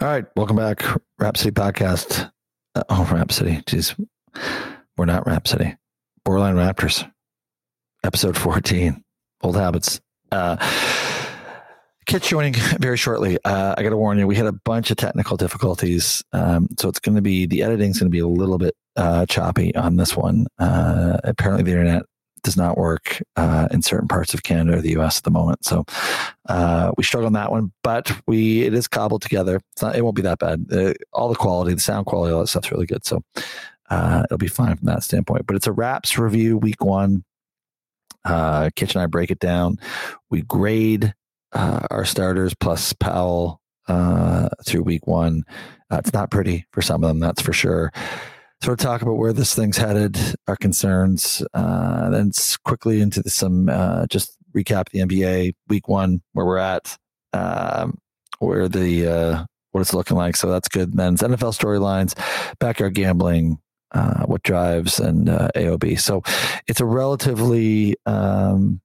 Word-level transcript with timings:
All 0.00 0.06
right, 0.06 0.24
welcome 0.36 0.54
back, 0.54 0.84
Rhapsody 1.18 1.50
Podcast. 1.50 2.30
Uh, 2.76 2.84
oh, 2.88 3.08
Rhapsody, 3.12 3.62
jeez, 3.62 3.98
we're 4.96 5.06
not 5.06 5.26
Rhapsody. 5.26 5.74
Borderline 6.24 6.54
Raptors, 6.54 7.10
episode 8.04 8.36
fourteen. 8.36 9.02
Old 9.42 9.56
habits. 9.56 10.00
Uh, 10.30 10.56
Kit's 12.06 12.28
joining 12.28 12.54
very 12.78 12.96
shortly. 12.96 13.38
Uh, 13.44 13.74
I 13.76 13.82
got 13.82 13.90
to 13.90 13.96
warn 13.96 14.20
you, 14.20 14.28
we 14.28 14.36
had 14.36 14.46
a 14.46 14.52
bunch 14.52 14.92
of 14.92 14.98
technical 14.98 15.36
difficulties, 15.36 16.22
um, 16.32 16.68
so 16.78 16.88
it's 16.88 17.00
going 17.00 17.16
to 17.16 17.22
be 17.22 17.46
the 17.46 17.64
editing's 17.64 17.98
going 17.98 18.08
to 18.08 18.14
be 18.14 18.20
a 18.20 18.28
little 18.28 18.58
bit 18.58 18.74
uh, 18.94 19.26
choppy 19.26 19.74
on 19.74 19.96
this 19.96 20.16
one. 20.16 20.46
Uh, 20.60 21.18
apparently, 21.24 21.64
the 21.64 21.72
internet 21.72 22.04
does 22.42 22.56
not 22.56 22.76
work 22.76 23.22
uh, 23.36 23.68
in 23.70 23.82
certain 23.82 24.08
parts 24.08 24.34
of 24.34 24.42
Canada 24.42 24.78
or 24.78 24.80
the 24.80 24.92
U.S. 24.92 25.18
at 25.18 25.24
the 25.24 25.30
moment. 25.30 25.64
So 25.64 25.84
uh, 26.48 26.92
we 26.96 27.04
struggle 27.04 27.26
on 27.26 27.32
that 27.34 27.50
one, 27.50 27.72
but 27.82 28.12
we 28.26 28.62
it 28.62 28.74
is 28.74 28.88
cobbled 28.88 29.22
together. 29.22 29.60
Not, 29.80 29.96
it 29.96 30.02
won't 30.02 30.16
be 30.16 30.22
that 30.22 30.38
bad. 30.38 30.66
Uh, 30.72 30.94
all 31.12 31.28
the 31.28 31.34
quality, 31.34 31.74
the 31.74 31.80
sound 31.80 32.06
quality, 32.06 32.32
all 32.32 32.40
that 32.40 32.48
stuff's 32.48 32.70
really 32.70 32.86
good. 32.86 33.04
So 33.04 33.22
uh, 33.90 34.22
it'll 34.24 34.38
be 34.38 34.48
fine 34.48 34.76
from 34.76 34.86
that 34.86 35.02
standpoint. 35.02 35.46
But 35.46 35.56
it's 35.56 35.66
a 35.66 35.72
Raps 35.72 36.18
review 36.18 36.58
week 36.58 36.84
one. 36.84 37.24
Uh, 38.24 38.70
Kitch 38.76 38.94
and 38.94 39.02
I 39.02 39.06
break 39.06 39.30
it 39.30 39.38
down. 39.38 39.78
We 40.30 40.42
grade 40.42 41.14
uh, 41.52 41.86
our 41.90 42.04
starters 42.04 42.54
plus 42.54 42.92
Powell 42.92 43.60
through 44.66 44.82
week 44.82 45.06
one. 45.06 45.44
it's 45.90 46.12
not 46.12 46.30
pretty 46.30 46.66
for 46.72 46.82
some 46.82 47.02
of 47.02 47.08
them, 47.08 47.20
that's 47.20 47.40
for 47.40 47.54
sure 47.54 47.90
sort 48.62 48.80
of 48.80 48.84
talk 48.84 49.02
about 49.02 49.16
where 49.16 49.32
this 49.32 49.54
thing's 49.54 49.76
headed, 49.76 50.18
our 50.46 50.56
concerns, 50.56 51.42
uh, 51.54 52.10
then 52.10 52.32
quickly 52.64 53.00
into 53.00 53.22
the, 53.22 53.30
some 53.30 53.68
uh, 53.68 54.06
just 54.06 54.36
recap 54.54 54.88
the 54.90 55.00
NBA 55.00 55.54
week 55.68 55.88
one 55.88 56.20
where 56.32 56.46
we're 56.46 56.58
at, 56.58 56.96
um, 57.32 57.98
where 58.38 58.68
the 58.68 59.06
uh, 59.06 59.44
what 59.72 59.80
it's 59.80 59.94
looking 59.94 60.16
like. 60.16 60.36
So 60.36 60.50
that's 60.50 60.68
good. 60.68 60.90
And 60.90 60.98
then 60.98 61.16
NFL 61.16 61.56
storylines, 61.56 62.14
backyard 62.58 62.94
gambling, 62.94 63.58
uh, 63.92 64.24
what 64.24 64.42
drives, 64.42 64.98
and 64.98 65.28
uh, 65.28 65.48
AOB. 65.54 66.00
So 66.00 66.22
it's 66.66 66.80
a 66.80 66.84
relatively 66.84 67.96
um, 68.06 68.80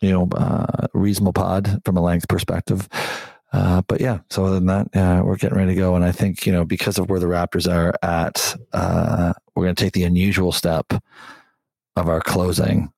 you 0.00 0.10
know 0.10 0.28
uh, 0.36 0.86
reasonable 0.94 1.32
pod 1.32 1.80
from 1.84 1.96
a 1.96 2.02
length 2.02 2.28
perspective. 2.28 2.88
Uh, 3.52 3.82
but 3.88 4.00
yeah, 4.00 4.20
so 4.30 4.44
other 4.44 4.60
than 4.60 4.88
that, 4.92 5.24
we're 5.24 5.36
getting 5.36 5.56
ready 5.56 5.74
to 5.74 5.80
go. 5.80 5.94
And 5.94 6.04
I 6.04 6.12
think, 6.12 6.46
you 6.46 6.52
know, 6.52 6.64
because 6.64 6.98
of 6.98 7.08
where 7.08 7.20
the 7.20 7.26
Raptors 7.26 7.70
are 7.70 7.94
at, 8.02 8.56
uh, 8.72 9.32
we're 9.54 9.64
going 9.64 9.74
to 9.74 9.84
take 9.84 9.94
the 9.94 10.04
unusual 10.04 10.52
step 10.52 10.92
of 11.96 12.08
our 12.08 12.20
closing 12.20 12.92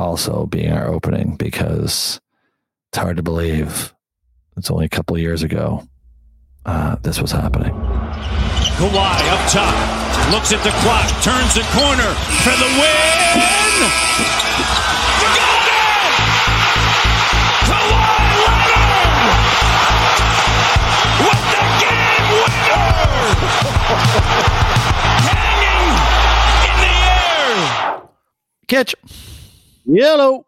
also 0.00 0.46
being 0.46 0.72
our 0.72 0.88
opening 0.88 1.36
because 1.36 2.20
it's 2.88 2.98
hard 2.98 3.18
to 3.18 3.22
believe 3.22 3.94
it's 4.56 4.70
only 4.70 4.86
a 4.86 4.88
couple 4.88 5.18
years 5.18 5.42
ago 5.42 5.86
uh, 6.66 6.96
this 7.02 7.20
was 7.20 7.30
happening. 7.30 7.72
Kawhi 8.80 9.20
up 9.30 9.50
top, 9.50 9.74
looks 10.32 10.52
at 10.52 10.64
the 10.64 10.70
clock, 10.80 11.06
turns 11.22 11.54
the 11.54 11.62
corner 11.72 12.14
for 12.42 12.56
the 12.56 12.68
win. 12.80 14.86
Catch. 28.70 28.94
Yellow. 29.84 30.46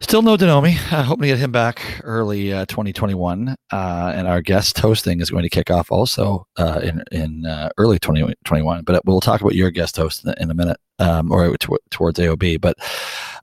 Still 0.00 0.20
no 0.20 0.36
Donomi. 0.36 0.76
Uh, 0.90 1.04
hoping 1.04 1.22
to 1.22 1.28
get 1.28 1.38
him 1.38 1.52
back 1.52 2.00
early 2.02 2.52
uh, 2.52 2.66
2021. 2.66 3.54
Uh, 3.70 4.12
and 4.16 4.26
our 4.26 4.42
guest 4.42 4.76
hosting 4.80 5.20
is 5.20 5.30
going 5.30 5.44
to 5.44 5.48
kick 5.48 5.70
off 5.70 5.92
also 5.92 6.44
uh, 6.56 6.80
in 6.82 7.04
in 7.12 7.46
uh, 7.46 7.68
early 7.78 8.00
2021. 8.00 8.82
But 8.82 9.06
we'll 9.06 9.20
talk 9.20 9.42
about 9.42 9.54
your 9.54 9.70
guest 9.70 9.96
host 9.96 10.24
in, 10.24 10.34
in 10.40 10.50
a 10.50 10.54
minute, 10.54 10.76
um, 10.98 11.30
or 11.30 11.56
t- 11.56 11.68
towards 11.92 12.18
AOB. 12.18 12.60
But 12.60 12.78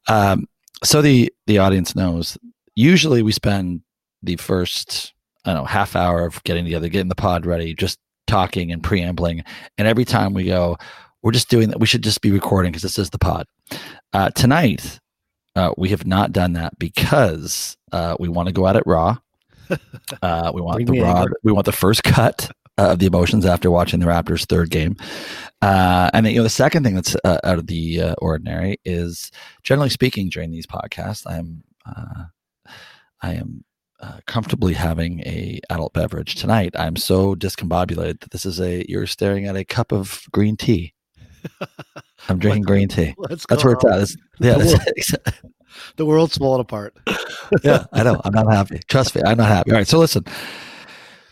um, 0.09 0.45
so 0.83 1.01
the 1.01 1.33
the 1.47 1.59
audience 1.59 1.95
knows. 1.95 2.37
Usually, 2.75 3.21
we 3.21 3.31
spend 3.31 3.83
the 4.21 4.35
first 4.35 5.13
I 5.45 5.53
don't 5.53 5.61
know 5.61 5.65
half 5.65 5.95
hour 5.95 6.25
of 6.25 6.43
getting 6.43 6.65
together, 6.65 6.89
getting 6.89 7.07
the 7.07 7.15
pod 7.15 7.45
ready, 7.45 7.73
just 7.73 7.99
talking 8.27 8.69
and 8.69 8.83
preambling. 8.83 9.45
And 9.77 9.87
every 9.87 10.03
time 10.03 10.33
we 10.33 10.43
go, 10.43 10.77
we're 11.21 11.31
just 11.31 11.49
doing 11.49 11.69
that. 11.69 11.79
We 11.79 11.87
should 11.87 12.03
just 12.03 12.21
be 12.21 12.31
recording 12.31 12.71
because 12.71 12.83
this 12.83 12.99
is 12.99 13.09
the 13.09 13.19
pod. 13.19 13.45
Uh, 14.13 14.29
tonight, 14.31 14.99
uh, 15.55 15.73
we 15.77 15.89
have 15.89 16.05
not 16.05 16.31
done 16.31 16.53
that 16.53 16.77
because 16.79 17.77
uh, 17.91 18.15
we 18.19 18.29
want 18.29 18.47
to 18.47 18.53
go 18.53 18.67
at 18.67 18.75
it 18.75 18.83
raw. 18.85 19.17
Uh, 20.21 20.51
we 20.53 20.61
want 20.61 20.85
the 20.85 20.99
raw. 20.99 21.25
We 21.43 21.53
want 21.53 21.65
the 21.65 21.71
first 21.71 22.03
cut 22.03 22.51
of 22.77 22.99
the 22.99 23.05
emotions 23.05 23.45
after 23.45 23.71
watching 23.71 24.01
the 24.01 24.05
Raptors' 24.05 24.45
third 24.45 24.69
game. 24.69 24.97
Uh, 25.61 26.09
and 26.13 26.25
then, 26.25 26.33
you 26.33 26.39
know, 26.39 26.43
the 26.43 26.49
second 26.49 26.83
thing 26.83 26.93
that's 26.93 27.15
uh, 27.23 27.37
out 27.45 27.57
of 27.57 27.67
the 27.67 28.13
ordinary 28.17 28.81
is, 28.83 29.31
generally 29.63 29.89
speaking, 29.89 30.27
during 30.27 30.51
these 30.51 30.67
podcasts, 30.67 31.25
I'm 31.25 31.63
I 33.21 33.33
am 33.35 33.63
uh, 33.99 34.19
comfortably 34.25 34.73
having 34.73 35.19
a 35.21 35.59
adult 35.69 35.93
beverage 35.93 36.35
tonight. 36.35 36.73
I'm 36.77 36.95
so 36.95 37.35
discombobulated 37.35 38.21
that 38.21 38.31
this 38.31 38.45
is 38.45 38.59
a 38.59 38.83
you're 38.89 39.07
staring 39.07 39.45
at 39.45 39.55
a 39.55 39.63
cup 39.63 39.91
of 39.91 40.23
green 40.31 40.57
tea. 40.57 40.93
I'm 42.29 42.39
drinking 42.39 42.63
green 42.63 42.87
tea. 42.87 43.15
That's 43.29 43.63
where 43.63 43.73
it's 43.73 43.85
at. 43.85 44.01
It's, 44.01 44.17
yeah, 44.39 44.57
the, 44.57 44.65
world, 44.65 45.43
the 45.97 46.05
world's 46.05 46.37
falling 46.37 46.61
apart. 46.61 46.95
yeah, 47.63 47.85
I 47.91 48.03
know. 48.03 48.21
I'm 48.23 48.33
not 48.33 48.51
happy. 48.51 48.79
Trust 48.87 49.15
me, 49.15 49.21
I'm 49.25 49.37
not 49.37 49.47
happy. 49.47 49.71
All 49.71 49.77
right, 49.77 49.87
so 49.87 49.99
listen. 49.99 50.25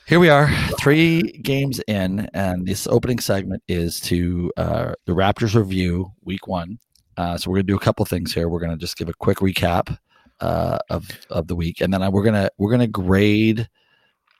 Here 0.07 0.19
we 0.19 0.29
are, 0.29 0.49
three 0.79 1.21
games 1.21 1.79
in, 1.87 2.27
and 2.33 2.65
this 2.65 2.87
opening 2.87 3.19
segment 3.19 3.61
is 3.67 3.99
to 4.01 4.51
uh, 4.57 4.93
the 5.05 5.13
Raptors 5.13 5.53
review 5.53 6.11
week 6.23 6.47
one. 6.47 6.79
Uh, 7.15 7.37
so 7.37 7.51
we're 7.51 7.57
going 7.57 7.67
to 7.67 7.73
do 7.73 7.77
a 7.77 7.79
couple 7.79 8.03
things 8.05 8.33
here. 8.33 8.49
We're 8.49 8.59
going 8.59 8.71
to 8.71 8.77
just 8.77 8.97
give 8.97 9.07
a 9.07 9.13
quick 9.13 9.37
recap 9.37 9.95
uh, 10.39 10.79
of 10.89 11.07
of 11.29 11.47
the 11.47 11.55
week, 11.55 11.81
and 11.81 11.93
then 11.93 12.01
I, 12.01 12.09
we're 12.09 12.23
gonna 12.23 12.49
we're 12.57 12.71
gonna 12.71 12.87
grade 12.87 13.69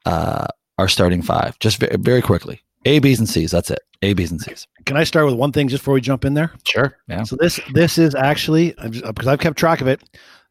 uh, 0.06 0.48
our 0.78 0.88
starting 0.88 1.22
five 1.22 1.60
just 1.60 1.78
very, 1.78 1.98
very 1.98 2.22
quickly. 2.22 2.62
A, 2.86 3.00
B's, 3.00 3.20
and 3.20 3.30
C's. 3.30 3.52
That's 3.52 3.72
it. 3.72 3.80
A, 4.02 4.14
B's, 4.14 4.32
and 4.32 4.42
C's. 4.42 4.68
Can 4.86 4.98
I 4.98 5.04
start 5.04 5.26
with 5.26 5.36
one 5.36 5.52
thing 5.52 5.68
just 5.68 5.82
before 5.82 5.94
we 5.94 6.02
jump 6.02 6.26
in 6.26 6.34
there? 6.34 6.52
Sure. 6.66 6.96
Yeah. 7.08 7.24
So 7.24 7.36
this 7.36 7.60
this 7.74 7.98
is 7.98 8.16
actually 8.16 8.74
because 8.82 9.28
I've 9.28 9.40
kept 9.40 9.58
track 9.58 9.82
of 9.82 9.88
it. 9.88 10.02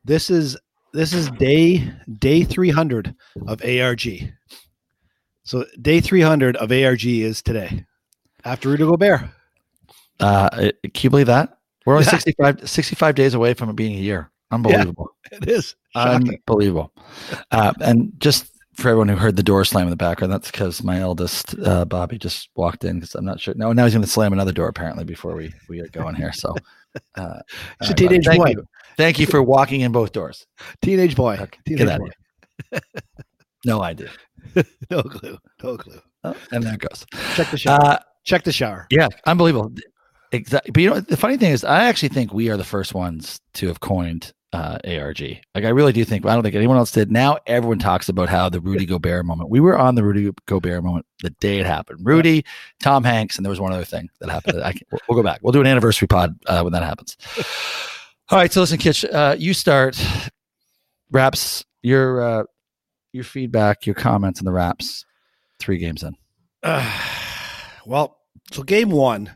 This 0.05 0.31
is 0.31 0.56
this 0.93 1.12
is 1.12 1.31
day 1.33 1.91
day 2.19 2.44
three 2.44 2.71
hundred 2.71 3.15
of 3.47 3.62
ARG. 3.65 4.06
So 5.44 5.65
day 5.81 6.00
three 6.00 6.21
hundred 6.21 6.56
of 6.56 6.71
ARG 6.71 7.06
is 7.06 7.43
today 7.43 7.87
after 8.45 8.69
Rudy 8.69 8.84
Gobert. 8.84 9.22
Uh, 10.21 10.50
can 10.50 10.93
you 11.00 11.10
believe 11.10 11.27
that? 11.27 11.59
We're 11.87 11.95
only 11.95 12.05
yeah. 12.05 12.10
65, 12.10 12.69
65 12.69 13.15
days 13.15 13.34
away 13.34 13.55
from 13.55 13.71
it 13.71 13.77
being 13.77 13.95
a 13.95 14.00
year. 14.00 14.31
Unbelievable. 14.50 15.15
Yeah, 15.31 15.39
it 15.43 15.49
is. 15.49 15.75
Shocking. 15.95 16.39
Unbelievable. 16.47 16.93
Uh, 17.50 17.72
and 17.81 18.12
just 18.19 18.53
for 18.78 18.89
everyone 18.89 19.09
who 19.09 19.16
heard 19.16 19.34
the 19.34 19.43
door 19.43 19.65
slam 19.65 19.84
in 19.84 19.91
the 19.91 19.97
background, 19.97 20.33
that's 20.33 20.50
because 20.50 20.84
my 20.84 21.00
eldest, 21.00 21.56
uh, 21.65 21.84
Bobby, 21.84 22.16
just 22.16 22.49
walked 22.55 22.84
in 22.84 23.00
because 23.00 23.16
I'm 23.16 23.25
not 23.25 23.41
sure. 23.41 23.55
No, 23.56 23.72
now 23.72 23.84
he's 23.84 23.93
going 23.93 24.05
to 24.05 24.11
slam 24.11 24.33
another 24.33 24.53
door 24.53 24.69
apparently 24.69 25.05
before 25.05 25.34
we, 25.34 25.53
we 25.69 25.78
get 25.78 25.91
going 25.91 26.15
here. 26.15 26.33
So, 26.33 26.55
uh, 27.16 27.41
it's 27.81 27.91
a 27.91 27.94
teenage 27.94 28.25
thank 28.25 28.39
boy. 28.39 28.50
You. 28.50 28.65
Thank 28.97 29.19
you 29.19 29.27
for 29.27 29.43
walking 29.43 29.81
in 29.81 29.91
both 29.91 30.12
doors. 30.12 30.47
Teenage 30.81 31.16
boy. 31.16 31.34
Okay. 31.41 31.59
Teenage 31.66 31.89
get 31.89 31.99
boy. 31.99 32.81
no 33.65 33.83
idea. 33.83 34.11
no 34.91 35.03
clue. 35.03 35.39
No 35.62 35.77
clue. 35.77 36.00
Oh, 36.22 36.37
and 36.53 36.62
there 36.62 36.75
it 36.75 36.81
goes. 36.81 37.05
Check 37.34 37.50
the 37.50 37.59
shower. 37.59 37.84
Uh, 37.84 37.99
Check 38.25 38.45
the 38.45 38.53
shower. 38.53 38.87
Yeah, 38.91 39.09
unbelievable. 39.27 39.72
Exactly. 40.33 40.71
But 40.71 40.83
you 40.83 40.91
know, 40.91 41.00
the 41.00 41.16
funny 41.16 41.37
thing 41.37 41.50
is, 41.53 41.65
I 41.65 41.84
actually 41.84 42.10
think 42.10 42.33
we 42.33 42.50
are 42.50 42.56
the 42.56 42.65
first 42.65 42.95
ones 42.95 43.41
to 43.55 43.66
have 43.69 43.81
coined 43.81 44.33
uh, 44.53 44.78
ARG. 44.84 45.20
Like 45.54 45.64
I 45.64 45.69
really 45.69 45.92
do 45.92 46.04
think 46.04 46.25
I 46.25 46.34
don't 46.34 46.42
think 46.42 46.54
anyone 46.54 46.76
else 46.76 46.92
did. 46.92 47.10
Now 47.10 47.39
everyone 47.47 47.78
talks 47.78 48.09
about 48.09 48.28
how 48.28 48.48
the 48.48 48.60
Rudy 48.60 48.86
Gobert 48.86 49.24
moment. 49.24 49.50
We 49.50 49.60
were 49.60 49.78
on 49.78 49.95
the 49.95 50.03
Rudy 50.03 50.33
Gobert 50.47 50.83
moment 50.83 51.06
the 51.22 51.30
day 51.41 51.59
it 51.59 51.66
happened. 51.66 52.00
Rudy, 52.03 52.45
Tom 52.83 53.04
Hanks, 53.04 53.36
and 53.36 53.45
there 53.45 53.50
was 53.50 53.60
one 53.60 53.72
other 53.72 53.84
thing 53.84 54.09
that 54.21 54.30
happened. 54.30 54.62
I 54.62 54.72
can, 54.72 54.86
we'll 55.09 55.16
go 55.16 55.22
back. 55.22 55.41
We'll 55.42 55.53
do 55.53 55.60
an 55.60 55.66
anniversary 55.66 56.09
pod 56.09 56.39
uh, 56.47 56.62
when 56.62 56.72
that 56.72 56.83
happens. 56.83 57.16
All 58.30 58.39
right. 58.39 58.53
So 58.53 58.60
listen, 58.60 58.78
Kitch, 58.78 59.04
uh, 59.04 59.36
you 59.39 59.54
start. 59.54 60.03
Raps 61.10 61.65
your 61.83 62.21
uh, 62.21 62.44
your 63.12 63.24
feedback, 63.24 63.86
your 63.86 63.94
comments, 63.94 64.41
and 64.41 64.47
the 64.47 64.53
Raps. 64.53 65.04
Three 65.59 65.78
games 65.78 66.03
in. 66.03 66.15
well, 67.86 68.18
so 68.53 68.62
game 68.62 68.91
one, 68.91 69.34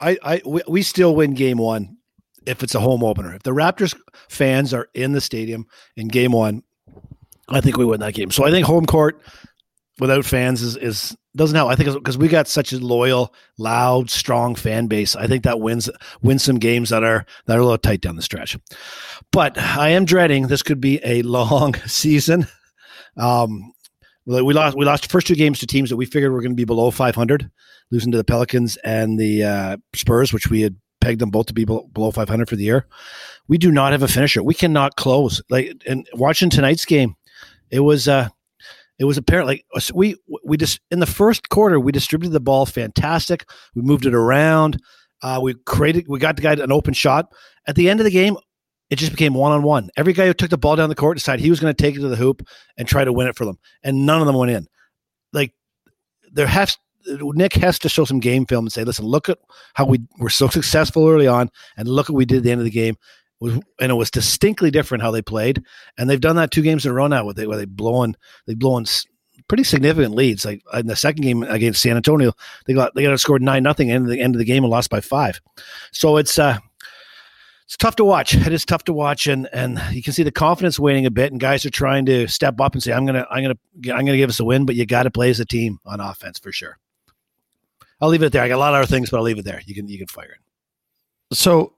I 0.00 0.18
I 0.22 0.42
we, 0.44 0.62
we 0.68 0.82
still 0.82 1.14
win 1.14 1.34
game 1.34 1.58
one 1.58 1.96
if 2.46 2.62
it's 2.62 2.74
a 2.74 2.80
home 2.80 3.02
opener. 3.02 3.34
If 3.34 3.42
the 3.42 3.52
Raptors 3.52 3.96
fans 4.28 4.74
are 4.74 4.88
in 4.94 5.12
the 5.12 5.20
stadium 5.20 5.66
in 5.96 6.08
game 6.08 6.32
one, 6.32 6.62
I 7.48 7.60
think 7.60 7.76
we 7.76 7.84
win 7.84 8.00
that 8.00 8.14
game. 8.14 8.30
So 8.30 8.44
I 8.44 8.50
think 8.50 8.66
home 8.66 8.86
court 8.86 9.20
without 9.98 10.24
fans 10.24 10.62
is, 10.62 10.76
is 10.76 11.16
doesn't 11.36 11.56
help. 11.56 11.70
I 11.70 11.76
think 11.76 11.92
because 11.92 12.16
we 12.16 12.28
got 12.28 12.46
such 12.46 12.72
a 12.72 12.78
loyal, 12.78 13.34
loud, 13.58 14.10
strong 14.10 14.54
fan 14.54 14.86
base. 14.86 15.16
I 15.16 15.26
think 15.26 15.44
that 15.44 15.60
wins 15.60 15.90
wins 16.22 16.44
some 16.44 16.58
games 16.58 16.90
that 16.90 17.02
are 17.02 17.26
that 17.46 17.56
are 17.56 17.60
a 17.60 17.64
little 17.64 17.78
tight 17.78 18.00
down 18.00 18.16
the 18.16 18.22
stretch. 18.22 18.56
But 19.32 19.58
I 19.58 19.90
am 19.90 20.04
dreading 20.04 20.46
this 20.46 20.62
could 20.62 20.80
be 20.80 21.00
a 21.04 21.22
long 21.22 21.74
season. 21.86 22.46
Um, 23.16 23.72
we 24.26 24.54
lost 24.54 24.76
we 24.76 24.84
lost 24.84 25.02
the 25.04 25.08
first 25.08 25.26
two 25.26 25.34
games 25.34 25.58
to 25.58 25.66
teams 25.66 25.90
that 25.90 25.96
we 25.96 26.06
figured 26.06 26.32
were 26.32 26.40
going 26.40 26.52
to 26.52 26.56
be 26.56 26.64
below 26.64 26.90
500, 26.90 27.50
losing 27.90 28.12
to 28.12 28.18
the 28.18 28.24
Pelicans 28.24 28.76
and 28.78 29.18
the 29.18 29.44
uh, 29.44 29.76
Spurs, 29.94 30.32
which 30.32 30.48
we 30.48 30.62
had 30.62 30.76
pegged 31.04 31.20
them 31.20 31.30
both 31.30 31.46
to 31.46 31.54
be 31.54 31.64
below 31.64 32.10
500 32.10 32.48
for 32.48 32.56
the 32.56 32.64
year. 32.64 32.86
We 33.46 33.58
do 33.58 33.70
not 33.70 33.92
have 33.92 34.02
a 34.02 34.08
finisher. 34.08 34.42
We 34.42 34.54
cannot 34.54 34.96
close. 34.96 35.42
Like 35.50 35.82
and 35.86 36.08
watching 36.14 36.48
tonight's 36.48 36.84
game, 36.84 37.14
it 37.70 37.80
was 37.80 38.08
uh 38.08 38.28
it 38.98 39.04
was 39.04 39.18
apparent 39.18 39.46
like 39.46 39.64
we 39.92 40.16
we 40.44 40.56
just 40.56 40.80
in 40.90 41.00
the 41.00 41.06
first 41.06 41.50
quarter 41.50 41.78
we 41.78 41.92
distributed 41.92 42.32
the 42.32 42.40
ball 42.40 42.64
fantastic. 42.64 43.44
We 43.74 43.82
moved 43.82 44.06
it 44.06 44.14
around. 44.14 44.80
Uh, 45.22 45.40
we 45.42 45.54
created 45.66 46.06
we 46.08 46.18
got 46.18 46.36
the 46.36 46.42
guy 46.42 46.52
an 46.54 46.72
open 46.72 46.94
shot. 46.94 47.32
At 47.66 47.76
the 47.76 47.88
end 47.88 48.00
of 48.00 48.04
the 48.04 48.10
game, 48.10 48.36
it 48.90 48.96
just 48.96 49.12
became 49.12 49.34
one 49.34 49.52
on 49.52 49.62
one. 49.62 49.90
Every 49.96 50.12
guy 50.12 50.26
who 50.26 50.34
took 50.34 50.50
the 50.50 50.58
ball 50.58 50.76
down 50.76 50.88
the 50.88 50.94
court 50.94 51.16
decided 51.16 51.42
he 51.42 51.50
was 51.50 51.60
going 51.60 51.74
to 51.74 51.82
take 51.82 51.96
it 51.96 52.00
to 52.00 52.08
the 52.08 52.16
hoop 52.16 52.46
and 52.76 52.86
try 52.86 53.04
to 53.04 53.12
win 53.12 53.26
it 53.26 53.36
for 53.36 53.44
them, 53.44 53.58
and 53.82 54.06
none 54.06 54.20
of 54.20 54.26
them 54.26 54.36
went 54.36 54.52
in. 54.52 54.66
Like 55.32 55.52
there 56.32 56.46
has 56.46 56.78
Nick 57.06 57.54
has 57.54 57.78
to 57.80 57.88
show 57.88 58.04
some 58.04 58.20
game 58.20 58.46
film 58.46 58.66
and 58.66 58.72
say, 58.72 58.84
listen, 58.84 59.04
look 59.04 59.28
at 59.28 59.38
how 59.74 59.84
we 59.86 60.00
were 60.18 60.30
so 60.30 60.48
successful 60.48 61.08
early 61.08 61.26
on, 61.26 61.50
and 61.76 61.88
look 61.88 62.08
what 62.08 62.16
we 62.16 62.24
did 62.24 62.38
at 62.38 62.42
the 62.44 62.50
end 62.50 62.60
of 62.60 62.64
the 62.64 62.70
game. 62.70 62.96
And 63.40 63.90
it 63.90 63.94
was 63.94 64.10
distinctly 64.10 64.70
different 64.70 65.02
how 65.02 65.10
they 65.10 65.20
played, 65.20 65.62
and 65.98 66.08
they've 66.08 66.20
done 66.20 66.36
that 66.36 66.50
two 66.50 66.62
games 66.62 66.86
in 66.86 66.92
a 66.92 66.94
row 66.94 67.06
now. 67.08 67.26
With 67.26 67.36
they 67.36 67.46
where 67.46 67.58
they 67.58 67.66
blowing 67.66 68.16
they 68.46 68.54
blowing 68.54 68.86
pretty 69.48 69.64
significant 69.64 70.14
leads. 70.14 70.44
Like 70.44 70.62
in 70.72 70.86
the 70.86 70.96
second 70.96 71.22
game 71.22 71.42
against 71.42 71.82
San 71.82 71.96
Antonio, 71.96 72.32
they 72.66 72.74
got 72.74 72.94
they 72.94 73.02
got 73.02 73.18
scored 73.20 73.42
nine 73.42 73.62
nothing 73.62 73.90
of 73.90 74.06
the 74.06 74.20
end 74.20 74.34
of 74.34 74.38
the 74.38 74.44
game 74.44 74.64
and 74.64 74.70
lost 74.70 74.88
by 74.88 75.00
five. 75.00 75.40
So 75.92 76.16
it's 76.16 76.38
uh 76.38 76.58
it's 77.66 77.76
tough 77.76 77.96
to 77.96 78.04
watch. 78.04 78.34
It 78.34 78.52
is 78.52 78.64
tough 78.64 78.84
to 78.84 78.92
watch, 78.92 79.26
and 79.26 79.48
and 79.52 79.80
you 79.90 80.02
can 80.02 80.12
see 80.12 80.22
the 80.22 80.30
confidence 80.30 80.78
waning 80.78 81.06
a 81.06 81.10
bit, 81.10 81.32
and 81.32 81.40
guys 81.40 81.64
are 81.64 81.70
trying 81.70 82.06
to 82.06 82.28
step 82.28 82.60
up 82.60 82.74
and 82.74 82.82
say, 82.82 82.92
"I'm 82.92 83.06
gonna, 83.06 83.26
I'm 83.30 83.42
gonna, 83.42 83.96
I'm 83.96 84.04
gonna 84.04 84.18
give 84.18 84.28
us 84.30 84.40
a 84.40 84.44
win," 84.44 84.66
but 84.66 84.76
you 84.76 84.84
got 84.84 85.04
to 85.04 85.10
play 85.10 85.30
as 85.30 85.40
a 85.40 85.46
team 85.46 85.78
on 85.86 86.00
offense 86.00 86.38
for 86.38 86.52
sure. 86.52 86.78
I'll 88.00 88.08
leave 88.08 88.22
it 88.22 88.32
there. 88.32 88.42
I 88.42 88.48
got 88.48 88.56
a 88.56 88.58
lot 88.58 88.74
of 88.74 88.78
other 88.78 88.86
things, 88.86 89.10
but 89.10 89.18
I'll 89.18 89.22
leave 89.22 89.38
it 89.38 89.44
there. 89.44 89.60
You 89.64 89.74
can, 89.74 89.88
you 89.88 89.98
can 89.98 90.06
fire 90.06 90.32
it. 90.32 91.36
So, 91.36 91.74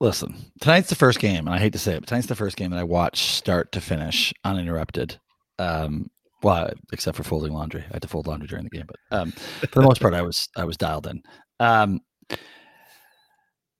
listen, 0.00 0.34
tonight's 0.60 0.88
the 0.88 0.94
first 0.94 1.18
game, 1.18 1.46
and 1.46 1.54
I 1.54 1.58
hate 1.58 1.72
to 1.72 1.78
say 1.78 1.94
it, 1.94 2.00
but 2.00 2.08
tonight's 2.08 2.26
the 2.26 2.34
first 2.34 2.56
game 2.56 2.70
that 2.70 2.78
I 2.78 2.84
watched 2.84 3.30
start 3.30 3.72
to 3.72 3.80
finish 3.80 4.32
uninterrupted. 4.44 5.18
Um, 5.58 6.10
well, 6.42 6.70
except 6.92 7.16
for 7.16 7.24
folding 7.24 7.52
laundry, 7.52 7.84
I 7.90 7.94
had 7.94 8.02
to 8.02 8.08
fold 8.08 8.26
laundry 8.26 8.48
during 8.48 8.64
the 8.64 8.70
game, 8.70 8.86
but 8.86 9.18
um, 9.18 9.32
for 9.32 9.80
the 9.80 9.82
most 9.82 10.00
part, 10.00 10.14
I 10.14 10.22
was 10.22 10.48
I 10.56 10.64
was 10.64 10.76
dialed 10.76 11.06
in. 11.06 11.22
Um, 11.58 12.00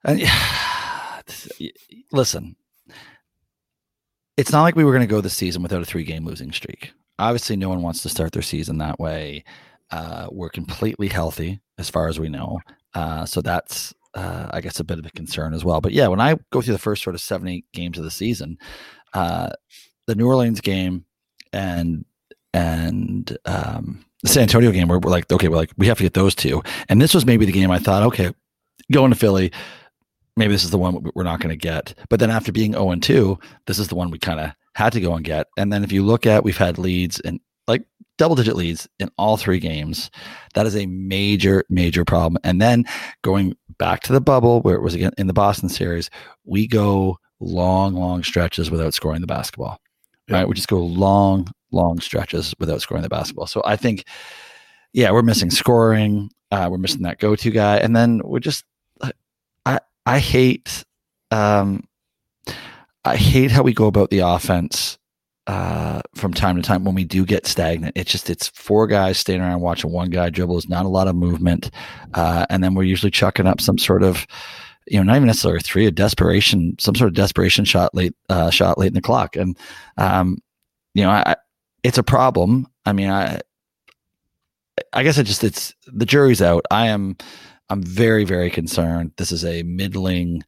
and 0.05 0.19
yeah, 0.19 1.20
listen, 2.12 2.56
it's 4.37 4.52
not 4.52 4.62
like 4.62 4.76
we 4.76 4.85
were 4.85 4.93
going 4.93 5.06
to 5.06 5.12
go 5.12 5.20
the 5.20 5.31
season 5.31 5.62
without 5.62 5.82
a 5.82 5.85
three 5.85 6.05
game 6.05 6.25
losing 6.25 6.52
streak. 6.52 6.93
Obviously, 7.19 7.56
no 7.56 7.69
one 7.69 7.82
wants 7.82 8.02
to 8.02 8.08
start 8.08 8.32
their 8.32 8.43
season 8.43 8.79
that 8.79 8.99
way. 8.99 9.44
Uh, 9.94 10.26
we're 10.32 10.49
completely 10.49 11.06
healthy 11.06 11.61
as 11.79 11.88
far 11.88 12.08
as 12.08 12.19
we 12.19 12.29
know. 12.29 12.58
Uh, 12.94 13.25
so 13.25 13.41
that's, 13.41 13.94
uh, 14.14 14.49
I 14.50 14.61
guess, 14.61 14.81
a 14.81 14.85
bit 14.85 14.99
of 14.99 15.06
a 15.06 15.11
concern 15.11 15.55
as 15.55 15.64
well. 15.64 15.81
But 15.81 15.93
yeah, 15.93 16.08
when 16.08 16.20
I 16.20 16.35
go 16.50 16.61
through 16.61 16.73
the 16.73 16.81
first 16.81 17.05
sort 17.05 17.14
of 17.14 17.20
seven, 17.20 17.46
eight 17.46 17.64
games 17.73 17.96
of 17.96 18.02
the 18.02 18.11
season, 18.11 18.58
uh, 19.12 19.50
the 20.08 20.17
New 20.17 20.26
Orleans 20.26 20.61
game 20.61 21.05
and 21.52 22.05
and 22.52 23.38
um, 23.44 24.05
the 24.25 24.29
San 24.31 24.43
Antonio 24.43 24.73
game, 24.73 24.88
we're, 24.88 24.99
we're 24.99 25.12
like, 25.12 25.31
okay, 25.31 25.46
we're 25.46 25.56
like, 25.56 25.70
we 25.76 25.87
have 25.87 25.99
to 25.99 26.02
get 26.05 26.14
those 26.14 26.35
two. 26.35 26.61
And 26.88 27.00
this 27.00 27.14
was 27.14 27.25
maybe 27.25 27.46
the 27.46 27.52
game 27.52 27.70
I 27.70 27.79
thought, 27.79 28.02
okay, 28.02 28.35
going 28.91 29.12
to 29.12 29.17
Philly, 29.17 29.52
maybe 30.37 30.55
this 30.55 30.64
is 30.64 30.70
the 30.70 30.79
one 30.79 31.08
we're 31.14 31.23
not 31.23 31.38
going 31.38 31.56
to 31.56 31.56
get. 31.56 31.94
But 32.08 32.19
then 32.19 32.31
after 32.31 32.50
being 32.50 32.73
0 32.73 32.91
and 32.91 33.02
2, 33.02 33.38
this 33.69 33.79
is 33.79 33.88
the 33.88 33.94
one 33.94 34.11
we 34.11 34.19
kind 34.19 34.41
of 34.41 34.50
had 34.75 34.93
to 34.94 35.00
go 35.00 35.14
and 35.14 35.25
get. 35.25 35.46
And 35.56 35.73
then 35.73 35.85
if 35.85 35.93
you 35.93 36.05
look 36.05 36.26
at, 36.26 36.43
we've 36.43 36.56
had 36.56 36.79
leads 36.79 37.20
and 37.20 37.38
like 37.67 37.85
double 38.19 38.37
digit 38.37 38.57
leads 38.57 38.89
in 38.99 39.11
all 39.19 39.37
three 39.37 39.59
games. 39.59 40.11
That 40.55 40.67
is 40.67 40.77
a 40.77 40.87
major, 40.87 41.65
major 41.69 42.05
problem. 42.05 42.41
And 42.45 42.61
then 42.61 42.85
going 43.23 43.57
back 43.79 44.03
to 44.05 44.13
the 44.13 44.21
bubble 44.21 44.61
where 44.63 44.77
it 44.77 44.83
was 44.83 44.95
again 44.95 45.13
in 45.19 45.27
the 45.27 45.33
Boston 45.33 45.69
series, 45.69 46.11
we 46.45 46.67
go 46.67 47.19
long, 47.41 47.95
long 47.95 48.23
stretches 48.23 48.71
without 48.71 48.95
scoring 48.95 49.21
the 49.21 49.27
basketball. 49.27 49.81
Yeah. 50.29 50.37
Right. 50.37 50.49
We 50.49 50.55
just 50.55 50.69
go 50.69 50.79
long, 50.79 51.49
long 51.71 52.01
stretches 52.01 52.55
without 52.59 52.81
scoring 52.81 53.03
the 53.03 53.09
basketball. 53.09 53.47
So 53.47 53.63
I 53.65 53.77
think, 53.77 54.05
yeah, 54.93 55.11
we're 55.11 55.23
missing 55.23 55.51
scoring. 55.51 56.31
Uh, 56.51 56.69
we're 56.71 56.79
missing 56.79 57.03
that 57.03 57.19
go 57.19 57.35
to 57.37 57.51
guy. 57.51 57.79
And 57.79 57.95
then 57.95 58.21
we're 58.25 58.39
just 58.39 58.65
I 59.67 59.81
I 60.07 60.19
hate 60.19 60.85
um, 61.31 61.85
I 63.05 63.17
hate 63.17 63.51
how 63.51 63.63
we 63.63 63.73
go 63.73 63.87
about 63.87 64.11
the 64.11 64.21
offense 64.21 64.99
uh, 65.46 66.00
from 66.14 66.32
time 66.32 66.56
to 66.56 66.62
time 66.62 66.85
when 66.85 66.94
we 66.94 67.05
do 67.05 67.25
get 67.25 67.46
stagnant. 67.46 67.96
It's 67.96 68.11
just 68.11 68.31
it's 68.31 68.49
four 68.49 68.87
guys 68.87 69.19
standing 69.19 69.43
around 69.43 69.61
watching 69.61 69.93
one 69.93 70.11
guy 70.11 70.31
dribble. 70.31 70.55
There's 70.55 70.69
not 70.69 70.87
a 70.87 70.91
lot 70.91 71.08
of 71.08 71.17
movement, 71.17 71.70
uh, 72.14 72.46
and 72.50 72.62
then 72.62 72.75
we're 72.75 72.85
usually 72.85 73.11
chucking 73.11 73.46
up 73.46 73.61
some 73.61 73.79
sort 73.79 74.02
of 74.02 74.26
you 74.87 74.99
know 74.99 75.05
not 75.05 75.17
even 75.17 75.26
necessarily 75.26 75.61
three 75.61 75.87
a 75.87 75.91
desperation 75.91 76.76
some 76.79 76.94
sort 76.94 77.08
of 77.08 77.14
desperation 77.14 77.64
shot 77.64 77.94
late 77.94 78.14
uh, 78.29 78.50
shot 78.50 78.79
late 78.79 78.88
in 78.88 78.94
the 78.94 79.02
clock, 79.02 79.37
and 79.37 79.58
um, 79.96 80.38
you 80.94 81.02
know 81.02 81.11
I, 81.11 81.37
it's 81.82 81.99
a 81.99 82.02
problem. 82.02 82.67
I 82.87 82.93
mean 82.93 83.11
I 83.11 83.41
I 84.93 85.02
guess 85.02 85.19
it 85.19 85.25
just 85.25 85.44
it's 85.44 85.75
the 85.87 86.06
jury's 86.06 86.43
out. 86.43 86.64
I 86.70 86.87
am 86.87 87.17
I'm 87.70 87.82
very, 87.82 88.25
very 88.25 88.50
concerned. 88.50 89.12
This 89.17 89.32
is 89.32 89.44
a 89.44 89.62
middling, 89.62 90.44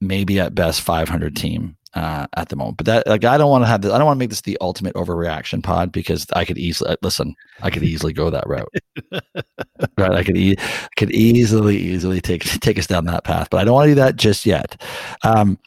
maybe 0.00 0.38
at 0.38 0.54
best 0.54 0.80
500 0.80 1.36
team 1.36 1.76
uh, 1.94 2.26
at 2.36 2.48
the 2.48 2.56
moment. 2.56 2.78
But 2.78 2.86
that, 2.86 3.06
like, 3.06 3.24
I 3.24 3.36
don't 3.36 3.50
want 3.50 3.62
to 3.62 3.68
have 3.68 3.82
this. 3.82 3.92
I 3.92 3.98
don't 3.98 4.06
want 4.06 4.16
to 4.16 4.18
make 4.18 4.30
this 4.30 4.40
the 4.40 4.58
ultimate 4.60 4.94
overreaction 4.94 5.62
pod 5.62 5.92
because 5.92 6.26
I 6.32 6.44
could 6.44 6.58
easily 6.58 6.96
listen. 7.02 7.34
I 7.62 7.70
could 7.70 7.82
easily 7.82 8.12
go 8.12 8.30
that 8.30 8.46
route. 8.46 8.72
right? 9.12 10.12
I 10.12 10.24
could, 10.24 10.36
e- 10.36 10.56
could 10.96 11.10
easily, 11.10 11.76
easily 11.76 12.20
take 12.20 12.44
take 12.60 12.78
us 12.78 12.86
down 12.86 13.04
that 13.06 13.24
path. 13.24 13.48
But 13.50 13.58
I 13.58 13.64
don't 13.64 13.74
want 13.74 13.86
to 13.86 13.90
do 13.92 14.00
that 14.00 14.16
just 14.16 14.46
yet. 14.46 14.80
Um, 15.22 15.58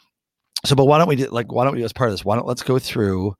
so, 0.64 0.74
but 0.74 0.86
why 0.86 0.98
don't 0.98 1.08
we 1.08 1.16
do 1.16 1.26
like? 1.26 1.52
Why 1.52 1.64
don't 1.64 1.74
we 1.74 1.80
do 1.80 1.84
as 1.84 1.92
part 1.92 2.10
of 2.10 2.14
this? 2.14 2.24
Why 2.24 2.36
don't 2.36 2.46
let's 2.46 2.62
go 2.62 2.78
through 2.78 3.34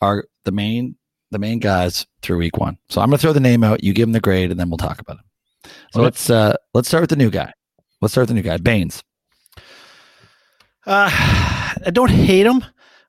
our 0.00 0.24
the 0.44 0.52
main 0.52 0.96
the 1.30 1.38
main 1.38 1.58
guys 1.58 2.06
through 2.22 2.38
week 2.38 2.56
one. 2.56 2.76
So 2.88 3.00
I'm 3.00 3.08
going 3.08 3.18
to 3.18 3.22
throw 3.22 3.32
the 3.32 3.40
name 3.40 3.64
out. 3.64 3.84
You 3.84 3.92
give 3.92 4.06
them 4.06 4.12
the 4.12 4.20
grade, 4.20 4.50
and 4.50 4.58
then 4.58 4.68
we'll 4.68 4.78
talk 4.78 5.00
about 5.00 5.18
it. 5.18 5.70
So 5.92 6.00
okay. 6.00 6.04
let's 6.04 6.30
uh 6.30 6.56
let's 6.74 6.88
start 6.88 7.02
with 7.02 7.10
the 7.10 7.16
new 7.16 7.30
guy. 7.30 7.52
Let's 8.00 8.12
start 8.12 8.22
with 8.22 8.28
the 8.28 8.34
new 8.34 8.42
guy, 8.42 8.56
Baynes. 8.56 9.02
Uh, 10.86 11.10
I 11.86 11.90
don't 11.90 12.10
hate 12.10 12.46
him. 12.46 12.64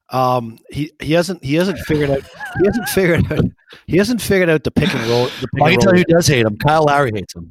Um, 0.09 0.59
he 0.69 0.91
he 1.01 1.13
hasn't 1.13 1.41
he 1.41 1.55
hasn't 1.55 1.79
figured 1.79 2.09
out 2.09 2.21
he 2.59 2.65
hasn't 2.65 2.89
figured 2.89 3.31
out 3.31 3.45
he 3.87 3.95
hasn't 3.95 4.21
figured 4.21 4.49
out 4.49 4.65
the 4.65 4.71
pick 4.71 4.93
and 4.93 5.01
roll. 5.07 5.25
The 5.39 5.47
pick 5.55 5.63
I 5.63 5.71
can 5.71 5.79
tell 5.79 5.93
you 5.95 6.03
who 6.05 6.13
does 6.15 6.27
hate 6.27 6.45
him. 6.45 6.57
Kyle 6.57 6.83
Lowry 6.83 7.11
hates 7.13 7.33
him. 7.33 7.49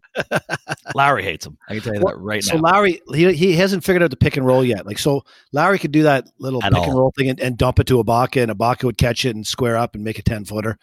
Lowry 0.94 1.22
hates 1.22 1.46
him. 1.46 1.56
I 1.70 1.74
can 1.74 1.82
tell 1.82 1.94
you 1.94 2.00
well, 2.02 2.14
that 2.14 2.20
right 2.20 2.44
so 2.44 2.56
now. 2.56 2.58
So 2.58 2.62
Lowry 2.62 3.00
he 3.14 3.32
he 3.32 3.54
hasn't 3.54 3.82
figured 3.82 4.02
out 4.02 4.10
the 4.10 4.18
pick 4.18 4.36
and 4.36 4.46
roll 4.46 4.62
yet. 4.62 4.84
Like 4.84 4.98
so, 4.98 5.24
Lowry 5.52 5.78
could 5.78 5.92
do 5.92 6.02
that 6.02 6.28
little 6.38 6.62
At 6.62 6.72
pick 6.72 6.82
all. 6.82 6.90
and 6.90 6.98
roll 6.98 7.12
thing 7.16 7.30
and, 7.30 7.40
and 7.40 7.56
dump 7.56 7.78
it 7.78 7.86
to 7.86 8.02
Ibaka, 8.02 8.42
and 8.42 8.52
Ibaka 8.52 8.84
would 8.84 8.98
catch 8.98 9.24
it 9.24 9.34
and 9.34 9.46
square 9.46 9.78
up 9.78 9.94
and 9.94 10.04
make 10.04 10.18
a 10.18 10.22
ten 10.22 10.44
footer. 10.44 10.78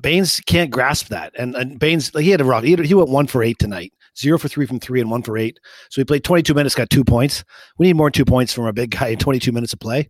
Baynes 0.00 0.40
can't 0.46 0.70
grasp 0.70 1.08
that, 1.08 1.34
and 1.36 1.56
and 1.56 1.80
Baynes 1.80 2.14
like 2.14 2.22
he 2.22 2.30
had 2.30 2.40
a 2.40 2.44
rock. 2.44 2.62
He, 2.62 2.76
he 2.76 2.94
went 2.94 3.08
one 3.10 3.26
for 3.26 3.42
eight 3.42 3.58
tonight, 3.58 3.92
zero 4.18 4.38
for 4.38 4.48
three 4.48 4.66
from 4.66 4.80
three, 4.80 5.00
and 5.00 5.10
one 5.10 5.22
for 5.22 5.38
eight. 5.38 5.58
So 5.90 6.00
he 6.00 6.04
played 6.04 6.24
22 6.24 6.54
minutes, 6.54 6.74
got 6.74 6.90
two 6.90 7.04
points. 7.04 7.44
We 7.78 7.86
need 7.86 7.94
more 7.94 8.06
than 8.06 8.12
two 8.12 8.24
points 8.24 8.52
from 8.52 8.66
a 8.66 8.72
big 8.72 8.90
guy 8.90 9.08
in 9.08 9.18
22 9.18 9.52
minutes 9.52 9.72
of 9.72 9.80
play. 9.80 10.08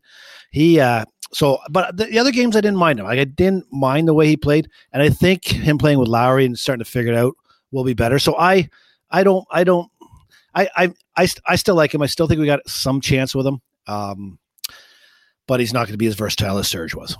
He 0.51 0.81
uh, 0.81 1.05
so, 1.33 1.59
but 1.71 1.97
the, 1.97 2.07
the, 2.07 2.19
other 2.19 2.33
games 2.33 2.57
I 2.57 2.61
didn't 2.61 2.79
mind 2.79 2.99
him. 2.99 3.07
Like 3.07 3.19
I 3.19 3.25
didn't 3.25 3.67
mind 3.71 4.09
the 4.09 4.15
way 4.15 4.27
he 4.27 4.37
played, 4.37 4.69
and 4.93 5.03
I 5.03 5.11
think 5.11 5.47
him 5.47 5.79
playing 5.79 5.99
with 5.99 6.09
Lowry 6.09 6.45
and 6.45 6.59
starting 6.59 6.85
to 6.85 6.91
figure 6.91 7.13
it 7.13 7.19
out 7.19 7.35
will 7.71 7.85
be 7.85 7.95
better. 7.95 8.19
So 8.19 8.35
I, 8.39 8.69
I 9.11 9.23
don't, 9.25 9.45
I 9.51 9.65
don't, 9.65 9.91
I, 10.55 10.69
I, 10.77 10.93
I, 11.17 11.29
I 11.47 11.57
still 11.57 11.75
like 11.75 11.93
him. 11.93 12.03
I 12.03 12.07
still 12.07 12.27
think 12.27 12.41
we 12.41 12.47
got 12.47 12.67
some 12.67 13.01
chance 13.01 13.35
with 13.35 13.47
him. 13.47 13.61
Um, 13.87 14.39
but 15.47 15.61
he's 15.61 15.73
not 15.73 15.87
going 15.87 15.95
to 15.95 15.99
be 15.99 16.07
as 16.07 16.15
versatile 16.15 16.59
as 16.59 16.69
Serge 16.69 16.95
was 16.95 17.17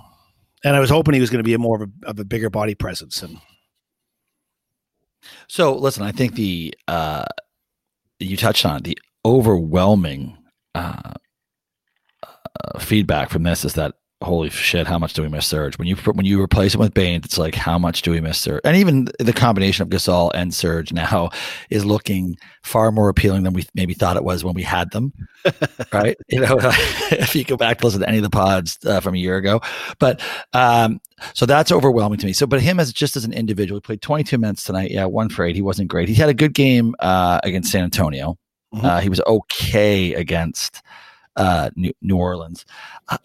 and 0.63 0.75
I 0.75 0.79
was 0.79 0.89
hoping 0.89 1.13
he 1.13 1.21
was 1.21 1.29
going 1.29 1.39
to 1.39 1.47
be 1.47 1.53
a 1.53 1.59
more 1.59 1.81
of 1.81 1.89
a, 1.89 2.09
of 2.09 2.19
a 2.19 2.25
bigger 2.25 2.49
body 2.49 2.75
presence. 2.75 3.23
And 3.23 3.39
so, 5.47 5.75
listen, 5.75 6.03
I 6.03 6.11
think 6.11 6.35
the 6.35 6.73
uh, 6.87 7.25
you 8.19 8.37
touched 8.37 8.65
on 8.65 8.77
it, 8.77 8.83
the 8.83 8.97
overwhelming 9.25 10.37
uh, 10.75 11.13
uh, 12.23 12.79
feedback 12.79 13.29
from 13.29 13.43
this 13.43 13.65
is 13.65 13.73
that 13.73 13.95
holy 14.21 14.49
shit, 14.49 14.85
how 14.85 14.99
much 14.99 15.13
do 15.13 15.21
we 15.21 15.29
miss 15.29 15.47
Serge? 15.47 15.77
When 15.77 15.87
you 15.87 15.95
when 15.95 16.25
you 16.25 16.41
replace 16.41 16.73
him 16.73 16.81
with 16.81 16.93
Baynes, 16.93 17.25
it's 17.25 17.37
like 17.37 17.55
how 17.55 17.77
much 17.77 18.01
do 18.01 18.11
we 18.11 18.19
miss 18.19 18.37
Serge? 18.37 18.61
And 18.65 18.75
even 18.75 19.07
the 19.19 19.33
combination 19.33 19.83
of 19.83 19.89
Gasol 19.89 20.31
and 20.33 20.53
Serge 20.53 20.91
now 20.91 21.29
is 21.69 21.85
looking 21.85 22.37
far 22.63 22.91
more 22.91 23.09
appealing 23.09 23.43
than 23.43 23.53
we 23.53 23.65
maybe 23.75 23.93
thought 23.93 24.17
it 24.17 24.23
was 24.23 24.43
when 24.43 24.53
we 24.53 24.63
had 24.63 24.91
them. 24.91 25.13
right? 25.93 26.17
You 26.27 26.41
know, 26.41 26.57
if 27.11 27.35
you 27.35 27.45
go 27.45 27.55
back 27.55 27.79
to 27.79 27.85
listen 27.85 28.01
to 28.01 28.09
any 28.09 28.17
of 28.17 28.23
the 28.23 28.29
pods 28.29 28.77
uh, 28.85 28.99
from 28.99 29.15
a 29.15 29.19
year 29.19 29.37
ago, 29.37 29.61
but 29.99 30.21
um, 30.53 30.99
so 31.33 31.45
that's 31.45 31.71
overwhelming 31.71 32.19
to 32.19 32.25
me. 32.25 32.33
So, 32.33 32.45
but 32.45 32.61
him 32.61 32.79
as 32.79 32.91
just 32.91 33.15
as 33.15 33.23
an 33.23 33.33
individual, 33.33 33.77
he 33.77 33.81
played 33.81 34.01
22 34.01 34.37
minutes 34.37 34.63
tonight. 34.63 34.91
Yeah, 34.91 35.05
one 35.05 35.29
for 35.29 35.45
eight. 35.45 35.55
He 35.55 35.61
wasn't 35.61 35.87
great. 35.87 36.09
He 36.09 36.15
had 36.15 36.29
a 36.29 36.33
good 36.33 36.53
game 36.53 36.93
uh, 36.99 37.39
against 37.43 37.71
San 37.71 37.83
Antonio. 37.83 38.37
Mm-hmm. 38.73 38.85
Uh, 38.85 38.99
he 38.99 39.09
was 39.09 39.21
okay 39.21 40.13
against 40.13 40.83
uh, 41.39 41.71
New, 41.75 41.93
New 42.01 42.17
Orleans. 42.17 42.65
I, 43.07 43.17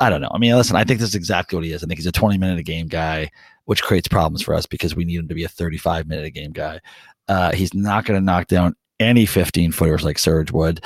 I 0.00 0.10
don't 0.10 0.20
know. 0.20 0.30
I 0.32 0.38
mean, 0.38 0.54
listen, 0.54 0.76
I 0.76 0.84
think 0.84 1.00
this 1.00 1.10
is 1.10 1.14
exactly 1.14 1.56
what 1.56 1.64
he 1.64 1.72
is. 1.72 1.82
I 1.82 1.86
think 1.86 1.98
he's 1.98 2.06
a 2.06 2.12
20 2.12 2.36
minute 2.36 2.58
a 2.58 2.62
game 2.62 2.88
guy, 2.88 3.30
which 3.64 3.82
creates 3.82 4.08
problems 4.08 4.42
for 4.42 4.54
us 4.54 4.66
because 4.66 4.94
we 4.94 5.04
need 5.04 5.20
him 5.20 5.28
to 5.28 5.34
be 5.34 5.44
a 5.44 5.48
35 5.48 6.06
minute 6.06 6.26
a 6.26 6.30
game 6.30 6.52
guy. 6.52 6.80
Uh, 7.28 7.52
he's 7.52 7.72
not 7.72 8.04
going 8.04 8.20
to 8.20 8.24
knock 8.24 8.48
down 8.48 8.74
any 9.00 9.24
15 9.24 9.72
footers 9.72 10.04
like 10.04 10.18
Serge 10.18 10.52
would. 10.52 10.84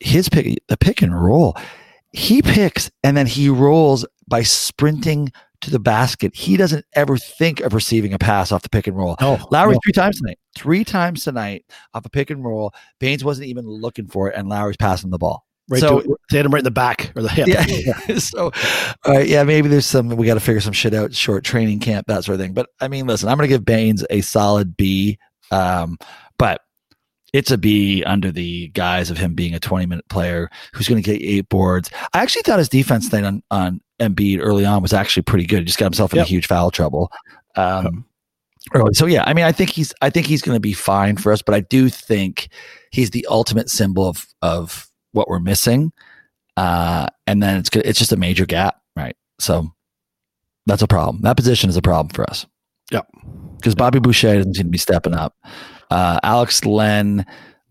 His 0.00 0.28
pick, 0.28 0.58
the 0.68 0.76
pick 0.76 1.02
and 1.02 1.18
roll, 1.18 1.56
he 2.12 2.42
picks 2.42 2.90
and 3.02 3.16
then 3.16 3.26
he 3.26 3.48
rolls 3.48 4.04
by 4.26 4.42
sprinting 4.42 5.32
to 5.60 5.70
the 5.70 5.78
basket. 5.78 6.34
He 6.34 6.56
doesn't 6.56 6.84
ever 6.94 7.16
think 7.16 7.60
of 7.60 7.74
receiving 7.74 8.12
a 8.12 8.18
pass 8.18 8.52
off 8.52 8.62
the 8.62 8.68
pick 8.68 8.86
and 8.86 8.96
roll. 8.96 9.16
No, 9.20 9.38
Lowry 9.50 9.74
no. 9.74 9.80
three 9.84 9.92
times 9.92 10.18
tonight, 10.18 10.38
three 10.56 10.84
times 10.84 11.24
tonight 11.24 11.64
off 11.94 12.04
a 12.04 12.10
pick 12.10 12.30
and 12.30 12.44
roll. 12.44 12.72
Baynes 13.00 13.24
wasn't 13.24 13.48
even 13.48 13.66
looking 13.66 14.06
for 14.06 14.28
it, 14.28 14.36
and 14.36 14.48
Lowry's 14.48 14.76
passing 14.76 15.10
the 15.10 15.18
ball. 15.18 15.44
Right 15.70 15.80
so, 15.80 16.00
to, 16.00 16.16
hit 16.30 16.46
him 16.46 16.52
right 16.52 16.60
in 16.60 16.64
the 16.64 16.70
back 16.70 17.12
or 17.14 17.22
the 17.22 17.28
hip. 17.28 17.46
Yeah. 17.46 17.96
so, 18.18 18.50
all 19.04 19.14
right, 19.14 19.28
yeah, 19.28 19.42
maybe 19.42 19.68
there's 19.68 19.86
some 19.86 20.08
we 20.08 20.26
got 20.26 20.34
to 20.34 20.40
figure 20.40 20.60
some 20.60 20.72
shit 20.72 20.94
out, 20.94 21.14
short 21.14 21.44
training 21.44 21.80
camp, 21.80 22.06
that 22.06 22.24
sort 22.24 22.34
of 22.34 22.40
thing. 22.40 22.54
But 22.54 22.70
I 22.80 22.88
mean, 22.88 23.06
listen, 23.06 23.28
I'm 23.28 23.36
going 23.36 23.48
to 23.48 23.54
give 23.54 23.64
Baynes 23.64 24.04
a 24.08 24.22
solid 24.22 24.76
B, 24.76 25.18
um, 25.50 25.98
but 26.38 26.62
it's 27.34 27.50
a 27.50 27.58
B 27.58 28.02
under 28.04 28.32
the 28.32 28.68
guise 28.68 29.10
of 29.10 29.18
him 29.18 29.34
being 29.34 29.54
a 29.54 29.60
20 29.60 29.84
minute 29.86 30.08
player 30.08 30.48
who's 30.72 30.88
going 30.88 31.02
to 31.02 31.10
get 31.10 31.22
eight 31.22 31.48
boards. 31.50 31.90
I 32.14 32.22
actually 32.22 32.42
thought 32.42 32.58
his 32.58 32.70
defense 32.70 33.08
thing 33.08 33.24
on 33.24 33.42
on 33.50 33.80
Embiid 34.00 34.40
early 34.40 34.64
on 34.64 34.80
was 34.80 34.92
actually 34.92 35.24
pretty 35.24 35.44
good. 35.44 35.60
He 35.60 35.64
just 35.66 35.78
got 35.78 35.86
himself 35.86 36.12
in 36.12 36.18
Yep. 36.18 36.26
a 36.26 36.28
huge 36.28 36.46
foul 36.46 36.70
trouble. 36.70 37.10
Um, 37.56 38.06
early. 38.74 38.94
So 38.94 39.06
yeah, 39.06 39.24
I 39.26 39.34
mean, 39.34 39.44
I 39.44 39.52
think 39.52 39.70
he's 39.70 39.92
I 40.00 40.10
think 40.10 40.26
he's 40.26 40.42
going 40.42 40.56
to 40.56 40.60
be 40.60 40.72
fine 40.72 41.16
for 41.16 41.32
us, 41.32 41.42
but 41.42 41.54
I 41.54 41.60
do 41.60 41.88
think 41.88 42.48
he's 42.90 43.10
the 43.10 43.26
ultimate 43.28 43.68
symbol 43.68 44.08
of 44.08 44.26
of 44.42 44.87
what 45.12 45.28
we're 45.28 45.40
missing. 45.40 45.92
Uh, 46.56 47.06
and 47.26 47.42
then 47.42 47.56
it's 47.56 47.70
good. 47.70 47.86
It's 47.86 47.98
just 47.98 48.12
a 48.12 48.16
major 48.16 48.46
gap, 48.46 48.80
right? 48.96 49.16
So 49.38 49.70
that's 50.66 50.82
a 50.82 50.88
problem. 50.88 51.22
That 51.22 51.36
position 51.36 51.70
is 51.70 51.76
a 51.76 51.82
problem 51.82 52.12
for 52.12 52.28
us. 52.28 52.46
Yep. 52.90 53.06
Because 53.56 53.74
Bobby 53.74 53.98
Boucher 53.98 54.36
doesn't 54.36 54.54
seem 54.54 54.66
to 54.66 54.70
be 54.70 54.78
stepping 54.78 55.14
up. 55.14 55.36
Uh, 55.90 56.20
Alex 56.22 56.64
Len 56.64 57.24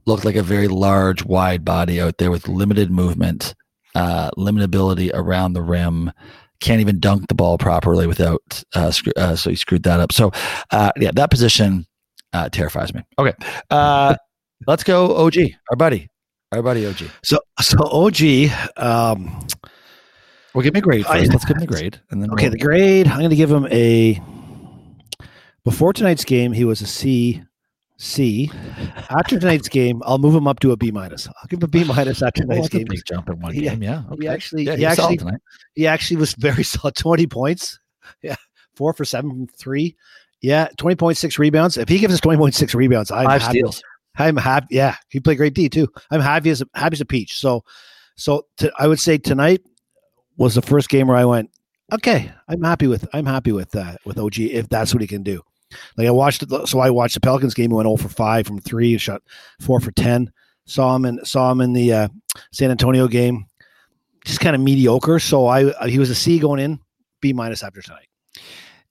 looked 0.05 0.25
like 0.25 0.35
a 0.35 0.43
very 0.43 0.67
large, 0.67 1.23
wide 1.25 1.63
body 1.63 2.01
out 2.01 2.17
there 2.17 2.31
with 2.31 2.47
limited 2.47 2.89
movement, 2.89 3.53
uh, 3.95 4.31
limited 4.37 4.65
ability 4.65 5.11
around 5.13 5.53
the 5.53 5.61
rim. 5.61 6.11
Can't 6.59 6.81
even 6.81 6.99
dunk 6.99 7.27
the 7.27 7.35
ball 7.35 7.57
properly 7.57 8.07
without, 8.07 8.63
uh, 8.73 8.89
screw, 8.89 9.13
uh, 9.15 9.35
so 9.35 9.49
he 9.49 9.55
screwed 9.55 9.83
that 9.83 9.99
up. 9.99 10.11
So, 10.11 10.31
uh, 10.71 10.91
yeah, 10.97 11.11
that 11.13 11.29
position 11.29 11.85
uh, 12.33 12.49
terrifies 12.49 12.93
me. 12.93 13.03
Okay. 13.19 13.33
Uh, 13.69 14.15
let's 14.67 14.83
go, 14.83 15.15
OG, 15.15 15.35
our 15.69 15.75
buddy, 15.75 16.09
our 16.51 16.61
buddy 16.63 16.85
OG. 16.85 17.03
So 17.23 17.39
so 17.61 17.77
OG, 17.83 18.49
um, 18.77 19.45
Well, 20.53 20.63
give 20.63 20.73
me 20.73 20.79
a 20.79 20.81
grade 20.81 21.05
I- 21.07 21.19
first. 21.19 21.31
Let's 21.31 21.45
give 21.45 21.57
him 21.57 21.63
a 21.63 21.67
grade, 21.67 21.99
and 22.11 22.21
then 22.21 22.31
okay, 22.31 22.45
we'll- 22.45 22.51
the 22.51 22.57
grade 22.59 23.07
I'm 23.07 23.19
going 23.19 23.29
to 23.29 23.35
give 23.35 23.51
him 23.51 23.67
a. 23.67 24.21
Before 25.63 25.91
tonight's 25.91 26.23
game, 26.23 26.53
he 26.53 26.63
was 26.63 26.81
a 26.81 26.87
C. 26.87 27.43
C. 27.99 28.51
After 29.09 29.39
tonight's 29.39 29.67
game, 29.67 30.01
I'll 30.05 30.19
move 30.19 30.35
him 30.35 30.47
up 30.47 30.59
to 30.59 30.71
a 30.71 30.77
B 30.77 30.91
minus. 30.91 31.27
I'll 31.27 31.33
give 31.49 31.59
him 31.59 31.63
a 31.65 31.67
B 31.67 31.83
minus 31.87 32.21
after 32.21 32.41
tonight's 32.43 32.69
game. 32.69 32.85
big 32.87 33.01
jump 33.07 33.27
in 33.27 33.39
one 33.39 33.53
He- 33.53 33.61
game. 33.61 33.81
Yeah, 33.81 34.03
He 34.03 34.13
okay. 34.13 34.27
actually, 34.27 34.63
yeah, 34.65 34.75
he 34.75 34.83
solid 34.83 34.99
actually, 34.99 35.17
tonight. 35.17 35.41
he 35.73 35.87
actually 35.87 36.17
was 36.17 36.33
very 36.35 36.63
solid. 36.63 36.95
Twenty 36.95 37.25
points. 37.27 37.79
Yeah, 38.21 38.35
four 38.75 38.93
for 38.93 39.03
seven 39.03 39.29
from 39.31 39.47
three. 39.47 39.97
Yeah, 40.41 40.67
twenty 40.77 40.95
point 40.95 41.17
six 41.17 41.37
rebounds. 41.39 41.75
If 41.77 41.89
he 41.89 41.97
gives 41.97 42.13
us 42.13 42.21
twenty 42.21 42.37
point 42.37 42.53
six 42.55 42.73
rebounds, 42.75 43.09
I'm 43.11 43.25
Five 43.25 43.41
happy. 43.41 43.59
steals. 43.59 43.81
I'm 44.17 44.37
happy. 44.37 44.67
Yeah, 44.71 44.95
he 45.09 45.19
played 45.19 45.37
great 45.37 45.53
D 45.53 45.69
too. 45.69 45.87
I'm 46.11 46.21
happy 46.21 46.49
as 46.49 46.61
a, 46.61 46.67
happy 46.73 46.95
as 46.95 47.01
a 47.01 47.05
peach. 47.05 47.39
So, 47.39 47.63
so 48.15 48.47
I 48.77 48.87
would 48.87 48.99
say 48.99 49.17
tonight 49.17 49.61
was 50.37 50.55
the 50.55 50.61
first 50.61 50.89
game 50.89 51.07
where 51.07 51.17
I 51.17 51.25
went, 51.25 51.51
okay, 51.93 52.31
I'm 52.47 52.63
happy 52.63 52.87
with 52.87 53.07
I'm 53.13 53.25
happy 53.25 53.51
with 53.51 53.71
that 53.71 53.99
with 54.05 54.17
OG 54.17 54.39
if 54.39 54.69
that's 54.69 54.93
what 54.93 55.01
he 55.01 55.07
can 55.07 55.23
do. 55.23 55.41
Like 55.97 56.07
I 56.07 56.11
watched 56.11 56.43
so 56.65 56.79
I 56.79 56.89
watched 56.89 57.15
the 57.15 57.19
Pelicans 57.19 57.53
game. 57.53 57.71
He 57.71 57.75
went 57.75 57.87
0 57.87 57.97
for 57.97 58.09
five 58.09 58.47
from 58.47 58.59
three, 58.59 58.97
shot 58.97 59.21
four 59.59 59.79
for 59.79 59.91
ten. 59.91 60.31
Saw 60.65 60.95
him 60.95 61.05
in 61.05 61.23
saw 61.25 61.51
him 61.51 61.61
in 61.61 61.73
the 61.73 61.93
uh, 61.93 62.07
San 62.51 62.71
Antonio 62.71 63.07
game, 63.07 63.45
just 64.25 64.39
kind 64.39 64.55
of 64.55 64.61
mediocre. 64.61 65.19
So 65.19 65.47
I 65.47 65.87
he 65.87 65.99
was 65.99 66.09
a 66.09 66.15
C 66.15 66.39
going 66.39 66.59
in, 66.59 66.79
B 67.21 67.33
minus 67.33 67.63
after 67.63 67.81
tonight. 67.81 68.07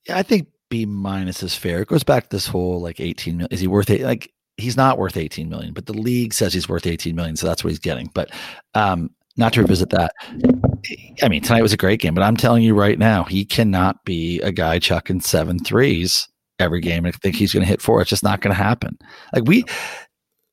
Yeah, 0.06 0.18
I 0.18 0.22
think 0.22 0.48
B 0.70 0.86
minus 0.86 1.42
is 1.42 1.54
fair. 1.54 1.80
It 1.80 1.88
goes 1.88 2.04
back 2.04 2.24
to 2.24 2.30
this 2.30 2.46
whole 2.46 2.80
like 2.80 3.00
18 3.00 3.36
million. 3.36 3.52
Is 3.52 3.60
he 3.60 3.66
worth 3.66 3.90
it? 3.90 4.02
Like 4.02 4.32
he's 4.56 4.76
not 4.76 4.98
worth 4.98 5.16
18 5.16 5.48
million, 5.48 5.72
but 5.72 5.86
the 5.86 5.92
league 5.92 6.32
says 6.32 6.52
he's 6.52 6.68
worth 6.68 6.86
18 6.86 7.14
million, 7.14 7.36
so 7.36 7.46
that's 7.46 7.62
what 7.62 7.70
he's 7.70 7.78
getting. 7.78 8.10
But 8.14 8.30
um, 8.74 9.10
not 9.36 9.52
to 9.54 9.62
revisit 9.62 9.90
that. 9.90 10.12
I 11.22 11.28
mean, 11.28 11.42
tonight 11.42 11.62
was 11.62 11.72
a 11.72 11.78
great 11.78 12.00
game, 12.00 12.14
but 12.14 12.22
I'm 12.22 12.36
telling 12.36 12.62
you 12.62 12.74
right 12.74 12.98
now, 12.98 13.24
he 13.24 13.44
cannot 13.44 14.04
be 14.04 14.40
a 14.40 14.52
guy 14.52 14.78
chucking 14.78 15.20
seven 15.20 15.58
threes 15.58 16.28
every 16.58 16.80
game 16.80 17.04
and 17.04 17.14
think 17.14 17.36
he's 17.36 17.52
going 17.52 17.62
to 17.62 17.68
hit 17.68 17.82
four. 17.82 18.00
It's 18.00 18.10
just 18.10 18.22
not 18.22 18.40
going 18.40 18.54
to 18.54 18.62
happen. 18.62 18.98
Like 19.34 19.44
we, 19.44 19.64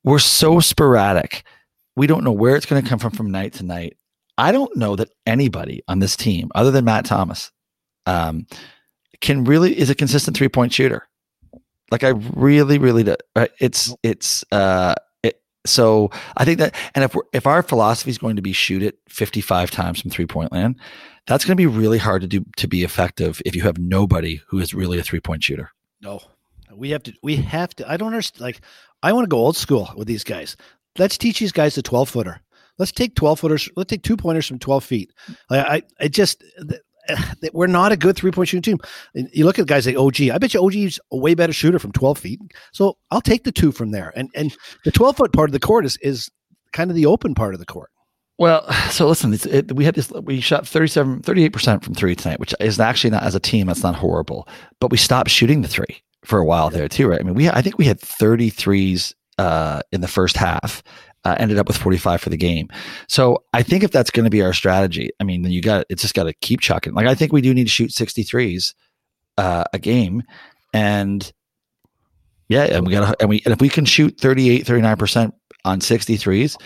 we're 0.03 0.19
so 0.19 0.59
sporadic. 0.59 1.43
We 1.95 2.07
don't 2.07 2.23
know 2.23 2.31
where 2.31 2.55
it's 2.55 2.65
going 2.65 2.81
to 2.81 2.89
come 2.89 2.99
from 2.99 3.11
from 3.11 3.31
night 3.31 3.53
to 3.53 3.63
night. 3.63 3.95
I 4.37 4.51
don't 4.51 4.75
know 4.75 4.95
that 4.95 5.11
anybody 5.25 5.83
on 5.87 5.99
this 5.99 6.15
team, 6.15 6.49
other 6.55 6.71
than 6.71 6.85
Matt 6.85 7.05
Thomas, 7.05 7.51
um, 8.05 8.47
can 9.21 9.43
really 9.43 9.77
is 9.77 9.89
a 9.89 9.95
consistent 9.95 10.35
three 10.35 10.49
point 10.49 10.73
shooter. 10.73 11.07
Like 11.91 12.03
I 12.03 12.09
really, 12.09 12.77
really 12.77 13.03
do. 13.03 13.15
It's 13.59 13.95
it's 14.03 14.43
uh 14.51 14.95
it, 15.21 15.41
so 15.65 16.09
I 16.37 16.45
think 16.45 16.59
that 16.59 16.75
and 16.95 17.03
if 17.03 17.13
we're, 17.13 17.23
if 17.33 17.45
our 17.45 17.61
philosophy 17.61 18.09
is 18.09 18.17
going 18.17 18.35
to 18.35 18.41
be 18.41 18.53
shoot 18.53 18.81
it 18.81 18.97
fifty 19.07 19.41
five 19.41 19.69
times 19.69 20.01
from 20.01 20.09
three 20.09 20.25
point 20.25 20.51
land, 20.51 20.79
that's 21.27 21.45
going 21.45 21.55
to 21.55 21.61
be 21.61 21.67
really 21.67 21.99
hard 21.99 22.21
to 22.21 22.27
do 22.27 22.45
to 22.57 22.67
be 22.67 22.83
effective 22.83 23.41
if 23.45 23.55
you 23.55 23.61
have 23.61 23.77
nobody 23.77 24.41
who 24.47 24.59
is 24.59 24.73
really 24.73 24.97
a 24.97 25.03
three 25.03 25.19
point 25.19 25.43
shooter. 25.43 25.71
No, 26.01 26.21
we 26.75 26.89
have 26.89 27.03
to. 27.03 27.13
We 27.21 27.35
have 27.35 27.75
to. 27.75 27.89
I 27.89 27.97
don't 27.97 28.07
understand. 28.07 28.41
Like, 28.41 28.61
I 29.03 29.13
want 29.13 29.25
to 29.25 29.29
go 29.29 29.37
old 29.37 29.57
school 29.57 29.89
with 29.95 30.07
these 30.07 30.23
guys. 30.23 30.57
Let's 30.97 31.17
teach 31.17 31.39
these 31.39 31.51
guys 31.51 31.75
the 31.75 31.81
twelve 31.81 32.09
footer. 32.09 32.41
Let's 32.79 32.91
take 32.91 33.15
twelve 33.15 33.39
footers. 33.39 33.69
Let's 33.75 33.89
take 33.89 34.03
two 34.03 34.17
pointers 34.17 34.47
from 34.47 34.59
twelve 34.59 34.83
feet. 34.83 35.13
Like, 35.49 35.65
I, 35.65 35.83
I 35.99 36.07
just. 36.07 36.43
We're 37.53 37.67
not 37.67 37.91
a 37.91 37.97
good 37.97 38.15
three 38.15 38.31
point 38.31 38.49
shooting 38.49 38.77
team. 38.77 39.27
You 39.33 39.45
look 39.45 39.59
at 39.59 39.67
guys 39.67 39.85
like 39.85 39.97
OG. 39.97 40.21
I 40.29 40.37
bet 40.37 40.53
you 40.53 40.63
OG's 40.63 40.99
a 41.11 41.17
way 41.17 41.33
better 41.33 41.53
shooter 41.53 41.79
from 41.79 41.91
twelve 41.91 42.17
feet. 42.17 42.39
So 42.71 42.97
I'll 43.11 43.21
take 43.21 43.43
the 43.43 43.51
two 43.51 43.71
from 43.71 43.91
there. 43.91 44.13
And 44.15 44.29
and 44.35 44.55
the 44.85 44.91
twelve 44.91 45.17
foot 45.17 45.33
part 45.33 45.49
of 45.49 45.53
the 45.53 45.59
court 45.59 45.85
is 45.85 45.97
is 46.01 46.29
kind 46.71 46.89
of 46.89 46.95
the 46.95 47.05
open 47.05 47.35
part 47.35 47.53
of 47.53 47.59
the 47.59 47.65
court. 47.65 47.89
Well, 48.37 48.71
so 48.89 49.07
listen, 49.07 49.33
it's, 49.33 49.45
it, 49.45 49.71
we 49.73 49.85
had 49.85 49.95
this, 49.95 50.11
we 50.11 50.41
shot 50.41 50.67
37, 50.67 51.21
38% 51.21 51.83
from 51.83 51.93
three 51.93 52.15
tonight, 52.15 52.39
which 52.39 52.53
is 52.59 52.79
actually 52.79 53.11
not, 53.11 53.23
as 53.23 53.35
a 53.35 53.39
team, 53.39 53.67
that's 53.67 53.83
not 53.83 53.95
horrible, 53.95 54.47
but 54.79 54.91
we 54.91 54.97
stopped 54.97 55.29
shooting 55.29 55.61
the 55.61 55.67
three 55.67 56.01
for 56.25 56.39
a 56.39 56.45
while 56.45 56.69
there 56.69 56.87
too, 56.87 57.07
right? 57.07 57.19
I 57.19 57.23
mean, 57.23 57.35
we, 57.35 57.49
I 57.49 57.61
think 57.61 57.77
we 57.77 57.85
had 57.85 57.99
33s 57.99 59.13
uh, 59.37 59.81
in 59.91 60.01
the 60.01 60.07
first 60.07 60.37
half, 60.37 60.83
uh, 61.25 61.35
ended 61.39 61.57
up 61.57 61.67
with 61.67 61.77
45 61.77 62.21
for 62.21 62.29
the 62.29 62.37
game. 62.37 62.69
So 63.07 63.43
I 63.53 63.63
think 63.63 63.83
if 63.83 63.91
that's 63.91 64.11
going 64.11 64.25
to 64.25 64.29
be 64.29 64.41
our 64.41 64.53
strategy, 64.53 65.09
I 65.19 65.23
mean, 65.23 65.41
then 65.41 65.51
you 65.51 65.61
got, 65.61 65.85
it's 65.89 66.01
just 66.01 66.13
got 66.13 66.23
to 66.23 66.33
keep 66.33 66.59
chucking. 66.59 66.93
Like, 66.93 67.07
I 67.07 67.15
think 67.15 67.31
we 67.31 67.41
do 67.41 67.53
need 67.53 67.65
to 67.65 67.69
shoot 67.69 67.91
63s 67.91 68.73
uh, 69.37 69.63
a 69.73 69.79
game. 69.79 70.23
And 70.73 71.31
yeah, 72.49 72.63
and 72.65 72.85
we 72.85 72.93
got 72.93 73.15
and 73.19 73.29
we, 73.29 73.41
and 73.45 73.53
if 73.53 73.61
we 73.61 73.69
can 73.69 73.85
shoot 73.85 74.19
38, 74.19 74.65
39% 74.65 75.31
on 75.65 75.79
63s, 75.79 76.57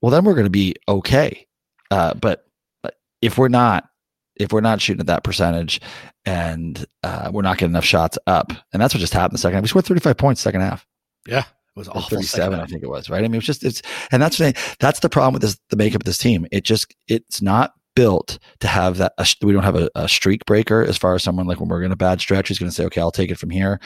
well, 0.00 0.10
then 0.10 0.24
we're 0.24 0.34
going 0.34 0.46
to 0.46 0.50
be 0.50 0.74
okay. 0.88 1.46
Uh, 1.90 2.14
but 2.14 2.46
but 2.82 2.94
if 3.22 3.38
we're 3.38 3.48
not, 3.48 3.88
if 4.36 4.52
we're 4.52 4.60
not 4.60 4.80
shooting 4.80 5.00
at 5.00 5.06
that 5.06 5.24
percentage, 5.24 5.80
and 6.24 6.84
uh, 7.02 7.30
we're 7.32 7.42
not 7.42 7.58
getting 7.58 7.72
enough 7.72 7.84
shots 7.84 8.18
up, 8.26 8.52
and 8.72 8.82
that's 8.82 8.92
what 8.94 9.00
just 9.00 9.12
happened 9.12 9.34
the 9.34 9.38
second 9.38 9.54
half. 9.54 9.62
We 9.62 9.68
scored 9.68 9.86
35 9.86 10.16
points 10.16 10.40
second 10.40 10.62
half. 10.62 10.86
Yeah, 11.26 11.44
it 11.76 11.80
was 11.80 11.88
awful. 11.88 12.16
37, 12.16 12.58
I 12.58 12.64
think 12.64 12.82
it 12.82 12.88
was, 12.88 13.10
right? 13.10 13.22
I 13.22 13.28
mean, 13.28 13.34
it's 13.34 13.46
just 13.46 13.62
it's 13.62 13.82
and 14.10 14.22
that's 14.22 14.38
the 14.38 14.54
that's 14.80 15.00
the 15.00 15.10
problem 15.10 15.34
with 15.34 15.42
this 15.42 15.58
the 15.68 15.76
makeup 15.76 16.00
of 16.00 16.06
this 16.06 16.16
team. 16.16 16.46
It 16.50 16.64
just 16.64 16.94
it's 17.06 17.42
not 17.42 17.74
built 17.94 18.38
to 18.60 18.68
have 18.68 18.98
that. 18.98 19.12
A, 19.18 19.26
we 19.42 19.52
don't 19.52 19.62
have 19.62 19.76
a, 19.76 19.90
a 19.94 20.08
streak 20.08 20.46
breaker 20.46 20.82
as 20.82 20.96
far 20.96 21.14
as 21.14 21.22
someone 21.22 21.46
like 21.46 21.60
when 21.60 21.68
we're 21.68 21.82
in 21.82 21.92
a 21.92 21.96
bad 21.96 22.20
stretch 22.20 22.48
who's 22.48 22.58
going 22.58 22.70
to 22.70 22.74
say, 22.74 22.84
okay, 22.84 23.00
I'll 23.00 23.10
take 23.10 23.30
it 23.30 23.38
from 23.38 23.50
here. 23.50 23.78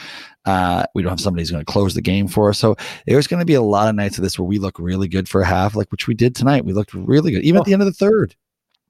Uh, 0.45 0.85
we 0.95 1.01
don't 1.01 1.09
have 1.09 1.19
somebody 1.19 1.41
who's 1.41 1.51
going 1.51 1.65
to 1.65 1.71
close 1.71 1.95
the 1.95 2.01
game 2.01 2.27
for 2.27 2.49
us. 2.49 2.59
So 2.59 2.77
there's 3.07 3.27
going 3.27 3.39
to 3.41 3.45
be 3.45 3.55
a 3.55 3.61
lot 3.61 3.89
of 3.89 3.95
nights 3.95 4.17
of 4.17 4.23
this 4.23 4.39
where 4.39 4.45
we 4.45 4.57
look 4.57 4.79
really 4.79 5.07
good 5.07 5.27
for 5.27 5.41
a 5.41 5.45
half, 5.45 5.75
like 5.75 5.91
which 5.91 6.07
we 6.07 6.13
did 6.13 6.35
tonight. 6.35 6.63
We 6.63 6.73
looked 6.73 6.93
really 6.93 7.31
good, 7.31 7.43
even 7.43 7.59
at 7.59 7.65
the 7.65 7.73
end 7.73 7.81
of 7.81 7.87
the 7.87 7.93
third. 7.93 8.35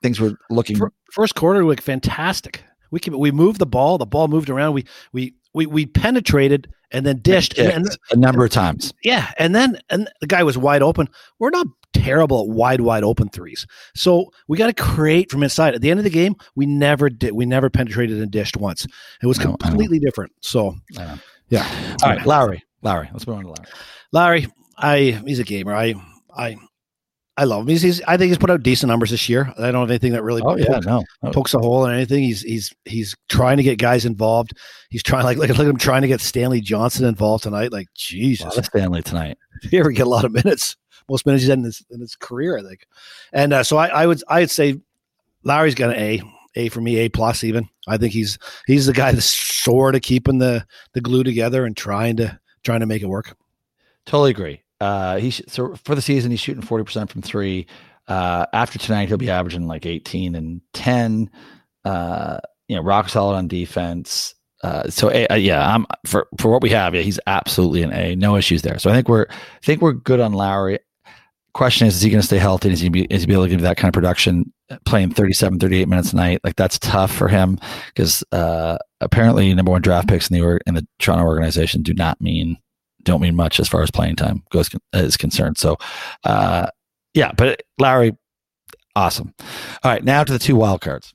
Things 0.03 0.19
were 0.19 0.33
looking. 0.49 0.77
Fir- 0.77 0.91
first 1.11 1.35
quarter 1.35 1.63
like 1.63 1.81
fantastic. 1.81 2.63
We 2.91 2.99
can, 2.99 3.17
we 3.17 3.31
moved 3.31 3.59
the 3.59 3.65
ball. 3.65 3.97
The 3.97 4.05
ball 4.05 4.27
moved 4.27 4.49
around. 4.49 4.73
We 4.73 4.85
we 5.13 5.35
we 5.53 5.65
we 5.65 5.85
penetrated 5.85 6.67
and 6.91 7.05
then 7.05 7.19
dished. 7.21 7.57
And, 7.57 7.71
and- 7.87 7.97
a 8.11 8.15
number 8.15 8.43
of 8.43 8.51
times. 8.51 8.93
yeah, 9.03 9.31
and 9.37 9.53
then 9.55 9.79
and 9.89 10.09
the 10.21 10.27
guy 10.27 10.43
was 10.43 10.57
wide 10.57 10.81
open. 10.81 11.07
We're 11.39 11.49
not 11.49 11.67
terrible 11.93 12.41
at 12.41 12.47
wide 12.47 12.81
wide 12.81 13.03
open 13.03 13.29
threes. 13.29 13.65
So 13.95 14.31
we 14.47 14.57
got 14.57 14.67
to 14.67 14.73
create 14.83 15.29
from 15.31 15.43
inside. 15.43 15.75
At 15.75 15.81
the 15.81 15.89
end 15.91 15.99
of 15.99 16.03
the 16.03 16.09
game, 16.09 16.35
we 16.55 16.65
never 16.65 17.09
did. 17.09 17.33
We 17.33 17.45
never 17.45 17.69
penetrated 17.69 18.21
and 18.21 18.31
dished 18.31 18.57
once. 18.57 18.85
It 19.21 19.27
was 19.27 19.39
I 19.39 19.43
know, 19.45 19.49
I 19.61 19.67
know. 19.67 19.69
completely 19.71 19.99
different. 19.99 20.31
So 20.41 20.75
yeah. 20.91 21.17
All 22.03 22.09
right, 22.09 22.25
Lowry. 22.25 22.63
Lowry. 22.81 23.09
Let's 23.11 23.27
move 23.27 23.37
on 23.37 23.43
to 23.43 23.49
Lowry. 23.49 23.67
Larry, 24.13 24.47
I 24.77 25.21
he's 25.25 25.39
a 25.39 25.43
gamer. 25.43 25.73
I 25.75 25.95
I 26.35 26.55
I 27.41 27.45
love 27.45 27.61
him. 27.61 27.69
He's, 27.69 27.81
he's 27.81 28.01
I 28.03 28.17
think 28.17 28.27
he's 28.29 28.37
put 28.37 28.51
out 28.51 28.61
decent 28.61 28.89
numbers 28.89 29.09
this 29.09 29.27
year. 29.27 29.51
I 29.57 29.71
don't 29.71 29.81
have 29.81 29.89
anything 29.89 30.11
that 30.11 30.21
really 30.21 30.43
Oh 30.45 30.55
yeah, 30.55 30.73
pokes, 30.73 30.85
no, 30.85 31.03
no. 31.23 31.31
pokes 31.31 31.55
a 31.55 31.57
hole 31.57 31.87
in 31.87 31.95
anything. 31.95 32.21
He's 32.21 32.43
he's 32.43 32.71
he's 32.85 33.15
trying 33.29 33.57
to 33.57 33.63
get 33.63 33.79
guys 33.79 34.05
involved. 34.05 34.55
He's 34.91 35.01
trying 35.01 35.23
like 35.25 35.39
look, 35.39 35.49
look 35.49 35.57
at 35.61 35.65
him 35.65 35.77
trying 35.77 36.03
to 36.03 36.07
get 36.07 36.21
Stanley 36.21 36.61
Johnson 36.61 37.03
involved 37.03 37.43
tonight. 37.43 37.71
Like 37.71 37.87
A 37.87 37.89
Jesus, 37.95 38.45
lot 38.45 38.59
of 38.59 38.65
Stanley 38.65 39.01
tonight. 39.01 39.39
he 39.71 39.79
ever 39.79 39.89
get 39.89 40.05
a 40.05 40.09
lot 40.09 40.23
of 40.23 40.31
minutes. 40.31 40.77
Most 41.09 41.25
minutes 41.25 41.41
he's 41.41 41.49
had 41.49 41.57
in 41.57 41.63
his 41.63 41.83
in 41.89 41.99
his 41.99 42.15
career, 42.15 42.59
I 42.59 42.61
think. 42.61 42.85
And 43.33 43.53
uh, 43.53 43.63
so 43.63 43.77
I, 43.77 43.87
I 43.87 44.05
would 44.05 44.21
I 44.27 44.41
would 44.41 44.51
say 44.51 44.79
Lowry's 45.43 45.73
got 45.73 45.89
an 45.89 45.99
A, 45.99 46.21
A 46.53 46.69
for 46.69 46.81
me, 46.81 46.97
A 46.97 47.09
plus 47.09 47.43
even. 47.43 47.67
I 47.87 47.97
think 47.97 48.13
he's 48.13 48.37
he's 48.67 48.85
the 48.85 48.93
guy 48.93 49.13
that's 49.13 49.25
sort 49.25 49.95
of 49.95 50.03
keeping 50.03 50.37
the 50.37 50.63
the 50.93 51.01
glue 51.01 51.23
together 51.23 51.65
and 51.65 51.75
trying 51.75 52.17
to 52.17 52.39
trying 52.63 52.81
to 52.81 52.85
make 52.85 53.01
it 53.01 53.07
work. 53.07 53.35
Totally 54.05 54.29
agree. 54.29 54.61
Uh, 54.81 55.17
he 55.17 55.29
sh- 55.29 55.41
so 55.47 55.75
for 55.85 55.95
the 55.95 56.01
season 56.01 56.31
he's 56.31 56.39
shooting 56.39 56.63
forty 56.63 56.83
percent 56.83 57.09
from 57.11 57.21
three. 57.21 57.67
Uh, 58.07 58.45
after 58.51 58.77
tonight 58.79 59.07
he'll 59.07 59.17
be 59.17 59.29
averaging 59.29 59.67
like 59.67 59.85
eighteen 59.85 60.35
and 60.35 60.59
ten. 60.73 61.29
Uh, 61.85 62.39
you 62.67 62.75
know, 62.75 62.81
rock 62.81 63.07
solid 63.09 63.35
on 63.35 63.47
defense. 63.47 64.33
Uh, 64.63 64.89
so 64.89 65.09
a, 65.11 65.27
uh, 65.27 65.35
yeah, 65.35 65.73
I'm 65.73 65.85
for 66.05 66.27
for 66.39 66.51
what 66.51 66.61
we 66.61 66.69
have. 66.71 66.93
Yeah, 66.95 67.01
he's 67.01 67.19
absolutely 67.27 67.83
an 67.83 67.93
A. 67.93 68.15
No 68.15 68.35
issues 68.35 68.61
there. 68.63 68.77
So 68.79 68.89
I 68.89 68.93
think 68.93 69.07
we're 69.07 69.27
I 69.29 69.65
think 69.65 69.81
we're 69.81 69.93
good 69.93 70.19
on 70.19 70.33
Lowry. 70.33 70.79
Question 71.53 71.85
is, 71.87 71.95
is 71.95 72.01
he 72.01 72.09
going 72.09 72.21
to 72.21 72.25
stay 72.25 72.37
healthy? 72.37 72.71
Is 72.71 72.79
he 72.79 72.87
be, 72.87 73.03
is 73.05 73.21
he 73.21 73.27
be 73.27 73.33
able 73.33 73.43
to 73.43 73.49
give 73.49 73.59
that 73.61 73.75
kind 73.75 73.89
of 73.89 73.93
production 73.93 74.53
uh, 74.69 74.77
playing 74.85 75.11
37, 75.11 75.59
38 75.59 75.87
minutes 75.89 76.13
a 76.13 76.15
night? 76.15 76.39
Like 76.45 76.55
that's 76.55 76.79
tough 76.79 77.11
for 77.13 77.27
him 77.27 77.59
because 77.93 78.23
uh, 78.31 78.77
apparently 79.01 79.53
number 79.53 79.69
one 79.71 79.81
draft 79.81 80.07
picks 80.07 80.29
in 80.29 80.35
the 80.37 80.43
or- 80.45 80.61
in 80.65 80.75
the 80.75 80.87
Toronto 80.99 81.25
organization 81.25 81.81
do 81.81 81.93
not 81.93 82.21
mean 82.21 82.57
don't 83.03 83.21
mean 83.21 83.35
much 83.35 83.59
as 83.59 83.67
far 83.67 83.81
as 83.81 83.91
playing 83.91 84.15
time 84.15 84.43
goes 84.51 84.69
is 84.93 85.17
concerned. 85.17 85.57
So, 85.57 85.77
uh, 86.23 86.67
yeah, 87.13 87.31
but 87.35 87.61
Larry, 87.79 88.15
awesome. 88.95 89.33
All 89.83 89.91
right, 89.91 90.03
now 90.03 90.23
to 90.23 90.33
the 90.33 90.39
two 90.39 90.55
wild 90.55 90.81
cards. 90.81 91.13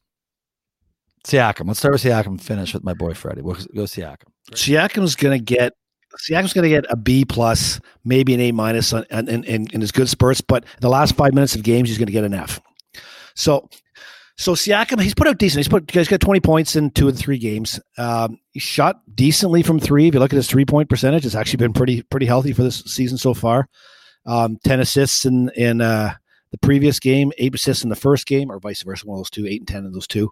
Siakam. 1.27 1.67
Let's 1.67 1.81
start 1.81 1.93
with 1.93 2.03
Siakam. 2.03 2.41
Finish 2.41 2.73
with 2.73 2.85
my 2.85 2.95
boy 2.95 3.15
Freddie. 3.15 3.43
We'll 3.43 3.57
go 3.75 3.83
Siakam. 3.83 4.29
Siakam's 4.53 5.17
going 5.17 5.37
to 5.37 5.45
get 5.45 5.73
Siakam's 6.19 6.53
going 6.53 6.63
to 6.63 6.69
get 6.69 6.87
a 6.89 6.97
B 6.97 7.25
plus, 7.25 7.81
maybe 8.05 8.33
an 8.35 8.41
A 8.41 8.53
minus 8.53 8.93
in, 8.93 9.45
in 9.45 9.81
his 9.81 9.93
good 9.93 10.09
spurts, 10.09 10.41
but 10.41 10.65
in 10.65 10.81
the 10.81 10.89
last 10.89 11.17
five 11.17 11.35
minutes 11.35 11.55
of 11.55 11.63
games, 11.63 11.89
he's 11.89 11.99
going 11.99 12.07
to 12.07 12.13
get 12.13 12.25
an 12.25 12.33
F. 12.33 12.61
So, 13.35 13.69
so 14.37 14.53
Siakam, 14.53 15.01
he's 15.01 15.15
put 15.15 15.27
out 15.27 15.39
decent. 15.39 15.59
He's 15.59 15.69
put 15.69 15.91
he's 15.91 16.09
got 16.09 16.21
twenty 16.21 16.41
points 16.41 16.77
in 16.77 16.91
two 16.91 17.09
and 17.09 17.19
three 17.19 17.39
games. 17.39 17.81
Um, 17.97 18.39
he 18.53 18.61
shot 18.61 19.01
decently 19.15 19.63
from 19.63 19.81
three. 19.81 20.09
If 20.09 20.15
you 20.15 20.21
look 20.21 20.33
at 20.33 20.37
his 20.37 20.49
three 20.49 20.67
point 20.67 20.89
percentage, 20.91 21.25
it's 21.25 21.35
actually 21.35 21.59
been 21.59 21.73
pretty 21.73 22.03
pretty 22.03 22.27
healthy 22.27 22.53
for 22.53 22.63
this 22.63 22.81
season 22.81 23.17
so 23.17 23.33
far. 23.33 23.69
Um, 24.27 24.59
Ten 24.65 24.81
assists 24.81 25.25
in 25.25 25.51
in 25.57 25.81
uh, 25.81 26.15
the 26.51 26.59
previous 26.59 27.01
game, 27.01 27.33
eight 27.39 27.55
assists 27.55 27.83
in 27.83 27.91
the 27.91 27.97
first 27.97 28.27
game, 28.27 28.51
or 28.51 28.59
vice 28.59 28.83
versa. 28.83 29.07
One 29.07 29.17
of 29.17 29.21
those 29.21 29.31
two, 29.31 29.47
eight 29.47 29.63
and 29.63 29.69
ten 29.69 29.87
in 29.87 29.93
those 29.93 30.07
two. 30.07 30.31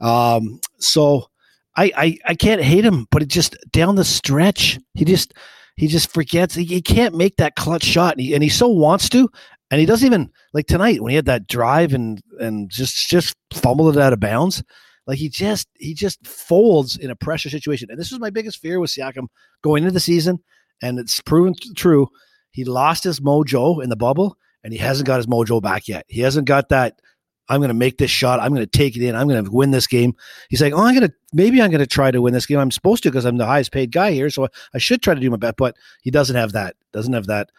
Um, 0.00 0.60
so 0.78 1.30
I, 1.76 1.92
I 1.96 2.18
I 2.26 2.34
can't 2.34 2.62
hate 2.62 2.84
him, 2.84 3.06
but 3.10 3.22
it 3.22 3.28
just 3.28 3.56
down 3.70 3.96
the 3.96 4.04
stretch, 4.04 4.78
he 4.94 5.04
just 5.04 5.32
he 5.76 5.86
just 5.86 6.12
forgets. 6.12 6.54
He, 6.54 6.64
he 6.64 6.82
can't 6.82 7.14
make 7.14 7.36
that 7.36 7.56
clutch 7.56 7.84
shot, 7.84 8.12
and 8.12 8.20
he, 8.20 8.34
and 8.34 8.42
he 8.42 8.48
so 8.48 8.68
wants 8.68 9.08
to, 9.10 9.30
and 9.70 9.80
he 9.80 9.86
doesn't 9.86 10.06
even 10.06 10.30
like 10.52 10.66
tonight 10.66 11.00
when 11.00 11.10
he 11.10 11.16
had 11.16 11.26
that 11.26 11.46
drive 11.46 11.92
and 11.92 12.22
and 12.40 12.70
just 12.70 13.08
just 13.08 13.34
fumbled 13.52 13.96
it 13.96 14.02
out 14.02 14.12
of 14.12 14.20
bounds. 14.20 14.62
Like 15.06 15.18
he 15.18 15.28
just 15.28 15.68
he 15.78 15.94
just 15.94 16.26
folds 16.26 16.96
in 16.96 17.10
a 17.10 17.16
pressure 17.16 17.50
situation, 17.50 17.90
and 17.90 17.98
this 17.98 18.10
was 18.10 18.20
my 18.20 18.30
biggest 18.30 18.58
fear 18.58 18.80
with 18.80 18.90
Siakam 18.90 19.28
going 19.62 19.82
into 19.84 19.92
the 19.92 20.00
season, 20.00 20.38
and 20.82 20.98
it's 20.98 21.20
proven 21.20 21.54
true. 21.76 22.08
He 22.50 22.64
lost 22.64 23.04
his 23.04 23.20
mojo 23.20 23.82
in 23.82 23.88
the 23.88 23.96
bubble, 23.96 24.36
and 24.64 24.72
he 24.72 24.78
hasn't 24.78 25.06
got 25.06 25.18
his 25.18 25.26
mojo 25.26 25.62
back 25.62 25.88
yet. 25.88 26.06
He 26.08 26.20
hasn't 26.20 26.46
got 26.46 26.70
that. 26.70 27.00
I'm 27.48 27.60
going 27.60 27.68
to 27.68 27.74
make 27.74 27.98
this 27.98 28.10
shot. 28.10 28.40
I'm 28.40 28.52
going 28.52 28.66
to 28.66 28.78
take 28.78 28.96
it 28.96 29.06
in. 29.06 29.14
I'm 29.14 29.28
going 29.28 29.44
to 29.44 29.50
win 29.50 29.70
this 29.70 29.86
game. 29.86 30.16
He's 30.48 30.60
like, 30.60 30.72
oh, 30.72 30.82
I'm 30.82 30.96
going 30.96 31.08
to 31.08 31.14
maybe 31.32 31.62
I'm 31.62 31.70
going 31.70 31.78
to 31.78 31.86
try 31.86 32.10
to 32.10 32.20
win 32.20 32.32
this 32.34 32.46
game. 32.46 32.58
I'm 32.58 32.72
supposed 32.72 33.04
to 33.04 33.10
because 33.10 33.24
I'm 33.24 33.36
the 33.36 33.46
highest 33.46 33.70
paid 33.70 33.92
guy 33.92 34.10
here, 34.10 34.30
so 34.30 34.48
I 34.74 34.78
should 34.78 35.02
try 35.02 35.14
to 35.14 35.20
do 35.20 35.30
my 35.30 35.36
best. 35.36 35.56
But 35.56 35.76
he 36.02 36.10
doesn't 36.10 36.34
have 36.34 36.52
that. 36.52 36.74
Doesn't 36.92 37.12
have 37.12 37.26
that, 37.26 37.50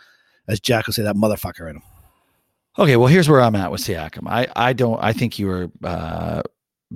as 0.50 0.60
Jack 0.60 0.88
will 0.88 0.94
say, 0.94 1.04
that 1.04 1.16
motherfucker 1.16 1.70
in 1.70 1.78
him. 1.78 1.84
Okay, 2.80 2.96
well, 2.96 3.08
here's 3.08 3.28
where 3.28 3.42
I'm 3.42 3.56
at 3.56 3.72
with 3.72 3.82
Siakam. 3.82 4.28
I, 4.28 4.48
I 4.56 4.74
don't. 4.74 5.02
I 5.02 5.12
think 5.12 5.40
you 5.40 5.50
are 5.50 5.72
uh, 5.84 6.44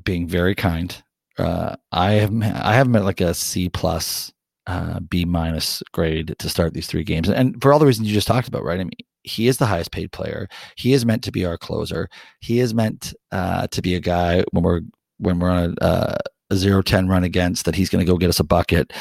being 0.04 0.28
very 0.28 0.54
kind. 0.54 0.96
Uh, 1.40 1.76
I 1.92 2.12
have 2.14 2.32
I 2.44 2.74
have 2.74 2.94
at 2.96 3.04
like 3.04 3.22
a 3.22 3.34
C 3.34 3.68
plus, 3.68 4.32
uh, 4.68 5.00
B 5.00 5.26
minus 5.26 5.82
grade 5.92 6.36
to 6.38 6.50
start 6.50 6.74
these 6.74 6.86
three 6.86 7.04
games, 7.04 7.30
and 7.30 7.60
for 7.62 7.74
all 7.74 7.80
the 7.80 7.88
reasons 7.88 8.08
you 8.08 8.14
just 8.14 8.28
talked 8.28 8.48
about, 8.48 8.64
right? 8.64 8.80
I 8.80 8.84
mean, 8.84 8.92
he 9.24 9.48
is 9.48 9.58
the 9.58 9.66
highest 9.66 9.92
paid 9.92 10.12
player. 10.12 10.48
He 10.78 10.94
is 10.94 11.04
meant 11.04 11.24
to 11.24 11.32
be 11.32 11.46
our 11.46 11.58
closer. 11.58 12.10
He 12.42 12.60
is 12.60 12.76
meant 12.76 13.14
uh, 13.32 13.66
to 13.68 13.82
be 13.82 13.96
a 13.96 14.00
guy 14.00 14.44
when 14.52 14.64
we're 14.64 14.82
when 15.18 15.40
we're 15.40 15.50
on 15.50 15.76
a, 15.82 15.84
uh, 15.84 16.18
a 16.52 16.56
zero 16.56 16.84
ten 16.84 17.08
run 17.08 17.24
against 17.24 17.66
that 17.66 17.76
he's 17.76 17.90
going 17.90 18.06
to 18.06 18.12
go 18.12 18.18
get 18.18 18.30
us 18.30 18.40
a 18.40 18.44
bucket. 18.44 18.94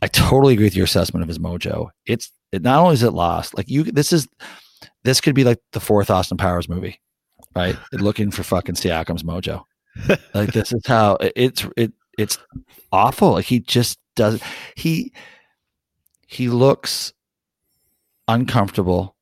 I 0.00 0.06
totally 0.06 0.54
agree 0.54 0.66
with 0.66 0.76
your 0.76 0.84
assessment 0.84 1.22
of 1.22 1.28
his 1.28 1.40
mojo. 1.40 1.88
It's 2.06 2.30
it 2.52 2.62
not 2.62 2.80
only 2.80 2.94
is 2.94 3.02
it 3.02 3.12
lost, 3.12 3.56
like 3.56 3.68
you. 3.68 3.82
This 3.82 4.12
is 4.12 4.28
this 5.04 5.20
could 5.20 5.34
be 5.34 5.44
like 5.44 5.58
the 5.72 5.80
fourth 5.80 6.10
Austin 6.10 6.36
Powers 6.36 6.68
movie, 6.68 7.00
right? 7.54 7.76
Looking 7.92 8.30
for 8.30 8.42
fucking 8.42 8.76
Siakam's 8.76 9.22
mojo. 9.22 9.64
like 10.34 10.52
this 10.52 10.72
is 10.72 10.86
how 10.86 11.16
it, 11.16 11.32
it's 11.36 11.66
it 11.76 11.92
it's 12.18 12.38
awful. 12.92 13.32
Like 13.32 13.44
he 13.44 13.60
just 13.60 13.98
does 14.16 14.40
he 14.76 15.12
he 16.26 16.48
looks 16.48 17.12
uncomfortable. 18.28 19.16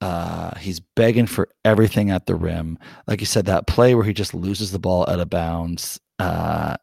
Uh, 0.00 0.56
he's 0.58 0.78
begging 0.78 1.26
for 1.26 1.48
everything 1.64 2.10
at 2.10 2.26
the 2.26 2.36
rim. 2.36 2.78
Like 3.08 3.20
you 3.20 3.26
said, 3.26 3.46
that 3.46 3.66
play 3.66 3.96
where 3.96 4.04
he 4.04 4.12
just 4.12 4.32
loses 4.32 4.70
the 4.70 4.78
ball 4.78 5.04
out 5.08 5.18
of 5.18 5.28
bounds, 5.28 5.98
uh, 6.20 6.76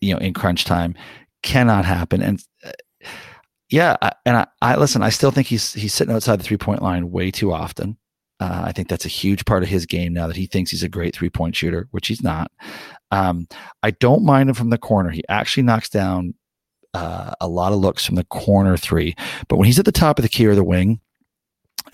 you 0.00 0.14
know, 0.14 0.20
in 0.20 0.32
crunch 0.32 0.64
time 0.64 0.94
cannot 1.42 1.84
happen. 1.84 2.22
And 2.22 2.42
uh, 2.64 2.70
yeah, 3.72 3.96
I, 4.02 4.12
and 4.26 4.36
I, 4.36 4.46
I 4.60 4.76
listen. 4.76 5.02
I 5.02 5.08
still 5.08 5.30
think 5.30 5.46
he's 5.46 5.72
he's 5.72 5.94
sitting 5.94 6.14
outside 6.14 6.38
the 6.38 6.44
three 6.44 6.58
point 6.58 6.82
line 6.82 7.10
way 7.10 7.30
too 7.30 7.52
often. 7.52 7.96
Uh, 8.38 8.64
I 8.66 8.72
think 8.72 8.88
that's 8.88 9.06
a 9.06 9.08
huge 9.08 9.44
part 9.44 9.62
of 9.62 9.68
his 9.68 9.86
game 9.86 10.12
now 10.12 10.26
that 10.26 10.36
he 10.36 10.46
thinks 10.46 10.70
he's 10.70 10.82
a 10.82 10.88
great 10.88 11.16
three 11.16 11.30
point 11.30 11.56
shooter, 11.56 11.88
which 11.90 12.08
he's 12.08 12.22
not. 12.22 12.50
Um, 13.10 13.46
I 13.82 13.92
don't 13.92 14.24
mind 14.24 14.50
him 14.50 14.54
from 14.54 14.70
the 14.70 14.78
corner. 14.78 15.10
He 15.10 15.24
actually 15.28 15.62
knocks 15.62 15.88
down 15.88 16.34
uh, 16.92 17.32
a 17.40 17.48
lot 17.48 17.72
of 17.72 17.78
looks 17.78 18.04
from 18.04 18.16
the 18.16 18.24
corner 18.24 18.76
three, 18.76 19.14
but 19.48 19.56
when 19.56 19.66
he's 19.66 19.78
at 19.78 19.86
the 19.86 19.92
top 19.92 20.18
of 20.18 20.22
the 20.22 20.28
key 20.28 20.46
or 20.46 20.54
the 20.54 20.64
wing, 20.64 21.00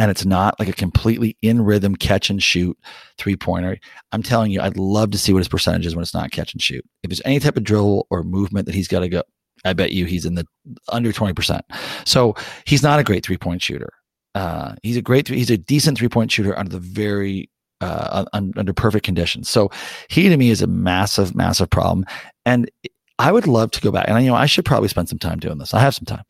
and 0.01 0.11
it's 0.11 0.25
not 0.25 0.59
like 0.59 0.69
a 0.69 0.73
completely 0.73 1.37
in 1.43 1.63
rhythm 1.63 1.95
catch 1.95 2.29
and 2.29 2.43
shoot 2.43 2.77
three 3.19 3.37
pointer. 3.37 3.79
I'm 4.11 4.23
telling 4.23 4.51
you, 4.51 4.61
I'd 4.61 4.77
love 4.77 5.13
to 5.13 5.19
see 5.19 5.33
what 5.33 5.41
his 5.41 5.49
percentage 5.49 5.87
is 5.87 5.95
when 5.95 6.03
it's 6.03 6.15
not 6.15 6.31
catch 6.33 6.53
and 6.53 6.63
shoot. 6.63 6.85
If 7.03 7.11
there's 7.11 7.23
any 7.25 7.39
type 7.39 7.57
of 7.57 7.65
drill 7.65 8.07
or 8.11 8.25
movement 8.25 8.67
that 8.67 8.75
he's 8.75 8.89
got 8.89 9.01
to 9.01 9.09
go, 9.09 9.23
I 9.65 9.73
bet 9.73 9.93
you 9.93 10.05
he's 10.05 10.25
in 10.25 10.35
the 10.35 10.47
under 10.89 11.13
20%. 11.13 11.61
So 12.05 12.35
he's 12.67 12.83
not 12.83 13.01
a 13.01 13.05
great 13.05 13.25
three 13.25 13.37
point 13.37 13.63
shooter. 13.63 13.91
Uh, 14.35 14.75
he's 14.83 14.97
a 14.97 15.03
great, 15.03 15.29
he's 15.29 15.51
a 15.51 15.59
decent 15.59 15.99
three 15.99 16.09
point 16.09 16.31
shooter 16.31 16.59
under 16.59 16.71
the 16.71 16.79
very, 16.79 17.51
uh, 17.81 18.25
un, 18.33 18.53
under 18.57 18.73
perfect 18.73 19.05
conditions. 19.05 19.49
So 19.49 19.71
he 20.09 20.29
to 20.29 20.37
me 20.37 20.51
is 20.51 20.63
a 20.63 20.67
massive, 20.67 21.35
massive 21.35 21.71
problem. 21.71 22.05
And 22.45 22.71
I 23.19 23.33
would 23.33 23.47
love 23.47 23.71
to 23.73 23.81
go 23.81 23.91
back. 23.91 24.07
And 24.09 24.23
you 24.23 24.31
know, 24.31 24.37
I 24.37 24.47
should 24.47 24.65
probably 24.65 24.89
spend 24.89 25.09
some 25.09 25.19
time 25.19 25.39
doing 25.39 25.59
this. 25.59 25.75
I 25.75 25.81
have 25.81 25.95
some 25.95 26.07
time. 26.07 26.25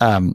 Um, 0.00 0.34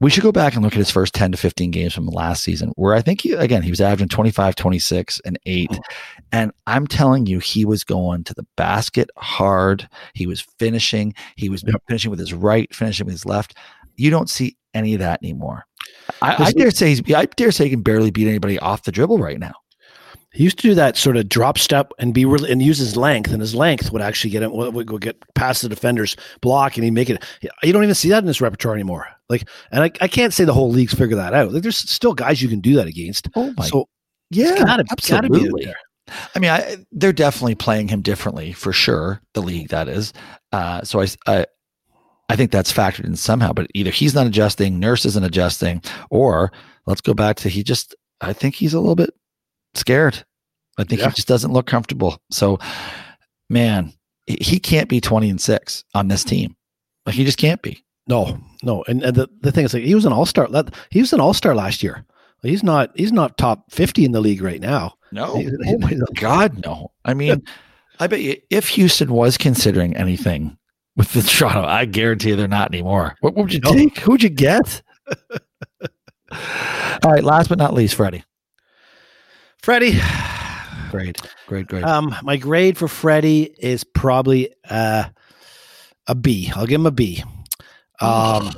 we 0.00 0.10
should 0.10 0.22
go 0.22 0.32
back 0.32 0.54
and 0.54 0.62
look 0.62 0.74
at 0.74 0.78
his 0.78 0.90
first 0.90 1.14
10 1.14 1.32
to 1.32 1.38
15 1.38 1.70
games 1.70 1.94
from 1.94 2.06
last 2.06 2.42
season 2.42 2.72
where 2.76 2.94
i 2.94 3.00
think 3.00 3.20
he 3.20 3.32
again 3.32 3.62
he 3.62 3.70
was 3.70 3.80
averaging 3.80 4.08
25 4.08 4.54
26 4.54 5.20
and 5.24 5.38
8 5.46 5.70
and 6.32 6.52
I'm 6.66 6.86
telling 6.86 7.26
you, 7.26 7.38
he 7.38 7.64
was 7.64 7.84
going 7.84 8.24
to 8.24 8.34
the 8.34 8.46
basket 8.56 9.10
hard. 9.16 9.88
He 10.14 10.26
was 10.26 10.46
finishing. 10.58 11.14
He 11.36 11.48
was 11.48 11.62
yep. 11.66 11.82
finishing 11.88 12.10
with 12.10 12.20
his 12.20 12.34
right, 12.34 12.72
finishing 12.74 13.06
with 13.06 13.14
his 13.14 13.24
left. 13.24 13.56
You 13.96 14.10
don't 14.10 14.28
see 14.28 14.56
any 14.74 14.94
of 14.94 15.00
that 15.00 15.20
anymore. 15.22 15.64
I, 16.20 16.44
I 16.44 16.52
dare 16.52 16.70
say 16.70 16.88
he's, 16.88 17.02
I 17.14 17.26
dare 17.26 17.52
say 17.52 17.64
he 17.64 17.70
can 17.70 17.82
barely 17.82 18.10
beat 18.10 18.28
anybody 18.28 18.58
off 18.58 18.82
the 18.82 18.92
dribble 18.92 19.18
right 19.18 19.38
now. 19.38 19.54
He 20.32 20.44
used 20.44 20.58
to 20.58 20.68
do 20.68 20.74
that 20.74 20.98
sort 20.98 21.16
of 21.16 21.30
drop 21.30 21.56
step 21.56 21.92
and 21.98 22.12
be 22.12 22.26
really 22.26 22.52
and 22.52 22.60
use 22.60 22.76
his 22.76 22.94
length, 22.94 23.32
and 23.32 23.40
his 23.40 23.54
length 23.54 23.90
would 23.90 24.02
actually 24.02 24.28
get 24.30 24.42
him 24.42 24.52
would 24.52 24.86
go 24.86 24.98
get 24.98 25.16
past 25.34 25.62
the 25.62 25.68
defender's 25.68 26.14
block, 26.42 26.76
and 26.76 26.84
he'd 26.84 26.90
make 26.90 27.08
it. 27.08 27.24
You 27.62 27.72
don't 27.72 27.84
even 27.84 27.94
see 27.94 28.10
that 28.10 28.22
in 28.22 28.26
his 28.26 28.42
repertoire 28.42 28.74
anymore. 28.74 29.06
Like, 29.30 29.48
and 29.72 29.84
I, 29.84 29.90
I 30.02 30.08
can't 30.08 30.34
say 30.34 30.44
the 30.44 30.52
whole 30.52 30.70
league's 30.70 30.92
figured 30.92 31.18
that 31.18 31.32
out. 31.32 31.52
Like, 31.52 31.62
there's 31.62 31.78
still 31.78 32.12
guys 32.12 32.42
you 32.42 32.50
can 32.50 32.60
do 32.60 32.74
that 32.74 32.86
against. 32.86 33.28
Oh 33.34 33.54
my, 33.56 33.66
so 33.66 33.88
yeah, 34.30 34.58
gotta, 34.58 34.84
absolutely. 34.90 35.64
Gotta 35.64 35.76
I 36.34 36.38
mean, 36.38 36.50
I, 36.50 36.76
they're 36.92 37.12
definitely 37.12 37.54
playing 37.54 37.88
him 37.88 38.02
differently 38.02 38.52
for 38.52 38.72
sure. 38.72 39.20
The 39.34 39.42
league 39.42 39.68
that 39.68 39.88
is. 39.88 40.12
Uh, 40.52 40.82
so 40.82 41.00
I, 41.00 41.06
I, 41.26 41.46
I 42.28 42.36
think 42.36 42.50
that's 42.50 42.72
factored 42.72 43.04
in 43.04 43.16
somehow. 43.16 43.52
But 43.52 43.68
either 43.74 43.90
he's 43.90 44.14
not 44.14 44.26
adjusting, 44.26 44.78
Nurse 44.78 45.04
isn't 45.04 45.24
adjusting, 45.24 45.82
or 46.10 46.52
let's 46.86 47.00
go 47.00 47.14
back 47.14 47.36
to 47.38 47.48
he 47.48 47.62
just. 47.62 47.94
I 48.20 48.32
think 48.32 48.54
he's 48.54 48.74
a 48.74 48.80
little 48.80 48.96
bit 48.96 49.10
scared. 49.74 50.24
I 50.78 50.84
think 50.84 51.00
yeah. 51.00 51.08
he 51.08 51.14
just 51.14 51.28
doesn't 51.28 51.52
look 51.52 51.66
comfortable. 51.66 52.18
So, 52.30 52.58
man, 53.50 53.92
he 54.26 54.58
can't 54.58 54.88
be 54.88 55.00
20 55.00 55.30
and 55.30 55.40
6 55.40 55.84
on 55.94 56.08
this 56.08 56.24
team. 56.24 56.56
Like 57.04 57.14
he 57.14 57.24
just 57.24 57.38
can't 57.38 57.62
be. 57.62 57.84
No, 58.08 58.38
no. 58.62 58.84
And, 58.86 59.02
and 59.02 59.16
the, 59.16 59.28
the 59.40 59.52
thing 59.52 59.64
is 59.64 59.74
like 59.74 59.82
he 59.82 59.94
was 59.94 60.04
an 60.04 60.12
all-star. 60.12 60.48
He 60.90 61.00
was 61.00 61.12
an 61.12 61.20
all-star 61.20 61.54
last 61.54 61.82
year. 61.82 62.04
He's 62.42 62.62
not. 62.62 62.92
He's 62.94 63.12
not 63.12 63.38
top 63.38 63.72
fifty 63.72 64.04
in 64.04 64.12
the 64.12 64.20
league 64.20 64.42
right 64.42 64.60
now. 64.60 64.94
No. 65.12 65.42
Oh 65.66 65.78
my 65.78 65.94
God, 66.14 66.64
no. 66.64 66.92
I 67.04 67.14
mean, 67.14 67.42
I 67.98 68.06
bet 68.06 68.20
you 68.20 68.36
if 68.50 68.68
Houston 68.70 69.12
was 69.12 69.36
considering 69.36 69.96
anything 69.96 70.56
with 70.96 71.12
the 71.12 71.22
Toronto, 71.22 71.64
I 71.64 71.84
guarantee 71.84 72.32
they're 72.32 72.48
not 72.48 72.72
anymore. 72.72 73.16
What 73.20 73.34
would 73.34 73.52
you 73.52 73.60
no. 73.60 73.72
take? 73.72 73.98
Who'd 73.98 74.22
you 74.22 74.28
get? 74.28 74.82
All 77.02 77.12
right. 77.12 77.24
Last 77.24 77.48
but 77.48 77.58
not 77.58 77.74
least, 77.74 77.94
Freddie. 77.94 78.24
Freddie. 79.62 79.98
Grade. 80.90 81.18
Grade. 81.46 81.66
Grade. 81.66 81.84
Um, 81.84 82.14
my 82.22 82.36
grade 82.36 82.78
for 82.78 82.88
Freddie 82.88 83.54
is 83.58 83.84
probably 83.84 84.54
uh, 84.68 85.04
a 86.06 86.14
B. 86.14 86.50
I'll 86.54 86.66
give 86.66 86.80
him 86.80 86.86
a 86.86 86.90
B. 86.90 87.22
Um, 88.00 88.50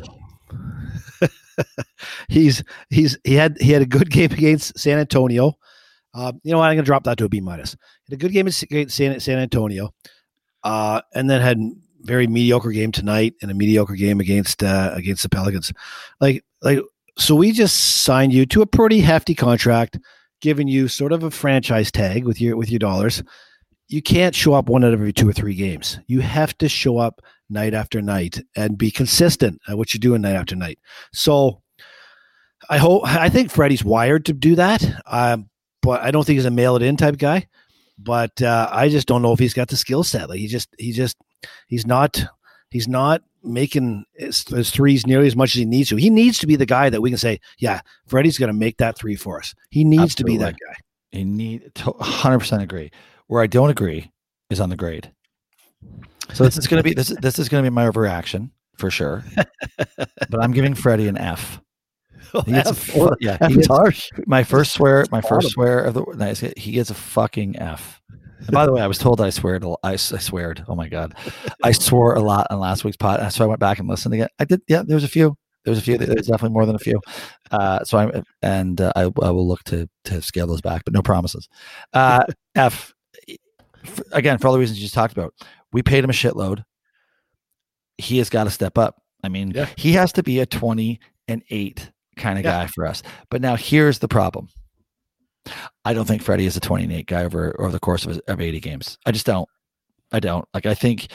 he's 2.28 2.62
he's 2.90 3.18
he 3.24 3.34
had 3.34 3.56
he 3.60 3.72
had 3.72 3.82
a 3.82 3.86
good 3.86 4.10
game 4.10 4.32
against 4.32 4.78
San 4.78 4.98
Antonio. 4.98 5.56
Uh, 6.14 6.32
you 6.42 6.52
know 6.52 6.58
what? 6.58 6.64
I'm 6.64 6.76
going 6.76 6.84
to 6.84 6.86
drop 6.86 7.04
that 7.04 7.18
to 7.18 7.24
a 7.24 7.28
B 7.28 7.40
minus. 7.40 7.76
Had 8.08 8.14
a 8.14 8.16
good 8.16 8.32
game 8.32 8.46
against 8.46 8.96
San, 8.96 9.20
San 9.20 9.38
Antonio, 9.38 9.94
uh, 10.64 11.02
and 11.14 11.28
then 11.28 11.40
had 11.40 11.58
very 12.00 12.26
mediocre 12.26 12.70
game 12.70 12.92
tonight 12.92 13.34
and 13.42 13.50
a 13.50 13.54
mediocre 13.54 13.94
game 13.94 14.20
against 14.20 14.62
uh, 14.62 14.92
against 14.94 15.22
the 15.22 15.28
Pelicans. 15.28 15.72
Like 16.20 16.44
like 16.62 16.80
so, 17.18 17.34
we 17.34 17.52
just 17.52 18.02
signed 18.02 18.32
you 18.32 18.46
to 18.46 18.62
a 18.62 18.66
pretty 18.66 19.00
hefty 19.00 19.34
contract, 19.34 19.98
giving 20.40 20.68
you 20.68 20.88
sort 20.88 21.12
of 21.12 21.22
a 21.22 21.30
franchise 21.30 21.90
tag 21.90 22.24
with 22.24 22.40
your 22.40 22.56
with 22.56 22.70
your 22.70 22.78
dollars. 22.78 23.22
You 23.88 24.02
can't 24.02 24.34
show 24.34 24.52
up 24.54 24.68
one 24.68 24.84
out 24.84 24.92
of 24.92 25.00
every 25.00 25.12
two 25.12 25.28
or 25.28 25.32
three 25.32 25.54
games. 25.54 25.98
You 26.06 26.20
have 26.20 26.56
to 26.58 26.68
show 26.68 26.98
up 26.98 27.22
night 27.48 27.72
after 27.72 28.02
night 28.02 28.40
and 28.54 28.76
be 28.76 28.90
consistent 28.90 29.60
at 29.66 29.78
what 29.78 29.94
you're 29.94 30.00
doing 30.00 30.20
night 30.20 30.36
after 30.36 30.54
night. 30.54 30.78
So 31.12 31.62
I 32.68 32.78
hope 32.78 33.06
I 33.06 33.28
think 33.28 33.50
Freddie's 33.50 33.84
wired 33.84 34.26
to 34.26 34.32
do 34.32 34.56
that. 34.56 34.84
Um, 35.06 35.47
but 35.82 36.02
I 36.02 36.10
don't 36.10 36.24
think 36.24 36.36
he's 36.36 36.44
a 36.44 36.50
mail 36.50 36.76
it 36.76 36.82
in 36.82 36.96
type 36.96 37.18
guy. 37.18 37.46
But 37.98 38.40
uh, 38.40 38.68
I 38.70 38.88
just 38.88 39.08
don't 39.08 39.22
know 39.22 39.32
if 39.32 39.38
he's 39.38 39.54
got 39.54 39.68
the 39.68 39.76
skill 39.76 40.04
set. 40.04 40.28
Like 40.28 40.38
he 40.38 40.46
just 40.46 40.68
he 40.78 40.92
just 40.92 41.16
he's 41.66 41.86
not 41.86 42.24
he's 42.70 42.86
not 42.86 43.22
making 43.42 44.04
his, 44.14 44.44
his, 44.48 44.70
threes 44.70 45.06
nearly 45.06 45.26
as 45.26 45.36
much 45.36 45.50
as 45.50 45.58
he 45.58 45.64
needs 45.64 45.88
to. 45.88 45.96
He 45.96 46.10
needs 46.10 46.38
to 46.38 46.46
be 46.46 46.56
the 46.56 46.66
guy 46.66 46.90
that 46.90 47.00
we 47.00 47.10
can 47.10 47.18
say, 47.18 47.40
yeah, 47.58 47.80
Freddie's 48.06 48.38
going 48.38 48.48
to 48.48 48.54
make 48.54 48.78
that 48.78 48.98
three 48.98 49.16
for 49.16 49.38
us. 49.38 49.54
He 49.70 49.84
needs 49.84 50.02
Absolutely. 50.02 50.34
to 50.34 50.38
be 50.38 50.44
that 50.44 50.54
guy. 50.54 50.74
He 51.10 51.24
need 51.24 51.72
100% 51.74 52.62
agree. 52.62 52.90
Where 53.26 53.42
I 53.42 53.46
don't 53.46 53.70
agree 53.70 54.10
is 54.50 54.60
on 54.60 54.70
the 54.70 54.76
grade. 54.76 55.10
So 56.34 56.44
this 56.44 56.58
is 56.58 56.66
going 56.66 56.82
to 56.82 56.84
be 56.84 56.94
this 56.94 57.08
this 57.22 57.38
is 57.38 57.48
going 57.48 57.64
to 57.64 57.70
be 57.70 57.74
my 57.74 57.88
overreaction 57.88 58.50
for 58.76 58.90
sure. 58.90 59.24
but 59.96 60.42
I'm 60.42 60.52
giving 60.52 60.74
Freddie 60.74 61.08
an 61.08 61.16
F. 61.16 61.60
He 62.46 62.52
gets 62.52 62.70
F, 62.70 62.96
a, 62.96 63.16
yeah, 63.20 63.38
F 63.40 63.52
gets, 63.52 63.66
harsh. 63.66 64.10
My 64.26 64.44
first 64.44 64.72
swear, 64.72 65.06
my 65.10 65.20
first 65.20 65.50
swear 65.50 65.80
of 65.80 65.94
the 65.94 66.54
he 66.56 66.72
gets 66.72 66.90
a 66.90 66.94
fucking 66.94 67.58
F. 67.58 68.00
And 68.38 68.50
by 68.52 68.66
the 68.66 68.72
way, 68.72 68.80
I 68.80 68.86
was 68.86 68.98
told 68.98 69.20
I 69.20 69.30
swear 69.30 69.60
I, 69.82 69.92
I 69.92 69.96
sweared. 69.96 70.64
Oh 70.68 70.74
my 70.74 70.88
god, 70.88 71.14
I 71.62 71.72
swore 71.72 72.14
a 72.14 72.20
lot 72.20 72.46
on 72.50 72.60
last 72.60 72.84
week's 72.84 72.96
pod, 72.96 73.32
so 73.32 73.44
I 73.44 73.48
went 73.48 73.60
back 73.60 73.78
and 73.78 73.88
listened 73.88 74.14
again. 74.14 74.28
I 74.38 74.44
did. 74.44 74.62
Yeah, 74.68 74.82
there 74.86 74.94
was 74.94 75.04
a 75.04 75.08
few. 75.08 75.36
There 75.64 75.72
was 75.72 75.78
a 75.78 75.82
few. 75.82 75.98
There's 75.98 76.26
definitely 76.26 76.54
more 76.54 76.66
than 76.66 76.76
a 76.76 76.80
few. 76.80 77.00
Uh, 77.50 77.82
so 77.84 77.98
I'm 77.98 78.24
and 78.42 78.80
uh, 78.80 78.92
I, 78.94 79.02
I 79.02 79.30
will 79.30 79.46
look 79.46 79.64
to 79.64 79.88
to 80.04 80.22
scale 80.22 80.46
those 80.46 80.60
back, 80.60 80.84
but 80.84 80.94
no 80.94 81.02
promises. 81.02 81.48
Uh, 81.92 82.24
F 82.54 82.94
again 84.12 84.38
for 84.38 84.48
all 84.48 84.52
the 84.52 84.58
reasons 84.58 84.78
you 84.78 84.84
just 84.84 84.94
talked 84.94 85.12
about 85.12 85.32
we 85.72 85.82
paid 85.82 86.04
him 86.04 86.10
a 86.10 86.14
shitload. 86.14 86.64
He 87.98 88.18
has 88.18 88.30
got 88.30 88.44
to 88.44 88.50
step 88.50 88.78
up. 88.78 89.02
I 89.22 89.28
mean, 89.28 89.50
yeah. 89.50 89.68
he 89.76 89.92
has 89.92 90.12
to 90.12 90.22
be 90.22 90.40
a 90.40 90.46
20 90.46 91.00
and 91.26 91.42
8 91.50 91.90
kind 92.18 92.38
of 92.38 92.44
yeah. 92.44 92.64
guy 92.64 92.66
for 92.66 92.86
us. 92.86 93.02
But 93.30 93.40
now 93.40 93.56
here's 93.56 93.98
the 93.98 94.08
problem. 94.08 94.48
I 95.84 95.94
don't 95.94 96.04
think 96.06 96.22
Freddie 96.22 96.46
is 96.46 96.56
a 96.56 96.60
28 96.60 97.06
guy 97.06 97.24
over 97.24 97.58
over 97.58 97.72
the 97.72 97.80
course 97.80 98.04
of, 98.04 98.20
of 98.28 98.40
80 98.40 98.60
games. 98.60 98.98
I 99.06 99.12
just 99.12 99.26
don't. 99.26 99.48
I 100.12 100.20
don't. 100.20 100.46
Like 100.52 100.66
I 100.66 100.74
think 100.74 101.08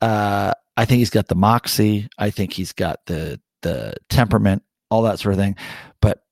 uh 0.00 0.52
I 0.76 0.84
think 0.84 0.98
he's 0.98 1.10
got 1.10 1.28
the 1.28 1.34
moxie. 1.34 2.08
I 2.18 2.30
think 2.30 2.52
he's 2.52 2.72
got 2.72 3.00
the 3.06 3.40
the 3.62 3.94
temperament, 4.08 4.62
all 4.90 5.02
that 5.02 5.18
sort 5.18 5.34
of 5.34 5.38
thing. 5.38 5.56
But 6.00 6.22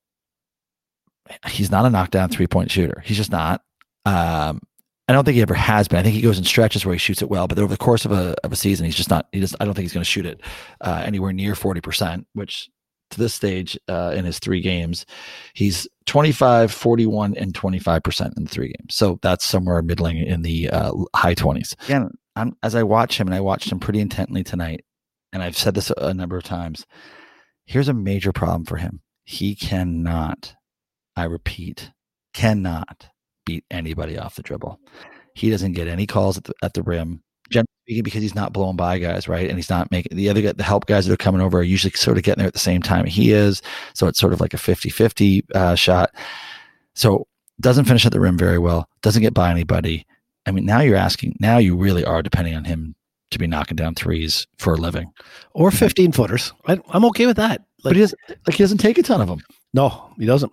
he's 1.47 1.71
not 1.71 1.85
a 1.85 1.89
knockdown 1.89 2.29
three 2.29 2.47
point 2.47 2.71
shooter. 2.71 3.01
He's 3.05 3.17
just 3.17 3.31
not. 3.31 3.61
Um, 4.05 4.61
I 5.07 5.13
don't 5.13 5.23
think 5.23 5.35
he 5.35 5.41
ever 5.41 5.53
has 5.53 5.87
been. 5.87 5.99
I 5.99 6.03
think 6.03 6.15
he 6.15 6.21
goes 6.21 6.37
in 6.37 6.43
stretches 6.43 6.85
where 6.85 6.93
he 6.93 6.99
shoots 6.99 7.21
it 7.21 7.29
well, 7.29 7.47
but 7.47 7.57
over 7.59 7.73
the 7.73 7.77
course 7.77 8.05
of 8.05 8.11
a 8.11 8.35
of 8.43 8.51
a 8.51 8.55
season, 8.55 8.85
he's 8.85 8.95
just 8.95 9.09
not. 9.09 9.27
He 9.31 9.39
just. 9.39 9.55
I 9.59 9.65
don't 9.65 9.73
think 9.73 9.83
he's 9.83 9.93
going 9.93 10.03
to 10.03 10.09
shoot 10.09 10.25
it 10.25 10.41
uh, 10.81 11.03
anywhere 11.05 11.33
near 11.33 11.55
forty 11.55 11.81
percent. 11.81 12.27
Which 12.33 12.69
to 13.11 13.19
this 13.19 13.33
stage 13.33 13.77
uh, 13.87 14.13
in 14.15 14.25
his 14.25 14.39
three 14.39 14.61
games, 14.61 15.05
he's 15.53 15.87
25, 16.05 16.71
41, 16.71 17.35
and 17.35 17.53
twenty 17.53 17.79
five 17.79 18.03
percent 18.03 18.33
in 18.37 18.43
the 18.43 18.49
three 18.49 18.73
games. 18.79 18.95
So 18.95 19.19
that's 19.21 19.45
somewhere 19.45 19.81
middling 19.81 20.17
in 20.17 20.41
the 20.41 20.69
uh, 20.69 20.91
high 21.15 21.33
twenties. 21.33 21.75
Again, 21.85 22.11
I'm, 22.35 22.55
as 22.63 22.75
I 22.75 22.83
watch 22.83 23.19
him, 23.19 23.27
and 23.27 23.35
I 23.35 23.41
watched 23.41 23.71
him 23.71 23.79
pretty 23.79 23.99
intently 23.99 24.43
tonight, 24.43 24.85
and 25.33 25.43
I've 25.43 25.57
said 25.57 25.75
this 25.75 25.91
a 25.97 26.13
number 26.13 26.37
of 26.37 26.43
times. 26.43 26.85
Here's 27.65 27.89
a 27.89 27.93
major 27.93 28.31
problem 28.31 28.65
for 28.65 28.77
him. 28.77 29.01
He 29.25 29.55
cannot. 29.55 30.55
I 31.15 31.25
repeat, 31.25 31.91
cannot 32.33 33.09
beat 33.45 33.65
anybody 33.69 34.17
off 34.17 34.35
the 34.35 34.41
dribble. 34.41 34.79
He 35.35 35.49
doesn't 35.49 35.73
get 35.73 35.87
any 35.87 36.07
calls 36.07 36.37
at 36.37 36.45
the, 36.45 36.53
at 36.63 36.73
the 36.73 36.83
rim, 36.83 37.23
because 38.01 38.21
he's 38.21 38.35
not 38.35 38.53
blowing 38.53 38.75
by 38.75 38.99
guys, 38.99 39.27
right? 39.27 39.49
And 39.49 39.57
he's 39.57 39.69
not 39.69 39.91
making 39.91 40.15
the 40.15 40.29
other 40.29 40.53
the 40.53 40.63
help 40.63 40.85
guys 40.85 41.05
that 41.05 41.13
are 41.13 41.17
coming 41.17 41.41
over 41.41 41.59
are 41.59 41.63
usually 41.63 41.91
sort 41.91 42.17
of 42.17 42.23
getting 42.23 42.39
there 42.39 42.47
at 42.47 42.53
the 42.53 42.59
same 42.59 42.81
time 42.81 43.05
he 43.05 43.31
is. 43.31 43.61
So 43.93 44.07
it's 44.07 44.19
sort 44.19 44.33
of 44.33 44.41
like 44.41 44.53
a 44.53 44.57
50 44.57 44.89
50 44.89 45.45
uh, 45.55 45.75
shot. 45.75 46.13
So 46.93 47.27
doesn't 47.59 47.85
finish 47.85 48.05
at 48.05 48.11
the 48.11 48.19
rim 48.19 48.37
very 48.37 48.59
well, 48.59 48.87
doesn't 49.01 49.21
get 49.21 49.33
by 49.33 49.51
anybody. 49.51 50.05
I 50.45 50.51
mean, 50.51 50.65
now 50.65 50.79
you're 50.79 50.95
asking, 50.95 51.35
now 51.39 51.57
you 51.57 51.75
really 51.75 52.05
are 52.05 52.23
depending 52.23 52.55
on 52.55 52.63
him 52.63 52.95
to 53.31 53.37
be 53.37 53.47
knocking 53.47 53.75
down 53.75 53.95
threes 53.95 54.47
for 54.57 54.73
a 54.73 54.77
living 54.77 55.11
or 55.53 55.69
15 55.69 56.11
footers. 56.11 56.53
I, 56.67 56.79
am 56.93 57.05
okay 57.05 57.25
with 57.25 57.37
that. 57.37 57.61
Like, 57.83 57.91
but 57.91 57.95
he, 57.95 58.01
doesn't, 58.01 58.19
like 58.47 58.55
he 58.55 58.63
doesn't 58.63 58.79
take 58.79 58.97
a 58.97 59.03
ton 59.03 59.21
of 59.21 59.27
them. 59.27 59.41
No, 59.73 60.11
he 60.17 60.25
doesn't. 60.25 60.51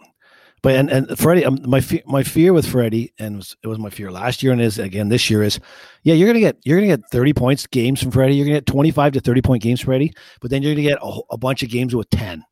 But 0.67 0.75
and 0.75 0.91
and 0.91 1.17
Freddie, 1.17 1.45
um, 1.45 1.61
my 1.65 1.81
fe- 1.81 2.03
my 2.07 2.25
fear 2.25 2.53
with 2.53 2.67
Freddie, 2.67 3.13
and 3.21 3.35
it 3.35 3.37
was, 3.37 3.57
it 3.63 3.69
was 3.69 3.79
my 3.79 3.89
fear 3.89 4.11
last 4.11 4.43
year, 4.43 4.51
and 4.51 4.61
is 4.61 4.81
again 4.81 5.11
this 5.11 5.31
year 5.31 5.45
is, 5.45 5.61
yeah, 6.03 6.15
you're 6.15 6.27
gonna 6.27 6.41
get 6.41 6.57
you're 6.65 6.77
gonna 6.77 6.89
get 6.89 7.09
thirty 7.09 7.33
points 7.33 7.69
games 7.69 8.03
from 8.03 8.11
Freddie. 8.11 8.35
You're 8.35 8.47
gonna 8.47 8.57
get 8.57 8.67
twenty 8.67 8.91
five 8.91 9.13
to 9.13 9.21
thirty 9.21 9.41
point 9.41 9.63
games 9.63 9.81
from 9.81 9.91
Freddie, 9.91 10.13
but 10.41 10.51
then 10.51 10.65
you're 10.65 10.75
gonna 10.75 10.83
get 10.83 10.99
a, 11.01 11.21
a, 11.31 11.39
bunch 11.39 11.63
of 11.63 11.71
games 11.71 11.95
with 11.95 12.11
ten, 12.11 12.43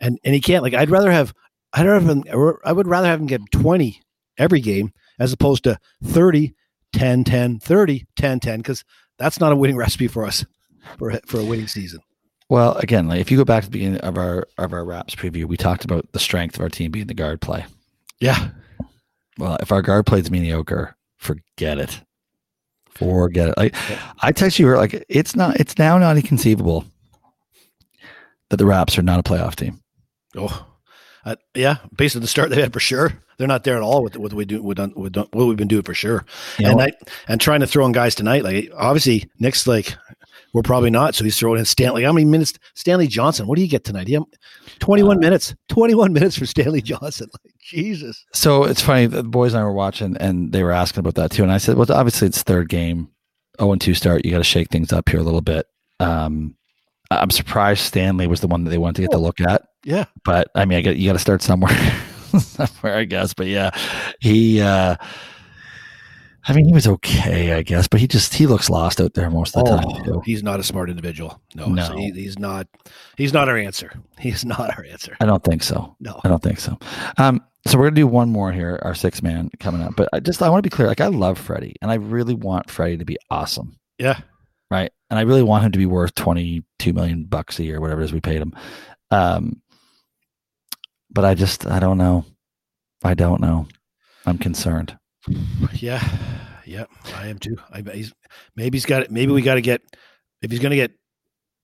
and 0.00 0.18
and 0.24 0.34
he 0.34 0.40
can't. 0.40 0.64
Like 0.64 0.74
I'd 0.74 0.90
rather 0.90 1.12
have 1.12 1.32
I'd 1.72 1.86
rather 1.86 2.04
have 2.04 2.26
him, 2.26 2.58
I 2.64 2.72
would 2.72 2.88
rather 2.88 3.06
have 3.06 3.20
him 3.20 3.28
get 3.28 3.40
twenty 3.52 4.02
every 4.36 4.58
game 4.58 4.92
as 5.20 5.32
opposed 5.32 5.62
to 5.62 5.78
30, 6.02 6.56
10, 6.92 7.22
10, 7.22 7.60
30, 7.60 8.04
10, 8.16 8.40
10, 8.40 8.58
because 8.58 8.84
that's 9.16 9.38
not 9.38 9.52
a 9.52 9.56
winning 9.56 9.76
recipe 9.76 10.08
for 10.08 10.26
us 10.26 10.44
for 10.98 11.12
for 11.24 11.38
a 11.38 11.44
winning 11.44 11.68
season. 11.68 12.00
Well, 12.48 12.76
again, 12.76 13.08
like 13.08 13.20
if 13.20 13.30
you 13.30 13.36
go 13.36 13.44
back 13.44 13.64
to 13.64 13.70
the 13.70 13.72
beginning 13.72 14.00
of 14.00 14.18
our 14.18 14.46
of 14.58 14.72
our 14.72 14.84
Raps 14.84 15.14
preview, 15.14 15.46
we 15.46 15.56
talked 15.56 15.84
about 15.84 16.10
the 16.12 16.18
strength 16.18 16.56
of 16.56 16.60
our 16.60 16.68
team 16.68 16.90
being 16.90 17.06
the 17.06 17.14
guard 17.14 17.40
play. 17.40 17.64
Yeah. 18.20 18.50
Well, 19.38 19.56
if 19.60 19.72
our 19.72 19.82
guard 19.82 20.06
play 20.06 20.20
is 20.20 20.30
mediocre, 20.30 20.96
forget 21.16 21.78
it. 21.78 22.00
Forget 22.90 23.48
it. 23.48 23.56
Like 23.56 23.74
yeah. 23.88 24.12
I 24.20 24.32
text 24.32 24.58
you 24.58 24.74
like 24.76 25.04
it's 25.08 25.34
not 25.34 25.58
it's 25.58 25.78
now 25.78 25.98
not 25.98 26.16
inconceivable 26.16 26.84
that 28.50 28.58
the 28.58 28.66
Raps 28.66 28.98
are 28.98 29.02
not 29.02 29.18
a 29.18 29.22
playoff 29.22 29.56
team. 29.56 29.80
Oh, 30.36 30.66
uh, 31.24 31.36
yeah. 31.54 31.78
Based 31.96 32.14
on 32.14 32.22
the 32.22 32.28
start 32.28 32.50
they 32.50 32.60
had 32.60 32.72
for 32.72 32.80
sure, 32.80 33.24
they're 33.36 33.48
not 33.48 33.64
there 33.64 33.76
at 33.76 33.82
all 33.82 34.02
with 34.02 34.16
what 34.16 34.32
we 34.32 34.44
do 34.44 34.62
with, 34.62 34.78
with 34.94 35.16
what 35.16 35.34
we've 35.34 35.56
been 35.56 35.68
doing 35.68 35.82
for 35.82 35.94
sure. 35.94 36.24
You 36.58 36.68
and 36.68 36.80
I 36.80 36.92
and 37.26 37.40
trying 37.40 37.60
to 37.60 37.66
throw 37.66 37.86
in 37.86 37.92
guys 37.92 38.14
tonight, 38.14 38.44
like 38.44 38.70
obviously 38.76 39.28
Nick's 39.40 39.66
like 39.66 39.96
we're 40.54 40.62
probably 40.62 40.88
not. 40.88 41.14
So 41.14 41.24
he's 41.24 41.36
throwing 41.36 41.58
in 41.58 41.64
Stanley. 41.64 42.04
How 42.04 42.12
many 42.12 42.24
minutes? 42.24 42.54
Stanley 42.74 43.08
Johnson. 43.08 43.46
What 43.46 43.56
do 43.56 43.62
you 43.62 43.68
get 43.68 43.84
tonight? 43.84 44.08
Yeah, 44.08 44.20
21 44.78 45.16
uh, 45.16 45.20
minutes. 45.20 45.54
21 45.68 46.12
minutes 46.12 46.38
for 46.38 46.46
Stanley 46.46 46.80
Johnson. 46.80 47.28
Like, 47.44 47.54
Jesus. 47.58 48.24
So 48.32 48.64
it's 48.64 48.80
funny. 48.80 49.06
The 49.06 49.22
boys 49.22 49.54
and 49.54 49.62
I 49.62 49.64
were 49.64 49.72
watching 49.72 50.16
and 50.18 50.52
they 50.52 50.62
were 50.62 50.70
asking 50.70 51.00
about 51.00 51.14
that 51.14 51.30
too. 51.30 51.42
And 51.42 51.50
I 51.50 51.56
said, 51.56 51.76
well, 51.76 51.90
obviously 51.90 52.28
it's 52.28 52.42
third 52.42 52.68
game, 52.68 53.08
0 53.58 53.72
and 53.72 53.80
2 53.80 53.94
start. 53.94 54.24
You 54.24 54.30
got 54.30 54.38
to 54.38 54.44
shake 54.44 54.68
things 54.68 54.92
up 54.92 55.08
here 55.08 55.18
a 55.18 55.22
little 55.22 55.40
bit. 55.40 55.66
Um, 55.98 56.54
I'm 57.10 57.30
surprised 57.30 57.80
Stanley 57.80 58.26
was 58.26 58.40
the 58.40 58.46
one 58.46 58.64
that 58.64 58.70
they 58.70 58.78
wanted 58.78 58.96
to 58.96 59.02
get 59.02 59.14
oh, 59.14 59.18
to 59.18 59.24
look 59.24 59.40
at. 59.40 59.62
Yeah. 59.82 60.04
But 60.24 60.50
I 60.54 60.66
mean, 60.66 60.78
I 60.78 60.82
get, 60.82 60.96
you 60.96 61.08
got 61.08 61.14
to 61.14 61.18
start 61.18 61.42
somewhere, 61.42 61.74
somewhere, 62.38 62.96
I 62.96 63.04
guess. 63.04 63.34
But 63.34 63.46
yeah, 63.46 63.70
he, 64.20 64.60
uh, 64.60 64.96
I 66.46 66.52
mean, 66.52 66.66
he 66.66 66.74
was 66.74 66.86
okay, 66.86 67.52
I 67.54 67.62
guess, 67.62 67.88
but 67.88 68.00
he 68.00 68.06
just 68.06 68.34
he 68.34 68.46
looks 68.46 68.68
lost 68.68 69.00
out 69.00 69.14
there 69.14 69.30
most 69.30 69.56
of 69.56 69.64
the 69.64 69.72
oh, 69.72 69.76
time. 69.76 70.04
Too. 70.04 70.22
He's 70.24 70.42
not 70.42 70.60
a 70.60 70.62
smart 70.62 70.90
individual. 70.90 71.40
No, 71.54 71.66
no. 71.66 71.84
So 71.84 71.96
he, 71.96 72.10
he's 72.12 72.38
not. 72.38 72.66
He's 73.16 73.32
not 73.32 73.48
our 73.48 73.56
answer. 73.56 73.92
He's 74.18 74.44
not 74.44 74.76
our 74.76 74.84
answer. 74.84 75.16
I 75.20 75.26
don't 75.26 75.42
think 75.42 75.62
so. 75.62 75.96
No, 76.00 76.20
I 76.22 76.28
don't 76.28 76.42
think 76.42 76.60
so. 76.60 76.78
Um, 77.18 77.42
so 77.66 77.78
we're 77.78 77.86
gonna 77.86 77.96
do 77.96 78.06
one 78.06 78.30
more 78.30 78.52
here, 78.52 78.78
our 78.82 78.94
six 78.94 79.22
man 79.22 79.50
coming 79.58 79.82
up. 79.82 79.96
But 79.96 80.08
I 80.12 80.20
just 80.20 80.42
I 80.42 80.50
want 80.50 80.62
to 80.62 80.70
be 80.70 80.74
clear. 80.74 80.88
Like 80.88 81.00
I 81.00 81.06
love 81.06 81.38
Freddie, 81.38 81.76
and 81.80 81.90
I 81.90 81.94
really 81.94 82.34
want 82.34 82.70
Freddie 82.70 82.98
to 82.98 83.04
be 83.04 83.16
awesome. 83.30 83.78
Yeah. 83.98 84.20
Right. 84.70 84.92
And 85.10 85.18
I 85.18 85.22
really 85.22 85.42
want 85.42 85.64
him 85.64 85.72
to 85.72 85.78
be 85.78 85.86
worth 85.86 86.14
twenty 86.14 86.62
two 86.78 86.92
million 86.92 87.24
bucks 87.24 87.58
a 87.58 87.64
year, 87.64 87.80
whatever 87.80 88.02
it 88.02 88.04
is 88.04 88.12
we 88.12 88.20
paid 88.20 88.42
him. 88.42 88.54
Um, 89.10 89.62
but 91.10 91.24
I 91.24 91.34
just 91.34 91.66
I 91.66 91.78
don't 91.78 91.98
know. 91.98 92.26
I 93.02 93.14
don't 93.14 93.40
know. 93.40 93.66
I'm 94.26 94.38
concerned. 94.38 94.98
Yeah, 95.74 96.06
yeah, 96.66 96.84
I 97.16 97.28
am 97.28 97.38
too. 97.38 97.56
I 97.72 97.82
he's 97.92 98.12
maybe 98.56 98.76
he's 98.76 98.86
got 98.86 99.02
it. 99.02 99.10
Maybe 99.10 99.32
we 99.32 99.42
got 99.42 99.54
to 99.54 99.62
get 99.62 99.82
if 100.42 100.50
he's 100.50 100.60
going 100.60 100.70
to 100.70 100.76
get 100.76 100.92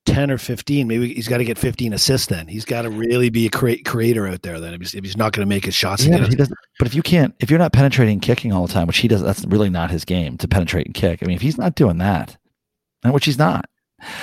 ten 0.06 0.30
or 0.30 0.38
fifteen. 0.38 0.88
Maybe 0.88 1.12
he's 1.14 1.28
got 1.28 1.38
to 1.38 1.44
get 1.44 1.58
fifteen 1.58 1.92
assists. 1.92 2.26
Then 2.26 2.48
he's 2.48 2.64
got 2.64 2.82
to 2.82 2.90
really 2.90 3.30
be 3.30 3.46
a 3.46 3.50
cre- 3.50 3.82
creator 3.84 4.26
out 4.26 4.42
there. 4.42 4.60
Then 4.60 4.74
if 4.74 4.80
he's, 4.80 4.94
if 4.94 5.04
he's 5.04 5.16
not 5.16 5.32
going 5.32 5.46
to 5.46 5.48
make 5.48 5.64
his 5.64 5.74
shots, 5.74 6.04
Yeah, 6.04 6.18
but, 6.18 6.28
he 6.28 6.36
doesn't, 6.36 6.56
but 6.78 6.88
if 6.88 6.94
you 6.94 7.02
can't, 7.02 7.34
if 7.40 7.50
you're 7.50 7.58
not 7.58 7.72
penetrating 7.72 8.14
and 8.14 8.22
kicking 8.22 8.52
all 8.52 8.66
the 8.66 8.72
time, 8.72 8.86
which 8.86 8.98
he 8.98 9.08
does, 9.08 9.22
that's 9.22 9.44
really 9.46 9.70
not 9.70 9.90
his 9.90 10.04
game 10.04 10.38
to 10.38 10.48
penetrate 10.48 10.86
and 10.86 10.94
kick. 10.94 11.22
I 11.22 11.26
mean, 11.26 11.36
if 11.36 11.42
he's 11.42 11.58
not 11.58 11.74
doing 11.74 11.98
that, 11.98 12.36
and 13.04 13.12
which 13.12 13.26
he's 13.26 13.38
not, 13.38 13.68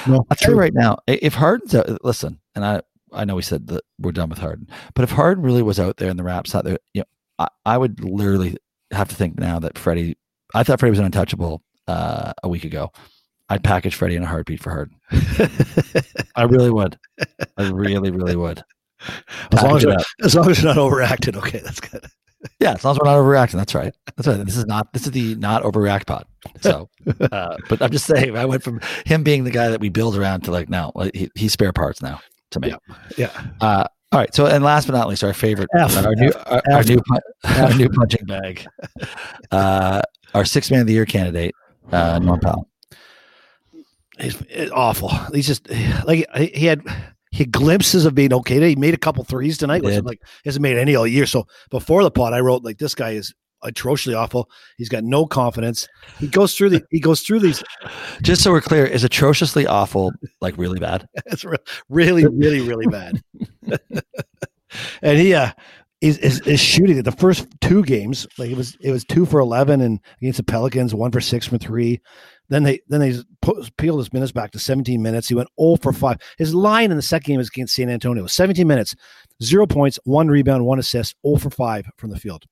no, 0.08 0.26
I'll 0.30 0.36
tell 0.36 0.52
you 0.52 0.56
true. 0.56 0.60
right 0.60 0.74
now, 0.74 0.98
if 1.08 1.36
Harden's 1.36 1.76
out, 1.76 2.04
listen, 2.04 2.40
and 2.56 2.66
I, 2.66 2.82
I 3.14 3.26
know 3.26 3.36
we 3.36 3.44
said 3.44 3.68
that 3.68 3.84
we're 4.00 4.12
done 4.12 4.30
with 4.30 4.40
Harden, 4.40 4.68
but 4.96 5.04
if 5.04 5.12
Harden 5.12 5.44
really 5.44 5.62
was 5.62 5.80
out 5.80 5.98
there 5.98 6.10
and 6.10 6.18
the 6.18 6.24
Raps 6.24 6.56
out 6.56 6.66
there, 6.66 6.78
you 6.94 7.02
know, 7.02 7.06
I, 7.40 7.48
I 7.66 7.78
would 7.78 8.04
literally 8.04 8.58
have 8.92 9.10
to 9.10 9.16
think 9.16 9.40
now 9.40 9.60
that 9.60 9.78
Freddie, 9.78 10.18
I 10.54 10.64
thought 10.64 10.80
Freddie 10.80 10.92
was 10.92 11.00
an 11.00 11.06
untouchable 11.06 11.62
uh, 11.88 12.34
a 12.44 12.50
week 12.50 12.64
ago. 12.64 12.92
I'd 13.50 13.64
package 13.64 13.96
Freddie 13.96 14.16
in 14.16 14.24
a 14.24 14.28
heartbeat 14.28 14.62
for 14.62 14.72
Harden. 14.72 14.96
I 16.36 16.44
really 16.44 16.70
would. 16.70 17.00
I 17.58 17.70
really, 17.70 18.12
really 18.12 18.36
would. 18.36 18.62
as 19.52 19.64
long 19.64 19.78
as, 19.78 20.06
as 20.22 20.36
long 20.36 20.50
as 20.50 20.62
you're 20.62 20.74
not 20.74 20.78
overacting, 20.78 21.38
okay, 21.38 21.60
that's 21.60 21.80
good. 21.80 22.06
Yeah, 22.60 22.74
as 22.74 22.86
long 22.86 22.94
as 22.94 23.00
we're 23.00 23.10
not 23.10 23.18
overreacting. 23.18 23.54
That's 23.54 23.74
right. 23.74 23.94
That's 24.16 24.28
right. 24.28 24.46
This 24.46 24.56
is 24.56 24.68
not 24.68 24.94
this 24.94 25.06
is 25.06 25.12
the 25.12 25.36
not 25.36 25.64
overreact 25.64 26.06
pod. 26.06 26.26
So, 26.62 26.88
uh, 27.32 27.58
but 27.68 27.82
I'm 27.82 27.92
just 27.92 28.06
saying, 28.06 28.38
I 28.38 28.46
went 28.46 28.64
from 28.64 28.80
him 29.06 29.24
being 29.24 29.44
the 29.44 29.52
guy 29.52 29.70
that 29.70 29.82
we 29.82 29.90
build 29.90 30.16
around 30.16 30.42
to 30.42 30.52
like 30.52 30.70
now 30.70 30.92
like, 30.94 31.16
he, 31.16 31.32
he's 31.34 31.52
spare 31.52 31.74
parts 31.74 32.02
now 32.02 32.22
to 32.52 32.60
me. 32.60 32.74
Yeah. 33.18 33.32
Uh, 33.60 33.86
all 34.12 34.20
right. 34.20 34.34
So, 34.34 34.46
and 34.46 34.64
last 34.64 34.88
but 34.88 34.94
not 34.94 35.08
least, 35.08 35.24
our 35.24 35.34
favorite, 35.34 35.70
F, 35.78 35.98
our 35.98 36.16
new, 36.16 36.32
our, 36.46 36.62
our 36.72 36.84
new, 36.84 37.02
our 37.44 37.74
new 37.74 37.90
punching 37.90 38.26
bag, 38.26 38.66
uh, 39.52 40.02
our 40.34 40.46
six 40.46 40.72
man 40.72 40.82
of 40.82 40.88
the 40.88 40.94
year 40.94 41.06
candidate, 41.06 41.54
uh, 41.92 42.20
Norm 42.20 42.40
Powell. 42.40 42.70
He's 44.20 44.42
awful. 44.72 45.10
He's 45.34 45.46
just 45.46 45.70
like 46.06 46.26
he 46.36 46.66
had 46.66 46.82
he 47.32 47.40
had 47.40 47.52
glimpses 47.52 48.06
of 48.06 48.16
being 48.16 48.34
okay. 48.34 48.68
He 48.68 48.76
made 48.76 48.94
a 48.94 48.98
couple 48.98 49.24
threes 49.24 49.58
tonight, 49.58 49.84
which 49.84 50.04
like 50.04 50.20
he 50.44 50.50
hasn't 50.50 50.64
made 50.64 50.78
any 50.78 50.96
all 50.96 51.06
year. 51.06 51.26
So 51.26 51.46
before 51.70 52.04
the 52.04 52.10
pot, 52.10 52.34
I 52.34 52.40
wrote 52.40 52.64
like 52.64 52.80
this 52.80 52.96
guy 52.96 53.12
is 53.12 53.34
atrociously 53.62 54.16
awful. 54.16 54.50
He's 54.78 54.90
got 54.90 55.04
no 55.04 55.26
confidence. 55.26 55.88
He 56.20 56.28
goes 56.28 56.56
through 56.56 56.70
the 56.70 56.84
he 56.90 57.00
goes 57.00 57.22
through 57.22 57.42
these. 57.42 57.64
Just 58.22 58.42
so 58.42 58.52
we're 58.52 58.62
clear, 58.62 58.86
is 58.86 59.04
atrociously 59.04 59.68
awful, 59.68 60.14
like 60.42 60.58
really 60.58 60.80
bad. 60.80 61.08
It's 61.28 61.44
re- 61.44 61.58
really 61.90 62.26
really 62.26 62.62
really 62.62 62.88
bad. 62.88 63.22
and 65.02 65.18
he 65.18 65.34
uh 65.34 65.52
is, 66.00 66.20
is 66.20 66.42
is 66.42 66.60
shooting 66.60 66.98
it 66.98 67.04
the 67.04 67.12
first 67.12 67.48
two 67.60 67.84
games 67.84 68.28
like 68.38 68.52
it 68.52 68.58
was 68.58 68.78
it 68.82 68.92
was 68.92 69.04
two 69.04 69.26
for 69.26 69.40
eleven 69.40 69.82
and 69.82 70.00
against 70.22 70.38
the 70.38 70.44
Pelicans 70.44 70.94
one 70.94 71.12
for 71.12 71.22
six 71.22 71.48
from 71.48 71.60
three. 71.60 72.00
Then 72.50 72.64
they 72.64 72.80
then 72.88 73.00
they 73.00 73.16
peeled 73.78 74.00
his 74.00 74.14
minutes 74.14 74.32
back 74.32 74.52
to 74.52 74.60
17 74.60 75.02
minutes. 75.02 75.28
He 75.28 75.36
went 75.36 75.50
0 75.60 75.76
for 75.82 75.92
5. 75.92 76.18
His 76.38 76.54
line 76.54 76.92
in 76.92 76.98
the 76.98 77.04
second 77.04 77.34
game 77.34 77.38
was 77.40 77.50
against 77.50 77.76
San 77.76 77.90
Antonio. 77.90 78.26
17 78.26 78.66
minutes, 78.66 78.96
zero 79.44 79.68
points, 79.68 80.00
one 80.06 80.30
rebound, 80.30 80.66
one 80.66 80.80
assist, 80.80 81.16
0 81.26 81.40
for 81.40 81.50
5 81.50 81.90
from 81.98 82.10
the 82.10 82.18
field. 82.18 82.46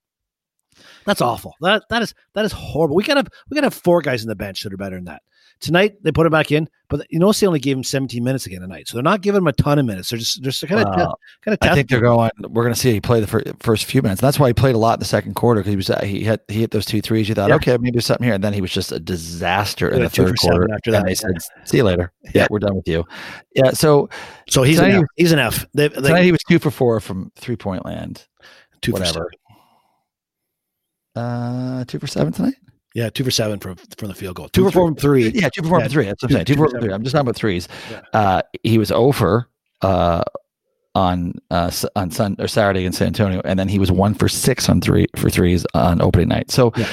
That's 1.06 1.22
awful. 1.22 1.54
That 1.62 1.84
that 1.90 2.02
is 2.02 2.14
that 2.34 2.46
is 2.46 2.52
horrible. 2.52 2.96
We 2.96 3.04
gotta 3.04 3.26
we 3.50 3.56
gotta 3.56 3.68
have 3.68 3.74
four 3.74 4.02
guys 4.02 4.24
in 4.24 4.28
the 4.28 4.36
bench 4.36 4.64
that 4.64 4.74
are 4.74 4.78
better 4.78 4.98
than 4.98 5.06
that. 5.06 5.22
Tonight 5.62 5.96
they 6.04 6.12
put 6.12 6.26
him 6.26 6.32
back 6.32 6.52
in, 6.52 6.68
but 6.90 7.08
you 7.10 7.18
notice 7.18 7.40
they 7.40 7.48
only 7.48 7.60
gave 7.60 7.78
him 7.78 7.84
17 7.84 8.24
minutes 8.24 8.46
again 8.46 8.62
tonight. 8.62 8.88
So 8.88 8.96
they're 8.98 9.04
not 9.04 9.22
giving 9.22 9.40
him 9.40 9.48
a 9.48 9.54
ton 9.54 9.80
of 9.80 9.86
minutes. 9.86 10.10
They're 10.10 10.20
just 10.20 10.42
they're 10.42 10.52
just 10.52 10.68
kind 10.68 10.82
of 10.82 10.88
Wow. 10.96 11.16
kind 11.44 11.58
of 11.62 11.68
I 11.68 11.74
think 11.74 11.90
they're 11.90 12.02
going. 12.02 12.30
We're 12.42 12.64
going 12.64 12.74
to 12.74 12.80
see 12.80 12.92
he 12.92 13.02
play 13.02 13.22
the 13.22 13.28
fir- 13.28 13.44
first 13.60 13.86
few 13.86 14.02
minutes. 14.02 14.20
That's 14.22 14.38
why 14.38 14.48
he 14.50 14.54
played 14.54 14.76
a 14.76 14.78
lot 14.78 14.96
in 14.96 15.00
the 15.00 15.06
second 15.06 15.34
quarter 15.36 15.62
because 15.62 15.72
he 15.72 15.78
was 15.78 15.88
he 16.04 16.24
had 16.26 16.42
he 16.50 16.60
hit 16.60 16.72
those 16.72 16.86
two 16.86 17.02
threes. 17.02 17.30
You 17.30 17.36
thought, 17.36 17.50
Yeah. 17.50 17.56
okay, 17.56 17.78
maybe 17.78 17.92
there's 17.92 18.06
something 18.06 18.26
here, 18.26 18.34
and 18.36 18.44
then 18.44 18.54
he 18.54 18.62
was 18.62 18.72
just 18.72 18.92
a 18.92 19.00
disaster 19.00 19.90
in 19.90 20.02
the 20.02 20.10
third 20.10 20.38
quarter. 20.40 20.72
after 20.74 20.90
and 20.90 20.96
that, 20.96 21.06
they 21.06 21.16
said, 21.16 21.32
"See 21.64 21.78
you 21.78 21.84
later." 21.84 22.12
Yeah, 22.34 22.48
we're 22.50 22.60
done 22.60 22.76
with 22.76 22.88
you. 22.88 23.06
Yeah. 23.56 23.72
So 23.72 24.10
so 24.50 24.64
he's 24.64 24.80
an 24.80 24.92
he 24.92 25.04
He's 25.16 25.32
an 25.32 25.40
F. 25.40 25.66
They, 25.74 25.88
they, 25.88 25.96
tonight 26.02 26.24
he 26.24 26.32
was 26.34 26.42
two 26.50 26.60
for 26.60 26.70
four 26.72 27.00
from 27.00 27.32
three 27.38 27.56
point 27.56 27.86
land. 27.86 28.26
two 28.82 28.92
for 28.92 29.00
whatever. 29.00 29.30
seven. 31.16 31.24
Uh, 31.26 31.86
two 31.86 31.98
for 32.00 32.08
seven 32.08 32.34
tonight. 32.34 32.56
Yeah, 32.96 33.10
two 33.10 33.24
for 33.24 33.30
seven 33.32 33.60
from 33.60 33.76
from 33.98 34.08
the 34.08 34.16
field 34.16 34.36
goal. 34.38 34.50
Two 34.50 34.64
for 34.66 34.72
four 34.72 34.88
from 34.88 34.96
three. 34.96 35.30
Yeah, 35.30 35.50
two 35.50 35.62
for 35.62 35.68
four 35.70 35.80
Yeah, 35.80 35.86
from 35.86 35.92
three. 35.94 36.06
That's 36.06 36.24
what 36.24 36.32
I'm 36.32 36.36
saying. 36.38 36.46
Two, 36.46 36.56
two 36.56 36.60
for 36.62 36.66
for 36.66 36.72
four 36.72 36.72
from 36.72 36.82
seven. 36.82 36.88
three. 36.88 36.94
I'm 36.96 37.04
just 37.04 37.14
talking 37.14 37.28
about 37.28 37.36
threes. 37.36 37.68
Yeah. 37.92 38.02
Uh, 38.14 38.42
he 38.64 38.78
was 38.78 38.90
over 38.92 39.48
uh, 39.82 40.24
on 40.96 41.34
uh, 41.52 41.70
on 41.96 42.10
Sun 42.12 42.38
or 42.40 42.48
Saturday 42.48 42.86
in 42.86 42.94
San 42.94 43.08
Antonio, 43.08 43.42
and 43.46 43.60
then 43.60 43.68
he 43.68 43.80
was 43.80 43.92
one 43.92 44.14
for 44.14 44.28
six 44.30 44.70
on 44.70 44.80
three 44.82 45.08
for 45.18 45.30
threes 45.30 45.66
on 45.74 46.02
opening 46.02 46.30
night. 46.30 46.50
So, 46.52 46.72
Yeah. 46.78 46.88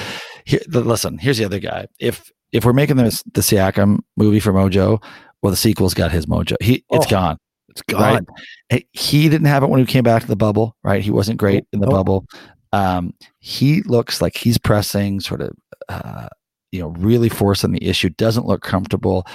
here, 0.45 0.59
the, 0.67 0.81
listen, 0.81 1.17
here's 1.17 1.37
the 1.37 1.45
other 1.45 1.59
guy. 1.59 1.87
If 1.99 2.29
if 2.51 2.65
we're 2.65 2.73
making 2.73 2.97
this 2.97 3.23
the 3.33 3.41
Siakam 3.41 3.99
movie 4.17 4.41
for 4.41 4.51
Mojo, 4.51 5.01
well, 5.41 5.51
the 5.51 5.57
sequel's 5.57 5.93
got 5.93 6.11
his 6.11 6.25
Mojo. 6.25 6.55
He 6.61 6.83
it's 6.89 7.05
Oh, 7.07 7.09
gone. 7.09 7.37
It's 7.69 7.81
gone. 7.83 8.25
Right. 8.71 8.85
He 8.91 9.29
didn't 9.29 9.47
have 9.47 9.63
it 9.63 9.69
when 9.69 9.79
he 9.79 9.85
came 9.85 10.03
back 10.03 10.21
to 10.21 10.27
the 10.27 10.35
bubble, 10.35 10.75
right? 10.83 11.01
He 11.01 11.09
wasn't 11.11 11.39
great 11.39 11.63
in 11.73 11.79
the 11.79 11.87
Nope. 11.87 11.95
bubble. 11.95 12.25
Um, 12.73 13.13
he 13.39 13.81
looks 13.83 14.21
like 14.21 14.35
he's 14.35 14.57
pressing, 14.57 15.19
sort 15.21 15.41
of, 15.41 15.51
uh, 15.87 16.27
you 16.71 16.81
know, 16.81 16.89
really 16.89 17.29
forcing 17.29 17.71
the 17.71 17.87
issue. 17.87 18.09
Doesn't 18.09 18.45
look 18.47 18.61
comfortable. 18.63 19.25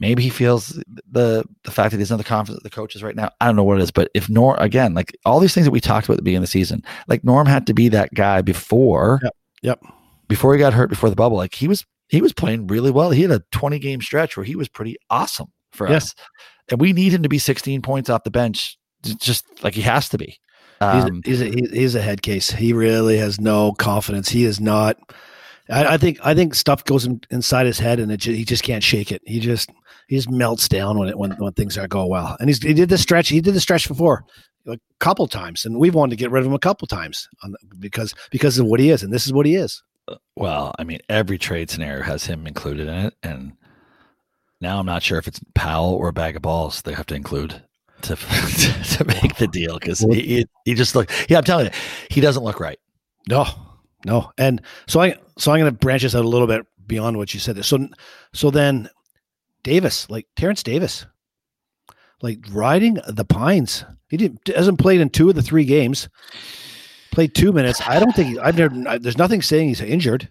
Maybe 0.00 0.22
he 0.22 0.30
feels 0.30 0.68
the 1.10 1.44
the 1.64 1.70
fact 1.70 1.92
that 1.92 1.98
he 1.98 2.02
doesn't 2.02 2.18
the 2.18 2.24
confidence 2.24 2.58
of 2.58 2.64
the 2.64 2.70
coaches 2.70 3.02
right 3.02 3.14
now. 3.14 3.30
I 3.40 3.46
don't 3.46 3.56
know 3.56 3.62
what 3.64 3.78
it 3.78 3.82
is, 3.84 3.90
but 3.92 4.10
if 4.14 4.28
Norm 4.28 4.56
again, 4.58 4.94
like 4.94 5.16
all 5.24 5.38
these 5.38 5.54
things 5.54 5.64
that 5.66 5.70
we 5.70 5.80
talked 5.80 6.06
about 6.06 6.14
at 6.14 6.16
the 6.18 6.22
beginning 6.24 6.38
of 6.42 6.48
the 6.48 6.58
season, 6.58 6.82
like 7.08 7.22
Norm 7.24 7.46
had 7.46 7.66
to 7.68 7.74
be 7.74 7.88
that 7.90 8.12
guy 8.14 8.42
before. 8.42 9.20
Yep. 9.22 9.36
Yep. 9.62 9.84
Before 10.28 10.52
he 10.54 10.58
got 10.58 10.72
hurt 10.74 10.90
before 10.90 11.08
the 11.10 11.16
bubble, 11.16 11.36
like 11.36 11.54
he 11.54 11.68
was 11.68 11.84
he 12.08 12.20
was 12.20 12.32
playing 12.32 12.66
really 12.66 12.90
well. 12.90 13.10
He 13.10 13.22
had 13.22 13.30
a 13.30 13.42
20 13.52 13.78
game 13.78 14.00
stretch 14.00 14.36
where 14.36 14.44
he 14.44 14.56
was 14.56 14.68
pretty 14.68 14.96
awesome 15.08 15.52
for 15.72 15.88
Yeah. 15.88 15.96
us. 15.96 16.14
And 16.70 16.80
we 16.80 16.92
need 16.92 17.12
him 17.12 17.22
to 17.22 17.28
be 17.28 17.38
16 17.38 17.80
points 17.82 18.08
off 18.10 18.24
the 18.24 18.30
bench, 18.30 18.78
just 19.02 19.44
like 19.62 19.74
he 19.74 19.82
has 19.82 20.08
to 20.08 20.18
be. 20.18 20.38
He's, 20.94 21.04
Um, 21.04 21.22
a, 21.24 21.28
he's 21.28 21.40
a 21.42 21.46
he's 21.46 21.94
a 21.94 22.02
head 22.02 22.22
case. 22.22 22.50
He 22.50 22.72
really 22.72 23.16
has 23.18 23.40
no 23.40 23.72
confidence. 23.72 24.28
He 24.28 24.44
is 24.44 24.60
not. 24.60 24.96
I, 25.68 25.94
I 25.94 25.98
think 25.98 26.18
I 26.24 26.34
think 26.34 26.54
stuff 26.54 26.84
goes 26.84 27.04
in, 27.04 27.20
inside 27.30 27.66
his 27.66 27.78
head, 27.78 28.00
and 28.00 28.10
it 28.10 28.22
he 28.24 28.44
just 28.44 28.62
can't 28.62 28.82
shake 28.84 29.12
it. 29.12 29.22
He 29.24 29.40
just 29.40 29.70
he 30.08 30.16
just 30.16 30.30
melts 30.30 30.68
down 30.68 30.98
when 30.98 31.08
it 31.08 31.18
when, 31.18 31.32
when 31.32 31.52
things 31.52 31.78
aren't 31.78 31.92
going 31.92 32.08
well. 32.08 32.36
And 32.40 32.48
he's 32.48 32.62
he 32.62 32.74
did 32.74 32.88
the 32.88 32.98
stretch. 32.98 33.28
He 33.28 33.40
did 33.40 33.54
the 33.54 33.60
stretch 33.60 33.86
before 33.88 34.24
a 34.66 34.78
couple 35.00 35.26
times, 35.26 35.64
and 35.64 35.78
we've 35.78 35.94
wanted 35.94 36.10
to 36.10 36.16
get 36.16 36.30
rid 36.30 36.40
of 36.40 36.46
him 36.46 36.54
a 36.54 36.58
couple 36.58 36.86
times 36.86 37.28
on 37.42 37.52
the, 37.52 37.58
because 37.78 38.14
because 38.30 38.58
of 38.58 38.66
what 38.66 38.80
he 38.80 38.90
is, 38.90 39.02
and 39.02 39.12
this 39.12 39.26
is 39.26 39.32
what 39.32 39.46
he 39.46 39.56
is. 39.56 39.82
well, 40.36 40.72
I 40.78 40.84
mean, 40.84 40.98
every 41.08 41.38
trade 41.38 41.70
scenario 41.70 42.02
has 42.02 42.26
him 42.26 42.46
included 42.46 42.88
in 42.88 42.94
it. 42.94 43.14
And 43.22 43.52
now 44.60 44.78
I'm 44.78 44.86
not 44.86 45.02
sure 45.02 45.18
if 45.18 45.28
it's 45.28 45.40
Powell 45.54 45.94
or 45.94 46.08
a 46.08 46.12
bag 46.12 46.36
of 46.36 46.42
balls 46.42 46.82
they 46.82 46.92
have 46.94 47.06
to 47.06 47.14
include 47.14 47.62
to, 48.16 48.16
to 48.16 49.04
make 49.04 49.36
the 49.36 49.48
deal 49.50 49.78
because 49.78 50.00
he, 50.00 50.46
he, 50.64 50.74
just 50.74 50.94
look, 50.94 51.10
yeah, 51.28 51.38
I'm 51.38 51.44
telling 51.44 51.66
you, 51.66 51.72
he 52.10 52.20
doesn't 52.20 52.42
look 52.42 52.60
right. 52.60 52.78
No, 53.28 53.46
no. 54.04 54.32
And 54.38 54.62
so 54.86 55.00
I 55.00 55.16
so 55.38 55.52
I'm 55.52 55.60
going 55.60 55.72
to 55.72 55.78
branch 55.78 56.02
this 56.02 56.14
out 56.14 56.24
a 56.24 56.28
little 56.28 56.46
bit 56.46 56.66
beyond 56.86 57.16
what 57.16 57.32
you 57.34 57.40
said. 57.40 57.56
There. 57.56 57.62
So 57.62 57.88
so 58.32 58.50
then 58.50 58.88
Davis, 59.62 60.10
like 60.10 60.26
Terrence 60.36 60.62
Davis, 60.62 61.06
like 62.20 62.38
riding 62.50 62.98
the 63.06 63.24
pines. 63.24 63.84
He 64.08 64.16
didn't 64.16 64.48
hasn't 64.48 64.78
played 64.78 65.00
in 65.00 65.10
two 65.10 65.28
of 65.28 65.34
the 65.34 65.42
three 65.42 65.64
games. 65.64 66.08
Played 67.12 67.34
two 67.34 67.52
minutes. 67.52 67.80
I 67.86 68.00
don't 68.00 68.12
think 68.12 68.30
he, 68.30 68.38
I've 68.38 68.56
never. 68.56 68.98
There's 68.98 69.18
nothing 69.18 69.42
saying 69.42 69.68
he's 69.68 69.80
injured. 69.80 70.30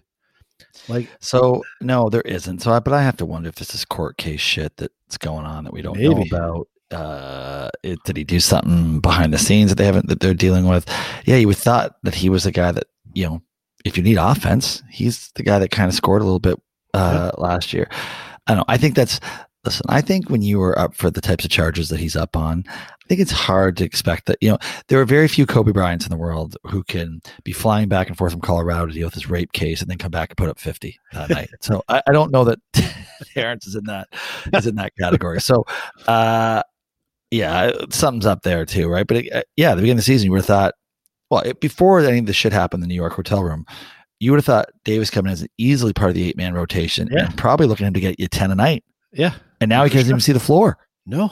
Like 0.88 1.08
So 1.20 1.62
no, 1.80 2.08
there 2.08 2.22
isn't. 2.22 2.60
So, 2.60 2.72
I, 2.72 2.80
but 2.80 2.92
I 2.92 3.02
have 3.02 3.16
to 3.18 3.26
wonder 3.26 3.48
if 3.48 3.54
this 3.56 3.74
is 3.74 3.84
court 3.84 4.16
case 4.16 4.40
shit 4.40 4.76
that's 4.76 5.18
going 5.18 5.44
on 5.46 5.64
that 5.64 5.72
we 5.72 5.82
don't 5.82 5.98
know 5.98 6.22
about. 6.22 6.68
Uh, 6.92 7.70
it, 7.82 7.98
did 8.04 8.16
he 8.16 8.24
do 8.24 8.40
something 8.40 9.00
behind 9.00 9.32
the 9.32 9.38
scenes 9.38 9.70
that 9.70 9.76
they 9.76 9.84
haven't 9.84 10.08
that 10.08 10.20
they're 10.20 10.34
dealing 10.34 10.66
with? 10.66 10.86
Yeah, 11.24 11.36
you 11.36 11.48
would 11.48 11.56
thought 11.56 11.96
that 12.02 12.14
he 12.14 12.28
was 12.28 12.44
the 12.44 12.52
guy 12.52 12.72
that 12.72 12.84
you 13.14 13.26
know. 13.26 13.42
If 13.84 13.96
you 13.96 14.04
need 14.04 14.16
offense, 14.16 14.80
he's 14.90 15.32
the 15.34 15.42
guy 15.42 15.58
that 15.58 15.72
kind 15.72 15.88
of 15.88 15.94
scored 15.94 16.22
a 16.22 16.24
little 16.24 16.38
bit 16.38 16.56
uh, 16.94 17.32
last 17.36 17.72
year. 17.72 17.88
I 18.46 18.52
don't 18.52 18.58
know. 18.58 18.64
I 18.68 18.76
think 18.76 18.94
that's 18.94 19.18
listen. 19.64 19.86
I 19.88 20.00
think 20.00 20.30
when 20.30 20.42
you 20.42 20.60
are 20.62 20.78
up 20.78 20.94
for 20.94 21.10
the 21.10 21.20
types 21.20 21.44
of 21.44 21.50
charges 21.50 21.88
that 21.88 22.00
he's 22.00 22.16
up 22.16 22.36
on, 22.36 22.64
I 22.68 23.08
think 23.08 23.20
it's 23.20 23.32
hard 23.32 23.76
to 23.78 23.84
expect 23.84 24.26
that. 24.26 24.38
You 24.40 24.50
know, 24.50 24.58
there 24.88 25.00
are 25.00 25.04
very 25.04 25.28
few 25.28 25.46
Kobe 25.46 25.72
Bryants 25.72 26.04
in 26.04 26.10
the 26.10 26.16
world 26.16 26.56
who 26.64 26.84
can 26.84 27.20
be 27.44 27.52
flying 27.52 27.88
back 27.88 28.08
and 28.08 28.16
forth 28.16 28.32
from 28.32 28.40
Colorado 28.40 28.86
to 28.86 28.92
deal 28.92 29.06
with 29.06 29.14
his 29.14 29.28
rape 29.28 29.52
case 29.52 29.80
and 29.80 29.90
then 29.90 29.98
come 29.98 30.10
back 30.10 30.30
and 30.30 30.36
put 30.36 30.48
up 30.48 30.58
fifty 30.58 30.98
that 31.12 31.30
night. 31.30 31.50
So 31.60 31.82
I, 31.88 32.02
I 32.06 32.12
don't 32.12 32.32
know 32.32 32.44
that 32.44 32.58
Terrence 33.34 33.66
is 33.66 33.74
in 33.74 33.84
that 33.84 34.08
is 34.52 34.66
in 34.66 34.76
that 34.76 34.92
category. 34.98 35.40
So, 35.40 35.64
uh, 36.06 36.62
yeah, 37.32 37.72
something's 37.90 38.26
up 38.26 38.42
there 38.42 38.64
too, 38.64 38.88
right? 38.88 39.06
But 39.06 39.16
it, 39.18 39.32
uh, 39.32 39.42
yeah, 39.56 39.72
at 39.72 39.74
the 39.74 39.80
beginning 39.82 39.98
of 39.98 40.04
the 40.04 40.12
season, 40.12 40.26
you 40.26 40.30
would 40.32 40.38
have 40.40 40.46
thought, 40.46 40.74
well, 41.30 41.40
it, 41.40 41.60
before 41.60 41.98
any 42.00 42.18
of 42.18 42.26
this 42.26 42.36
shit 42.36 42.52
happened 42.52 42.82
in 42.84 42.88
the 42.88 42.92
New 42.94 43.00
York 43.00 43.14
hotel 43.14 43.42
room, 43.42 43.64
you 44.20 44.30
would 44.30 44.36
have 44.38 44.44
thought 44.44 44.68
Davis 44.84 45.10
coming 45.10 45.30
in 45.30 45.32
as 45.32 45.46
easily 45.58 45.92
part 45.92 46.10
of 46.10 46.14
the 46.14 46.28
eight 46.28 46.36
man 46.36 46.54
rotation 46.54 47.08
Yeah. 47.10 47.24
and 47.26 47.36
probably 47.38 47.66
looking 47.66 47.86
him 47.86 47.94
to 47.94 48.00
get 48.00 48.20
you 48.20 48.28
ten 48.28 48.50
a 48.52 48.54
night. 48.54 48.84
yeah, 49.12 49.34
And 49.60 49.68
now 49.68 49.82
he 49.82 49.90
can't 49.90 50.02
sure. 50.04 50.10
even 50.10 50.20
see 50.20 50.32
the 50.32 50.38
floor. 50.40 50.78
no. 51.06 51.30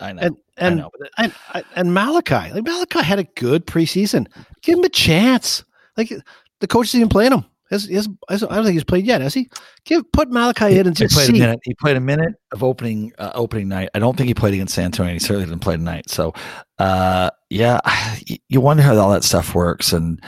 I 0.00 0.12
know. 0.12 0.22
And 0.22 0.36
I 0.58 0.66
and 0.66 0.76
know. 0.78 0.90
And, 1.18 1.32
and 1.76 1.94
Malachi, 1.94 2.52
like 2.52 2.64
Malachi 2.64 3.00
had 3.02 3.20
a 3.20 3.24
good 3.36 3.64
preseason. 3.66 4.26
Give 4.62 4.76
him 4.78 4.84
a 4.84 4.88
chance. 4.88 5.62
Like 5.96 6.12
the 6.60 6.66
coach 6.66 6.88
isn't 6.88 6.98
even 7.00 7.08
playing 7.08 7.32
him. 7.32 7.44
Has, 7.70 7.86
has, 7.86 8.08
I 8.28 8.36
don't 8.36 8.64
think 8.64 8.74
he's 8.74 8.84
played 8.84 9.06
yet, 9.06 9.22
has 9.22 9.32
he? 9.32 9.48
Give 9.84 10.04
put 10.12 10.30
Malachi 10.30 10.78
in 10.78 10.86
and 10.86 10.96
he 10.96 11.08
played 11.08 11.26
see. 11.26 11.36
a 11.36 11.40
minute. 11.40 11.60
He 11.64 11.74
played 11.74 11.96
a 11.96 12.00
minute 12.00 12.34
of 12.52 12.62
opening 12.62 13.12
uh, 13.18 13.32
opening 13.34 13.68
night. 13.68 13.88
I 13.94 13.98
don't 13.98 14.16
think 14.16 14.28
he 14.28 14.34
played 14.34 14.54
against 14.54 14.74
San 14.74 14.86
Antonio. 14.86 15.12
He 15.14 15.18
certainly 15.18 15.46
didn't 15.46 15.60
play 15.62 15.76
tonight. 15.76 16.10
So, 16.10 16.34
uh, 16.78 17.30
yeah, 17.48 17.80
y- 17.86 18.38
you 18.48 18.60
wonder 18.60 18.82
how 18.82 18.96
all 18.96 19.10
that 19.12 19.24
stuff 19.24 19.54
works. 19.54 19.92
And 19.92 20.22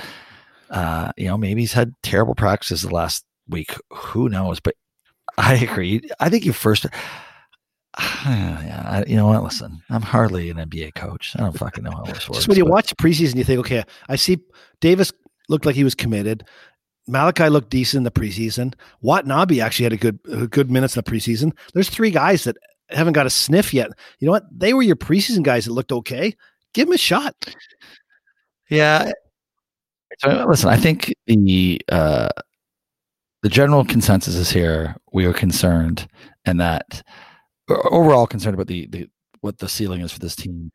uh, 0.70 1.12
you 1.16 1.29
know, 1.29 1.37
maybe 1.37 1.61
he's 1.61 1.75
had 1.75 1.92
terrible 2.03 2.35
practices 2.35 2.83
the 2.83 2.94
last 2.94 3.25
week. 3.49 3.75
Who 3.92 4.29
knows? 4.31 4.59
But 4.59 4.75
I 5.37 5.55
agree. 5.57 6.01
I 6.18 6.31
think 6.31 6.44
you 6.46 6.53
first. 6.55 6.87
yeah, 8.27 9.05
you 9.07 9.16
know 9.16 9.27
what? 9.27 9.42
Listen, 9.42 9.83
I'm 9.90 10.03
hardly 10.03 10.51
an 10.51 10.57
NBA 10.57 10.94
coach. 10.94 11.35
I 11.37 11.42
don't 11.42 11.59
fucking 11.59 11.85
know 11.85 11.90
how 11.92 12.03
this 12.05 12.29
works. 12.29 12.38
Just 12.38 12.49
when 12.49 12.57
you 12.57 12.64
but- 12.64 12.72
watch 12.72 12.94
preseason, 12.96 13.37
you 13.37 13.44
think, 13.44 13.61
okay, 13.61 13.85
I 14.09 14.16
see 14.16 14.38
Davis 14.81 15.12
looked 15.49 15.66
like 15.66 15.77
he 15.77 15.85
was 15.85 15.94
committed. 15.94 16.44
Malachi 17.09 17.49
looked 17.49 17.71
decent 17.71 17.99
in 17.99 18.05
the 18.05 18.11
preseason. 18.11 18.75
Watanabe 19.01 19.61
actually 19.61 19.85
had 19.85 19.92
a 19.92 19.97
good 19.97 20.19
a 20.31 20.47
good 20.47 20.71
minutes 20.71 20.97
in 20.97 21.03
the 21.05 21.11
preseason. 21.11 21.53
There's 21.73 21.88
three 21.88 22.11
guys 22.11 22.45
that 22.45 22.57
haven't 22.88 23.14
got 23.14 23.27
a 23.27 23.31
sniff 23.31 23.73
yet. 23.73 23.90
You 24.19 24.27
know 24.27 24.33
what? 24.33 24.45
They 24.51 24.75
were 24.75 24.83
your 24.83 24.97
preseason 24.97 25.42
guys 25.42 25.64
that 25.64 25.73
looked 25.73 25.92
okay. 25.92 26.35
Give 26.75 26.87
them 26.87 26.95
a 26.95 26.99
shot. 26.99 27.35
Yeah. 28.69 29.12
So, 30.19 30.47
listen, 30.49 30.69
I 30.69 30.77
think 30.77 31.14
the 31.27 31.81
uh, 31.90 32.29
the 33.42 33.49
general 33.49 33.85
consensus 33.85 34.35
is 34.35 34.51
here. 34.51 34.97
We 35.12 35.27
are 35.27 35.33
concerned, 35.33 36.09
and 36.45 36.61
that 36.61 37.03
overall 37.69 38.27
concerned 38.27 38.55
about 38.55 38.66
the, 38.66 38.87
the 38.87 39.09
what 39.40 39.59
the 39.59 39.69
ceiling 39.69 40.01
is 40.01 40.12
for 40.12 40.19
this 40.19 40.37
team, 40.37 40.71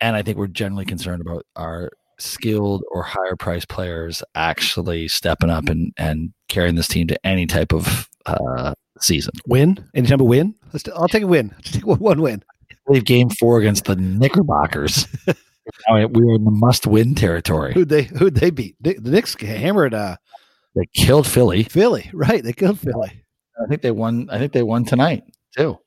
and 0.00 0.16
I 0.16 0.22
think 0.22 0.36
we're 0.36 0.48
generally 0.48 0.84
concerned 0.84 1.22
about 1.22 1.46
our 1.56 1.90
skilled 2.22 2.84
or 2.90 3.02
higher 3.02 3.36
priced 3.36 3.68
players 3.68 4.22
actually 4.34 5.08
stepping 5.08 5.50
up 5.50 5.68
and 5.68 5.92
and 5.96 6.32
carrying 6.48 6.76
this 6.76 6.88
team 6.88 7.06
to 7.08 7.26
any 7.26 7.46
type 7.46 7.72
of 7.72 8.08
uh, 8.26 8.74
season. 9.00 9.32
Win 9.46 9.84
anytime 9.94 10.20
a 10.20 10.24
win. 10.24 10.54
Let's, 10.72 10.88
I'll 10.88 11.08
take 11.08 11.24
a 11.24 11.26
win. 11.26 11.52
I'll 11.54 11.62
take 11.62 11.86
one, 11.86 12.20
win. 12.20 12.42
We've 12.86 13.04
game 13.04 13.30
four 13.30 13.58
against 13.58 13.84
the 13.84 13.96
Knickerbockers. 13.96 15.06
We 15.88 16.04
were 16.04 16.34
in 16.34 16.44
the 16.44 16.50
must 16.50 16.88
win 16.88 17.14
territory. 17.14 17.72
Who'd 17.72 17.88
they 17.88 18.02
Who'd 18.02 18.34
they 18.34 18.50
beat? 18.50 18.74
The 18.80 18.94
the 18.94 19.12
Knicks 19.12 19.40
hammered 19.40 19.94
uh, 19.94 20.16
They 20.74 20.86
killed 20.92 21.24
Philly. 21.24 21.62
Philly. 21.62 22.10
Right? 22.12 22.42
They 22.42 22.52
killed 22.52 22.80
Philly. 22.80 23.22
I 23.62 23.68
think 23.68 23.82
they 23.82 23.92
won. 23.92 24.28
I 24.28 24.38
think 24.38 24.52
they 24.52 24.64
won 24.64 24.84
tonight 24.84 25.22
too. 25.56 25.78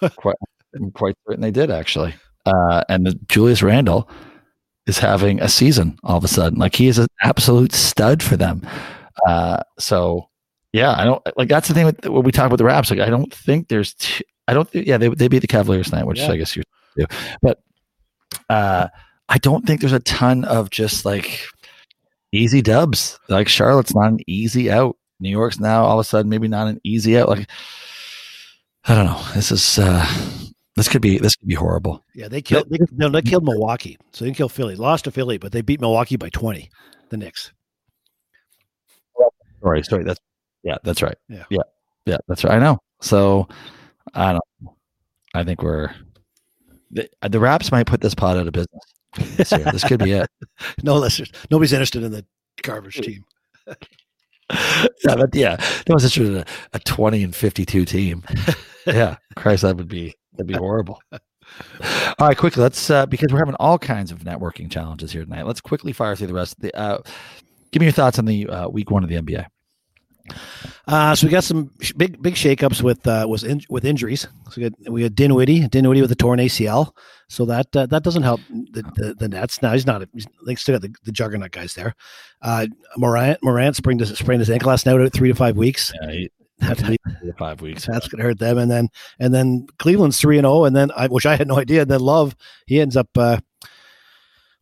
quite, 0.16 0.36
I'm 0.76 0.92
quite 0.92 1.16
certain 1.26 1.42
they 1.42 1.50
did 1.50 1.72
actually. 1.72 2.14
Uh, 2.46 2.84
and 2.88 3.04
the, 3.04 3.18
Julius 3.28 3.62
Randle 3.62 4.08
is 4.90 4.98
having 4.98 5.40
a 5.40 5.48
season 5.48 5.98
all 6.02 6.18
of 6.18 6.24
a 6.24 6.28
sudden. 6.28 6.58
Like 6.58 6.74
he 6.74 6.88
is 6.88 6.98
an 6.98 7.06
absolute 7.22 7.72
stud 7.72 8.22
for 8.22 8.36
them. 8.36 8.66
Uh, 9.26 9.62
so 9.78 10.28
yeah, 10.72 10.94
I 10.98 11.04
don't 11.04 11.22
like 11.36 11.48
that's 11.48 11.68
the 11.68 11.74
thing 11.74 11.86
with 11.86 12.04
when 12.06 12.22
we 12.24 12.32
talk 12.32 12.46
about 12.46 12.58
the 12.58 12.64
Raps. 12.64 12.90
Like 12.90 13.00
I 13.00 13.08
don't 13.08 13.32
think 13.32 13.68
there's. 13.68 13.94
T- 13.94 14.24
I 14.46 14.54
don't. 14.54 14.68
think 14.68 14.86
Yeah, 14.86 14.98
they 14.98 15.08
they 15.08 15.28
beat 15.28 15.38
the 15.38 15.46
Cavaliers 15.46 15.90
tonight, 15.90 16.06
which 16.06 16.18
Yeah. 16.18 16.30
I 16.30 16.36
guess 16.36 16.56
you 16.56 16.62
do. 16.96 17.06
But 17.40 17.60
uh, 18.48 18.88
I 19.28 19.38
don't 19.38 19.66
think 19.66 19.80
there's 19.80 19.92
a 19.92 20.00
ton 20.00 20.44
of 20.44 20.70
just 20.70 21.04
like 21.04 21.44
easy 22.32 22.62
dubs. 22.62 23.18
Like 23.28 23.48
Charlotte's 23.48 23.94
not 23.94 24.12
an 24.12 24.18
easy 24.26 24.70
out. 24.70 24.96
New 25.20 25.30
York's 25.30 25.60
now 25.60 25.84
all 25.84 25.98
of 25.98 26.04
a 26.04 26.08
sudden 26.08 26.28
maybe 26.30 26.48
not 26.48 26.68
an 26.68 26.80
easy 26.84 27.18
out. 27.18 27.28
Like 27.28 27.48
I 28.84 28.94
don't 28.94 29.06
know. 29.06 29.22
This 29.34 29.52
is 29.52 29.78
uh 29.78 30.04
this 30.76 30.88
could 30.88 31.02
be 31.02 31.18
this 31.18 31.36
could 31.36 31.48
be 31.48 31.54
horrible. 31.54 32.04
Yeah, 32.14 32.28
they 32.28 32.42
killed. 32.42 32.68
They, 32.70 32.78
no, 32.92 33.08
they 33.08 33.22
killed 33.22 33.44
Milwaukee. 33.44 33.98
So 34.12 34.24
they 34.24 34.28
didn't 34.28 34.36
kill 34.36 34.48
Philly. 34.48 34.76
Lost 34.76 35.04
to 35.04 35.10
Philly, 35.10 35.38
but 35.38 35.52
they 35.52 35.62
beat 35.62 35.80
Milwaukee 35.80 36.16
by 36.16 36.28
twenty. 36.30 36.70
The 37.08 37.16
Knicks. 37.16 37.52
Sorry, 39.62 39.82
sorry. 39.82 40.04
That's 40.04 40.20
yeah, 40.62 40.78
that's 40.84 41.02
right. 41.02 41.16
Yeah. 41.28 41.44
yeah, 41.50 41.62
yeah. 42.06 42.18
That's 42.28 42.44
right. 42.44 42.54
I 42.54 42.58
know. 42.58 42.78
So 43.00 43.48
I 44.14 44.32
don't. 44.32 44.74
I 45.34 45.44
think 45.44 45.62
we're 45.62 45.94
the, 46.90 47.08
the 47.28 47.40
Raps 47.40 47.70
might 47.70 47.86
put 47.86 48.00
this 48.00 48.14
pod 48.14 48.36
out 48.36 48.46
of 48.46 48.52
business. 48.52 48.82
This, 49.36 49.52
year. 49.52 49.64
this 49.72 49.84
could 49.84 50.02
be 50.02 50.12
it. 50.12 50.28
No 50.82 50.96
listeners. 50.96 51.32
Nobody's 51.50 51.72
interested 51.72 52.02
in 52.02 52.12
the 52.12 52.24
garbage 52.62 52.96
team. 52.96 53.24
yeah, 53.66 55.16
but 55.16 55.34
yeah, 55.34 55.56
no 55.88 55.94
one's 55.94 56.04
interested 56.04 56.26
in 56.26 56.36
a, 56.38 56.44
a 56.72 56.78
twenty 56.80 57.22
and 57.22 57.34
fifty-two 57.34 57.84
team. 57.84 58.24
yeah, 58.86 59.16
Christ, 59.36 59.62
that 59.62 59.76
would 59.76 59.88
be 59.88 60.14
that'd 60.32 60.46
be 60.46 60.54
horrible. 60.54 61.00
All 61.12 62.28
right, 62.28 62.36
quickly, 62.36 62.62
let's 62.62 62.90
uh, 62.90 63.06
because 63.06 63.32
we're 63.32 63.38
having 63.40 63.56
all 63.56 63.78
kinds 63.78 64.12
of 64.12 64.20
networking 64.20 64.70
challenges 64.70 65.10
here 65.10 65.24
tonight. 65.24 65.46
Let's 65.46 65.60
quickly 65.60 65.92
fire 65.92 66.14
through 66.14 66.28
the 66.28 66.34
rest. 66.34 66.54
Of 66.56 66.62
the, 66.62 66.76
uh, 66.78 66.98
give 67.72 67.80
me 67.80 67.86
your 67.86 67.92
thoughts 67.92 68.18
on 68.18 68.24
the 68.26 68.46
uh, 68.46 68.68
week 68.68 68.90
one 68.90 69.02
of 69.02 69.08
the 69.08 69.16
NBA. 69.16 69.46
Uh, 70.86 71.14
so 71.14 71.26
we 71.26 71.30
got 71.30 71.42
some 71.42 71.70
sh- 71.80 71.92
big 71.96 72.20
big 72.22 72.34
shakeups 72.34 72.82
with 72.82 73.04
uh, 73.06 73.26
was 73.28 73.42
in, 73.42 73.60
with 73.68 73.84
injuries. 73.84 74.28
So 74.50 74.52
we 74.58 74.62
had 74.64 74.74
we 74.88 75.02
had 75.02 75.14
Dinwiddie, 75.14 75.66
Dinwiddie 75.68 76.02
with 76.02 76.12
a 76.12 76.16
torn 76.16 76.38
ACL. 76.38 76.92
So 77.28 77.44
that 77.46 77.74
uh, 77.74 77.86
that 77.86 78.02
doesn't 78.04 78.22
help 78.22 78.40
the, 78.48 78.82
the, 78.96 79.14
the 79.18 79.28
Nets. 79.28 79.60
Now 79.62 79.72
he's 79.72 79.86
not. 79.86 80.06
He's, 80.12 80.26
they 80.46 80.54
still 80.54 80.74
got 80.78 80.82
the, 80.82 80.94
the 81.04 81.12
juggernaut 81.12 81.50
guys 81.50 81.74
there. 81.74 81.94
Uh, 82.42 82.66
Morant 82.96 83.38
Morant 83.42 83.76
sprained 83.76 84.00
his 84.00 84.16
sprained 84.18 84.40
his 84.40 84.50
ankle 84.50 84.68
last 84.68 84.86
night 84.86 85.00
out 85.00 85.12
three 85.12 85.28
to 85.30 85.34
five 85.34 85.56
weeks. 85.56 85.92
Yeah, 86.02 86.10
he- 86.10 86.22
Have 86.22 86.28
to 86.28 86.28
leave. 86.28 86.39
Five 87.38 87.60
weeks. 87.60 87.86
That's 87.86 88.08
gonna 88.08 88.22
hurt 88.22 88.38
them. 88.38 88.58
And 88.58 88.70
then 88.70 88.88
and 89.18 89.32
then 89.32 89.66
Cleveland's 89.78 90.20
three 90.20 90.38
and 90.38 90.44
zero. 90.44 90.64
And 90.64 90.74
then 90.74 90.90
I 90.96 91.08
which 91.08 91.26
I 91.26 91.36
had 91.36 91.48
no 91.48 91.58
idea. 91.58 91.82
And 91.82 91.90
then 91.90 92.00
Love 92.00 92.36
he 92.66 92.80
ends 92.80 92.96
up. 92.96 93.08
Uh, 93.16 93.38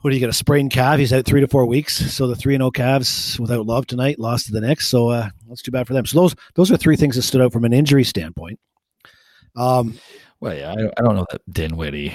what 0.01 0.11
do 0.11 0.17
you 0.17 0.21
get? 0.21 0.29
A 0.29 0.33
sprained 0.33 0.71
calf. 0.71 1.01
He's 1.01 1.13
out 1.13 1.25
three 1.27 1.41
to 1.41 1.49
four 1.49 1.67
weeks. 1.67 2.13
So 2.13 2.29
the 2.29 2.37
three 2.37 2.55
and 2.55 2.63
zero 2.63 2.71
Cavs 2.71 3.39
without 3.41 3.67
Love 3.67 3.87
tonight 3.87 4.21
lost 4.21 4.47
to 4.47 4.53
the 4.53 4.61
Knicks. 4.61 4.87
So 4.87 5.09
uh, 5.09 5.29
that's 5.49 5.63
too 5.63 5.73
bad 5.73 5.89
for 5.89 5.93
them. 5.93 6.07
So 6.07 6.21
those 6.21 6.37
those 6.55 6.71
are 6.71 6.77
three 6.77 6.97
things 6.97 7.17
that 7.17 7.23
stood 7.23 7.41
out 7.41 7.53
from 7.53 7.65
an 7.65 7.73
injury 7.73 8.05
standpoint. 8.05 8.61
Um, 9.57 9.99
Well, 10.41 10.55
yeah, 10.55 10.71
I, 10.71 11.01
I 11.01 11.03
don't 11.03 11.17
know 11.17 11.27
that 11.33 11.43
Dinwiddie 11.53 12.15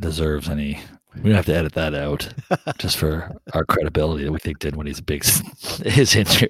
deserves 0.00 0.50
any. 0.50 0.78
We 1.22 1.32
have 1.32 1.46
to 1.46 1.54
edit 1.54 1.72
that 1.74 1.94
out 1.94 2.28
just 2.78 2.96
for 2.96 3.34
our 3.52 3.64
credibility 3.64 4.24
that 4.24 4.32
we 4.32 4.38
think 4.38 4.58
Dinwiddie's 4.58 4.98
a 4.98 5.02
big 5.02 5.24
his 5.24 6.14
injury. 6.16 6.48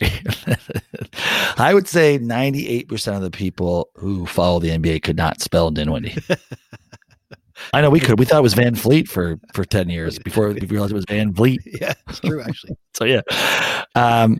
I 1.58 1.72
would 1.74 1.88
say 1.88 2.18
ninety 2.18 2.68
eight 2.68 2.88
percent 2.88 3.16
of 3.16 3.22
the 3.22 3.30
people 3.30 3.90
who 3.94 4.26
follow 4.26 4.58
the 4.58 4.70
NBA 4.70 5.02
could 5.02 5.16
not 5.16 5.40
spell 5.40 5.70
Dinwiddie. 5.70 6.16
I 7.72 7.80
know 7.80 7.90
we 7.90 8.00
could. 8.00 8.18
We 8.18 8.24
thought 8.24 8.38
it 8.38 8.42
was 8.42 8.54
Van 8.54 8.74
Fleet 8.74 9.08
for 9.08 9.38
for 9.52 9.64
ten 9.64 9.88
years 9.88 10.18
before 10.18 10.50
we 10.50 10.60
realized 10.60 10.92
it 10.92 10.96
was 10.96 11.06
Van 11.08 11.32
Vliet. 11.32 11.60
yeah, 11.64 11.94
it's 12.08 12.20
true 12.20 12.40
actually. 12.40 12.76
So 12.94 13.04
yeah. 13.04 13.22
Um, 13.94 14.38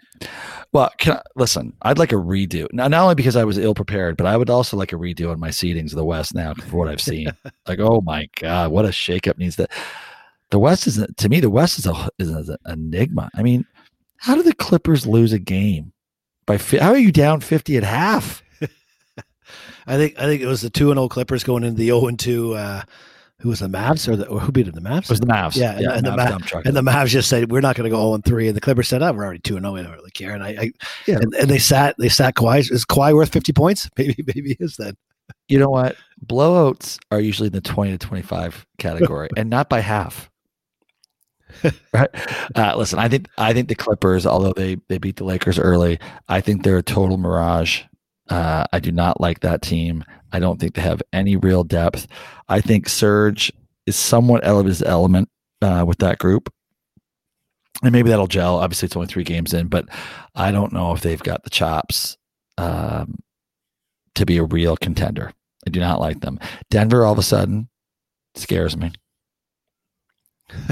well, 0.72 0.90
can 0.98 1.14
I, 1.14 1.22
listen. 1.34 1.72
I'd 1.82 1.98
like 1.98 2.12
a 2.12 2.16
redo. 2.16 2.66
Now, 2.72 2.88
not 2.88 3.02
only 3.02 3.14
because 3.14 3.36
I 3.36 3.44
was 3.44 3.56
ill 3.56 3.74
prepared, 3.74 4.16
but 4.16 4.26
I 4.26 4.36
would 4.36 4.50
also 4.50 4.76
like 4.76 4.92
a 4.92 4.96
redo 4.96 5.30
on 5.30 5.40
my 5.40 5.48
seedings 5.48 5.92
of 5.92 5.96
the 5.96 6.04
West 6.04 6.34
now 6.34 6.54
for 6.54 6.76
what 6.76 6.88
I've 6.88 7.00
seen. 7.00 7.28
like, 7.66 7.80
oh 7.80 8.02
my 8.02 8.28
god, 8.38 8.70
what 8.70 8.84
a 8.84 8.88
shakeup 8.88 9.38
needs 9.38 9.56
that. 9.56 9.70
The 10.50 10.58
West 10.58 10.86
is 10.86 11.04
to 11.16 11.28
me. 11.28 11.40
The 11.40 11.50
West 11.50 11.78
is 11.78 11.86
a 11.86 12.08
is 12.18 12.30
an 12.30 12.56
enigma. 12.66 13.30
I 13.36 13.42
mean, 13.42 13.64
how 14.16 14.34
do 14.34 14.42
the 14.42 14.54
Clippers 14.54 15.06
lose 15.06 15.32
a 15.32 15.38
game 15.38 15.92
by? 16.46 16.56
How 16.56 16.90
are 16.90 16.96
you 16.98 17.12
down 17.12 17.40
fifty 17.40 17.76
at 17.76 17.84
half? 17.84 18.42
I 19.86 19.96
think 19.96 20.18
I 20.18 20.22
think 20.24 20.42
it 20.42 20.46
was 20.46 20.60
the 20.62 20.70
two 20.70 20.90
and 20.90 20.98
zero 20.98 21.08
Clippers 21.08 21.44
going 21.44 21.64
into 21.64 21.76
the 21.76 21.86
zero 21.86 22.06
and 22.06 22.18
two. 22.18 22.54
Uh, 22.54 22.82
who 23.40 23.50
was 23.50 23.60
the 23.60 23.68
Mavs 23.68 24.08
or, 24.08 24.16
the, 24.16 24.26
or 24.26 24.40
who 24.40 24.50
beat 24.50 24.64
them? 24.64 24.74
The 24.74 24.80
Mavs. 24.80 25.04
It 25.04 25.10
was 25.10 25.20
the 25.20 25.26
Mavs? 25.26 25.54
Yeah, 25.54 25.76
and- 25.76 25.86
and 25.86 26.06
the 26.06 26.10
Mavs 26.10 26.16
Ma- 26.16 26.38
dump 26.38 26.66
and 26.66 26.74
the 26.76 26.82
Mavs 26.82 27.06
just 27.06 27.28
said 27.28 27.52
we're 27.52 27.60
not 27.60 27.76
going 27.76 27.84
to 27.84 27.90
go 27.94 28.00
zero 28.02 28.14
and 28.14 28.24
three, 28.24 28.48
and 28.48 28.56
the 28.56 28.60
Clippers 28.60 28.88
said, 28.88 29.00
"Oh, 29.02 29.12
we're 29.12 29.24
already 29.24 29.38
two 29.40 29.56
and 29.56 29.64
zero. 29.64 29.74
We 29.74 29.82
don't 29.82 29.92
really 29.92 30.10
care." 30.10 30.32
And 30.32 30.42
I, 30.42 30.48
I 30.48 30.72
Yeah. 31.06 31.18
and, 31.22 31.32
and 31.34 31.48
they 31.48 31.58
sat 31.60 31.94
they 31.98 32.08
sat 32.08 32.34
Kawhi. 32.34 32.70
Is 32.72 32.84
Kawhi 32.84 33.14
worth 33.14 33.32
fifty 33.32 33.52
points? 33.52 33.88
Maybe 33.98 34.16
maybe 34.26 34.56
he 34.58 34.64
is 34.64 34.76
then. 34.76 34.94
you 35.46 35.58
know 35.58 35.68
what? 35.68 35.94
Blowouts 36.26 36.98
are 37.12 37.20
usually 37.20 37.46
in 37.46 37.52
the 37.52 37.60
20 37.60 37.92
to 37.92 37.98
25 37.98 38.66
category 38.78 39.28
and 39.36 39.48
not 39.50 39.68
by 39.68 39.80
half. 39.80 40.28
right? 41.92 42.08
Uh, 42.54 42.76
listen, 42.76 42.98
I 42.98 43.08
think 43.08 43.28
I 43.38 43.52
think 43.52 43.68
the 43.68 43.74
Clippers, 43.74 44.26
although 44.26 44.52
they 44.52 44.76
they 44.88 44.98
beat 44.98 45.16
the 45.16 45.24
Lakers 45.24 45.58
early, 45.58 45.98
I 46.28 46.40
think 46.40 46.62
they're 46.62 46.78
a 46.78 46.82
total 46.82 47.18
mirage. 47.18 47.82
Uh, 48.28 48.64
I 48.72 48.80
do 48.80 48.92
not 48.92 49.20
like 49.20 49.40
that 49.40 49.62
team. 49.62 50.04
I 50.32 50.38
don't 50.38 50.60
think 50.60 50.74
they 50.74 50.82
have 50.82 51.02
any 51.12 51.36
real 51.36 51.64
depth. 51.64 52.06
I 52.48 52.60
think 52.60 52.88
Serge 52.88 53.52
is 53.86 53.96
somewhat 53.96 54.44
out 54.44 54.58
of 54.58 54.66
his 54.66 54.82
element 54.82 55.30
uh, 55.62 55.84
with 55.86 55.98
that 55.98 56.18
group. 56.18 56.52
And 57.82 57.92
maybe 57.92 58.10
that'll 58.10 58.26
gel. 58.26 58.56
Obviously, 58.56 58.86
it's 58.86 58.96
only 58.96 59.08
three 59.08 59.24
games 59.24 59.54
in, 59.54 59.68
but 59.68 59.88
I 60.34 60.50
don't 60.50 60.72
know 60.72 60.92
if 60.92 61.00
they've 61.00 61.22
got 61.22 61.44
the 61.44 61.50
chops 61.50 62.18
um, 62.58 63.18
to 64.16 64.26
be 64.26 64.36
a 64.36 64.44
real 64.44 64.76
contender. 64.76 65.32
I 65.66 65.70
do 65.70 65.80
not 65.80 66.00
like 66.00 66.20
them. 66.20 66.38
Denver 66.70 67.04
all 67.04 67.12
of 67.12 67.18
a 67.18 67.22
sudden 67.22 67.68
scares 68.34 68.76
me. 68.76 68.92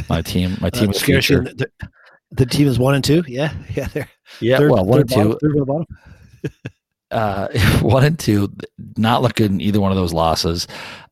My 0.08 0.22
team, 0.22 0.56
my 0.60 0.70
team 0.70 0.88
Uh, 0.88 0.92
is 0.92 0.98
scares 1.00 1.28
you. 1.28 1.42
The, 1.42 1.68
the 2.32 2.46
team 2.46 2.66
is 2.66 2.78
one 2.78 2.94
and 2.94 3.04
two. 3.04 3.22
Yeah, 3.26 3.52
yeah. 3.74 3.88
They're 3.88 4.08
Yeah, 4.40 4.58
third, 4.58 4.70
well, 4.72 4.84
one 4.84 5.00
and 5.00 5.10
third 5.10 5.16
bottom, 5.16 5.32
two, 5.32 5.38
third 5.40 5.50
from 5.52 5.60
the 5.60 5.66
bottom. 5.66 5.86
uh, 7.10 7.48
one 7.80 8.04
and 8.04 8.18
two. 8.18 8.52
not 8.96 9.22
look 9.22 9.34
good 9.34 9.50
in 9.50 9.60
either 9.60 9.80
one 9.80 9.92
of 9.92 9.96
those 9.96 10.12
losses. 10.12 10.66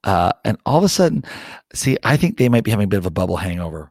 Uh, 0.04 0.32
and 0.44 0.58
all 0.66 0.78
of 0.78 0.84
a 0.84 0.88
sudden, 0.88 1.24
see, 1.72 1.96
I 2.02 2.16
think 2.16 2.36
they 2.36 2.48
might 2.48 2.64
be 2.64 2.70
having 2.70 2.84
a 2.84 2.88
bit 2.88 2.98
of 2.98 3.06
a 3.06 3.10
bubble 3.10 3.36
hangover. 3.36 3.90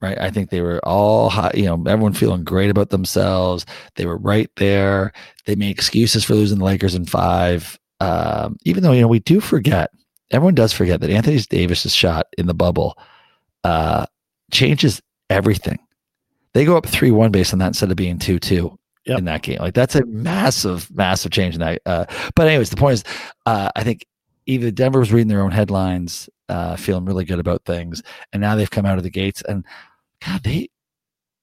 Right. 0.00 0.18
I 0.20 0.30
think 0.30 0.50
they 0.50 0.60
were 0.60 0.80
all 0.84 1.30
high, 1.30 1.52
you 1.54 1.64
know, 1.64 1.74
everyone 1.86 2.12
feeling 2.12 2.42
great 2.42 2.70
about 2.70 2.90
themselves. 2.90 3.64
They 3.94 4.04
were 4.04 4.16
right 4.18 4.50
there. 4.56 5.12
They 5.46 5.54
made 5.54 5.70
excuses 5.70 6.24
for 6.24 6.34
losing 6.34 6.58
the 6.58 6.64
Lakers 6.64 6.96
in 6.96 7.04
five. 7.06 7.78
Um, 8.00 8.56
even 8.64 8.82
though, 8.82 8.90
you 8.90 9.00
know, 9.00 9.06
we 9.06 9.20
do 9.20 9.40
forget, 9.40 9.90
everyone 10.32 10.56
does 10.56 10.72
forget 10.72 11.00
that 11.00 11.10
Anthony 11.10 11.38
Davis's 11.48 11.94
shot 11.94 12.26
in 12.36 12.46
the 12.46 12.54
bubble 12.54 12.98
uh, 13.64 14.06
changes 14.50 15.00
everything. 15.30 15.78
They 16.54 16.64
go 16.64 16.76
up 16.76 16.86
3 16.86 17.10
1 17.10 17.30
based 17.30 17.52
on 17.52 17.58
that 17.60 17.68
instead 17.68 17.90
of 17.90 17.96
being 17.96 18.18
2 18.18 18.38
2 18.38 18.78
yep. 19.06 19.18
in 19.18 19.24
that 19.24 19.42
game. 19.42 19.58
Like 19.58 19.74
that's 19.74 19.94
a 19.94 20.04
massive, 20.06 20.90
massive 20.94 21.32
change 21.32 21.54
in 21.54 21.60
that. 21.60 21.80
Uh, 21.86 22.04
but 22.34 22.48
anyways, 22.48 22.70
the 22.70 22.76
point 22.76 22.94
is, 22.94 23.04
uh, 23.46 23.70
I 23.74 23.84
think 23.84 24.06
either 24.46 24.70
Denver 24.70 24.98
was 24.98 25.12
reading 25.12 25.28
their 25.28 25.42
own 25.42 25.50
headlines, 25.50 26.28
uh, 26.48 26.76
feeling 26.76 27.04
really 27.04 27.24
good 27.24 27.38
about 27.38 27.64
things, 27.64 28.02
and 28.32 28.40
now 28.40 28.54
they've 28.56 28.70
come 28.70 28.86
out 28.86 28.98
of 28.98 29.04
the 29.04 29.10
gates 29.10 29.42
and 29.42 29.64
God, 30.24 30.42
they. 30.42 30.68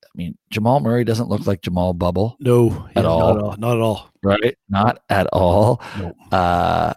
I 0.03 0.17
mean, 0.17 0.38
Jamal 0.49 0.80
Murray 0.80 1.03
doesn't 1.03 1.30
look 1.30 1.45
like 1.45 1.61
Jamal 1.61 1.93
Bubble. 1.93 2.36
No, 2.39 2.89
at 2.95 3.05
all. 3.05 3.36
Not 3.36 3.38
at 3.38 3.43
all. 3.43 3.55
Not 3.57 3.76
at 3.78 3.82
all. 3.82 4.09
Right? 4.24 4.57
Not 4.67 5.03
at 5.07 5.28
all. 5.28 5.82
Nope. 5.99 6.15
Uh, 6.32 6.93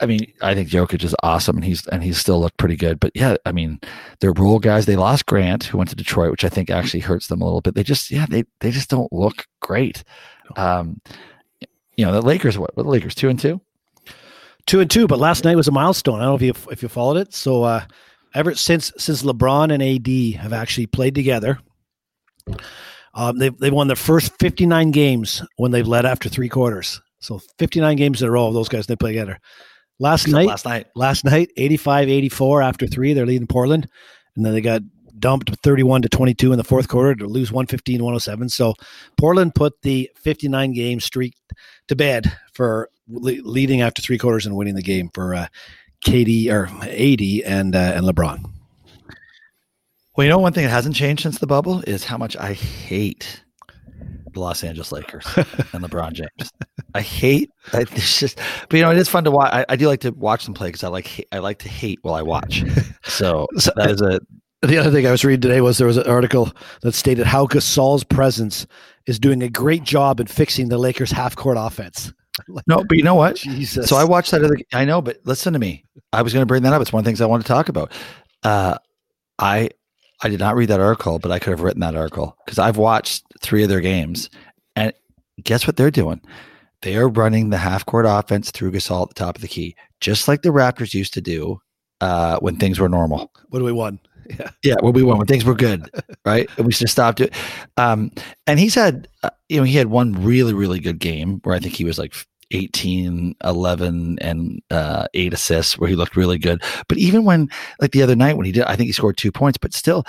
I 0.00 0.06
mean, 0.06 0.32
I 0.42 0.54
think 0.54 0.68
Jokic 0.68 1.02
is 1.04 1.14
awesome, 1.22 1.56
and 1.56 1.64
he's 1.64 1.86
and 1.86 2.02
he's 2.02 2.18
still 2.18 2.40
looked 2.40 2.58
pretty 2.58 2.76
good. 2.76 3.00
But 3.00 3.12
yeah, 3.14 3.36
I 3.46 3.52
mean, 3.52 3.80
they're 4.20 4.32
role 4.32 4.58
guys. 4.58 4.86
They 4.86 4.96
lost 4.96 5.26
Grant, 5.26 5.64
who 5.64 5.78
went 5.78 5.90
to 5.90 5.96
Detroit, 5.96 6.30
which 6.30 6.44
I 6.44 6.48
think 6.48 6.68
actually 6.68 7.00
hurts 7.00 7.28
them 7.28 7.40
a 7.40 7.44
little 7.44 7.62
bit. 7.62 7.74
They 7.74 7.82
just 7.82 8.10
yeah, 8.10 8.26
they 8.28 8.44
they 8.60 8.70
just 8.70 8.90
don't 8.90 9.12
look 9.12 9.46
great. 9.60 10.04
Um, 10.56 11.00
you 11.96 12.04
know, 12.04 12.12
the 12.12 12.20
Lakers. 12.20 12.58
What? 12.58 12.74
The 12.74 12.84
Lakers? 12.84 13.14
Two 13.14 13.30
and 13.30 13.40
two. 13.40 13.60
Two 14.66 14.80
and 14.80 14.90
two. 14.90 15.06
But 15.06 15.18
last 15.18 15.44
night 15.44 15.56
was 15.56 15.68
a 15.68 15.72
milestone. 15.72 16.20
I 16.20 16.24
don't 16.24 16.32
know 16.32 16.34
if 16.34 16.42
you 16.42 16.72
if 16.72 16.82
you 16.82 16.88
followed 16.88 17.16
it. 17.16 17.32
So 17.32 17.62
uh, 17.62 17.84
ever 18.34 18.54
since 18.54 18.92
since 18.98 19.22
LeBron 19.22 19.72
and 19.72 19.82
AD 19.82 20.40
have 20.42 20.52
actually 20.52 20.86
played 20.86 21.14
together, 21.14 21.58
um, 23.14 23.38
they've 23.38 23.56
they've 23.58 23.72
won 23.72 23.86
their 23.86 23.96
first 23.96 24.32
fifty 24.38 24.66
nine 24.66 24.90
games 24.90 25.42
when 25.56 25.70
they've 25.70 25.88
led 25.88 26.04
after 26.04 26.28
three 26.28 26.50
quarters. 26.50 27.00
So 27.26 27.40
59 27.58 27.96
games 27.96 28.22
in 28.22 28.28
a 28.28 28.30
row, 28.30 28.46
of 28.46 28.54
those 28.54 28.68
guys, 28.68 28.86
they 28.86 28.94
play 28.94 29.10
together. 29.10 29.40
Last 29.98 30.28
night, 30.28 30.46
last 30.46 30.64
night, 30.66 30.86
last 30.94 31.24
night, 31.24 31.50
85 31.56 32.08
84 32.08 32.62
after 32.62 32.86
three. 32.86 33.14
They're 33.14 33.26
leading 33.26 33.46
Portland. 33.46 33.88
And 34.36 34.44
then 34.44 34.52
they 34.52 34.60
got 34.60 34.82
dumped 35.18 35.54
31 35.62 36.02
to 36.02 36.08
22 36.08 36.52
in 36.52 36.58
the 36.58 36.64
fourth 36.64 36.88
quarter 36.88 37.14
to 37.14 37.26
lose 37.26 37.50
115 37.50 38.02
107. 38.02 38.48
So 38.50 38.74
Portland 39.16 39.54
put 39.54 39.80
the 39.82 40.10
59 40.16 40.72
game 40.72 41.00
streak 41.00 41.34
to 41.88 41.96
bed 41.96 42.36
for 42.52 42.90
le- 43.08 43.42
leading 43.42 43.80
after 43.80 44.02
three 44.02 44.18
quarters 44.18 44.44
and 44.44 44.54
winning 44.54 44.74
the 44.74 44.82
game 44.82 45.10
for 45.14 45.34
uh, 45.34 45.46
KD 46.06 46.50
or 46.50 46.66
AD 46.82 47.50
and, 47.50 47.74
uh, 47.74 47.78
and 47.78 48.06
LeBron. 48.06 48.44
Well, 50.16 50.24
you 50.24 50.30
know, 50.30 50.38
one 50.38 50.52
thing 50.52 50.64
that 50.64 50.70
hasn't 50.70 50.96
changed 50.96 51.22
since 51.22 51.38
the 51.38 51.46
bubble 51.46 51.82
is 51.86 52.04
how 52.04 52.18
much 52.18 52.36
I 52.36 52.52
hate 52.52 53.42
the 54.36 54.40
Los 54.40 54.62
Angeles 54.62 54.92
Lakers 54.92 55.26
and 55.36 55.82
LeBron 55.82 56.12
James. 56.12 56.52
I 56.94 57.00
hate. 57.00 57.50
I, 57.72 57.80
it's 57.80 58.20
just, 58.20 58.38
but 58.68 58.76
you 58.76 58.82
know, 58.82 58.90
it 58.90 58.98
is 58.98 59.08
fun 59.08 59.24
to 59.24 59.30
watch. 59.30 59.52
I, 59.52 59.66
I 59.68 59.76
do 59.76 59.88
like 59.88 60.00
to 60.00 60.10
watch 60.10 60.44
them 60.44 60.54
play 60.54 60.68
because 60.68 60.84
I 60.84 60.88
like. 60.88 61.26
I 61.32 61.38
like 61.38 61.58
to 61.60 61.68
hate 61.68 61.98
while 62.02 62.14
I 62.14 62.22
watch. 62.22 62.64
So, 63.04 63.46
so 63.56 63.70
that 63.76 63.90
is 63.90 64.00
a. 64.02 64.20
The 64.62 64.78
other 64.78 64.90
thing 64.90 65.06
I 65.06 65.10
was 65.10 65.24
reading 65.24 65.40
today 65.40 65.60
was 65.60 65.78
there 65.78 65.86
was 65.86 65.96
an 65.96 66.08
article 66.08 66.52
that 66.82 66.92
stated 66.92 67.24
how 67.24 67.46
Gasol's 67.46 68.02
presence 68.02 68.66
is 69.06 69.18
doing 69.18 69.42
a 69.42 69.48
great 69.48 69.84
job 69.84 70.18
in 70.18 70.26
fixing 70.26 70.68
the 70.68 70.76
Lakers' 70.76 71.10
half 71.10 71.36
court 71.36 71.56
offense. 71.58 72.12
no, 72.66 72.84
but 72.84 72.96
you 72.96 73.04
know 73.04 73.14
what? 73.14 73.36
Jesus. 73.36 73.88
So 73.88 73.96
I 73.96 74.04
watched 74.04 74.32
that 74.32 74.42
other. 74.42 74.58
I 74.72 74.84
know, 74.84 75.00
but 75.00 75.18
listen 75.24 75.52
to 75.52 75.58
me. 75.58 75.84
I 76.12 76.20
was 76.22 76.32
going 76.32 76.42
to 76.42 76.46
bring 76.46 76.64
that 76.64 76.72
up. 76.72 76.82
It's 76.82 76.92
one 76.92 77.00
of 77.00 77.04
the 77.04 77.08
things 77.08 77.20
I 77.20 77.26
want 77.26 77.42
to 77.42 77.48
talk 77.48 77.68
about. 77.68 77.92
Uh, 78.42 78.76
I 79.38 79.70
I 80.22 80.28
did 80.28 80.40
not 80.40 80.56
read 80.56 80.68
that 80.70 80.80
article, 80.80 81.18
but 81.18 81.30
I 81.30 81.38
could 81.38 81.50
have 81.50 81.60
written 81.60 81.80
that 81.80 81.96
article 81.96 82.36
because 82.44 82.58
I've 82.58 82.78
watched 82.78 83.24
three 83.40 83.62
of 83.62 83.68
their 83.68 83.80
games, 83.80 84.30
and 84.74 84.92
guess 85.42 85.66
what 85.66 85.76
they're 85.76 85.90
doing? 85.90 86.20
They 86.82 86.96
are 86.96 87.08
running 87.08 87.50
the 87.50 87.58
half 87.58 87.84
court 87.86 88.06
offense 88.08 88.50
through 88.50 88.72
Gasol 88.72 89.02
at 89.02 89.08
the 89.08 89.14
top 89.14 89.36
of 89.36 89.42
the 89.42 89.48
key, 89.48 89.76
just 90.00 90.28
like 90.28 90.42
the 90.42 90.50
Raptors 90.50 90.94
used 90.94 91.14
to 91.14 91.20
do 91.20 91.60
uh, 92.00 92.38
when 92.38 92.56
things 92.56 92.78
were 92.78 92.88
normal. 92.88 93.30
What 93.48 93.58
do 93.60 93.64
we 93.64 93.72
won? 93.72 93.98
Yeah, 94.40 94.50
yeah. 94.64 94.74
What 94.80 94.94
we 94.94 95.04
won 95.04 95.18
when 95.18 95.28
things 95.28 95.44
were 95.44 95.54
good, 95.54 95.88
right? 96.24 96.50
And 96.56 96.66
we 96.66 96.72
just 96.72 96.92
stopped 96.92 97.20
it. 97.20 97.32
Um, 97.76 98.10
and 98.48 98.58
he's 98.58 98.74
had, 98.74 99.06
uh, 99.22 99.30
you 99.48 99.58
know, 99.58 99.62
he 99.62 99.76
had 99.76 99.86
one 99.86 100.14
really, 100.14 100.52
really 100.52 100.80
good 100.80 100.98
game 100.98 101.38
where 101.44 101.54
I 101.54 101.60
think 101.60 101.74
he 101.74 101.84
was 101.84 101.96
like 101.96 102.12
18, 102.50 103.36
11, 103.44 104.18
and 104.20 104.62
uh, 104.70 105.06
eight 105.14 105.32
assists, 105.32 105.78
where 105.78 105.88
he 105.88 105.96
looked 105.96 106.16
really 106.16 106.38
good. 106.38 106.62
But 106.88 106.98
even 106.98 107.24
when, 107.24 107.48
like 107.80 107.92
the 107.92 108.02
other 108.02 108.16
night 108.16 108.36
when 108.36 108.46
he 108.46 108.52
did, 108.52 108.64
I 108.64 108.76
think 108.76 108.86
he 108.86 108.92
scored 108.92 109.16
two 109.16 109.32
points. 109.32 109.58
But 109.58 109.74
still, 109.74 110.04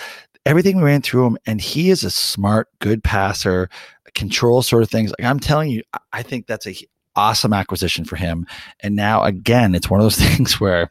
everything 0.45 0.81
ran 0.81 1.01
through 1.01 1.27
him, 1.27 1.37
and 1.45 1.61
he 1.61 1.89
is 1.89 2.03
a 2.03 2.11
smart, 2.11 2.67
good 2.79 3.03
passer 3.03 3.69
control 4.15 4.61
sort 4.61 4.83
of 4.83 4.89
things. 4.89 5.13
Like 5.17 5.29
I'm 5.29 5.39
telling 5.39 5.69
you, 5.69 5.83
I 6.11 6.23
think 6.23 6.47
that's 6.47 6.67
a 6.67 6.75
awesome 7.15 7.53
acquisition 7.53 8.05
for 8.05 8.15
him. 8.15 8.45
And 8.81 8.95
now 8.95 9.23
again, 9.23 9.75
it's 9.75 9.89
one 9.89 9.99
of 9.99 10.05
those 10.05 10.17
things 10.29 10.59
where 10.59 10.89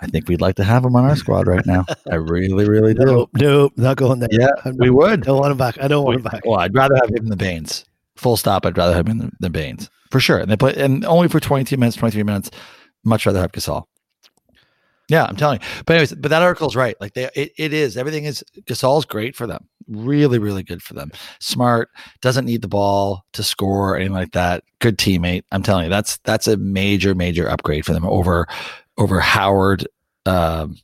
I 0.00 0.06
think 0.06 0.28
we'd 0.28 0.40
like 0.40 0.56
to 0.56 0.64
have 0.64 0.84
him 0.84 0.94
on 0.96 1.04
our 1.04 1.16
squad 1.16 1.46
right 1.46 1.64
now. 1.64 1.86
I 2.10 2.16
really, 2.16 2.68
really 2.68 2.94
do. 2.94 3.04
Nope, 3.04 3.30
no 3.34 3.70
not 3.76 3.96
going 3.96 4.18
there. 4.18 4.28
Yeah, 4.30 4.50
I'm, 4.64 4.76
we 4.76 4.90
would. 4.90 5.22
I 5.22 5.26
don't 5.26 5.38
want 5.38 5.52
him 5.52 5.58
back. 5.58 5.78
I 5.80 5.88
don't 5.88 6.04
want 6.04 6.16
him 6.16 6.22
back. 6.22 6.44
Well, 6.44 6.58
I'd 6.60 6.74
rather 6.74 6.96
have 6.96 7.08
him 7.08 7.16
in 7.16 7.28
the 7.30 7.36
Baynes. 7.36 7.84
Full 8.16 8.36
stop. 8.36 8.66
I'd 8.66 8.76
rather 8.76 8.94
have 8.94 9.06
him 9.06 9.18
than, 9.18 9.36
than 9.40 9.52
Baynes 9.52 9.90
for 10.10 10.20
sure. 10.20 10.38
And 10.38 10.50
they 10.50 10.56
play, 10.56 10.74
and 10.74 11.04
only 11.04 11.28
for 11.28 11.40
22 11.40 11.76
minutes, 11.76 11.96
23 11.96 12.22
minutes. 12.22 12.50
Much 13.04 13.26
rather 13.26 13.40
have 13.40 13.52
Gasol. 13.52 13.84
Yeah, 15.08 15.24
I'm 15.24 15.36
telling 15.36 15.60
you. 15.60 15.66
But 15.86 15.94
anyways, 15.94 16.14
but 16.14 16.30
that 16.30 16.42
article 16.42 16.66
is 16.66 16.74
right. 16.74 16.96
Like 17.00 17.14
they, 17.14 17.30
it, 17.36 17.52
it 17.56 17.72
is. 17.72 17.96
Everything 17.96 18.24
is 18.24 18.42
Gasol's 18.62 19.04
great 19.04 19.36
for 19.36 19.46
them. 19.46 19.68
Really, 19.86 20.40
really 20.40 20.64
good 20.64 20.82
for 20.82 20.94
them. 20.94 21.12
Smart, 21.38 21.90
doesn't 22.20 22.44
need 22.44 22.62
the 22.62 22.68
ball 22.68 23.24
to 23.34 23.44
score 23.44 23.90
or 23.90 23.96
anything 23.96 24.14
like 24.14 24.32
that. 24.32 24.64
Good 24.80 24.98
teammate. 24.98 25.44
I'm 25.52 25.62
telling 25.62 25.84
you, 25.84 25.90
that's 25.90 26.16
that's 26.24 26.48
a 26.48 26.56
major, 26.56 27.14
major 27.14 27.48
upgrade 27.48 27.86
for 27.86 27.92
them 27.92 28.04
over 28.04 28.48
over 28.98 29.20
Howard 29.20 29.86
um, 30.26 30.76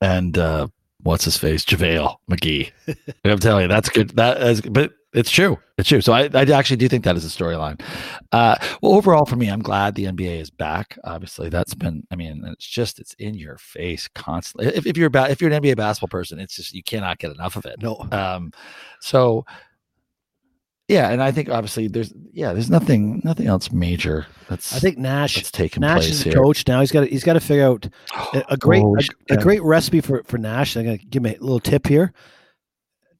and 0.00 0.36
uh, 0.36 0.68
what's 1.02 1.24
his 1.24 1.36
face, 1.36 1.64
JaVale 1.64 2.16
McGee. 2.30 2.70
I'm 3.24 3.38
telling 3.38 3.62
you, 3.62 3.68
that's 3.68 3.88
good. 3.88 4.10
That 4.10 4.40
is, 4.42 4.60
but 4.60 4.92
it's 5.14 5.30
true. 5.30 5.58
It's 5.78 5.88
true. 5.88 6.00
So 6.00 6.12
I, 6.12 6.28
I 6.34 6.42
actually 6.42 6.76
do 6.76 6.88
think 6.88 7.04
that 7.04 7.16
is 7.16 7.24
a 7.24 7.28
storyline. 7.28 7.80
Uh, 8.32 8.56
well, 8.82 8.92
overall 8.92 9.24
for 9.26 9.36
me, 9.36 9.48
I'm 9.48 9.62
glad 9.62 9.94
the 9.94 10.04
NBA 10.04 10.40
is 10.40 10.50
back. 10.50 10.98
Obviously, 11.04 11.48
that's 11.48 11.74
been. 11.74 12.06
I 12.10 12.16
mean, 12.16 12.44
it's 12.46 12.66
just 12.66 12.98
it's 12.98 13.14
in 13.14 13.34
your 13.34 13.56
face 13.58 14.08
constantly. 14.14 14.74
If, 14.74 14.86
if 14.86 14.96
you're 14.96 15.10
ba- 15.10 15.30
if 15.30 15.40
you're 15.40 15.50
an 15.52 15.62
NBA 15.62 15.76
basketball 15.76 16.08
person, 16.08 16.38
it's 16.38 16.56
just 16.56 16.74
you 16.74 16.82
cannot 16.82 17.18
get 17.18 17.32
enough 17.32 17.56
of 17.56 17.64
it. 17.66 17.80
No. 17.80 18.06
Um, 18.12 18.52
so 19.00 19.44
yeah, 20.88 21.10
and 21.10 21.22
I 21.22 21.32
think 21.32 21.48
obviously 21.48 21.88
there's 21.88 22.12
yeah 22.32 22.52
there's 22.52 22.68
nothing 22.68 23.22
nothing 23.24 23.46
else 23.46 23.72
major 23.72 24.26
that's 24.50 24.74
I 24.74 24.78
think 24.78 24.98
Nash 24.98 25.36
that's 25.36 25.50
taking 25.50 25.80
Nash 25.80 26.02
place 26.02 26.10
is 26.10 26.22
here. 26.22 26.34
coach 26.34 26.66
now. 26.68 26.80
He's 26.80 26.92
got 26.92 27.00
to, 27.00 27.06
he's 27.06 27.24
got 27.24 27.32
to 27.34 27.40
figure 27.40 27.64
out 27.64 27.88
a, 28.34 28.44
a 28.50 28.56
great 28.58 28.82
Oh, 28.84 28.96
a, 29.30 29.34
a 29.34 29.36
great 29.38 29.62
recipe 29.62 30.02
for 30.02 30.22
for 30.24 30.36
Nash. 30.36 30.76
I'm 30.76 30.84
gonna 30.84 30.98
give 30.98 31.22
me 31.22 31.36
a 31.36 31.40
little 31.40 31.60
tip 31.60 31.86
here. 31.86 32.12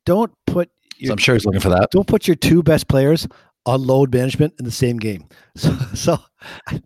Don't 0.04 0.30
put 0.46 0.70
So 1.02 1.12
I'm 1.12 1.18
sure 1.18 1.34
he's 1.34 1.44
looking 1.44 1.60
for 1.60 1.70
that. 1.70 1.90
don't 1.90 2.06
put 2.06 2.26
your 2.28 2.36
two 2.36 2.62
best 2.62 2.88
players 2.88 3.26
on 3.66 3.86
load 3.86 4.12
management 4.12 4.54
in 4.58 4.64
the 4.64 4.70
same 4.70 4.98
game. 4.98 5.26
So, 5.56 5.72
so 5.94 6.18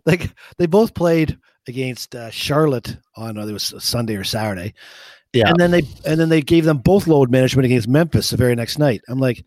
like 0.07 0.31
they 0.59 0.67
both 0.67 0.95
played 0.95 1.39
against 1.67 2.15
uh, 2.15 2.31
Charlotte 2.31 2.97
on 3.17 3.39
uh, 3.39 3.47
it 3.47 3.53
was 3.53 3.75
Sunday 3.79 4.15
or 4.17 4.25
Saturday, 4.25 4.75
Yeah. 5.33 5.49
and 5.49 5.59
then 5.59 5.71
they 5.71 5.83
and 6.07 6.21
then 6.21 6.29
they 6.29 6.43
gave 6.43 6.65
them 6.65 6.79
both 6.79 7.07
load 7.07 7.31
management 7.31 7.67
against 7.67 7.89
Memphis 7.89 8.31
the 8.31 8.37
very 8.37 8.55
next 8.55 8.79
night. 8.79 9.01
I'm 9.09 9.19
like, 9.19 9.45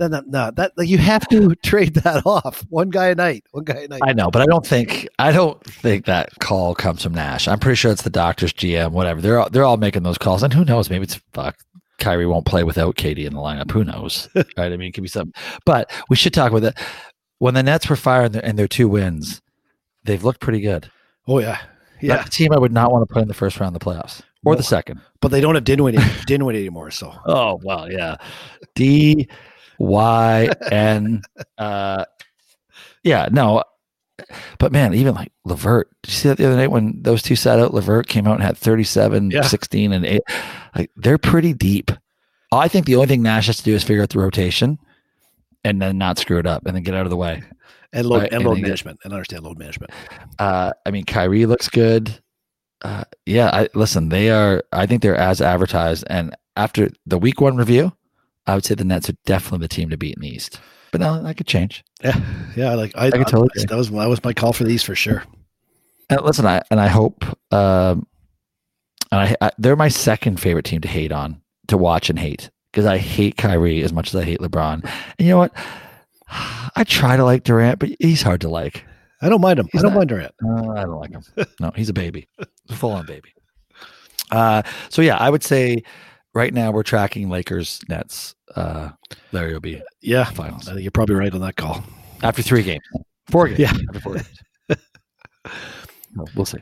no, 0.00 0.08
no, 0.08 0.22
no 0.26 0.50
that 0.56 0.72
like 0.76 0.88
you 0.88 0.98
have 0.98 1.26
to 1.28 1.54
trade 1.64 1.94
that 1.94 2.26
off. 2.26 2.64
One 2.68 2.90
guy 2.90 3.06
a 3.08 3.14
night, 3.14 3.44
one 3.52 3.64
guy 3.64 3.82
a 3.84 3.88
night. 3.88 4.00
I 4.04 4.12
know, 4.12 4.28
but 4.30 4.42
I 4.42 4.46
don't 4.46 4.66
think 4.66 5.08
I 5.18 5.30
don't 5.32 5.62
think 5.64 6.04
that 6.06 6.30
call 6.40 6.74
comes 6.74 7.02
from 7.04 7.14
Nash. 7.14 7.46
I'm 7.48 7.60
pretty 7.60 7.76
sure 7.76 7.92
it's 7.92 8.02
the 8.02 8.10
doctor's 8.10 8.52
GM, 8.52 8.90
whatever. 8.90 9.20
They're 9.20 9.38
all, 9.38 9.48
they're 9.50 9.64
all 9.64 9.76
making 9.76 10.02
those 10.02 10.18
calls, 10.18 10.42
and 10.42 10.52
who 10.52 10.64
knows? 10.64 10.90
Maybe 10.90 11.04
it's 11.04 11.20
fuck. 11.32 11.56
Kyrie 11.98 12.26
won't 12.26 12.46
play 12.46 12.64
without 12.64 12.96
KD 12.96 13.24
in 13.26 13.34
the 13.34 13.40
lineup. 13.40 13.70
Who 13.70 13.84
knows? 13.84 14.28
right? 14.34 14.46
I 14.58 14.68
mean, 14.76 14.88
it 14.88 14.92
could 14.92 15.02
be 15.02 15.08
something. 15.08 15.32
But 15.64 15.90
we 16.08 16.16
should 16.16 16.34
talk 16.34 16.50
about 16.50 16.62
that. 16.62 16.78
When 17.38 17.54
the 17.54 17.62
Nets 17.62 17.88
were 17.88 17.96
firing 17.96 18.32
their, 18.32 18.44
and 18.44 18.58
their 18.58 18.68
two 18.68 18.88
wins, 18.88 19.40
they've 20.04 20.22
looked 20.24 20.40
pretty 20.40 20.60
good. 20.60 20.90
oh 21.28 21.38
yeah, 21.40 21.58
yeah. 22.00 22.16
That's 22.16 22.28
a 22.28 22.30
team 22.30 22.52
I 22.52 22.58
would 22.58 22.72
not 22.72 22.90
want 22.92 23.06
to 23.08 23.12
put 23.12 23.22
in 23.22 23.28
the 23.28 23.34
first 23.34 23.58
round 23.60 23.74
of 23.76 23.80
the 23.80 23.84
playoffs 23.84 24.20
or 24.44 24.52
No. 24.54 24.56
the 24.56 24.62
second. 24.62 25.00
But 25.20 25.28
they 25.28 25.40
don't 25.40 25.54
have 25.54 25.64
Dinwiddie, 25.64 25.98
Dinwiddie 26.26 26.60
anymore. 26.60 26.90
So 26.90 27.12
Oh 27.26 27.60
well, 27.62 27.90
yeah. 27.90 28.16
D 28.74 29.28
Y 29.78 30.48
N. 30.70 31.22
Uh, 31.58 32.04
yeah, 33.02 33.28
no. 33.30 33.62
But 34.58 34.72
man, 34.72 34.94
even 34.94 35.14
like 35.14 35.32
LeVert, 35.44 35.90
did 36.02 36.10
you 36.12 36.16
see 36.16 36.28
that 36.28 36.38
the 36.38 36.46
other 36.46 36.56
night 36.56 36.70
when 36.70 37.00
those 37.02 37.22
two 37.22 37.36
sat 37.36 37.58
out? 37.58 37.74
LeVert 37.74 38.06
came 38.06 38.26
out 38.26 38.34
and 38.34 38.42
had 38.42 38.56
37, 38.56 39.30
Yeah. 39.30 39.42
16, 39.42 39.92
and 39.92 40.04
8. 40.06 40.20
Like 40.76 40.90
they're 40.96 41.18
pretty 41.18 41.52
deep. 41.52 41.90
I 42.52 42.68
think 42.68 42.86
the 42.86 42.94
only 42.96 43.08
thing 43.08 43.22
Nash 43.22 43.46
has 43.48 43.56
to 43.58 43.62
do 43.64 43.74
is 43.74 43.82
figure 43.82 44.02
out 44.02 44.10
the 44.10 44.18
rotation 44.20 44.78
and 45.64 45.80
then 45.82 45.98
not 45.98 46.18
screw 46.18 46.38
it 46.38 46.46
up 46.46 46.66
and 46.66 46.76
then 46.76 46.82
get 46.82 46.94
out 46.94 47.06
of 47.06 47.10
the 47.10 47.16
way. 47.16 47.42
and 47.92 48.06
load 48.06 48.18
Right, 48.22 48.32
and 48.32 48.36
and 48.40 48.44
load 48.44 48.54
get- 48.56 48.62
management 48.62 49.00
and 49.04 49.12
understand 49.12 49.42
load 49.44 49.58
management. 49.58 49.90
Uh, 50.38 50.72
I 50.86 50.90
mean, 50.90 51.04
Kyrie 51.04 51.46
looks 51.46 51.68
good. 51.68 52.18
Uh, 52.82 53.04
yeah, 53.24 53.48
I 53.52 53.68
listen. 53.74 54.10
They 54.10 54.30
are. 54.30 54.62
I 54.72 54.84
think 54.86 55.00
they're 55.02 55.16
as 55.16 55.40
advertised. 55.40 56.04
And 56.10 56.36
after 56.56 56.90
the 57.06 57.18
week 57.18 57.40
one 57.40 57.56
review, 57.56 57.92
I 58.46 58.54
would 58.54 58.64
say 58.64 58.74
the 58.74 58.84
Nets 58.84 59.08
are 59.08 59.16
definitely 59.24 59.64
the 59.64 59.68
team 59.74 59.88
to 59.90 59.96
beat 59.96 60.16
in 60.16 60.20
the 60.22 60.28
East. 60.28 60.60
But 60.94 61.00
no, 61.00 61.20
that 61.24 61.36
could 61.36 61.48
change. 61.48 61.82
Yeah, 62.04 62.20
yeah. 62.54 62.70
I 62.70 62.74
Like 62.74 62.92
I, 62.96 63.10
could 63.10 63.26
totally 63.26 63.48
I- 63.58 63.64
that 63.66 63.76
was 63.76 63.90
that 63.90 64.08
was 64.08 64.22
my 64.22 64.32
call 64.32 64.52
for 64.52 64.62
these 64.62 64.84
for 64.84 64.94
sure. 64.94 65.24
And 66.08 66.20
listen, 66.22 66.46
I 66.46 66.62
and 66.70 66.78
I 66.78 66.86
hope. 66.86 67.24
Um, 67.52 68.06
and 69.10 69.20
I, 69.20 69.36
I 69.40 69.50
they're 69.58 69.74
my 69.74 69.88
second 69.88 70.38
favorite 70.38 70.64
team 70.64 70.80
to 70.82 70.88
hate 70.88 71.10
on, 71.10 71.40
to 71.66 71.76
watch 71.76 72.10
and 72.10 72.18
hate 72.18 72.48
because 72.70 72.86
I 72.86 72.98
hate 72.98 73.36
Kyrie 73.36 73.82
as 73.82 73.92
much 73.92 74.14
as 74.14 74.14
I 74.20 74.24
hate 74.24 74.38
LeBron. 74.38 74.84
And 74.84 75.26
you 75.26 75.30
know 75.30 75.38
what? 75.38 75.52
I 76.76 76.84
try 76.86 77.16
to 77.16 77.24
like 77.24 77.42
Durant, 77.42 77.80
but 77.80 77.90
he's 77.98 78.22
hard 78.22 78.40
to 78.42 78.48
like. 78.48 78.84
I 79.20 79.28
don't 79.28 79.40
mind 79.40 79.58
him. 79.58 79.68
He's 79.72 79.80
I 79.80 79.88
don't 79.88 79.94
not- 79.94 79.98
mind 79.98 80.08
Durant. 80.10 80.34
Uh, 80.44 80.70
I 80.74 80.82
don't 80.82 81.00
like 81.00 81.10
him. 81.10 81.22
No, 81.60 81.72
he's 81.74 81.88
a 81.88 81.92
baby, 81.92 82.28
full 82.70 82.92
on 82.92 83.04
baby. 83.06 83.34
Uh, 84.30 84.62
so 84.90 85.02
yeah, 85.02 85.16
I 85.16 85.28
would 85.28 85.42
say 85.42 85.82
right 86.34 86.54
now 86.54 86.70
we're 86.70 86.82
tracking 86.84 87.28
Lakers 87.30 87.80
Nets. 87.88 88.36
Uh, 88.56 88.90
Larry 89.32 89.52
will 89.52 89.60
be 89.60 89.82
Yeah, 90.00 90.24
finals 90.24 90.68
I 90.68 90.72
think 90.72 90.82
you're 90.82 90.90
probably 90.90 91.16
right 91.16 91.32
on 91.34 91.40
that 91.40 91.56
call. 91.56 91.84
after 92.22 92.42
three 92.42 92.62
games, 92.62 92.84
four 93.30 93.48
games. 93.48 93.60
Yeah. 93.60 93.72
after 93.88 94.00
four 94.00 94.14
games. 94.14 94.28
No, 96.16 96.24
we'll 96.36 96.46
see. 96.46 96.58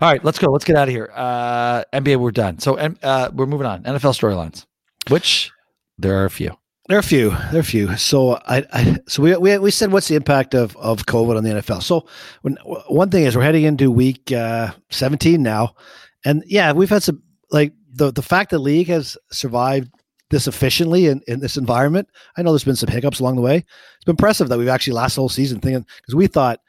All 0.00 0.08
right, 0.10 0.24
let's 0.24 0.38
go. 0.38 0.50
Let's 0.50 0.64
get 0.64 0.76
out 0.76 0.88
of 0.88 0.94
here. 0.94 1.10
Uh, 1.14 1.84
NBA, 1.92 2.16
we're 2.16 2.30
done. 2.32 2.58
So 2.58 2.76
uh, 2.76 3.30
we're 3.32 3.46
moving 3.46 3.66
on. 3.66 3.82
NFL 3.84 4.18
storylines, 4.18 4.66
which 5.10 5.52
there 5.98 6.16
are 6.20 6.24
a 6.24 6.30
few. 6.30 6.56
There 6.88 6.96
are 6.96 7.00
a 7.00 7.04
few. 7.04 7.30
There 7.30 7.56
are 7.56 7.60
a 7.60 7.64
few. 7.64 7.96
So 7.96 8.40
I, 8.46 8.64
I 8.72 8.98
so 9.06 9.22
we, 9.22 9.36
we 9.36 9.58
we 9.58 9.70
said 9.70 9.92
what's 9.92 10.08
the 10.08 10.16
impact 10.16 10.54
of 10.54 10.74
of 10.76 11.04
COVID 11.06 11.36
on 11.36 11.44
the 11.44 11.50
NFL. 11.50 11.82
So 11.82 12.08
when 12.42 12.54
one 12.88 13.10
thing 13.10 13.24
is 13.24 13.36
we're 13.36 13.42
heading 13.42 13.64
into 13.64 13.90
week 13.90 14.32
uh, 14.32 14.72
17 14.90 15.42
now, 15.42 15.74
and 16.24 16.42
yeah, 16.46 16.72
we've 16.72 16.88
had 16.90 17.02
some 17.02 17.22
like 17.50 17.74
the 17.92 18.10
the 18.10 18.22
fact 18.22 18.50
that 18.50 18.58
league 18.60 18.88
has 18.88 19.16
survived 19.30 19.90
this 20.30 20.46
efficiently 20.46 21.06
in, 21.06 21.22
in 21.26 21.40
this 21.40 21.56
environment. 21.56 22.08
I 22.36 22.42
know 22.42 22.52
there's 22.52 22.64
been 22.64 22.76
some 22.76 22.90
hiccups 22.90 23.20
along 23.20 23.36
the 23.36 23.42
way. 23.42 23.56
It's 23.56 24.04
been 24.04 24.12
impressive 24.12 24.48
that 24.48 24.58
we've 24.58 24.68
actually 24.68 24.94
last 24.94 25.16
whole 25.16 25.28
season 25.28 25.60
thinking 25.60 25.86
because 25.96 26.14
we 26.14 26.26
thought 26.26 26.60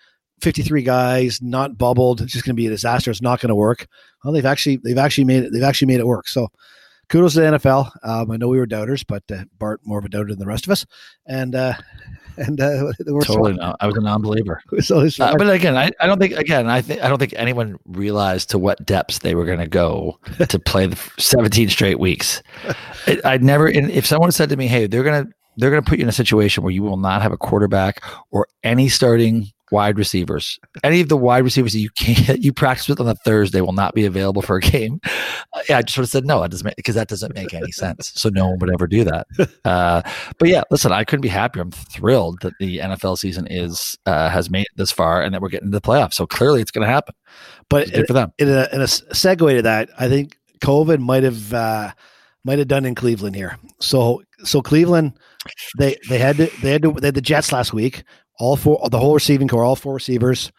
53 0.42 0.84
guys 0.84 1.42
not 1.42 1.78
bubbled, 1.78 2.22
it's 2.22 2.32
just 2.32 2.46
going 2.46 2.56
to 2.56 2.60
be 2.62 2.68
a 2.68 2.72
disaster. 2.72 3.12
It's 3.12 3.22
not 3.22 3.42
going 3.42 3.50
to 3.50 3.56
work. 3.56 3.88
Well, 4.24 4.34
they've 4.34 4.46
actually 4.46 4.78
they've 4.78 4.98
actually 4.98 5.26
made 5.26 5.44
it. 5.44 5.54
They've 5.54 5.64
actually 5.64 5.88
made 5.88 6.00
it 6.00 6.08
work. 6.08 6.28
So 6.28 6.50
kudos 7.10 7.34
to 7.34 7.42
the 7.42 7.58
NFL. 7.58 7.92
Um, 8.04 8.32
I 8.32 8.38
know 8.38 8.48
we 8.48 8.58
were 8.58 8.66
doubters, 8.66 9.04
but 9.04 9.24
uh, 9.32 9.44
Bart 9.58 9.82
more 9.84 10.00
of 10.00 10.06
a 10.06 10.10
doubter 10.10 10.30
than 10.30 10.40
the 10.40 10.46
rest 10.46 10.66
of 10.66 10.72
us, 10.72 10.86
and 11.26 11.56
uh, 11.56 11.74
and 12.40 12.60
uh, 12.62 12.92
Totally, 13.24 13.54
no. 13.54 13.76
I 13.80 13.88
was 13.88 13.96
a 13.98 14.02
non-believer. 14.02 14.62
So 14.82 15.00
Uh, 15.20 15.36
but 15.38 15.50
again, 15.50 15.76
I, 15.78 15.92
I 16.00 16.08
don't 16.08 16.20
think 16.20 16.34
again 16.34 16.68
I 16.68 16.82
think 16.82 17.04
I 17.04 17.10
don't 17.10 17.20
think 17.20 17.34
anyone 17.36 17.78
realized 17.86 18.50
to 18.52 18.58
what 18.58 18.86
depths 18.86 19.20
they 19.20 19.36
were 19.36 19.46
going 19.46 19.60
to 19.60 19.68
go 19.68 20.18
to 20.48 20.60
play 20.66 20.88
the 20.88 20.96
17 21.18 21.70
straight 21.70 22.00
weeks. 22.00 22.42
It, 23.08 23.24
I'd 23.26 23.44
never. 23.44 23.68
And 23.68 23.92
if 23.92 24.06
someone 24.06 24.32
said 24.32 24.50
to 24.50 24.58
me, 24.58 24.68
"Hey, 24.68 24.88
they're 24.88 25.04
gonna 25.04 25.28
they're 25.58 25.70
gonna 25.70 25.82
put 25.82 26.00
you 26.00 26.04
in 26.04 26.10
a 26.10 26.14
situation 26.14 26.64
where 26.64 26.72
you 26.72 26.84
will 26.84 26.98
not 26.98 27.22
have 27.22 27.32
a 27.32 27.38
quarterback 27.38 28.04
or 28.32 28.48
any 28.64 28.88
starting 28.90 29.52
wide 29.72 29.98
receivers, 29.98 30.60
any 30.84 31.02
of 31.02 31.10
the 31.10 31.18
wide 31.18 31.44
receivers 31.44 31.74
that 31.74 31.80
you 31.80 31.90
can't 31.92 32.40
you 32.44 32.54
practice 32.54 32.88
with 32.88 33.00
on 33.00 33.08
a 33.08 33.16
Thursday 33.16 33.62
will 33.62 33.74
not 33.74 33.94
be 33.94 34.06
available 34.06 34.42
for 34.42 34.58
a 34.58 34.62
game," 34.62 35.00
uh, 35.54 35.62
yeah, 35.70 35.78
I 35.78 35.82
just 35.82 35.98
would 35.98 36.04
have 36.04 36.10
said 36.10 36.26
no. 36.26 36.44
It 36.44 36.52
doesn't 36.52 36.66
make 36.66 36.76
because 36.76 36.96
that 36.96 37.08
doesn't 37.08 37.36
make 37.36 37.54
any 37.54 37.72
sense. 37.72 38.12
So 38.16 38.30
no 38.30 38.50
one 38.50 38.60
would 38.60 38.74
ever 38.74 38.88
do 38.88 39.04
that. 39.06 39.28
Uh, 39.66 40.02
but 40.40 40.48
yeah, 40.50 40.64
listen, 40.72 40.92
I 40.92 41.04
couldn't 41.04 41.22
be 41.22 41.28
happier. 41.28 41.62
I'm 41.62 41.72
thrilled 41.72 42.40
that 42.42 42.54
the 42.60 42.80
NFL 42.80 43.18
season 43.18 43.46
is 43.48 43.98
uh, 44.06 44.30
has 44.30 44.50
made 44.50 44.62
it 44.62 44.78
this 44.78 44.92
far 44.92 45.22
and 45.22 45.34
that 45.34 45.42
we're 45.42 45.50
getting 45.50 45.72
to 45.72 45.78
the 45.78 45.82
playoffs. 45.82 46.14
So 46.14 46.26
clearly, 46.26 46.62
it's 46.62 46.72
going 46.72 46.88
to 46.88 46.92
happen. 46.92 47.14
but 47.70 47.92
good 47.92 48.08
for 48.08 48.14
them. 48.14 48.32
in 48.40 48.48
a, 48.48 48.68
in 48.72 48.82
a 48.82 48.86
segue 48.86 49.56
to 49.56 49.62
that, 49.64 49.90
I 50.00 50.08
think 50.08 50.38
COVID 50.62 51.00
might 51.00 51.24
have 51.24 51.54
uh, 51.54 51.92
might 52.44 52.60
have 52.60 52.68
done 52.68 52.86
in 52.86 52.96
Cleveland 52.96 53.36
here. 53.36 53.58
So 53.80 54.24
so 54.44 54.62
Cleveland, 54.62 55.14
they 55.78 55.98
they 56.08 56.18
had 56.18 56.38
to, 56.38 56.52
they 56.62 56.72
had 56.72 56.82
to, 56.84 56.92
they 56.94 57.08
had 57.08 57.16
the 57.16 57.22
Jets 57.22 57.52
last 57.52 57.74
week. 57.74 58.04
All 58.40 58.56
four, 58.56 58.88
the 58.90 59.00
whole 59.00 59.14
receiving 59.14 59.48
core, 59.48 59.64
all 59.64 59.76
four 59.76 59.94
receivers, 59.94 60.52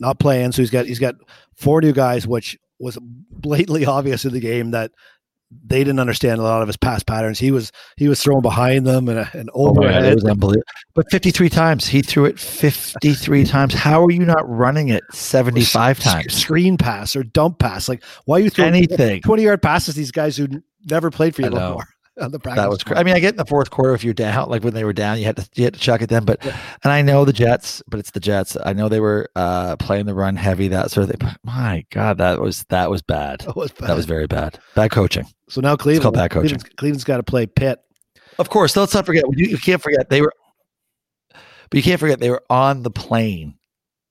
not 0.00 0.18
playing. 0.18 0.52
So 0.52 0.62
he's 0.62 0.70
got 0.70 0.86
he's 0.86 0.98
got 0.98 1.14
four 1.56 1.80
new 1.80 1.92
guys, 1.92 2.26
which 2.26 2.58
was 2.78 2.98
blatantly 3.30 3.86
obvious 3.86 4.24
in 4.24 4.32
the 4.32 4.40
game 4.40 4.72
that 4.72 4.90
they 5.64 5.78
didn't 5.78 5.98
understand 5.98 6.40
a 6.40 6.42
lot 6.42 6.60
of 6.60 6.68
his 6.68 6.76
pass 6.76 7.02
patterns. 7.02 7.38
He 7.38 7.50
was 7.50 7.72
he 7.96 8.08
was 8.08 8.22
throwing 8.22 8.42
behind 8.42 8.86
them 8.86 9.08
and, 9.08 9.28
and 9.32 9.48
Oh 9.54 9.70
overhead. 9.70 10.04
it 10.04 10.22
was. 10.40 10.56
But 10.94 11.10
53 11.10 11.48
times 11.48 11.86
he 11.86 12.02
threw 12.02 12.26
it 12.26 12.38
53 12.38 13.44
times. 13.44 13.72
How 13.74 14.04
are 14.04 14.10
you 14.10 14.26
not 14.26 14.46
running 14.48 14.88
it 14.88 15.02
75 15.12 16.00
times? 16.00 16.34
screen 16.34 16.76
pass 16.76 17.16
or 17.16 17.22
dump 17.22 17.58
pass. 17.58 17.88
Like 17.88 18.02
why 18.26 18.38
are 18.38 18.40
you 18.40 18.50
throwing 18.50 18.74
Anything. 18.74 19.22
20 19.22 19.42
yard 19.42 19.62
passes 19.62 19.94
these 19.94 20.10
guys 20.12 20.36
who 20.36 20.48
never 20.90 21.10
played 21.10 21.34
for 21.34 21.42
you 21.42 21.50
before 21.50 21.88
on 22.20 22.32
the 22.32 22.38
practice 22.38 22.62
That 22.62 22.70
was. 22.70 22.98
I 22.98 23.02
mean, 23.02 23.14
I 23.14 23.20
get 23.20 23.34
in 23.34 23.36
the 23.36 23.44
fourth 23.44 23.70
quarter 23.70 23.94
if 23.94 24.04
you're 24.04 24.14
down, 24.14 24.48
like 24.48 24.64
when 24.64 24.74
they 24.74 24.84
were 24.84 24.92
down, 24.92 25.18
you 25.18 25.24
had 25.24 25.36
to 25.36 25.48
you 25.54 25.64
had 25.64 25.74
to 25.74 25.80
chuck 25.80 26.02
it 26.02 26.08
then. 26.08 26.24
But 26.24 26.44
and 26.44 26.92
I 26.92 27.02
know 27.02 27.24
the 27.24 27.32
Jets, 27.32 27.82
but 27.88 28.00
it's 28.00 28.10
the 28.10 28.20
Jets. 28.20 28.56
I 28.64 28.72
know 28.72 28.88
they 28.88 29.00
were 29.00 29.28
uh, 29.36 29.76
playing 29.76 30.06
the 30.06 30.14
run 30.14 30.36
heavy, 30.36 30.68
that 30.68 30.90
sort 30.90 31.04
of 31.04 31.10
thing. 31.10 31.18
But 31.20 31.38
my 31.44 31.84
God, 31.90 32.18
that 32.18 32.40
was 32.40 32.64
that 32.68 32.90
was 32.90 33.02
bad. 33.02 33.40
That 33.40 33.56
was 33.56 33.72
bad. 33.72 33.88
That 33.88 33.96
was 33.96 34.06
very 34.06 34.26
bad. 34.26 34.58
Bad 34.74 34.90
coaching. 34.90 35.26
so 35.48 35.60
now 35.60 35.76
Cleveland, 35.76 36.02
called 36.02 36.14
bad 36.14 36.30
coaching. 36.30 36.58
Cleveland's, 36.58 36.76
Cleveland's 36.76 37.04
got 37.04 37.16
to 37.18 37.22
play 37.22 37.46
Pitt. 37.46 37.80
Of 38.38 38.50
course, 38.50 38.76
let's 38.76 38.94
not 38.94 39.06
forget. 39.06 39.24
You, 39.36 39.46
you 39.48 39.58
can't 39.58 39.82
forget 39.82 40.10
they 40.10 40.20
were, 40.20 40.32
but 41.32 41.74
you 41.76 41.82
can't 41.82 41.98
forget 42.00 42.20
they 42.20 42.30
were 42.30 42.44
on 42.50 42.82
the 42.82 42.90
plane. 42.90 43.54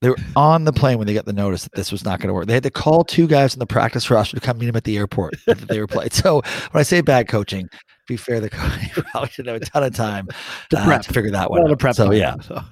They 0.02 0.10
were 0.10 0.18
on 0.36 0.64
the 0.66 0.74
plane 0.74 1.00
when 1.00 1.08
they 1.08 1.16
got 1.16 1.26
the 1.26 1.34
notice 1.34 1.64
that 1.64 1.74
this 1.74 1.92
was 1.92 2.06
not 2.06 2.20
going 2.20 2.28
to 2.28 2.34
work. 2.34 2.46
They 2.46 2.54
had 2.54 2.62
to 2.64 2.70
call 2.70 3.04
two 3.04 3.26
guys 3.26 3.56
in 3.56 3.60
the 3.60 3.66
practice 3.66 4.12
roster 4.12 4.38
to 4.38 4.46
come 4.46 4.60
meet 4.60 4.68
them 4.68 4.76
at 4.76 4.84
the 4.84 4.96
airport 4.96 5.36
that 5.48 5.58
they 5.68 5.80
were 5.80 5.88
playing. 5.88 6.10
So 6.14 6.42
when 6.72 6.80
I 6.80 6.84
say 6.84 7.02
bad 7.02 7.28
coaching, 7.28 7.68
be 8.08 8.18
fair, 8.18 8.40
the 8.40 8.50
coach 8.50 8.92
probably 9.12 9.30
should 9.30 9.46
have 9.48 9.62
a 9.62 9.66
ton 9.66 9.84
of 9.84 9.94
time 9.94 10.28
To 10.72 10.80
uh, 10.80 10.98
to 10.98 11.14
figure 11.14 11.32
that 11.32 11.52
one 11.52 11.76
prep 11.78 11.96
So 11.96 12.12
yeah, 12.12 12.36
So, 12.42 12.64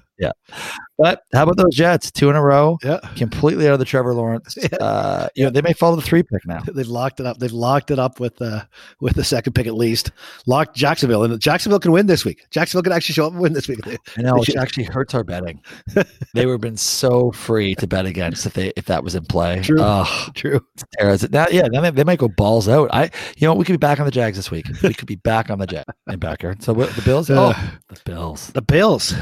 but 0.97 1.24
how 1.34 1.43
about 1.43 1.57
those 1.57 1.76
Jets? 1.76 2.11
Two 2.11 2.30
in 2.30 2.36
a 2.36 2.41
row, 2.41 2.78
yeah. 2.84 2.99
completely 3.16 3.68
out 3.68 3.74
of 3.74 3.80
the 3.80 3.86
Trevor 3.86 4.13
Lawrence. 4.13 4.57
Yeah. 4.66 4.78
Uh, 4.78 5.28
you 5.36 5.43
know 5.43 5.51
they 5.51 5.61
may 5.61 5.74
follow 5.74 5.95
the 5.95 6.01
three 6.01 6.24
pick 6.24 6.45
now. 6.45 6.61
They've 6.61 6.88
locked 6.88 7.20
it 7.20 7.28
up. 7.28 7.38
They've 7.38 7.51
locked 7.51 7.91
it 7.91 7.99
up 7.99 8.20
with 8.20 8.41
uh, 8.41 8.63
with 8.99 9.13
the 9.13 9.24
second 9.24 9.53
pick 9.53 9.68
at 9.68 9.76
least. 9.76 10.11
Locked 10.47 10.76
Jacksonville, 10.76 11.24
and 11.24 11.39
Jacksonville 11.39 11.80
can 11.80 11.91
win 11.91 12.07
this 12.07 12.26
week. 12.26 12.45
Jacksonville 12.49 12.82
can 12.82 12.91
actually 12.91 13.13
show 13.13 13.28
up 13.28 13.34
and 13.34 13.41
win 13.41 13.53
this 13.53 13.68
week. 13.68 13.80
I 13.86 14.22
know 14.22 14.41
it 14.41 14.55
actually 14.57 14.86
hurts 14.86 15.13
our 15.13 15.24
betting. 15.24 15.61
they 16.34 16.45
were 16.47 16.57
been 16.57 16.78
so 16.78 17.32
free 17.32 17.76
to 17.76 17.86
bet 17.86 18.05
against 18.05 18.45
if 18.45 18.53
they 18.53 18.74
if 18.76 18.86
that 18.86 19.03
was 19.03 19.13
in 19.13 19.26
play. 19.26 19.61
True. 19.61 19.78
Oh, 19.80 20.30
True. 20.34 20.66
Now, 20.99 21.47
yeah, 21.51 21.68
then 21.72 21.84
they, 21.84 21.91
they 21.91 22.03
might 22.03 22.20
go 22.20 22.28
balls 22.28 22.68
out. 22.68 22.89
I, 22.91 23.11
you 23.38 23.47
know, 23.47 23.53
we 23.53 23.66
could 23.66 23.74
be 23.74 23.78
back 23.78 23.99
on 23.99 24.05
the 24.05 24.11
Jags 24.11 24.38
this 24.38 24.49
week. 24.49 24.66
We 24.82 24.93
could 24.93 25.07
be 25.07 25.18
back 25.18 25.49
on 25.49 25.59
the 25.59 25.68
Jag 25.68 25.86
in 26.07 26.20
backyard. 26.20 26.63
So 26.63 26.74
what, 26.74 26.89
the 26.95 27.01
Bills. 27.03 27.30
Uh, 27.30 27.53
oh, 27.55 27.78
the 27.89 27.99
Bills. 28.05 28.47
The 28.47 28.61
Bills. 28.61 29.13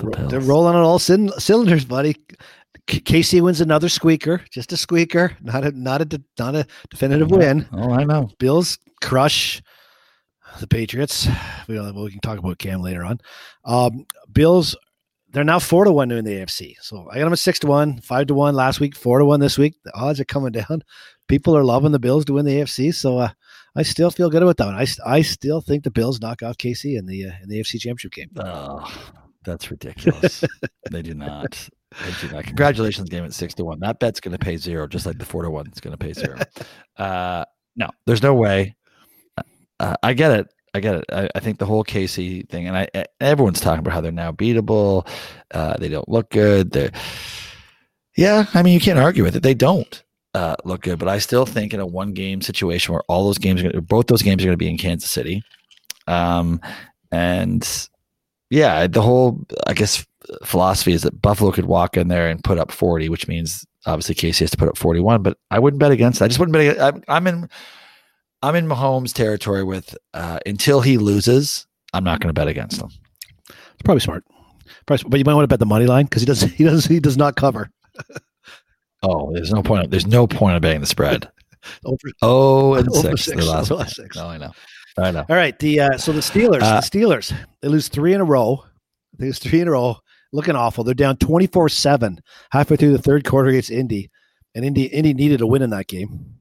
The 0.00 0.10
Bills. 0.10 0.30
They're 0.30 0.40
rolling 0.40 0.74
on 0.74 0.82
all 0.82 0.98
cyn- 0.98 1.32
cylinders, 1.40 1.84
buddy. 1.84 2.14
K- 2.86 3.00
KC 3.00 3.40
wins 3.40 3.60
another 3.60 3.88
squeaker, 3.88 4.42
just 4.50 4.72
a 4.72 4.76
squeaker, 4.76 5.36
not 5.42 5.64
a 5.64 5.72
not 5.72 6.02
a 6.02 6.22
not 6.38 6.54
a 6.54 6.66
definitive 6.90 7.30
win. 7.30 7.68
Oh, 7.72 7.90
I 7.92 8.04
know. 8.04 8.30
Bills 8.38 8.78
crush 9.00 9.62
the 10.58 10.66
Patriots. 10.66 11.28
We, 11.68 11.78
we 11.78 12.10
can 12.10 12.20
talk 12.20 12.38
about 12.38 12.58
Cam 12.58 12.82
later 12.82 13.04
on. 13.04 13.20
Um, 13.64 14.06
Bills, 14.32 14.76
they're 15.30 15.44
now 15.44 15.58
four 15.58 15.84
to 15.84 15.92
one 15.92 16.10
in 16.10 16.24
the 16.24 16.32
AFC. 16.32 16.74
So 16.80 17.08
I 17.10 17.18
got 17.18 17.24
them 17.24 17.32
at 17.32 17.38
six 17.38 17.58
to 17.60 17.66
one, 17.66 18.00
five 18.00 18.26
to 18.28 18.34
one 18.34 18.54
last 18.54 18.80
week, 18.80 18.96
four 18.96 19.18
to 19.18 19.24
one 19.24 19.40
this 19.40 19.58
week. 19.58 19.74
The 19.84 19.94
odds 19.94 20.20
are 20.20 20.24
coming 20.24 20.52
down. 20.52 20.82
People 21.28 21.56
are 21.56 21.64
loving 21.64 21.92
the 21.92 22.00
Bills 22.00 22.24
to 22.24 22.32
win 22.34 22.44
the 22.44 22.56
AFC. 22.56 22.92
So 22.94 23.18
uh, 23.18 23.28
I 23.76 23.84
still 23.84 24.10
feel 24.10 24.30
good 24.30 24.42
about 24.42 24.56
that 24.56 24.66
one. 24.66 24.74
I, 24.74 24.86
I 25.06 25.22
still 25.22 25.60
think 25.60 25.84
the 25.84 25.90
Bills 25.92 26.20
knock 26.20 26.42
off 26.42 26.56
KC 26.58 26.98
in 26.98 27.06
the 27.06 27.26
uh, 27.26 27.32
in 27.42 27.48
the 27.48 27.60
AFC 27.60 27.78
Championship 27.78 28.12
game. 28.12 28.30
Oh, 28.36 28.90
that's 29.44 29.70
ridiculous. 29.70 30.44
they 30.90 31.02
do 31.02 31.14
not. 31.14 31.68
They 32.04 32.28
do 32.28 32.34
not. 32.34 32.44
Congratulations, 32.44 33.08
game 33.08 33.24
at 33.24 33.34
six 33.34 33.54
to 33.54 33.64
one. 33.64 33.80
That 33.80 33.98
bet's 33.98 34.20
going 34.20 34.36
to 34.36 34.38
pay 34.38 34.56
zero, 34.56 34.86
just 34.86 35.06
like 35.06 35.18
the 35.18 35.24
four 35.24 35.42
to 35.42 35.50
one 35.50 35.66
is 35.72 35.80
going 35.80 35.96
to 35.96 35.98
pay 35.98 36.12
zero. 36.12 36.38
Uh, 36.96 37.46
no, 37.76 37.88
there's 38.04 38.22
no 38.22 38.34
way. 38.34 38.76
Uh, 39.78 39.94
I 40.02 40.12
get 40.12 40.32
it. 40.32 40.48
I 40.74 40.80
get 40.80 40.96
it. 40.96 41.04
I, 41.10 41.30
I 41.34 41.40
think 41.40 41.58
the 41.58 41.64
whole 41.64 41.82
KC 41.82 42.46
thing, 42.50 42.68
and 42.68 42.76
I 42.76 42.88
e- 42.94 43.04
everyone's 43.20 43.60
talking 43.60 43.78
about 43.78 43.94
how 43.94 44.02
they're 44.02 44.12
now 44.12 44.32
beatable. 44.32 45.08
Uh, 45.50 45.78
they 45.78 45.88
don't 45.88 46.08
look 46.08 46.28
good. 46.28 46.72
They're, 46.72 46.90
yeah, 48.18 48.44
I 48.52 48.62
mean 48.62 48.74
you 48.74 48.80
can't 48.80 48.98
argue 48.98 49.24
with 49.24 49.34
it. 49.34 49.42
They 49.42 49.54
don't 49.54 50.02
uh, 50.34 50.56
look 50.64 50.82
good, 50.82 50.98
but 50.98 51.08
I 51.08 51.18
still 51.18 51.46
think 51.46 51.72
in 51.72 51.80
a 51.80 51.86
one 51.86 52.12
game 52.12 52.42
situation 52.42 52.92
where 52.92 53.02
all 53.08 53.24
those 53.24 53.38
games, 53.38 53.62
are 53.62 53.70
gonna, 53.70 53.80
both 53.80 54.06
those 54.06 54.22
games 54.22 54.42
are 54.42 54.46
going 54.46 54.52
to 54.52 54.58
be 54.58 54.68
in 54.68 54.76
Kansas 54.76 55.10
City, 55.10 55.42
um, 56.06 56.60
and 57.10 57.88
yeah, 58.50 58.86
the 58.86 59.02
whole 59.02 59.40
I 59.66 59.72
guess 59.74 60.04
philosophy 60.44 60.92
is 60.92 61.02
that 61.02 61.20
Buffalo 61.22 61.50
could 61.52 61.64
walk 61.66 61.96
in 61.96 62.08
there 62.08 62.28
and 62.28 62.42
put 62.44 62.58
up 62.58 62.70
forty, 62.70 63.08
which 63.08 63.26
means 63.28 63.66
obviously 63.86 64.14
KC 64.14 64.40
has 64.40 64.50
to 64.50 64.56
put 64.56 64.68
up 64.68 64.76
forty 64.76 65.00
one. 65.00 65.22
But 65.22 65.38
I 65.50 65.58
wouldn't 65.58 65.80
bet 65.80 65.92
against. 65.92 66.18
That. 66.18 66.26
I 66.26 66.28
just 66.28 66.38
wouldn't 66.38 66.52
bet. 66.52 66.62
Against, 66.62 66.80
I'm, 66.80 67.02
I'm 67.08 67.26
in 67.26 67.48
I'm 68.42 68.54
in 68.56 68.66
Mahomes 68.66 69.12
territory 69.12 69.64
with 69.64 69.96
uh, 70.14 70.38
until 70.46 70.80
he 70.80 70.98
loses. 70.98 71.66
I'm 71.92 72.04
not 72.04 72.20
going 72.20 72.28
to 72.28 72.34
bet 72.38 72.48
against 72.48 72.80
him. 72.80 72.88
It's 73.48 73.82
probably 73.84 74.00
smart. 74.00 74.24
Price, 74.86 75.02
but 75.02 75.18
you 75.18 75.24
might 75.24 75.34
want 75.34 75.44
to 75.44 75.48
bet 75.48 75.58
the 75.58 75.66
money 75.66 75.86
line 75.86 76.04
because 76.04 76.22
he 76.22 76.26
does 76.26 76.40
he 76.58 76.64
does 76.64 76.84
he 76.86 77.00
does 77.00 77.16
not 77.16 77.36
cover. 77.36 77.70
Oh, 79.02 79.32
there's 79.32 79.50
no 79.50 79.62
point. 79.62 79.90
There's 79.90 80.06
no 80.06 80.26
point 80.26 80.56
of 80.56 80.62
betting 80.62 80.80
the 80.82 80.86
spread. 80.86 81.30
Over, 81.86 81.98
Oh, 82.22 82.74
and 82.74 82.86
over 82.90 83.16
six. 83.16 83.24
six, 83.24 83.44
The 83.46 83.74
last 83.74 83.96
six. 83.96 84.16
No, 84.16 84.26
I 84.26 84.36
know. 84.36 84.52
I 85.02 85.10
know. 85.10 85.24
All 85.28 85.36
right. 85.36 85.58
The 85.58 85.80
uh, 85.80 85.98
so 85.98 86.12
the 86.12 86.20
Steelers, 86.20 86.62
Uh, 86.62 86.80
the 86.80 86.86
Steelers, 86.86 87.32
they 87.60 87.68
lose 87.68 87.88
three 87.88 88.14
in 88.14 88.20
a 88.20 88.24
row. 88.24 88.64
They 89.18 89.26
lose 89.26 89.38
three 89.38 89.60
in 89.60 89.68
a 89.68 89.72
row, 89.72 89.98
looking 90.32 90.56
awful. 90.56 90.84
They're 90.84 90.94
down 90.94 91.16
twenty 91.16 91.46
four 91.46 91.68
seven 91.68 92.20
halfway 92.50 92.76
through 92.76 92.92
the 92.92 93.02
third 93.02 93.24
quarter 93.24 93.50
against 93.50 93.70
Indy, 93.70 94.10
and 94.54 94.64
Indy 94.64 94.84
Indy 94.86 95.14
needed 95.14 95.40
a 95.40 95.46
win 95.46 95.62
in 95.62 95.70
that 95.70 95.88
game. 95.88 96.36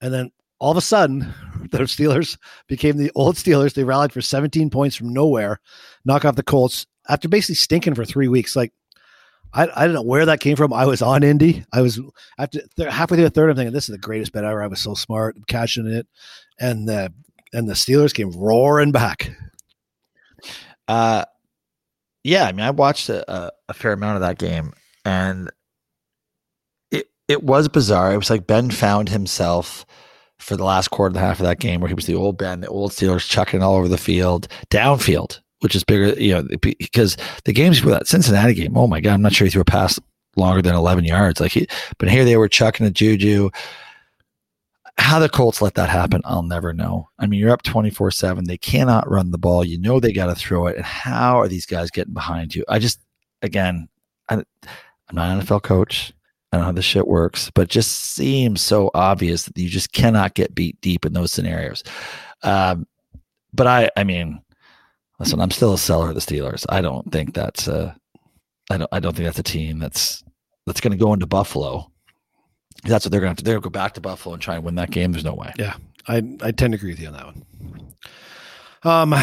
And 0.00 0.12
then 0.12 0.30
all 0.58 0.70
of 0.70 0.76
a 0.76 0.82
sudden, 0.82 1.32
the 1.70 1.78
Steelers 1.80 2.36
became 2.68 2.96
the 2.96 3.10
old 3.14 3.36
Steelers. 3.36 3.74
They 3.74 3.84
rallied 3.84 4.12
for 4.12 4.20
seventeen 4.20 4.70
points 4.70 4.96
from 4.96 5.12
nowhere, 5.12 5.60
knock 6.04 6.24
off 6.24 6.36
the 6.36 6.42
Colts 6.42 6.86
after 7.08 7.28
basically 7.28 7.56
stinking 7.56 7.94
for 7.94 8.04
three 8.04 8.28
weeks. 8.28 8.54
Like 8.56 8.72
I, 9.52 9.68
I 9.74 9.84
don't 9.84 9.94
know 9.94 10.02
where 10.02 10.26
that 10.26 10.40
came 10.40 10.56
from. 10.56 10.72
I 10.72 10.86
was 10.86 11.02
on 11.02 11.22
Indy. 11.22 11.64
I 11.72 11.80
was 11.80 12.00
after 12.38 12.60
th- 12.76 12.88
halfway 12.92 13.16
through 13.16 13.24
the 13.24 13.30
third. 13.30 13.50
I'm 13.50 13.56
thinking 13.56 13.72
this 13.72 13.88
is 13.88 13.94
the 13.94 13.98
greatest 13.98 14.32
bet 14.32 14.44
ever. 14.44 14.62
I 14.62 14.68
was 14.68 14.80
so 14.80 14.94
smart, 14.94 15.36
I'm 15.36 15.44
cashing 15.44 15.86
it, 15.86 16.06
and 16.58 16.88
the 16.88 17.12
and 17.52 17.68
the 17.68 17.74
Steelers 17.74 18.14
came 18.14 18.30
roaring 18.30 18.92
back. 18.92 19.30
Uh, 20.88 21.24
yeah, 22.24 22.44
I 22.44 22.52
mean, 22.52 22.66
I 22.66 22.70
watched 22.70 23.08
a, 23.08 23.52
a, 23.68 23.74
fair 23.74 23.92
amount 23.92 24.16
of 24.16 24.22
that 24.22 24.38
game, 24.38 24.72
and 25.04 25.50
it 26.90 27.06
it 27.28 27.42
was 27.42 27.68
bizarre. 27.68 28.12
It 28.12 28.18
was 28.18 28.30
like 28.30 28.46
Ben 28.46 28.70
found 28.70 29.08
himself 29.08 29.86
for 30.38 30.56
the 30.56 30.64
last 30.64 30.88
quarter 30.88 31.16
and 31.16 31.24
a 31.24 31.26
half 31.26 31.40
of 31.40 31.46
that 31.46 31.60
game, 31.60 31.80
where 31.80 31.88
he 31.88 31.94
was 31.94 32.06
the 32.06 32.14
old 32.14 32.38
Ben, 32.38 32.60
the 32.60 32.68
old 32.68 32.92
Steelers 32.92 33.28
chucking 33.28 33.62
all 33.62 33.76
over 33.76 33.88
the 33.88 33.98
field, 33.98 34.48
downfield, 34.70 35.40
which 35.60 35.74
is 35.74 35.84
bigger, 35.84 36.20
you 36.20 36.34
know, 36.34 36.46
because 36.60 37.16
the 37.44 37.52
games 37.52 37.78
before 37.78 37.92
that 37.92 38.08
Cincinnati 38.08 38.54
game, 38.54 38.76
oh 38.76 38.86
my 38.86 39.00
god, 39.00 39.14
I'm 39.14 39.22
not 39.22 39.32
sure 39.32 39.46
he 39.46 39.50
threw 39.50 39.62
a 39.62 39.64
pass 39.64 39.98
longer 40.36 40.62
than 40.62 40.74
11 40.74 41.04
yards. 41.04 41.40
Like, 41.40 41.52
he, 41.52 41.66
but 41.98 42.10
here 42.10 42.24
they 42.24 42.36
were 42.36 42.48
chucking 42.48 42.86
a 42.86 42.90
juju. 42.90 43.50
How 44.98 45.18
the 45.18 45.28
Colts 45.28 45.62
let 45.62 45.74
that 45.74 45.88
happen, 45.88 46.20
I'll 46.24 46.42
never 46.42 46.72
know. 46.72 47.08
I 47.18 47.26
mean, 47.26 47.40
you're 47.40 47.52
up 47.52 47.62
24 47.62 48.10
7. 48.10 48.44
They 48.44 48.58
cannot 48.58 49.10
run 49.10 49.30
the 49.30 49.38
ball. 49.38 49.64
You 49.64 49.78
know 49.78 49.98
they 49.98 50.12
got 50.12 50.26
to 50.26 50.34
throw 50.34 50.66
it. 50.66 50.76
And 50.76 50.84
how 50.84 51.40
are 51.40 51.48
these 51.48 51.66
guys 51.66 51.90
getting 51.90 52.14
behind 52.14 52.54
you? 52.54 52.64
I 52.68 52.78
just, 52.78 53.00
again, 53.42 53.88
I, 54.28 54.34
I'm 54.34 54.44
not 55.14 55.30
an 55.30 55.40
NFL 55.44 55.62
coach. 55.62 56.12
I 56.52 56.56
don't 56.56 56.62
know 56.62 56.66
how 56.66 56.72
this 56.72 56.84
shit 56.84 57.06
works, 57.06 57.50
but 57.54 57.62
it 57.62 57.70
just 57.70 58.14
seems 58.14 58.60
so 58.60 58.90
obvious 58.94 59.44
that 59.44 59.56
you 59.56 59.68
just 59.68 59.92
cannot 59.92 60.34
get 60.34 60.54
beat 60.54 60.80
deep 60.80 61.06
in 61.06 61.12
those 61.12 61.32
scenarios. 61.32 61.84
Um, 62.42 62.86
but 63.52 63.66
I, 63.66 63.90
I 63.96 64.04
mean, 64.04 64.40
listen, 65.18 65.40
I'm 65.40 65.50
still 65.52 65.74
a 65.74 65.78
seller 65.78 66.08
of 66.08 66.14
the 66.14 66.20
Steelers. 66.20 66.66
I 66.68 66.80
don't 66.80 67.10
think 67.12 67.34
that's 67.34 67.68
a, 67.68 67.96
I 68.70 68.78
don't, 68.78 68.88
I 68.92 69.00
don't 69.00 69.14
think 69.14 69.26
that's 69.26 69.38
a 69.38 69.44
team 69.44 69.78
that's 69.78 70.24
that's 70.66 70.80
going 70.80 70.92
to 70.92 70.96
go 70.96 71.12
into 71.12 71.26
Buffalo. 71.26 71.89
That's 72.84 73.04
what 73.04 73.12
they're 73.12 73.20
going 73.20 73.28
to 73.28 73.32
have 73.32 73.36
to. 73.38 73.44
They're 73.44 73.54
going 73.54 73.62
to 73.62 73.68
go 73.68 73.70
back 73.70 73.94
to 73.94 74.00
Buffalo 74.00 74.34
and 74.34 74.42
try 74.42 74.56
and 74.56 74.64
win 74.64 74.76
that 74.76 74.90
game. 74.90 75.12
There's 75.12 75.24
no 75.24 75.34
way. 75.34 75.52
Yeah, 75.58 75.76
I 76.08 76.22
I 76.42 76.50
tend 76.52 76.72
to 76.72 76.76
agree 76.76 76.90
with 76.90 77.00
you 77.00 77.08
on 77.08 77.12
that 77.14 77.26
one. 77.26 77.44
Um, 78.82 79.14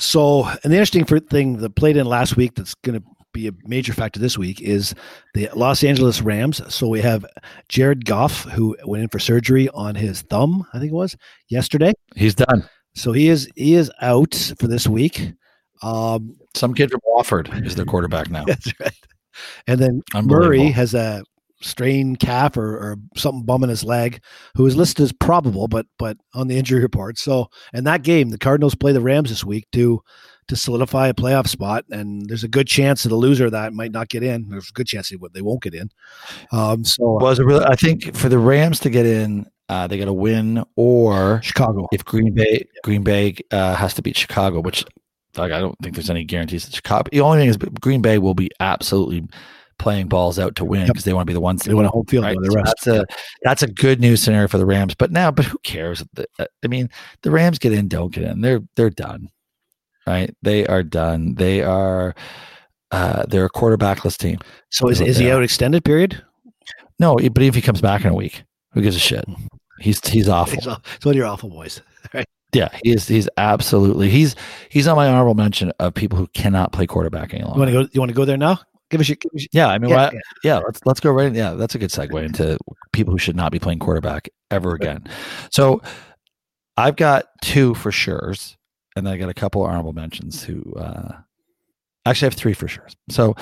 so 0.00 0.44
and 0.44 0.72
the 0.72 0.76
interesting 0.76 1.04
thing 1.04 1.58
that 1.58 1.76
played 1.76 1.96
in 1.96 2.06
last 2.06 2.36
week 2.36 2.54
that's 2.54 2.74
going 2.74 3.00
to 3.00 3.06
be 3.32 3.48
a 3.48 3.52
major 3.64 3.92
factor 3.92 4.18
this 4.18 4.38
week 4.38 4.60
is 4.62 4.94
the 5.34 5.50
Los 5.54 5.84
Angeles 5.84 6.22
Rams. 6.22 6.62
So 6.72 6.88
we 6.88 7.00
have 7.02 7.26
Jared 7.68 8.06
Goff 8.06 8.44
who 8.44 8.76
went 8.84 9.02
in 9.02 9.08
for 9.08 9.18
surgery 9.18 9.68
on 9.70 9.94
his 9.94 10.22
thumb, 10.22 10.66
I 10.72 10.78
think 10.78 10.92
it 10.92 10.94
was 10.94 11.16
yesterday. 11.48 11.92
He's 12.16 12.34
done. 12.34 12.68
So 12.94 13.12
he 13.12 13.28
is 13.28 13.48
he 13.56 13.74
is 13.74 13.90
out 14.00 14.52
for 14.58 14.68
this 14.68 14.86
week. 14.86 15.32
Um, 15.82 16.36
Some 16.54 16.72
kid 16.74 16.90
from 16.90 17.00
Wofford 17.06 17.66
is 17.66 17.74
their 17.74 17.84
quarterback 17.84 18.30
now. 18.30 18.44
that's 18.46 18.72
right. 18.80 18.92
And 19.66 19.80
then 19.80 20.02
Murray 20.22 20.70
has 20.70 20.94
a 20.94 21.24
strained 21.64 22.18
calf 22.18 22.56
or, 22.56 22.76
or 22.76 22.96
something 23.16 23.44
bumming 23.44 23.70
his 23.70 23.84
leg, 23.84 24.22
who 24.56 24.66
is 24.66 24.76
listed 24.76 25.02
as 25.02 25.12
probable, 25.12 25.68
but 25.68 25.86
but 25.98 26.16
on 26.34 26.48
the 26.48 26.56
injury 26.56 26.80
report. 26.80 27.18
So 27.18 27.48
in 27.72 27.84
that 27.84 28.02
game, 28.02 28.30
the 28.30 28.38
Cardinals 28.38 28.74
play 28.74 28.92
the 28.92 29.00
Rams 29.00 29.30
this 29.30 29.44
week 29.44 29.66
to 29.72 30.02
to 30.48 30.56
solidify 30.56 31.08
a 31.08 31.14
playoff 31.14 31.48
spot, 31.48 31.84
and 31.90 32.28
there's 32.28 32.44
a 32.44 32.48
good 32.48 32.66
chance 32.66 33.02
that 33.02 33.08
the 33.08 33.16
loser 33.16 33.46
of 33.46 33.52
that 33.52 33.72
might 33.72 33.92
not 33.92 34.08
get 34.08 34.22
in. 34.22 34.48
There's 34.48 34.68
a 34.68 34.72
good 34.72 34.86
chance 34.86 35.08
they, 35.08 35.16
they 35.32 35.42
won't 35.42 35.62
get 35.62 35.74
in. 35.74 35.90
Um, 36.52 36.84
so 36.84 37.18
Was 37.20 37.40
really? 37.40 37.64
I 37.64 37.76
think 37.76 38.14
for 38.14 38.28
the 38.28 38.38
Rams 38.38 38.78
to 38.80 38.90
get 38.90 39.06
in, 39.06 39.46
uh, 39.68 39.86
they 39.86 39.98
got 39.98 40.04
to 40.04 40.12
win, 40.12 40.62
or 40.76 41.40
Chicago, 41.42 41.88
if 41.92 42.04
Green 42.04 42.34
Bay 42.34 42.66
Green 42.82 43.02
Bay 43.02 43.36
uh, 43.50 43.74
has 43.74 43.94
to 43.94 44.02
beat 44.02 44.16
Chicago, 44.16 44.60
which 44.60 44.84
like 45.36 45.52
I 45.52 45.60
don't 45.60 45.76
think 45.82 45.94
there's 45.94 46.10
any 46.10 46.24
guarantees 46.24 46.66
that 46.66 46.74
Chicago. 46.74 47.08
The 47.10 47.20
only 47.20 47.38
thing 47.38 47.48
is 47.48 47.56
Green 47.56 48.02
Bay 48.02 48.18
will 48.18 48.34
be 48.34 48.50
absolutely 48.60 49.26
playing 49.84 50.08
balls 50.08 50.38
out 50.38 50.56
to 50.56 50.64
win 50.64 50.80
Yep. 50.80 50.88
because 50.88 51.04
they 51.04 51.12
want 51.12 51.26
to 51.26 51.30
be 51.30 51.34
the 51.34 51.40
ones. 51.40 51.62
they 51.62 51.74
want 51.74 51.86
a 51.86 51.90
home 51.90 52.06
field. 52.06 52.24
right? 52.24 52.36
the 52.40 52.50
So 52.50 52.62
that's 52.64 52.86
a 52.88 53.04
that's 53.42 53.62
a 53.62 53.66
good 53.68 54.00
news 54.00 54.22
scenario 54.22 54.48
for 54.48 54.58
the 54.58 54.66
Rams. 54.66 54.94
But 54.94 55.12
now, 55.12 55.30
but 55.30 55.44
who 55.44 55.58
cares? 55.62 56.02
Uh, 56.16 56.46
I 56.64 56.66
mean, 56.68 56.88
the 57.22 57.30
Rams 57.30 57.58
get 57.58 57.72
in, 57.72 57.86
don't 57.86 58.12
get 58.12 58.24
in. 58.24 58.40
They're 58.40 58.60
they're 58.76 58.90
done, 58.90 59.28
right? 60.06 60.34
They 60.42 60.66
are 60.66 60.82
done. 60.82 61.34
They 61.36 61.62
are. 61.62 62.14
Uh, 62.90 63.24
they're 63.28 63.44
a 63.46 63.50
quarterbackless 63.50 64.16
team. 64.16 64.38
So 64.70 64.88
is, 64.88 65.00
is 65.00 65.16
he 65.18 65.30
out 65.30 65.42
extended 65.42 65.84
period? 65.84 66.22
No, 66.98 67.16
but 67.16 67.42
if 67.42 67.54
he 67.54 67.60
comes 67.60 67.80
back 67.80 68.02
in 68.04 68.08
a 68.10 68.14
week, 68.14 68.44
who 68.72 68.80
gives 68.82 68.96
a 68.96 69.00
shit? 69.00 69.24
He's 69.80 70.06
he's 70.08 70.28
awful. 70.38 70.54
He's, 70.54 70.66
it's 70.96 71.04
one 71.04 71.12
of 71.14 71.16
your 71.16 71.26
awful 71.26 71.50
boys. 71.50 71.80
Right? 72.12 72.26
Yeah, 72.52 72.68
he 72.84 72.92
is. 72.92 73.08
He's 73.08 73.28
absolutely. 73.38 74.10
He's 74.10 74.36
he's 74.68 74.86
on 74.86 74.94
my 74.94 75.08
honorable 75.08 75.34
mention 75.34 75.72
of 75.80 75.92
people 75.94 76.16
who 76.18 76.28
cannot 76.34 76.70
play 76.70 76.86
quarterback 76.86 77.32
any 77.34 77.40
You 77.42 77.46
want 77.48 77.58
longer. 77.58 77.72
to 77.72 77.84
go? 77.84 77.90
You 77.92 78.00
want 78.00 78.10
to 78.10 78.14
go 78.14 78.24
there 78.24 78.36
now? 78.36 78.60
Give 78.90 79.00
us 79.00 79.08
your. 79.08 79.16
Give 79.16 79.30
us 79.34 79.42
your 79.42 79.48
Yeah, 79.52 79.68
I 79.68 79.78
mean, 79.78 79.90
yeah, 79.90 80.10
yeah, 80.12 80.12
yeah. 80.12 80.20
yeah. 80.44 80.58
Let's 80.58 80.80
let's 80.84 81.00
go 81.00 81.10
right. 81.10 81.26
in- 81.26 81.34
Yeah, 81.34 81.54
that's 81.54 81.74
a 81.74 81.78
good 81.78 81.90
segue 81.90 82.24
into 82.24 82.58
people 82.92 83.12
who 83.12 83.18
should 83.18 83.36
not 83.36 83.50
be 83.52 83.58
playing 83.58 83.78
quarterback 83.78 84.28
ever 84.50 84.74
again. 84.74 85.04
So, 85.50 85.80
I've 86.76 86.96
got 86.96 87.26
two 87.42 87.74
for 87.74 87.90
sure's, 87.92 88.56
and 88.96 89.06
then 89.06 89.14
I 89.14 89.16
got 89.16 89.28
a 89.28 89.34
couple 89.34 89.62
honorable 89.62 89.92
mentions 89.92 90.42
who. 90.42 90.74
uh 90.74 91.12
Actually, 92.06 92.26
I 92.26 92.30
have 92.30 92.34
three 92.38 92.52
for 92.52 92.68
sure. 92.68 92.86
So, 93.08 93.34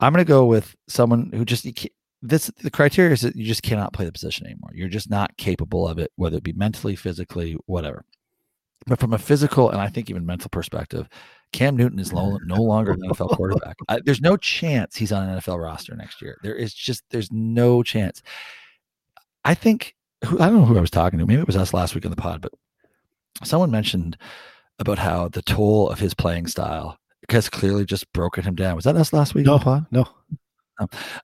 I'm 0.00 0.12
going 0.12 0.24
to 0.24 0.28
go 0.28 0.44
with 0.44 0.74
someone 0.88 1.30
who 1.32 1.44
just 1.44 1.64
you 1.64 1.72
can't- 1.72 1.92
this 2.20 2.50
the 2.64 2.70
criteria 2.70 3.12
is 3.12 3.20
that 3.20 3.36
you 3.36 3.46
just 3.46 3.62
cannot 3.62 3.92
play 3.92 4.04
the 4.04 4.10
position 4.10 4.44
anymore. 4.46 4.70
You're 4.74 4.88
just 4.88 5.08
not 5.08 5.36
capable 5.36 5.86
of 5.86 6.00
it, 6.00 6.10
whether 6.16 6.36
it 6.36 6.42
be 6.42 6.52
mentally, 6.52 6.96
physically, 6.96 7.56
whatever. 7.66 8.04
But 8.88 8.98
from 8.98 9.12
a 9.12 9.18
physical 9.18 9.70
and 9.70 9.80
I 9.80 9.88
think 9.88 10.10
even 10.10 10.26
mental 10.26 10.48
perspective, 10.50 11.08
Cam 11.52 11.76
Newton 11.76 11.98
is 11.98 12.12
lo- 12.12 12.38
no 12.44 12.56
longer 12.62 12.92
an 12.92 13.00
NFL 13.00 13.30
quarterback. 13.36 13.76
There's 14.04 14.20
no 14.20 14.36
chance 14.36 14.96
he's 14.96 15.12
on 15.12 15.28
an 15.28 15.38
NFL 15.38 15.62
roster 15.62 15.94
next 15.96 16.20
year. 16.22 16.38
There 16.42 16.54
is 16.54 16.74
just 16.74 17.02
there's 17.10 17.30
no 17.32 17.82
chance. 17.82 18.22
I 19.44 19.54
think 19.54 19.94
who, 20.24 20.38
I 20.40 20.46
don't 20.46 20.60
know 20.60 20.64
who 20.66 20.76
I 20.78 20.80
was 20.80 20.90
talking 20.90 21.18
to. 21.18 21.26
Maybe 21.26 21.40
it 21.40 21.46
was 21.46 21.56
us 21.56 21.72
last 21.72 21.94
week 21.94 22.04
on 22.04 22.10
the 22.10 22.16
pod, 22.16 22.40
but 22.42 22.52
someone 23.44 23.70
mentioned 23.70 24.16
about 24.78 24.98
how 24.98 25.28
the 25.28 25.42
toll 25.42 25.88
of 25.90 25.98
his 25.98 26.14
playing 26.14 26.46
style 26.48 26.98
has 27.30 27.48
clearly 27.48 27.84
just 27.84 28.10
broken 28.12 28.44
him 28.44 28.54
down. 28.54 28.74
Was 28.76 28.84
that 28.84 28.96
us 28.96 29.12
last 29.12 29.34
week 29.34 29.46
No, 29.46 29.58
the 29.58 29.64
pod? 29.64 29.86
no. 29.90 30.06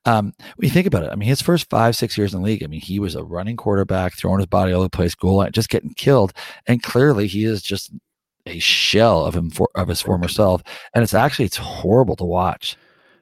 Um, 0.04 0.32
when 0.56 0.66
you 0.66 0.70
think 0.70 0.86
about 0.88 1.04
it, 1.04 1.10
I 1.12 1.14
mean, 1.14 1.28
his 1.28 1.40
first 1.40 1.70
five, 1.70 1.94
six 1.94 2.18
years 2.18 2.34
in 2.34 2.40
the 2.40 2.44
league, 2.44 2.64
I 2.64 2.66
mean, 2.66 2.80
he 2.80 2.98
was 2.98 3.14
a 3.14 3.22
running 3.22 3.56
quarterback, 3.56 4.14
throwing 4.14 4.40
his 4.40 4.46
body 4.48 4.72
all 4.72 4.80
over 4.80 4.86
the 4.86 4.90
place, 4.90 5.14
goal 5.14 5.36
line, 5.36 5.52
just 5.52 5.68
getting 5.68 5.94
killed. 5.94 6.32
And 6.66 6.82
clearly 6.82 7.28
he 7.28 7.44
is 7.44 7.62
just 7.62 7.92
a 8.46 8.58
shell 8.58 9.24
of 9.24 9.34
him 9.34 9.50
for, 9.50 9.68
of 9.74 9.88
his 9.88 10.00
former 10.00 10.28
self. 10.28 10.62
And 10.94 11.02
it's 11.02 11.14
actually 11.14 11.46
it's 11.46 11.56
horrible 11.56 12.16
to 12.16 12.24
watch. 12.24 12.76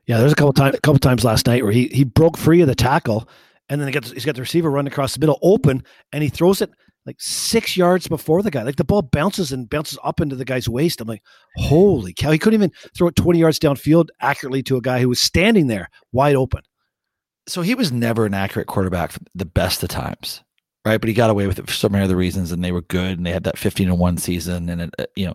Yeah, 0.06 0.18
there's 0.18 0.32
a 0.32 0.36
couple 0.36 0.52
times, 0.52 0.76
a 0.76 0.80
couple 0.80 0.98
times 0.98 1.24
last 1.24 1.46
night 1.46 1.62
where 1.62 1.72
he 1.72 1.88
he 1.88 2.04
broke 2.04 2.36
free 2.36 2.60
of 2.60 2.66
the 2.66 2.74
tackle, 2.74 3.28
and 3.68 3.80
then 3.80 3.88
he 3.88 3.92
gets 3.92 4.10
he's 4.10 4.24
got 4.24 4.34
the 4.34 4.40
receiver 4.40 4.70
running 4.70 4.92
across 4.92 5.14
the 5.14 5.20
middle 5.20 5.38
open, 5.42 5.84
and 6.12 6.22
he 6.22 6.28
throws 6.28 6.60
it 6.60 6.70
like 7.06 7.20
six 7.20 7.76
yards 7.76 8.08
before 8.08 8.42
the 8.42 8.50
guy. 8.50 8.62
Like 8.62 8.76
the 8.76 8.84
ball 8.84 9.02
bounces 9.02 9.52
and 9.52 9.70
bounces 9.70 9.98
up 10.02 10.20
into 10.20 10.36
the 10.36 10.44
guy's 10.44 10.68
waist. 10.68 11.00
I'm 11.00 11.08
like, 11.08 11.22
holy 11.56 12.12
cow! 12.12 12.32
He 12.32 12.38
couldn't 12.38 12.60
even 12.60 12.72
throw 12.96 13.08
it 13.08 13.16
20 13.16 13.38
yards 13.38 13.58
downfield 13.60 14.08
accurately 14.20 14.62
to 14.64 14.76
a 14.76 14.82
guy 14.82 15.00
who 15.00 15.08
was 15.08 15.20
standing 15.20 15.68
there 15.68 15.88
wide 16.10 16.36
open. 16.36 16.62
So 17.48 17.62
he 17.62 17.74
was 17.74 17.92
never 17.92 18.26
an 18.26 18.34
accurate 18.34 18.68
quarterback 18.68 19.12
for 19.12 19.20
the 19.34 19.44
best 19.44 19.82
of 19.82 19.88
times. 19.88 20.42
Right, 20.84 21.00
but 21.00 21.06
he 21.08 21.14
got 21.14 21.30
away 21.30 21.46
with 21.46 21.60
it 21.60 21.66
for 21.68 21.72
so 21.72 21.88
many 21.88 22.02
other 22.04 22.16
reasons, 22.16 22.50
and 22.50 22.64
they 22.64 22.72
were 22.72 22.82
good, 22.82 23.16
and 23.16 23.24
they 23.24 23.30
had 23.30 23.44
that 23.44 23.56
fifteen 23.58 23.88
and 23.88 23.98
one 24.00 24.16
season, 24.18 24.68
and 24.68 24.80
it, 24.82 24.94
uh, 24.98 25.06
you 25.14 25.26
know. 25.26 25.34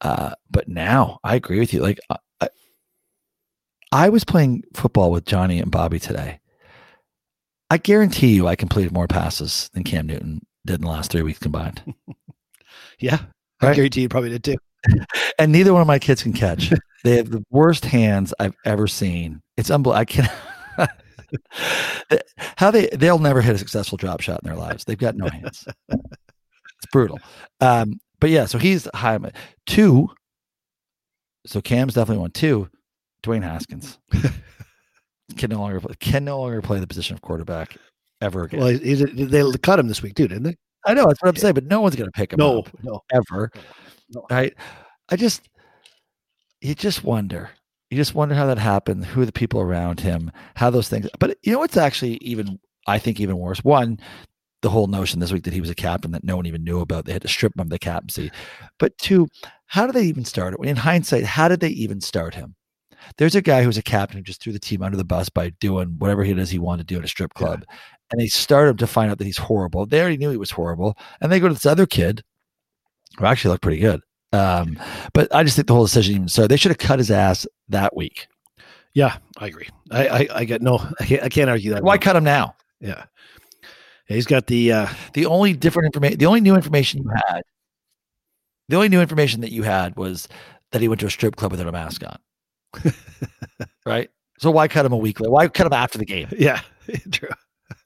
Uh, 0.00 0.34
but 0.50 0.66
now, 0.68 1.20
I 1.22 1.36
agree 1.36 1.60
with 1.60 1.72
you. 1.72 1.80
Like, 1.80 2.00
I, 2.10 2.16
I- 2.40 2.48
I 3.92 4.08
was 4.10 4.24
playing 4.24 4.64
football 4.74 5.10
with 5.10 5.24
Johnny 5.24 5.60
and 5.60 5.70
Bobby 5.70 5.98
today. 5.98 6.40
I 7.70 7.78
guarantee 7.78 8.34
you, 8.34 8.46
I 8.46 8.56
completed 8.56 8.92
more 8.92 9.06
passes 9.06 9.70
than 9.72 9.84
Cam 9.84 10.06
Newton 10.06 10.40
did 10.66 10.76
in 10.76 10.80
the 10.82 10.88
last 10.88 11.10
three 11.10 11.22
weeks 11.22 11.38
combined, 11.38 11.82
Yeah, 12.98 13.18
I 13.60 13.74
guarantee 13.74 14.02
you 14.02 14.08
probably 14.08 14.30
did 14.30 14.44
too. 14.44 14.56
and 15.38 15.52
neither 15.52 15.72
one 15.72 15.82
of 15.82 15.88
my 15.88 15.98
kids 15.98 16.22
can 16.22 16.32
catch. 16.32 16.72
they 17.04 17.16
have 17.16 17.30
the 17.30 17.44
worst 17.50 17.84
hands 17.84 18.34
I've 18.40 18.56
ever 18.64 18.86
seen. 18.88 19.40
It's 19.56 19.70
unbelievable. 19.70 20.00
I 20.00 20.04
can't. 20.04 20.30
How 22.56 22.70
they 22.70 22.86
they'll 22.88 23.18
never 23.18 23.40
hit 23.42 23.54
a 23.54 23.58
successful 23.58 23.96
drop 23.98 24.20
shot 24.20 24.40
in 24.42 24.48
their 24.48 24.58
lives. 24.58 24.84
They've 24.84 24.98
got 24.98 25.16
no 25.16 25.28
hands. 25.28 25.66
it's 25.88 26.86
brutal. 26.92 27.18
Um, 27.60 28.00
but 28.20 28.30
yeah, 28.30 28.46
so 28.46 28.58
he's 28.58 28.88
high. 28.94 29.18
Two. 29.66 30.08
So 31.46 31.60
Cam's 31.60 31.94
definitely 31.94 32.20
one. 32.20 32.30
Two. 32.32 32.68
Dwayne 33.22 33.42
Haskins 33.42 33.98
can 35.36 35.50
no 35.50 35.58
longer 35.58 35.80
play, 35.80 35.94
can 36.00 36.24
no 36.24 36.40
longer 36.40 36.62
play 36.62 36.78
the 36.78 36.86
position 36.86 37.14
of 37.14 37.20
quarterback 37.22 37.76
ever 38.20 38.44
again. 38.44 38.60
Well, 38.60 38.68
he, 38.68 38.94
he, 38.96 39.24
they 39.24 39.42
cut 39.62 39.78
him 39.78 39.88
this 39.88 40.02
week 40.02 40.14
too, 40.14 40.28
didn't 40.28 40.44
they? 40.44 40.56
I 40.86 40.94
know 40.94 41.06
that's 41.06 41.20
what 41.20 41.28
I'm 41.28 41.36
saying, 41.36 41.54
but 41.54 41.64
no 41.64 41.80
one's 41.80 41.96
going 41.96 42.08
to 42.08 42.12
pick 42.12 42.32
him 42.32 42.38
No, 42.38 42.60
up 42.60 42.70
no. 42.82 43.02
ever. 43.12 43.50
No. 44.10 44.24
Right? 44.30 44.54
I 45.10 45.16
just, 45.16 45.48
you 46.60 46.74
just 46.74 47.04
wonder. 47.04 47.50
You 47.90 47.96
just 47.96 48.14
wonder 48.14 48.34
how 48.34 48.46
that 48.46 48.58
happened, 48.58 49.06
who 49.06 49.22
are 49.22 49.26
the 49.26 49.32
people 49.32 49.60
around 49.60 50.00
him, 50.00 50.30
how 50.56 50.70
those 50.70 50.88
things. 50.88 51.08
But 51.18 51.38
you 51.42 51.52
know 51.52 51.58
what's 51.58 51.76
actually 51.76 52.16
even, 52.16 52.58
I 52.86 52.98
think, 52.98 53.18
even 53.18 53.38
worse? 53.38 53.64
One, 53.64 53.98
the 54.60 54.70
whole 54.70 54.88
notion 54.88 55.20
this 55.20 55.32
week 55.32 55.44
that 55.44 55.54
he 55.54 55.60
was 55.60 55.70
a 55.70 55.74
captain 55.74 56.10
that 56.12 56.24
no 56.24 56.36
one 56.36 56.46
even 56.46 56.64
knew 56.64 56.80
about. 56.80 57.06
They 57.06 57.12
had 57.12 57.22
to 57.22 57.28
strip 57.28 57.54
him 57.56 57.62
of 57.62 57.70
the 57.70 57.78
captaincy. 57.78 58.30
But 58.78 58.98
two, 58.98 59.28
how 59.66 59.86
did 59.86 59.94
they 59.94 60.04
even 60.04 60.24
start 60.24 60.54
it? 60.54 60.66
In 60.66 60.76
hindsight, 60.76 61.24
how 61.24 61.48
did 61.48 61.60
they 61.60 61.68
even 61.70 62.00
start 62.00 62.34
him? 62.34 62.56
There's 63.16 63.36
a 63.36 63.42
guy 63.42 63.62
who's 63.62 63.78
a 63.78 63.82
captain 63.82 64.18
who 64.18 64.24
just 64.24 64.42
threw 64.42 64.52
the 64.52 64.58
team 64.58 64.82
under 64.82 64.96
the 64.96 65.04
bus 65.04 65.28
by 65.28 65.50
doing 65.60 65.94
whatever 65.98 66.24
it 66.24 66.38
is 66.38 66.50
he 66.50 66.58
wanted 66.58 66.88
to 66.88 66.94
do 66.94 66.98
at 66.98 67.04
a 67.04 67.08
strip 67.08 67.32
club. 67.34 67.64
And 68.10 68.20
they 68.20 68.26
start 68.26 68.68
him 68.68 68.76
to 68.78 68.86
find 68.86 69.10
out 69.10 69.18
that 69.18 69.24
he's 69.24 69.38
horrible. 69.38 69.86
They 69.86 70.00
already 70.00 70.16
knew 70.16 70.30
he 70.30 70.36
was 70.36 70.50
horrible. 70.50 70.96
And 71.20 71.30
they 71.30 71.40
go 71.40 71.48
to 71.48 71.54
this 71.54 71.66
other 71.66 71.86
kid 71.86 72.22
who 73.18 73.24
actually 73.24 73.52
looked 73.52 73.62
pretty 73.62 73.80
good. 73.80 74.00
Um, 74.32 74.78
but 75.14 75.34
I 75.34 75.42
just 75.42 75.56
think 75.56 75.68
the 75.68 75.74
whole 75.74 75.84
decision 75.84 76.28
So. 76.28 76.46
They 76.46 76.56
should 76.56 76.70
have 76.70 76.78
cut 76.78 76.98
his 76.98 77.10
ass 77.10 77.46
that 77.68 77.96
week. 77.96 78.28
Yeah, 78.94 79.16
I 79.38 79.46
agree. 79.46 79.68
I 79.90 80.08
I, 80.08 80.28
I 80.34 80.44
get 80.44 80.62
no. 80.62 80.78
I 81.00 81.04
can't, 81.04 81.22
I 81.22 81.28
can't 81.28 81.50
argue 81.50 81.72
that. 81.72 81.82
Why 81.82 81.98
cut 81.98 82.16
him 82.16 82.24
now? 82.24 82.56
Yeah. 82.80 83.04
Yeah, 84.08 84.16
He's 84.16 84.26
got 84.26 84.46
the 84.46 84.72
uh, 84.72 84.88
The 85.12 85.26
only 85.26 85.52
different 85.52 85.86
information, 85.86 86.18
the 86.18 86.26
only 86.26 86.40
new 86.40 86.54
information 86.54 87.02
you 87.02 87.10
had, 87.26 87.42
the 88.68 88.76
only 88.76 88.88
new 88.88 89.00
information 89.00 89.40
that 89.42 89.52
you 89.52 89.62
had 89.62 89.96
was 89.96 90.28
that 90.72 90.80
he 90.80 90.88
went 90.88 91.00
to 91.00 91.06
a 91.06 91.10
strip 91.10 91.36
club 91.36 91.52
without 91.52 91.68
a 91.68 91.72
mask 91.72 92.02
on. 92.04 92.92
right? 93.86 94.10
So 94.38 94.50
why 94.50 94.68
cut 94.68 94.86
him 94.86 94.92
a 94.92 94.96
week 94.96 95.20
later? 95.20 95.30
Why 95.30 95.48
cut 95.48 95.66
him 95.66 95.72
after 95.72 95.98
the 95.98 96.04
game? 96.04 96.28
yeah, 96.38 96.60
true. 97.12 97.28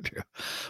True. 0.03 0.23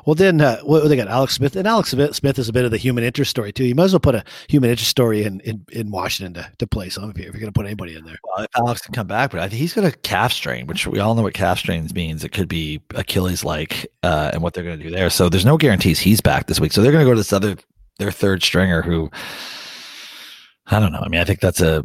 Well, 0.05 0.15
then 0.15 0.41
uh, 0.41 0.61
what 0.61 0.87
they 0.89 0.97
got? 0.97 1.09
Alex 1.09 1.35
Smith, 1.35 1.57
and 1.57 1.67
Alex 1.67 1.91
Smith, 1.91 2.39
is 2.39 2.49
a 2.49 2.53
bit 2.53 2.65
of 2.65 2.71
the 2.71 2.77
human 2.77 3.05
interest 3.05 3.31
story 3.31 3.53
too. 3.53 3.65
You 3.65 3.75
might 3.75 3.85
as 3.85 3.93
well 3.93 4.01
put 4.01 4.15
a 4.15 4.25
human 4.49 4.71
interest 4.71 4.91
story 4.91 5.23
in 5.25 5.41
in, 5.41 5.65
in 5.73 5.91
Washington 5.91 6.35
to, 6.35 6.53
to 6.59 6.67
play 6.67 6.89
some 6.89 7.11
if 7.11 7.19
if 7.19 7.25
you're 7.25 7.33
going 7.33 7.47
to 7.47 7.53
put 7.53 7.67
anybody 7.67 7.97
in 7.97 8.05
there. 8.05 8.19
Well, 8.25 8.45
if 8.45 8.51
Alex 8.57 8.83
can 8.83 8.95
come 8.95 9.07
back, 9.07 9.31
but 9.31 9.41
I 9.41 9.49
think 9.49 9.61
he's 9.61 9.75
got 9.75 9.85
a 9.85 9.93
calf 9.93 10.33
strain, 10.33 10.67
which 10.67 10.87
we 10.87 10.99
all 10.99 11.15
know 11.15 11.23
what 11.23 11.35
calf 11.35 11.59
strains 11.59 11.95
means. 11.95 12.25
It 12.25 12.33
could 12.33 12.49
be 12.49 12.81
Achilles 12.95 13.45
like, 13.45 13.87
uh, 14.03 14.31
and 14.33 14.43
what 14.43 14.55
they're 14.55 14.65
going 14.65 14.79
to 14.79 14.85
do 14.85 14.91
there. 14.91 15.11
So 15.11 15.29
there's 15.29 15.47
no 15.47 15.57
guarantees 15.57 15.99
he's 15.99 16.21
back 16.21 16.47
this 16.47 16.61
week. 16.61 16.73
So 16.73 16.83
they're 16.83 16.93
going 16.93 17.05
to 17.05 17.11
go 17.11 17.15
to 17.15 17.21
this 17.21 17.33
other, 17.33 17.57
their 17.99 18.11
third 18.11 18.43
stringer 18.43 18.83
who, 18.83 19.11
I 20.67 20.81
don't 20.81 20.93
know. 20.93 21.03
I 21.03 21.09
mean, 21.09 21.21
I 21.21 21.25
think 21.25 21.41
that's 21.41 21.61
a, 21.61 21.85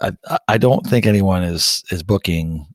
I, 0.00 0.38
I 0.48 0.58
don't 0.58 0.86
think 0.86 1.06
anyone 1.06 1.42
is, 1.42 1.82
is 1.90 2.02
booking, 2.02 2.66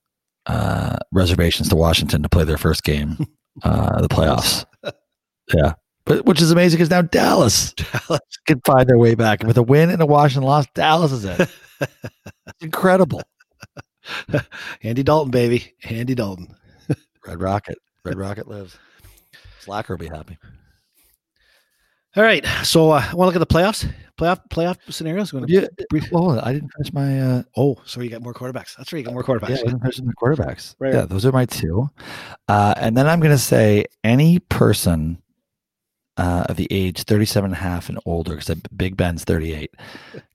uh, 0.47 0.97
reservations 1.11 1.69
to 1.69 1.75
Washington 1.75 2.23
to 2.23 2.29
play 2.29 2.43
their 2.43 2.57
first 2.57 2.83
game, 2.83 3.17
uh, 3.63 4.01
the 4.01 4.07
playoffs. 4.07 4.65
yeah. 5.53 5.73
But 6.05 6.25
which 6.25 6.41
is 6.41 6.51
amazing 6.51 6.77
because 6.77 6.89
now 6.89 7.01
Dallas 7.01 7.73
Dallas 7.73 8.21
can 8.47 8.61
find 8.65 8.87
their 8.87 8.97
way 8.97 9.15
back. 9.15 9.43
With 9.43 9.57
a 9.57 9.63
win 9.63 9.89
and 9.89 10.01
a 10.01 10.05
Washington 10.05 10.47
loss, 10.47 10.65
Dallas 10.73 11.11
is 11.11 11.25
in. 11.25 11.47
Incredible. 12.61 13.21
Andy 14.83 15.03
Dalton, 15.03 15.31
baby, 15.31 15.75
Andy 15.83 16.15
Dalton. 16.15 16.55
Red 17.25 17.41
Rocket. 17.41 17.77
Red 18.05 18.17
Rocket 18.17 18.47
lives. 18.47 18.77
Slacker 19.59 19.95
will 19.95 19.99
be 19.99 20.07
happy. 20.07 20.37
All 22.17 22.23
right, 22.23 22.43
so 22.63 22.89
uh, 22.91 23.01
want 23.13 23.13
to 23.13 23.25
look 23.25 23.35
at 23.35 23.39
the 23.39 23.45
playoffs, 23.45 23.87
playoff 24.19 24.39
playoff 24.49 24.77
scenarios. 24.91 25.31
Wanna 25.33 25.45
Yeah, 25.47 25.67
brief- 25.91 26.11
well. 26.11 26.39
I 26.39 26.53
didn't 26.53 26.71
finish 26.75 26.91
my. 26.91 27.21
Uh, 27.21 27.43
Oh, 27.55 27.77
so 27.85 28.01
you 28.01 28.09
got 28.09 28.23
more 28.23 28.33
quarterbacks. 28.33 28.75
That's 28.75 28.91
right, 28.91 28.99
you 28.99 29.05
got 29.05 29.13
more 29.13 29.23
yeah, 29.27 29.35
I 29.35 29.37
quarterbacks. 29.37 29.63
didn't 29.63 29.79
finish 29.81 30.01
my 30.01 30.13
quarterbacks. 30.13 30.75
Right. 30.79 30.93
Yeah, 30.95 31.01
those 31.05 31.27
are 31.27 31.31
my 31.31 31.45
two. 31.45 31.87
Uh, 32.47 32.73
and 32.77 32.97
then 32.97 33.07
I'm 33.07 33.19
going 33.19 33.33
to 33.35 33.37
say 33.37 33.85
any 34.03 34.39
person 34.39 35.21
uh, 36.17 36.45
of 36.49 36.55
the 36.57 36.67
age 36.71 37.03
37 37.03 37.45
and 37.45 37.53
a 37.53 37.57
half 37.57 37.87
and 37.89 37.99
older, 38.07 38.35
because 38.35 38.55
Big 38.75 38.97
Ben's 38.97 39.23
38, 39.23 39.69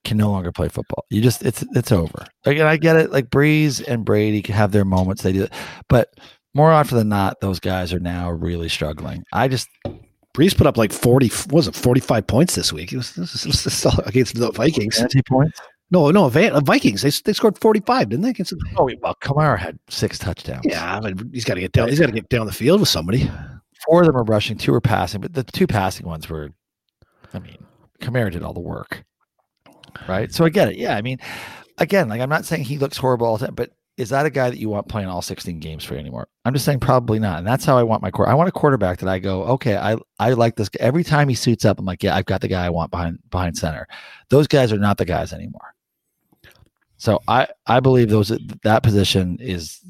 can 0.05 0.15
no 0.17 0.31
longer 0.31 0.53
play 0.53 0.69
football. 0.69 1.03
You 1.09 1.19
just, 1.21 1.43
it's 1.43 1.65
it's 1.75 1.91
over. 1.91 2.25
Again, 2.45 2.65
I 2.65 2.77
get 2.77 2.95
it. 2.95 3.11
Like 3.11 3.29
Brees 3.29 3.85
and 3.85 4.05
Brady 4.05 4.41
can 4.41 4.55
have 4.55 4.71
their 4.71 4.85
moments. 4.85 5.21
They 5.23 5.33
do 5.33 5.43
it. 5.43 5.53
But 5.89 6.13
more 6.53 6.71
often 6.71 6.97
than 6.97 7.09
not, 7.09 7.41
those 7.41 7.59
guys 7.59 7.91
are 7.91 7.99
now 7.99 8.29
really 8.31 8.69
struggling. 8.69 9.25
I 9.33 9.49
just, 9.49 9.67
Brees 10.33 10.55
put 10.57 10.65
up 10.67 10.77
like 10.77 10.91
forty. 10.91 11.27
what 11.29 11.51
Was 11.53 11.67
it 11.67 11.75
forty 11.75 12.01
five 12.01 12.25
points 12.27 12.55
this 12.55 12.73
week? 12.73 12.91
It 12.91 12.97
was, 12.97 13.13
this 13.13 13.45
was, 13.45 13.63
this 13.63 13.85
was 13.85 13.99
against 14.05 14.35
the 14.35 14.51
Vikings. 14.51 14.97
fantasy 14.97 15.21
points. 15.27 15.59
No, 15.91 16.09
no, 16.09 16.25
uh, 16.25 16.59
Vikings. 16.61 17.03
They 17.03 17.11
they 17.23 17.33
scored 17.33 17.59
forty 17.59 17.81
five, 17.81 18.09
didn't 18.09 18.23
they? 18.23 18.29
Against 18.31 18.51
the- 18.51 18.65
Oh, 18.77 18.89
well, 19.01 19.15
Kamara 19.21 19.59
had 19.59 19.77
six 19.89 20.17
touchdowns. 20.17 20.61
yeah, 20.65 20.99
but 20.99 21.13
he's 21.31 21.45
got 21.45 21.53
to 21.55 21.61
get 21.61 21.71
down. 21.71 21.89
He's 21.89 21.99
got 21.99 22.07
to 22.07 22.11
get 22.11 22.29
down 22.29 22.47
the 22.47 22.51
field 22.51 22.79
with 22.79 22.89
somebody. 22.89 23.29
four 23.85 24.01
of 24.01 24.07
them 24.07 24.17
are 24.17 24.23
rushing, 24.23 24.57
two 24.57 24.73
are 24.73 24.81
passing, 24.81 25.21
but 25.21 25.33
the 25.33 25.43
two 25.43 25.67
passing 25.67 26.07
ones 26.07 26.29
were, 26.29 26.49
I 27.33 27.39
mean, 27.39 27.57
Kamara 28.01 28.31
did 28.31 28.41
all 28.41 28.53
the 28.53 28.59
work, 28.59 29.03
right? 30.07 30.33
So 30.33 30.45
I 30.45 30.49
get 30.49 30.69
it. 30.69 30.77
Yeah, 30.77 30.95
I 30.95 31.01
mean, 31.03 31.19
again, 31.77 32.09
like 32.09 32.21
I'm 32.21 32.29
not 32.29 32.45
saying 32.45 32.63
he 32.63 32.77
looks 32.79 32.97
horrible 32.97 33.27
all 33.27 33.37
the 33.37 33.45
time, 33.45 33.55
but 33.55 33.71
is 33.97 34.09
that 34.09 34.25
a 34.25 34.29
guy 34.29 34.49
that 34.49 34.57
you 34.57 34.69
want 34.69 34.87
playing 34.87 35.07
all 35.07 35.21
16 35.21 35.59
games 35.59 35.83
for 35.83 35.93
you 35.93 35.99
anymore? 35.99 36.27
I'm 36.45 36.53
just 36.53 36.65
saying 36.65 36.79
probably 36.79 37.19
not, 37.19 37.39
and 37.39 37.47
that's 37.47 37.65
how 37.65 37.77
I 37.77 37.83
want 37.83 38.01
my 38.01 38.11
core. 38.11 38.27
I 38.27 38.33
want 38.33 38.49
a 38.49 38.51
quarterback 38.51 38.99
that 38.99 39.09
I 39.09 39.19
go, 39.19 39.43
okay, 39.43 39.77
I 39.77 39.97
I 40.19 40.33
like 40.33 40.55
this. 40.55 40.69
Every 40.79 41.03
time 41.03 41.29
he 41.29 41.35
suits 41.35 41.65
up, 41.65 41.79
I'm 41.79 41.85
like, 41.85 42.03
yeah, 42.03 42.15
I've 42.15 42.25
got 42.25 42.41
the 42.41 42.47
guy 42.47 42.65
I 42.65 42.69
want 42.69 42.91
behind 42.91 43.19
behind 43.29 43.57
center. 43.57 43.87
Those 44.29 44.47
guys 44.47 44.71
are 44.71 44.79
not 44.79 44.97
the 44.97 45.05
guys 45.05 45.33
anymore. 45.33 45.73
So 46.97 47.21
I 47.27 47.47
I 47.67 47.79
believe 47.79 48.09
those 48.09 48.31
that 48.63 48.83
position 48.83 49.37
is 49.39 49.81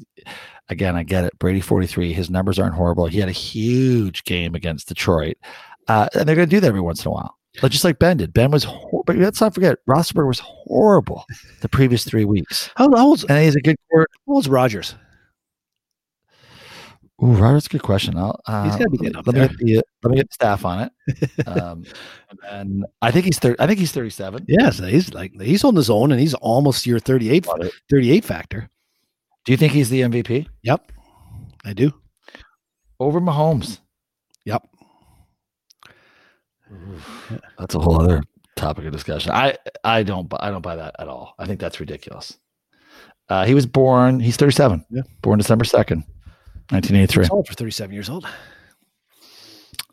again, 0.68 0.96
I 0.96 1.02
get 1.02 1.24
it. 1.24 1.38
Brady 1.38 1.60
43, 1.60 2.12
his 2.12 2.30
numbers 2.30 2.58
aren't 2.58 2.74
horrible. 2.74 3.06
He 3.06 3.18
had 3.18 3.28
a 3.28 3.32
huge 3.32 4.24
game 4.24 4.54
against 4.54 4.88
Detroit. 4.88 5.36
Uh, 5.88 6.08
and 6.14 6.26
they're 6.26 6.36
going 6.36 6.48
to 6.48 6.56
do 6.56 6.60
that 6.60 6.68
every 6.68 6.80
once 6.80 7.04
in 7.04 7.10
a 7.10 7.12
while. 7.12 7.36
But 7.62 7.70
just 7.70 7.84
like 7.84 7.98
Ben 7.98 8.16
did. 8.16 8.32
Ben 8.32 8.50
was, 8.50 8.64
hor- 8.64 9.04
but 9.06 9.16
let's 9.16 9.40
not 9.40 9.54
forget, 9.54 9.78
Rossberg 9.88 10.26
was 10.26 10.40
horrible 10.40 11.24
the 11.60 11.68
previous 11.68 12.04
three 12.04 12.24
weeks. 12.24 12.68
How, 12.76 12.92
old's 12.92 13.24
And 13.24 13.42
he's 13.44 13.54
a 13.56 13.60
good 13.60 13.76
court. 13.90 14.10
how 14.26 14.34
old's 14.34 14.48
Rodgers? 14.48 14.94
Ooh, 17.22 17.32
Robert's 17.32 17.66
a 17.66 17.68
good 17.68 17.82
question. 17.82 18.18
I'll, 18.18 18.40
uh, 18.46 18.64
He's 18.64 18.72
gotta 18.76 18.90
be 18.90 18.98
let 18.98 19.00
me- 19.00 19.06
getting 19.06 19.16
up 19.18 19.26
let 19.28 19.34
me 19.36 19.40
get 19.48 19.58
the, 19.58 19.82
let 20.02 20.10
me 20.10 20.16
get 20.16 20.28
the 20.30 20.34
staff 20.34 20.64
on 20.64 20.80
it. 20.80 21.30
Um, 21.46 21.84
and 22.50 22.84
I 23.02 23.10
think 23.12 23.24
he's 23.26 23.38
30, 23.38 23.60
I 23.60 23.66
think 23.68 23.78
he's 23.78 23.92
37. 23.92 24.46
Yes, 24.48 24.78
he's 24.78 25.14
like 25.14 25.32
he's 25.40 25.62
holding 25.62 25.76
his 25.76 25.90
own, 25.90 26.10
and 26.10 26.20
he's 26.20 26.34
almost 26.34 26.86
your 26.86 26.98
38, 26.98 27.46
38 27.90 28.24
factor. 28.24 28.68
Do 29.44 29.52
you 29.52 29.56
think 29.58 29.72
he's 29.72 29.90
the 29.90 30.00
MVP 30.00 30.48
Yep, 30.62 30.90
I 31.64 31.72
do. 31.72 31.92
over 32.98 33.20
Mahomes? 33.20 33.78
Yep. 34.44 34.66
That's 37.58 37.74
a 37.74 37.78
whole 37.78 38.00
other 38.00 38.22
topic 38.56 38.84
of 38.86 38.92
discussion. 38.92 39.32
I 39.32 39.56
I 39.82 40.02
don't 40.02 40.32
I 40.40 40.50
don't 40.50 40.62
buy 40.62 40.76
that 40.76 40.96
at 40.98 41.08
all. 41.08 41.34
I 41.38 41.46
think 41.46 41.60
that's 41.60 41.80
ridiculous. 41.80 42.38
Uh, 43.28 43.44
he 43.44 43.54
was 43.54 43.66
born. 43.66 44.20
He's 44.20 44.36
37. 44.36 44.84
Yeah. 44.90 45.02
Born 45.22 45.38
December 45.38 45.64
2nd, 45.64 46.04
1983. 46.70 47.24
He's 47.24 47.30
old 47.30 47.48
for 47.48 47.54
37 47.54 47.92
years 47.94 48.10
old. 48.10 48.26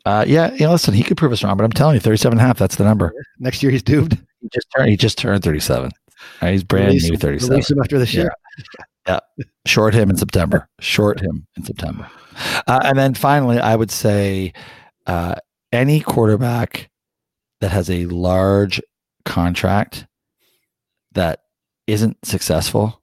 Uh, 0.04 0.24
yeah. 0.28 0.52
You 0.52 0.66
know, 0.66 0.72
listen, 0.72 0.92
he 0.92 1.02
could 1.02 1.16
prove 1.16 1.32
us 1.32 1.42
wrong, 1.42 1.56
but 1.56 1.64
I'm 1.64 1.72
telling 1.72 1.94
you, 1.94 2.00
37 2.00 2.38
and 2.38 2.44
a 2.44 2.46
half. 2.46 2.58
That's 2.58 2.76
the 2.76 2.84
number. 2.84 3.12
Next 3.38 3.62
year 3.62 3.72
he's 3.72 3.82
doomed. 3.82 4.18
He 4.40 4.48
just 4.52 4.66
turned. 4.76 4.90
He 4.90 4.96
just 4.96 5.16
turned 5.16 5.42
37. 5.42 5.90
Uh, 6.40 6.46
he's 6.46 6.62
brand 6.62 6.88
Release 6.88 7.10
new 7.10 7.16
37. 7.16 7.50
Release 7.50 7.70
him 7.70 7.80
after 7.80 7.98
this 7.98 8.14
year. 8.14 8.32
Yeah, 9.06 9.20
Short 9.66 9.94
him 9.94 10.10
in 10.10 10.16
September. 10.16 10.68
Short 10.80 11.20
him 11.20 11.46
in 11.56 11.64
September. 11.64 12.08
Uh, 12.66 12.80
and 12.84 12.98
then 12.98 13.14
finally, 13.14 13.58
I 13.58 13.74
would 13.74 13.90
say 13.90 14.52
uh, 15.06 15.34
any 15.72 16.00
quarterback 16.00 16.90
that 17.60 17.70
has 17.70 17.88
a 17.90 18.06
large 18.06 18.80
contract 19.24 20.06
that 21.12 21.40
isn't 21.86 22.16
successful 22.24 23.02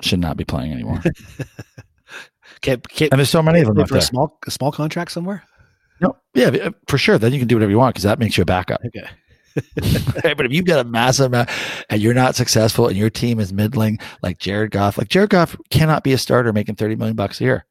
should 0.00 0.18
not 0.18 0.36
be 0.36 0.44
playing 0.44 0.72
anymore. 0.72 1.02
Can't, 2.60 2.86
can't 2.88 3.12
And 3.12 3.18
there's 3.18 3.30
so 3.30 3.42
many 3.42 3.60
of 3.60 3.74
them 3.74 3.86
for 3.86 3.96
a 3.96 4.00
small 4.00 4.38
a 4.46 4.50
small 4.50 4.70
contract 4.70 5.10
somewhere. 5.10 5.42
No, 6.00 6.16
yeah, 6.34 6.68
for 6.86 6.96
sure. 6.96 7.18
Then 7.18 7.32
you 7.32 7.40
can 7.40 7.48
do 7.48 7.56
whatever 7.56 7.72
you 7.72 7.78
want 7.78 7.94
because 7.94 8.04
that 8.04 8.20
makes 8.20 8.36
you 8.36 8.42
a 8.42 8.44
backup. 8.44 8.80
Okay. 8.86 9.08
But 10.36 10.46
if 10.46 10.52
you've 10.52 10.64
got 10.64 10.86
a 10.86 10.88
massive 10.88 11.26
amount 11.26 11.50
and 11.90 12.00
you're 12.00 12.14
not 12.14 12.36
successful 12.36 12.86
and 12.86 12.96
your 12.96 13.10
team 13.10 13.40
is 13.40 13.52
middling, 13.52 13.98
like 14.22 14.38
Jared 14.38 14.70
Goff, 14.70 14.96
like 14.96 15.08
Jared 15.08 15.30
Goff 15.30 15.56
cannot 15.70 16.04
be 16.04 16.12
a 16.12 16.18
starter 16.18 16.52
making 16.52 16.76
30 16.76 16.96
million 16.96 17.16
bucks 17.16 17.40
a 17.40 17.44
year. 17.44 17.66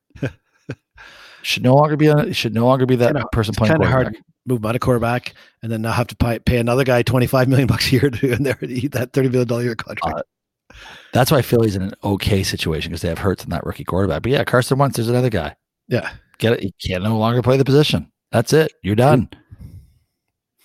Should 1.44 1.64
no 1.64 1.76
longer 1.76 1.96
be 1.98 2.08
a, 2.08 2.34
should 2.34 2.54
no 2.54 2.66
longer 2.66 2.86
be 2.86 2.96
that 2.98 3.14
Kinda- 3.14 3.28
person 3.32 3.54
playing 3.56 3.72
Kind 3.74 3.84
of 3.84 3.90
hard 3.90 4.18
move 4.48 4.66
out 4.66 4.74
of 4.76 4.82
quarterback 4.82 5.36
and 5.62 5.72
then 5.72 5.84
now 5.84 5.92
have 5.92 6.08
to 6.08 6.16
pay, 6.16 6.40
pay 6.40 6.58
another 6.58 6.84
guy 6.84 7.04
25 7.04 7.48
million 7.48 7.68
bucks 7.68 7.88
a 7.90 7.92
year 7.92 8.10
to 8.10 8.32
in 8.32 8.42
there 8.44 8.58
eat 8.64 8.92
that 8.94 9.14
30 9.14 9.30
million 9.30 9.48
dollar 9.48 9.62
year 9.64 9.76
contract. 9.76 10.18
Uh, 10.18 10.74
That's 11.14 11.30
why 11.32 11.42
Philly's 11.44 11.76
in 11.76 11.84
an 11.84 11.94
okay 12.04 12.42
situation 12.44 12.90
because 12.92 13.02
they 13.04 13.10
have 13.10 13.20
Hurts 13.20 13.44
and 13.44 13.52
that 13.54 13.66
rookie 13.66 13.84
quarterback. 13.84 14.24
But 14.24 14.32
yeah, 14.32 14.44
Carson 14.44 14.78
Wentz, 14.80 14.96
there's 14.98 15.10
another 15.10 15.30
guy. 15.30 15.56
yeah. 15.88 16.12
Get 16.40 16.54
it? 16.54 16.64
You 16.64 16.72
can 16.84 17.04
no 17.04 17.20
longer 17.20 17.44
play 17.44 17.58
the 17.58 17.64
position. 17.66 18.12
That's 18.32 18.52
it. 18.52 18.74
You're 18.82 18.96
done. 18.96 19.30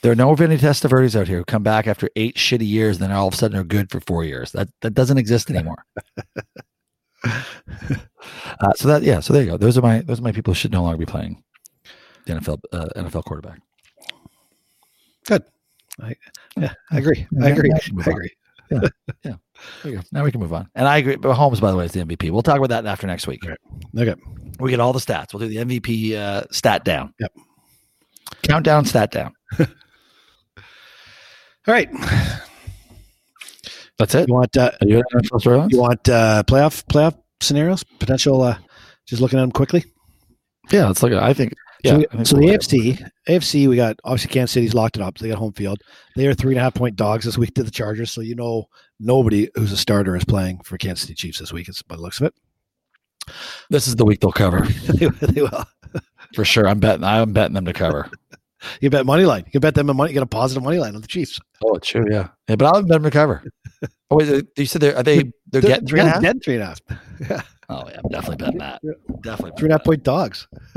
There 0.03 0.11
are 0.13 0.15
no 0.17 0.35
Vinny 0.35 0.57
Testaverdes 0.57 1.19
out 1.21 1.27
here 1.29 1.39
who 1.39 1.45
come 1.45 1.63
back 1.63 1.87
after 1.87 2.09
eight 2.17 2.37
shitty 2.37 2.67
years 2.67 2.97
and 2.97 3.05
then 3.05 3.13
all 3.13 3.29
of 3.29 3.35
a 3.35 3.37
sudden 3.37 3.57
they're 3.57 3.65
good 3.65 3.91
for 3.91 4.01
four 4.01 4.25
years. 4.25 4.53
That 4.53 4.69
that 4.81 4.95
doesn't 4.95 5.19
exist 5.19 5.51
anymore. 5.51 5.85
Uh, 8.61 8.73
so 8.75 8.89
that 8.89 9.03
yeah, 9.03 9.21
so 9.21 9.33
there 9.33 9.43
you 9.43 9.51
go. 9.51 9.57
Those 9.57 9.79
are 9.79 9.83
my 9.83 10.01
those 10.01 10.19
are 10.19 10.23
my 10.23 10.33
people 10.33 10.53
who 10.53 10.57
should 10.57 10.73
no 10.73 10.83
longer 10.83 10.97
be 10.97 11.07
playing 11.07 11.43
the 12.25 12.35
NFL 12.35 12.61
uh, 12.73 12.87
NFL 12.97 13.25
quarterback. 13.25 13.61
Good. 15.27 15.45
I, 16.01 16.17
yeah, 16.57 16.73
I 16.91 16.99
agree. 16.99 17.27
I 17.41 17.51
agree. 17.51 17.71
I 17.73 18.11
agree. 18.11 18.31
There 19.83 19.93
you 19.93 19.99
go. 19.99 20.03
Now 20.13 20.25
we 20.25 20.31
can 20.31 20.41
move 20.41 20.53
on. 20.53 20.69
And 20.75 20.87
I 20.87 20.99
agree. 20.99 21.17
But 21.17 21.35
Holmes, 21.35 21.61
by 21.61 21.71
the 21.71 21.77
way, 21.77 21.87
is 21.87 21.93
the 21.93 22.05
MVP. 22.05 22.31
We'll 22.31 22.43
talk 22.43 22.59
about 22.59 22.69
that 22.69 22.85
after 22.85 23.07
next 23.07 23.27
week. 23.27 23.43
Right. 23.45 23.59
Okay. 23.97 24.21
We 24.59 24.71
get 24.71 24.81
all 24.81 24.93
the 24.93 24.99
stats. 24.99 25.33
We'll 25.33 25.49
do 25.49 25.49
the 25.49 25.65
MVP 25.65 26.15
uh, 26.15 26.45
stat 26.51 26.85
down. 26.85 27.15
Yep. 27.21 27.33
Countdown, 28.43 28.85
stat 28.85 29.11
down. 29.11 29.33
All 29.59 29.67
right. 31.67 31.89
That's 33.99 34.15
it. 34.15 34.29
You 34.29 34.35
want 34.35 34.57
uh, 34.57 34.73
you 34.83 34.99
at 34.99 35.05
NFL 35.15 35.41
storylines? 35.41 35.73
you 35.73 35.81
want 35.81 36.09
uh, 36.09 36.43
playoff 36.47 36.85
playoff 36.87 37.17
scenarios 37.41 37.83
potential? 37.99 38.43
Uh, 38.43 38.59
just 39.07 39.23
looking 39.23 39.39
at 39.39 39.43
them 39.43 39.53
quickly. 39.53 39.85
Yeah, 40.71 40.91
it's 40.91 41.03
like. 41.03 41.13
I 41.13 41.33
think. 41.33 41.55
Yeah. 41.85 41.91
So, 41.91 41.95
I 41.95 41.99
we- 41.99 42.07
think 42.07 42.27
so 42.27 42.37
we'll 42.37 42.49
the 42.49 42.59
AFC, 42.59 43.11
AFC, 43.29 43.69
we 43.69 43.77
got 43.77 43.97
obviously 44.05 44.33
Kansas 44.33 44.53
City's 44.53 44.75
locked 44.75 44.97
it 44.97 45.03
up. 45.03 45.17
So 45.19 45.25
they 45.25 45.31
got 45.31 45.39
home 45.39 45.53
field. 45.53 45.81
They 46.17 46.27
are 46.27 46.35
three 46.35 46.53
and 46.53 46.59
a 46.59 46.63
half 46.63 46.75
point 46.75 46.97
dogs 46.97 47.25
this 47.25 47.39
week 47.39 47.55
to 47.55 47.63
the 47.63 47.71
Chargers. 47.71 48.11
So 48.11 48.21
you 48.21 48.35
know 48.35 48.67
nobody 48.99 49.49
who's 49.55 49.73
a 49.73 49.77
starter 49.77 50.17
is 50.17 50.25
playing 50.25 50.61
for 50.65 50.77
Kansas 50.79 51.03
City 51.03 51.15
Chiefs 51.15 51.39
this 51.39 51.53
week. 51.53 51.69
It's 51.69 51.83
by 51.83 51.97
the 51.97 52.03
looks 52.03 52.21
of 52.21 52.27
it. 52.27 52.35
This 53.71 53.89
is 53.89 53.97
the 53.97 54.05
week 54.05 54.21
they'll 54.21 54.31
cover 54.33 54.63
they, 54.63 55.07
they 55.21 55.43
will. 55.43 55.65
for 56.35 56.45
sure. 56.45 56.69
I'm 56.69 56.81
betting. 56.81 57.05
I'm 57.05 57.33
betting 57.33 57.55
them 57.55 57.65
to 57.67 57.73
cover. 57.73 58.11
You 58.81 58.91
bet 58.91 59.05
money 59.07 59.25
line. 59.25 59.43
You 59.47 59.53
can 59.53 59.61
bet 59.61 59.75
them 59.75 59.91
a 59.91 59.95
money. 59.95 60.11
You 60.11 60.15
get 60.15 60.23
a 60.23 60.27
positive 60.27 60.63
money 60.63 60.79
line 60.79 60.95
on 60.95 61.03
the 61.03 61.07
Chiefs. 61.09 61.39
oh, 61.65 61.79
true. 61.79 62.07
Yeah. 62.11 62.29
Yeah, 62.49 62.57
but 62.57 62.67
I'll 62.67 62.83
bet 62.83 62.89
them 62.89 63.03
to 63.05 63.11
cover. 63.11 63.43
Oh 64.09 64.19
wait, 64.19 64.47
you 64.57 64.67
said 64.67 64.81
they're 64.81 64.97
are 64.97 65.03
they 65.03 65.33
they're 65.51 65.61
getting 65.61 65.87
three 65.89 65.99
and 65.99 66.09
a 66.09 66.13
half? 66.13 66.23
Dead 66.23 66.39
three 66.43 66.55
and 66.55 66.63
a 66.63 66.67
half. 66.67 66.81
Yeah, 67.29 67.43
Oh 67.69 67.83
yeah, 67.89 68.01
I'm 68.05 68.09
definitely 68.09 68.37
betting 68.37 68.59
that. 68.61 68.81
Definitely 69.23 69.53
three 69.59 69.67
and 69.67 69.73
a 69.73 69.79
half 69.79 69.85
point 69.85 70.05
dogs. 70.05 70.47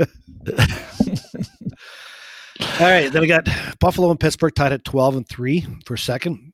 All 2.80 2.86
right, 2.86 3.10
then 3.12 3.22
we 3.22 3.28
got 3.28 3.48
Buffalo 3.78 4.10
and 4.10 4.18
Pittsburgh 4.18 4.54
tied 4.54 4.72
at 4.72 4.84
twelve 4.84 5.16
and 5.16 5.26
three 5.28 5.66
for 5.86 5.96
second. 5.96 6.52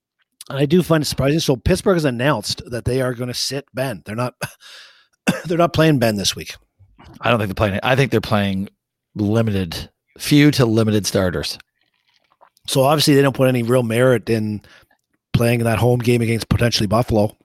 And 0.50 0.58
I 0.58 0.66
do 0.66 0.82
find 0.82 1.02
it 1.02 1.06
surprising. 1.06 1.40
So 1.40 1.56
Pittsburgh 1.56 1.96
has 1.96 2.04
announced 2.04 2.62
that 2.70 2.84
they 2.84 3.00
are 3.00 3.14
going 3.14 3.28
to 3.28 3.34
sit 3.34 3.64
Ben. 3.74 4.02
They're 4.04 4.14
not. 4.14 4.34
they're 5.46 5.58
not 5.58 5.72
playing 5.72 5.98
Ben 5.98 6.16
this 6.16 6.36
week. 6.36 6.54
I 7.22 7.30
don't 7.30 7.38
think 7.40 7.48
they're 7.48 7.54
playing. 7.54 7.80
I 7.82 7.96
think 7.96 8.10
they're 8.12 8.20
playing 8.20 8.68
limited, 9.14 9.90
few 10.18 10.50
to 10.52 10.66
limited 10.66 11.06
starters. 11.06 11.58
So 12.66 12.82
obviously 12.82 13.14
they 13.14 13.22
don't 13.22 13.36
put 13.36 13.48
any 13.48 13.62
real 13.62 13.82
merit 13.82 14.28
in 14.28 14.60
playing 15.32 15.60
that 15.64 15.78
home 15.78 16.00
game 16.00 16.20
against 16.22 16.48
potentially 16.48 16.86
Buffalo. 16.86 17.36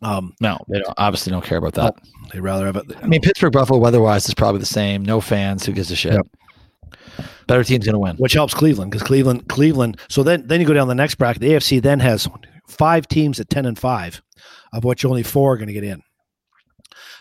Um, 0.00 0.34
No, 0.40 0.58
they 0.68 0.78
don't, 0.78 0.94
obviously 0.96 1.32
don't 1.32 1.44
care 1.44 1.58
about 1.58 1.74
that. 1.74 1.94
they 2.32 2.40
rather 2.40 2.66
have 2.66 2.76
it. 2.76 2.84
I 3.02 3.06
mean, 3.06 3.20
Pittsburgh 3.20 3.52
Buffalo 3.52 3.78
weather-wise 3.78 4.28
is 4.28 4.34
probably 4.34 4.60
the 4.60 4.66
same. 4.66 5.04
No 5.04 5.20
fans. 5.20 5.66
Who 5.66 5.72
gives 5.72 5.90
a 5.90 5.96
shit? 5.96 6.12
Yep. 6.12 6.26
Better 7.48 7.64
team's 7.64 7.84
going 7.84 7.94
to 7.94 7.98
win. 7.98 8.16
which 8.16 8.34
helps 8.34 8.54
Cleveland 8.54 8.90
because 8.92 9.06
Cleveland, 9.06 9.48
Cleveland. 9.48 9.98
So 10.08 10.22
then, 10.22 10.46
then 10.46 10.60
you 10.60 10.66
go 10.66 10.74
down 10.74 10.86
the 10.88 10.94
next 10.94 11.16
bracket. 11.16 11.40
The 11.40 11.48
AFC 11.50 11.82
then 11.82 11.98
has 12.00 12.28
five 12.68 13.08
teams 13.08 13.40
at 13.40 13.48
ten 13.50 13.66
and 13.66 13.78
five, 13.78 14.22
of 14.72 14.84
which 14.84 15.04
only 15.04 15.22
four 15.22 15.54
are 15.54 15.56
going 15.56 15.68
to 15.68 15.72
get 15.72 15.84
in. 15.84 16.02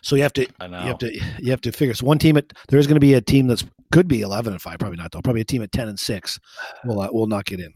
So 0.01 0.15
you 0.15 0.24
have 0.24 0.34
to, 0.34 0.41
you 0.41 0.47
have 0.88 0.97
to, 0.99 1.13
you 1.39 1.51
have 1.51 1.61
to 1.61 1.72
figure. 1.72 1.93
So 1.93 2.05
one 2.05 2.20
team 2.20 2.38
at 2.38 2.51
there's 2.70 2.88
going 2.88 2.95
to 2.95 2.99
be 3.01 3.13
a 3.13 3.22
team 3.22 3.47
that's 3.47 3.65
could 3.91 4.07
be 4.07 4.22
eleven 4.22 4.53
and 4.53 4.61
five, 4.61 4.80
probably 4.80 4.97
not 4.97 5.11
though. 5.11 5.22
Probably 5.22 5.41
a 5.41 5.45
team 5.45 5.61
at 5.61 5.72
ten 5.72 5.88
and 5.88 5.99
six 5.99 6.39
will 6.86 6.99
uh, 6.99 7.09
will 7.11 7.28
not 7.28 7.45
get 7.45 7.59
in. 7.59 7.74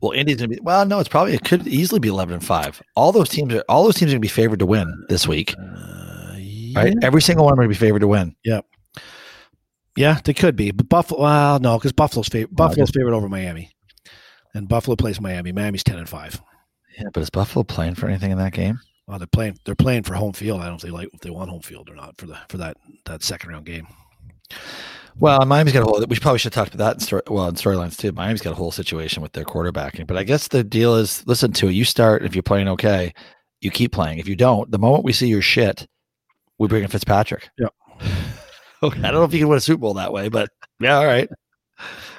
Well, 0.00 0.12
Indy's 0.12 0.36
going 0.36 0.50
to 0.50 0.56
be. 0.56 0.60
Well, 0.62 0.84
no, 0.86 0.98
it's 1.00 1.08
probably 1.08 1.34
it 1.34 1.44
could 1.44 1.66
easily 1.66 2.00
be 2.00 2.08
eleven 2.08 2.34
and 2.34 2.44
five. 2.44 2.82
All 2.96 3.12
those 3.12 3.28
teams 3.28 3.54
are. 3.54 3.64
All 3.68 3.84
those 3.84 3.94
teams 3.94 4.10
are 4.10 4.14
going 4.14 4.22
to 4.22 4.26
be 4.26 4.28
favored 4.28 4.58
to 4.58 4.66
win 4.66 5.06
this 5.08 5.26
week. 5.26 5.54
Uh, 5.58 5.94
Right? 6.74 6.94
Every 7.02 7.22
single 7.22 7.44
one 7.44 7.54
are 7.54 7.56
going 7.56 7.68
to 7.68 7.74
be 7.74 7.78
favored 7.78 8.00
to 8.00 8.08
win. 8.08 8.34
Yeah, 8.44 8.62
yeah, 9.96 10.18
they 10.24 10.34
could 10.34 10.56
be, 10.56 10.72
but 10.72 10.88
Buffalo. 10.88 11.22
Well, 11.22 11.60
no, 11.60 11.78
because 11.78 11.92
Buffalo's 11.92 12.28
favorite. 12.28 12.54
Buffalo's 12.54 12.90
favorite 12.90 13.16
over 13.16 13.28
Miami, 13.28 13.70
and 14.54 14.68
Buffalo 14.68 14.96
plays 14.96 15.20
Miami. 15.20 15.52
Miami's 15.52 15.84
ten 15.84 15.98
and 15.98 16.08
five. 16.08 16.42
Yeah, 16.98 17.04
but 17.12 17.22
is 17.22 17.30
Buffalo 17.30 17.62
playing 17.62 17.94
for 17.94 18.08
anything 18.08 18.32
in 18.32 18.38
that 18.38 18.52
game? 18.52 18.80
Well, 19.06 19.18
they're 19.18 19.26
playing. 19.26 19.58
They're 19.64 19.74
playing 19.74 20.04
for 20.04 20.14
home 20.14 20.32
field. 20.32 20.60
I 20.60 20.64
don't 20.64 20.72
know 20.72 20.76
if 20.76 20.82
they 20.82 20.90
like 20.90 21.10
if 21.12 21.20
they 21.20 21.30
want 21.30 21.50
home 21.50 21.60
field 21.60 21.90
or 21.90 21.94
not 21.94 22.16
for 22.16 22.26
the 22.26 22.38
for 22.48 22.56
that 22.58 22.76
that 23.04 23.22
second 23.22 23.50
round 23.50 23.66
game. 23.66 23.86
Well, 25.18 25.44
Miami's 25.46 25.72
got 25.72 25.82
a 25.82 25.84
whole. 25.84 26.04
We 26.08 26.18
probably 26.18 26.38
should 26.38 26.52
talk 26.52 26.68
about 26.68 26.78
that 26.78 26.94
in 26.94 27.00
story. 27.00 27.22
Well, 27.28 27.46
in 27.48 27.54
storylines 27.54 27.96
too. 27.96 28.12
Miami's 28.12 28.42
got 28.42 28.52
a 28.52 28.56
whole 28.56 28.72
situation 28.72 29.22
with 29.22 29.32
their 29.32 29.44
quarterbacking. 29.44 30.06
But 30.06 30.16
I 30.16 30.24
guess 30.24 30.48
the 30.48 30.64
deal 30.64 30.96
is, 30.96 31.24
listen 31.26 31.52
to 31.52 31.68
it. 31.68 31.72
You 31.72 31.84
start 31.84 32.24
if 32.24 32.34
you're 32.34 32.42
playing 32.42 32.68
okay, 32.68 33.14
you 33.60 33.70
keep 33.70 33.92
playing. 33.92 34.18
If 34.18 34.26
you 34.26 34.34
don't, 34.34 34.70
the 34.70 34.78
moment 34.78 35.04
we 35.04 35.12
see 35.12 35.28
your 35.28 35.42
shit, 35.42 35.86
we 36.58 36.66
bring 36.66 36.82
in 36.82 36.88
Fitzpatrick. 36.90 37.50
Yeah. 37.58 37.68
Okay. 38.82 38.98
I 38.98 39.02
don't 39.04 39.14
know 39.14 39.24
if 39.24 39.32
you 39.32 39.38
can 39.38 39.48
win 39.48 39.56
a 39.56 39.62
Super 39.62 39.80
Bowl 39.80 39.94
that 39.94 40.12
way, 40.12 40.28
but 40.28 40.50
yeah, 40.78 40.98
all 40.98 41.06
right. 41.06 41.26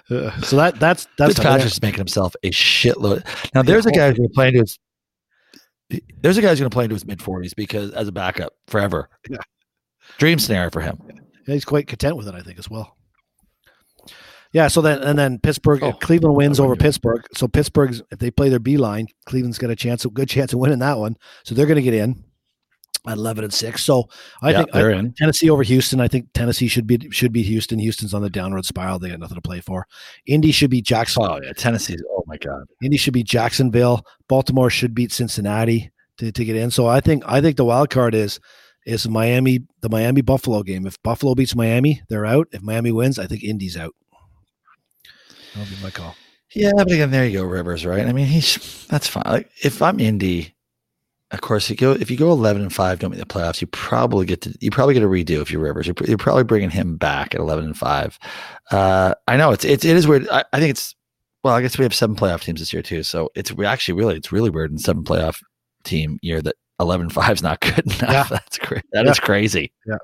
Uh, 0.09 0.31
so 0.41 0.55
that 0.55 0.79
that's 0.79 1.07
that's 1.15 1.35
Fitzpatrick's 1.35 1.79
making 1.79 1.99
himself 1.99 2.35
a 2.41 2.49
shitload. 2.49 3.23
Now, 3.53 3.61
there's 3.61 3.85
a 3.85 3.91
guy 3.91 4.11
who's 4.11 4.17
going 4.35 4.53
to 4.53 4.59
his. 4.59 4.79
There's 5.89 6.37
a 6.37 6.41
guy 6.41 6.49
who's 6.49 6.59
going 6.59 6.69
to 6.69 6.73
play 6.73 6.85
into 6.85 6.95
his 6.95 7.05
mid 7.05 7.19
40s 7.19 7.55
because 7.55 7.91
as 7.91 8.07
a 8.07 8.11
backup 8.11 8.53
forever. 8.67 9.09
Yeah. 9.29 9.37
Dream 10.17 10.39
scenario 10.39 10.69
for 10.69 10.81
him. 10.81 10.99
Yeah, 11.47 11.53
he's 11.53 11.65
quite 11.65 11.87
content 11.87 12.17
with 12.17 12.27
it, 12.27 12.35
I 12.35 12.41
think, 12.41 12.59
as 12.59 12.69
well. 12.69 12.97
Yeah. 14.51 14.67
So 14.67 14.81
then, 14.81 15.01
and 15.03 15.17
then 15.17 15.39
Pittsburgh, 15.39 15.83
Oh, 15.83 15.93
Cleveland 15.93 16.35
wins 16.35 16.59
over 16.59 16.75
Pittsburgh. 16.75 17.23
So 17.33 17.47
Pittsburgh's, 17.47 18.01
if 18.11 18.19
they 18.19 18.31
play 18.31 18.49
their 18.49 18.59
B 18.59 18.77
line, 18.77 19.07
Cleveland's 19.25 19.57
got 19.57 19.69
a 19.69 19.75
chance, 19.75 20.05
a 20.05 20.09
good 20.09 20.29
chance 20.29 20.53
of 20.53 20.59
winning 20.59 20.79
that 20.79 20.97
one. 20.97 21.17
So 21.43 21.53
they're 21.53 21.65
going 21.65 21.75
to 21.75 21.81
get 21.81 21.93
in 21.93 22.23
at 23.07 23.17
eleven 23.17 23.43
and 23.43 23.53
six. 23.53 23.83
So 23.83 24.09
I 24.41 24.51
Yeah, 24.51 24.57
think 24.59 24.71
they're 24.71 24.89
in. 24.91 25.13
Tennessee 25.13 25.49
over 25.49 25.63
Houston. 25.63 25.99
I 25.99 26.07
think 26.07 26.27
Tennessee 26.33 26.67
should 26.67 26.87
be 26.87 26.99
should 27.11 27.31
be 27.31 27.43
Houston. 27.43 27.79
Houston's 27.79 28.13
on 28.13 28.21
the 28.21 28.29
downward 28.29 28.65
spiral. 28.65 28.99
They 28.99 29.09
got 29.09 29.19
nothing 29.19 29.35
to 29.35 29.41
play 29.41 29.61
for. 29.61 29.87
Indy 30.25 30.51
should 30.51 30.69
be 30.69 30.81
Jacksonville. 30.81 31.33
Oh 31.33 31.39
yeah, 31.43 31.53
Tennessee's. 31.53 32.03
Oh 32.09 32.23
my 32.27 32.37
god. 32.37 32.63
Indy 32.83 32.97
should 32.97 33.13
be 33.13 33.23
Jacksonville. 33.23 34.05
Baltimore 34.27 34.69
should 34.69 34.95
beat 34.95 35.11
Cincinnati 35.11 35.91
to, 36.17 36.31
to 36.31 36.45
get 36.45 36.55
in. 36.55 36.71
So 36.71 36.87
I 36.87 36.99
think 36.99 37.23
I 37.25 37.41
think 37.41 37.57
the 37.57 37.65
wild 37.65 37.89
card 37.89 38.15
is 38.15 38.39
is 38.85 39.07
Miami 39.07 39.59
the 39.81 39.89
Miami 39.89 40.21
Buffalo 40.21 40.63
game. 40.63 40.85
If 40.87 41.01
Buffalo 41.03 41.35
beats 41.35 41.55
Miami, 41.55 42.01
they're 42.09 42.25
out. 42.25 42.47
If 42.51 42.61
Miami 42.61 42.91
wins, 42.91 43.19
I 43.19 43.27
think 43.27 43.43
Indy's 43.43 43.77
out. 43.77 43.93
That'll 45.53 45.73
be 45.75 45.81
my 45.81 45.91
call. 45.91 46.15
Yeah, 46.53 46.71
but 46.75 46.91
again, 46.91 47.11
there 47.11 47.25
you 47.25 47.39
go, 47.39 47.45
Rivers. 47.45 47.85
Right? 47.85 48.05
I 48.05 48.13
mean, 48.13 48.27
he's 48.27 48.85
that's 48.87 49.07
fine. 49.07 49.23
Like 49.25 49.49
if 49.61 49.81
I'm 49.81 49.99
Indy, 49.99 50.54
of 51.31 51.41
course, 51.41 51.69
you 51.69 51.75
go 51.75 51.91
if 51.91 52.09
you 52.11 52.17
go 52.17 52.31
11 52.31 52.61
and 52.61 52.73
five, 52.73 52.99
don't 52.99 53.09
make 53.11 53.19
the 53.19 53.25
playoffs. 53.25 53.59
You 53.61 53.67
probably 53.67 54.25
get 54.25 54.41
to 54.41 54.53
you 54.61 54.69
probably 54.71 54.93
get 54.93 55.03
a 55.03 55.07
redo 55.07 55.41
if 55.41 55.51
you're 55.51 55.61
Rivers. 55.61 55.87
You're, 55.87 55.95
you're 56.05 56.17
probably 56.17 56.43
bringing 56.43 56.69
him 56.69 56.97
back 56.97 57.33
at 57.33 57.41
11 57.41 57.65
and 57.65 57.77
five. 57.77 58.17
Uh, 58.71 59.15
I 59.27 59.35
know 59.37 59.51
it's 59.51 59.65
it's 59.65 59.83
it 59.85 59.95
is 59.97 60.07
weird. 60.07 60.27
I, 60.29 60.43
I 60.53 60.59
think 60.59 60.69
it's 60.71 60.95
well. 61.43 61.55
I 61.55 61.61
guess 61.61 61.77
we 61.77 61.83
have 61.83 61.93
seven 61.95 62.15
playoff 62.15 62.41
teams 62.41 62.59
this 62.59 62.71
year 62.73 62.81
too. 62.83 63.03
So 63.03 63.29
it's 63.35 63.51
we 63.51 63.65
actually 63.65 63.95
really 63.99 64.15
it's 64.15 64.31
really 64.31 64.49
weird 64.49 64.71
in 64.71 64.77
seven 64.77 65.03
playoff 65.03 65.41
team 65.83 66.19
year 66.21 66.41
that 66.41 66.55
11 66.79 67.09
5 67.09 67.31
is 67.37 67.41
not 67.43 67.59
good 67.61 67.79
enough. 67.85 68.01
Yeah. 68.01 68.23
That's 68.29 68.57
great. 68.59 68.83
That 68.91 69.07
is 69.07 69.17
Yeah. 69.17 69.25
crazy. 69.25 69.71
Yeah. 69.85 69.97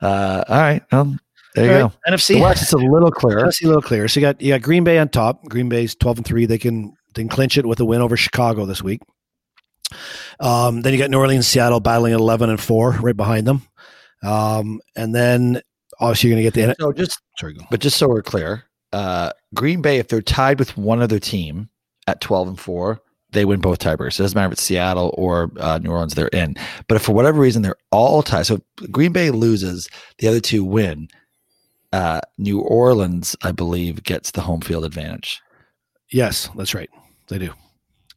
Uh, 0.00 0.44
all 0.48 0.56
right. 0.58 0.82
Well, 0.92 1.16
there 1.54 1.64
you 1.64 1.72
All 1.72 1.88
go. 1.88 1.94
right, 2.06 2.14
NFC. 2.14 2.34
The 2.34 2.40
West 2.40 2.62
is 2.62 2.72
a 2.72 2.76
little 2.76 3.10
clearer. 3.10 3.40
Tennessee 3.40 3.64
a 3.64 3.68
little 3.68 3.82
clear. 3.82 4.06
So 4.08 4.20
you 4.20 4.26
got 4.26 4.40
you 4.40 4.52
got 4.52 4.62
Green 4.62 4.84
Bay 4.84 4.98
on 4.98 5.08
top. 5.08 5.42
Green 5.46 5.68
Bay's 5.68 5.94
twelve 5.94 6.18
and 6.18 6.26
three. 6.26 6.44
They 6.46 6.58
can 6.58 6.92
they 7.14 7.22
can 7.22 7.28
clinch 7.28 7.56
it 7.56 7.66
with 7.66 7.80
a 7.80 7.84
win 7.84 8.02
over 8.02 8.16
Chicago 8.16 8.66
this 8.66 8.82
week. 8.82 9.00
Um, 10.40 10.82
then 10.82 10.92
you 10.92 10.98
got 10.98 11.10
New 11.10 11.18
Orleans, 11.18 11.46
Seattle 11.46 11.80
battling 11.80 12.12
at 12.12 12.20
eleven 12.20 12.50
and 12.50 12.60
four, 12.60 12.92
right 12.92 13.16
behind 13.16 13.46
them. 13.46 13.62
Um, 14.22 14.80
and 14.96 15.14
then 15.14 15.62
obviously 16.00 16.30
you're 16.30 16.36
going 16.36 16.50
to 16.50 16.50
get 16.50 16.68
the 16.68 16.74
So 16.78 16.92
just 16.92 17.20
sorry, 17.38 17.54
go. 17.54 17.64
But 17.70 17.80
just 17.80 17.96
so 17.96 18.08
we're 18.08 18.22
clear, 18.22 18.64
uh, 18.92 19.32
Green 19.54 19.82
Bay, 19.82 19.98
if 19.98 20.08
they're 20.08 20.22
tied 20.22 20.58
with 20.58 20.76
one 20.76 21.00
other 21.00 21.18
team 21.18 21.68
at 22.06 22.20
12 22.20 22.48
and 22.48 22.60
4, 22.60 23.00
they 23.32 23.44
win 23.44 23.60
both 23.60 23.78
tiebreakers. 23.78 24.18
It 24.18 24.22
doesn't 24.22 24.36
matter 24.36 24.46
if 24.46 24.52
it's 24.52 24.62
Seattle 24.62 25.14
or 25.18 25.50
uh, 25.58 25.78
New 25.78 25.90
Orleans, 25.90 26.14
they're 26.14 26.28
in. 26.28 26.54
But 26.88 26.96
if 26.96 27.02
for 27.02 27.14
whatever 27.14 27.40
reason 27.40 27.62
they're 27.62 27.76
all 27.90 28.22
tied, 28.22 28.46
so 28.46 28.60
if 28.80 28.90
Green 28.90 29.12
Bay 29.12 29.30
loses, 29.30 29.88
the 30.18 30.28
other 30.28 30.40
two 30.40 30.64
win. 30.64 31.08
Uh, 31.92 32.20
New 32.36 32.60
Orleans, 32.60 33.36
I 33.42 33.52
believe, 33.52 34.02
gets 34.02 34.32
the 34.32 34.42
home 34.42 34.60
field 34.60 34.84
advantage. 34.84 35.40
Yes, 36.10 36.50
that's 36.56 36.74
right. 36.74 36.90
They 37.28 37.38
do. 37.38 37.52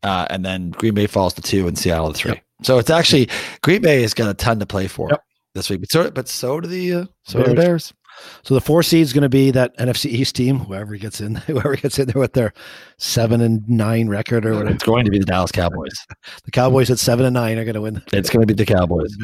Uh, 0.04 0.28
and 0.30 0.46
then 0.46 0.72
Green 0.72 0.94
Bay 0.94 1.08
falls 1.08 1.34
to 1.34 1.42
two 1.42 1.68
and 1.68 1.78
Seattle 1.78 2.14
to 2.14 2.18
three. 2.18 2.42
So 2.64 2.78
it's 2.78 2.90
actually 2.90 3.30
Green 3.62 3.82
Bay 3.82 4.02
has 4.02 4.14
got 4.14 4.30
a 4.30 4.34
ton 4.34 4.60
to 4.60 4.66
play 4.66 4.88
for 4.88 5.10
Yep. 5.10 5.24
this 5.56 5.70
week. 5.70 5.82
But 5.82 5.92
so, 5.92 6.12
but 6.12 6.28
so 6.28 6.60
do 6.60 6.68
the 6.68 6.94
uh, 6.94 7.06
so 7.24 7.40
do 7.40 7.50
the 7.50 7.56
Bears. 7.56 7.66
Bears. 7.66 7.94
So 8.44 8.54
the 8.54 8.62
four 8.62 8.84
seed 8.84 9.02
is 9.02 9.14
going 9.14 9.22
to 9.24 9.30
be 9.30 9.52
that 9.52 9.78
NFC 9.78 10.08
East 10.08 10.36
team, 10.36 10.60
whoever 10.60 10.96
gets 10.98 11.22
in, 11.22 11.36
whoever 11.48 11.76
gets 11.76 12.00
in 12.00 12.08
there 12.08 12.20
with 12.20 12.34
their 12.34 12.54
seven 12.98 13.40
and 13.42 13.68
nine 13.70 14.10
record 14.10 14.46
or 14.46 14.56
whatever. 14.56 14.76
It's 14.76 14.84
going 14.84 15.06
to 15.06 15.12
be 15.12 15.20
the 15.20 15.26
Dallas 15.26 15.52
Cowboys. 15.52 15.94
The 16.44 16.52
Cowboys 16.52 16.90
at 16.90 17.00
seven 17.00 17.26
and 17.26 17.34
nine 17.34 17.58
are 17.58 17.64
going 17.64 17.76
to 17.76 17.82
win. 17.82 18.02
It's 18.12 18.30
going 18.30 18.46
to 18.48 18.54
be 18.54 18.58
the 18.58 18.66
Cowboys. 18.66 19.16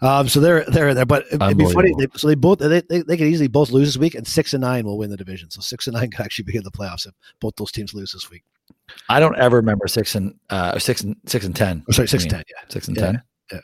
Um, 0.00 0.28
so 0.28 0.40
they're 0.40 0.64
they're 0.64 0.94
there, 0.94 1.06
but 1.06 1.24
it'd 1.32 1.56
be 1.56 1.70
funny. 1.72 1.92
They, 1.98 2.06
so 2.16 2.28
they 2.28 2.34
both 2.34 2.58
they, 2.58 2.80
they 2.82 3.02
they 3.02 3.16
could 3.16 3.26
easily 3.26 3.48
both 3.48 3.70
lose 3.70 3.88
this 3.88 3.98
week, 3.98 4.14
and 4.14 4.26
six 4.26 4.52
and 4.52 4.60
nine 4.60 4.84
will 4.84 4.98
win 4.98 5.10
the 5.10 5.16
division. 5.16 5.50
So 5.50 5.60
six 5.60 5.86
and 5.86 5.94
nine 5.94 6.10
could 6.10 6.24
actually 6.24 6.44
be 6.44 6.56
in 6.56 6.64
the 6.64 6.70
playoffs 6.70 7.06
if 7.06 7.14
both 7.40 7.54
those 7.56 7.72
teams 7.72 7.94
lose 7.94 8.12
this 8.12 8.30
week. 8.30 8.42
I 9.08 9.20
don't 9.20 9.36
ever 9.36 9.56
remember 9.56 9.86
six 9.88 10.14
and 10.14 10.34
uh, 10.50 10.78
six 10.78 11.02
and 11.02 11.16
six 11.26 11.44
and 11.44 11.54
ten. 11.54 11.84
Oh, 11.88 11.92
sorry, 11.92 12.08
six 12.08 12.24
I 12.24 12.26
and 12.26 12.32
mean, 12.36 12.44
ten. 12.44 12.70
Six 12.70 12.88
and 12.88 12.96
Yeah. 12.96 13.02
ten. 13.04 13.22
Yeah, 13.52 13.60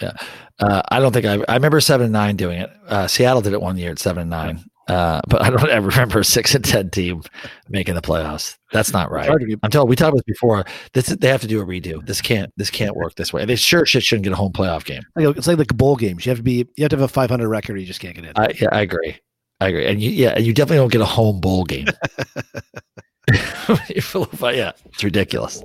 Yeah, 0.00 0.12
uh, 0.60 0.82
I 0.90 1.00
don't 1.00 1.12
think 1.12 1.26
I. 1.26 1.42
I 1.48 1.54
remember 1.54 1.80
seven 1.80 2.04
and 2.04 2.12
nine 2.12 2.36
doing 2.36 2.60
it. 2.60 2.70
Uh, 2.86 3.06
Seattle 3.06 3.42
did 3.42 3.52
it 3.52 3.60
one 3.60 3.76
year 3.78 3.90
at 3.92 3.98
seven 3.98 4.22
and 4.22 4.30
nine, 4.30 4.64
uh, 4.88 5.20
but 5.28 5.42
I 5.42 5.50
don't 5.50 5.68
ever 5.70 5.88
remember 5.88 6.20
a 6.20 6.24
six 6.24 6.54
and 6.54 6.64
ten 6.64 6.90
team 6.90 7.22
making 7.68 7.94
the 7.94 8.02
playoffs. 8.02 8.56
That's 8.72 8.92
not 8.92 9.10
right. 9.10 9.28
I'm 9.62 9.70
telling. 9.70 9.88
We 9.88 9.96
talked 9.96 10.10
about 10.12 10.24
this 10.26 10.34
before. 10.34 10.64
This 10.92 11.06
they 11.06 11.28
have 11.28 11.40
to 11.40 11.46
do 11.46 11.60
a 11.60 11.64
redo. 11.66 12.04
This 12.06 12.20
can't. 12.20 12.52
This 12.56 12.70
can't 12.70 12.94
work 12.94 13.14
this 13.16 13.32
way. 13.32 13.44
They 13.44 13.56
sure 13.56 13.86
shit 13.86 14.02
shouldn't 14.02 14.24
get 14.24 14.32
a 14.32 14.36
home 14.36 14.52
playoff 14.52 14.84
game. 14.84 15.02
It's 15.16 15.46
like 15.46 15.56
the 15.66 15.74
bowl 15.74 15.96
games. 15.96 16.26
You 16.26 16.30
have 16.30 16.38
to 16.38 16.42
be. 16.44 16.66
You 16.76 16.82
have 16.84 16.90
to 16.90 16.96
have 16.96 17.02
a 17.02 17.08
500 17.08 17.48
record. 17.48 17.76
Or 17.76 17.78
you 17.78 17.86
just 17.86 18.00
can't 18.00 18.14
get 18.14 18.24
in. 18.26 18.32
I, 18.36 18.48
yeah, 18.60 18.68
I 18.72 18.82
agree. 18.82 19.16
I 19.60 19.68
agree. 19.68 19.86
And 19.86 20.02
you, 20.02 20.10
yeah, 20.10 20.38
you 20.38 20.52
definitely 20.52 20.76
don't 20.76 20.92
get 20.92 21.00
a 21.00 21.06
home 21.06 21.40
bowl 21.40 21.64
game. 21.64 21.86
yeah, 24.56 24.72
it's 24.84 25.04
ridiculous. 25.04 25.62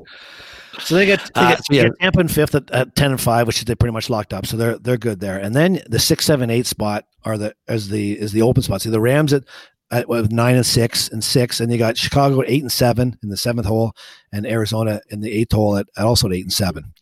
So 0.79 0.95
they 0.95 1.05
get, 1.05 1.19
they 1.35 1.41
get, 1.41 1.59
uh, 1.59 1.61
so 1.61 1.73
yeah. 1.73 1.89
Tampa 1.99 2.21
in 2.21 2.27
fifth 2.27 2.55
at, 2.55 2.71
at, 2.71 2.95
ten 2.95 3.11
and 3.11 3.21
five, 3.21 3.45
which 3.45 3.59
is 3.59 3.65
they 3.65 3.75
pretty 3.75 3.93
much 3.93 4.09
locked 4.09 4.33
up. 4.33 4.45
So 4.45 4.57
they're 4.57 4.79
they're 4.79 4.97
good 4.97 5.19
there. 5.19 5.37
And 5.37 5.55
then 5.55 5.81
the 5.87 5.99
six, 5.99 6.25
seven, 6.25 6.49
eight 6.49 6.65
spot 6.65 7.05
are 7.23 7.37
the 7.37 7.53
as 7.67 7.89
the 7.89 8.19
is 8.19 8.31
the 8.31 8.41
open 8.41 8.63
spots. 8.63 8.85
See 8.85 8.89
the 8.89 9.01
Rams 9.01 9.33
at, 9.33 9.43
at 9.91 10.07
with 10.07 10.31
nine 10.31 10.55
and 10.55 10.65
six 10.65 11.09
and 11.09 11.23
six, 11.23 11.59
and 11.59 11.71
you 11.71 11.77
got 11.77 11.97
Chicago 11.97 12.41
at 12.41 12.49
eight 12.49 12.61
and 12.61 12.71
seven 12.71 13.17
in 13.21 13.29
the 13.29 13.37
seventh 13.37 13.67
hole, 13.67 13.93
and 14.31 14.47
Arizona 14.47 15.01
in 15.09 15.21
the 15.21 15.31
eighth 15.31 15.51
hole 15.51 15.77
at, 15.77 15.87
at 15.97 16.05
also 16.05 16.27
at 16.27 16.33
eight 16.33 16.45
and 16.45 16.53
seven. 16.53 16.93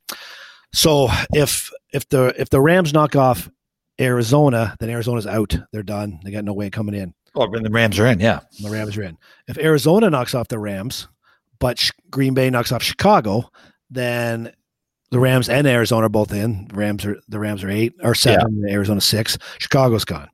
So 0.73 1.09
if 1.33 1.69
if 1.93 2.07
the 2.09 2.33
if 2.37 2.49
the 2.49 2.61
Rams 2.61 2.91
knock 2.91 3.15
off 3.15 3.49
Arizona, 3.99 4.75
then 4.79 4.89
Arizona's 4.89 5.27
out. 5.27 5.57
They're 5.71 5.83
done. 5.83 6.19
They 6.23 6.31
got 6.31 6.45
no 6.45 6.53
way 6.53 6.69
coming 6.69 6.95
in. 6.95 7.13
Oh, 7.35 7.47
then 7.51 7.63
the 7.63 7.69
Rams 7.69 7.99
are 7.99 8.07
in. 8.07 8.19
Yeah, 8.19 8.41
the 8.61 8.69
Rams 8.69 8.97
are 8.97 9.03
in. 9.03 9.17
If 9.47 9.57
Arizona 9.57 10.09
knocks 10.09 10.33
off 10.33 10.47
the 10.47 10.59
Rams, 10.59 11.07
but 11.59 11.89
Green 12.09 12.33
Bay 12.33 12.49
knocks 12.49 12.71
off 12.71 12.83
Chicago, 12.83 13.49
then 13.89 14.51
the 15.11 15.19
Rams 15.19 15.49
and 15.49 15.67
Arizona 15.67 16.05
are 16.05 16.09
both 16.09 16.33
in. 16.33 16.67
The 16.67 16.75
Rams 16.75 17.05
are 17.05 17.17
the 17.27 17.39
Rams 17.39 17.63
are 17.63 17.69
eight 17.69 17.93
or 18.03 18.15
seven. 18.15 18.63
Yeah. 18.65 18.73
Arizona 18.73 19.01
six. 19.01 19.37
Chicago's 19.59 20.05
gone. 20.05 20.29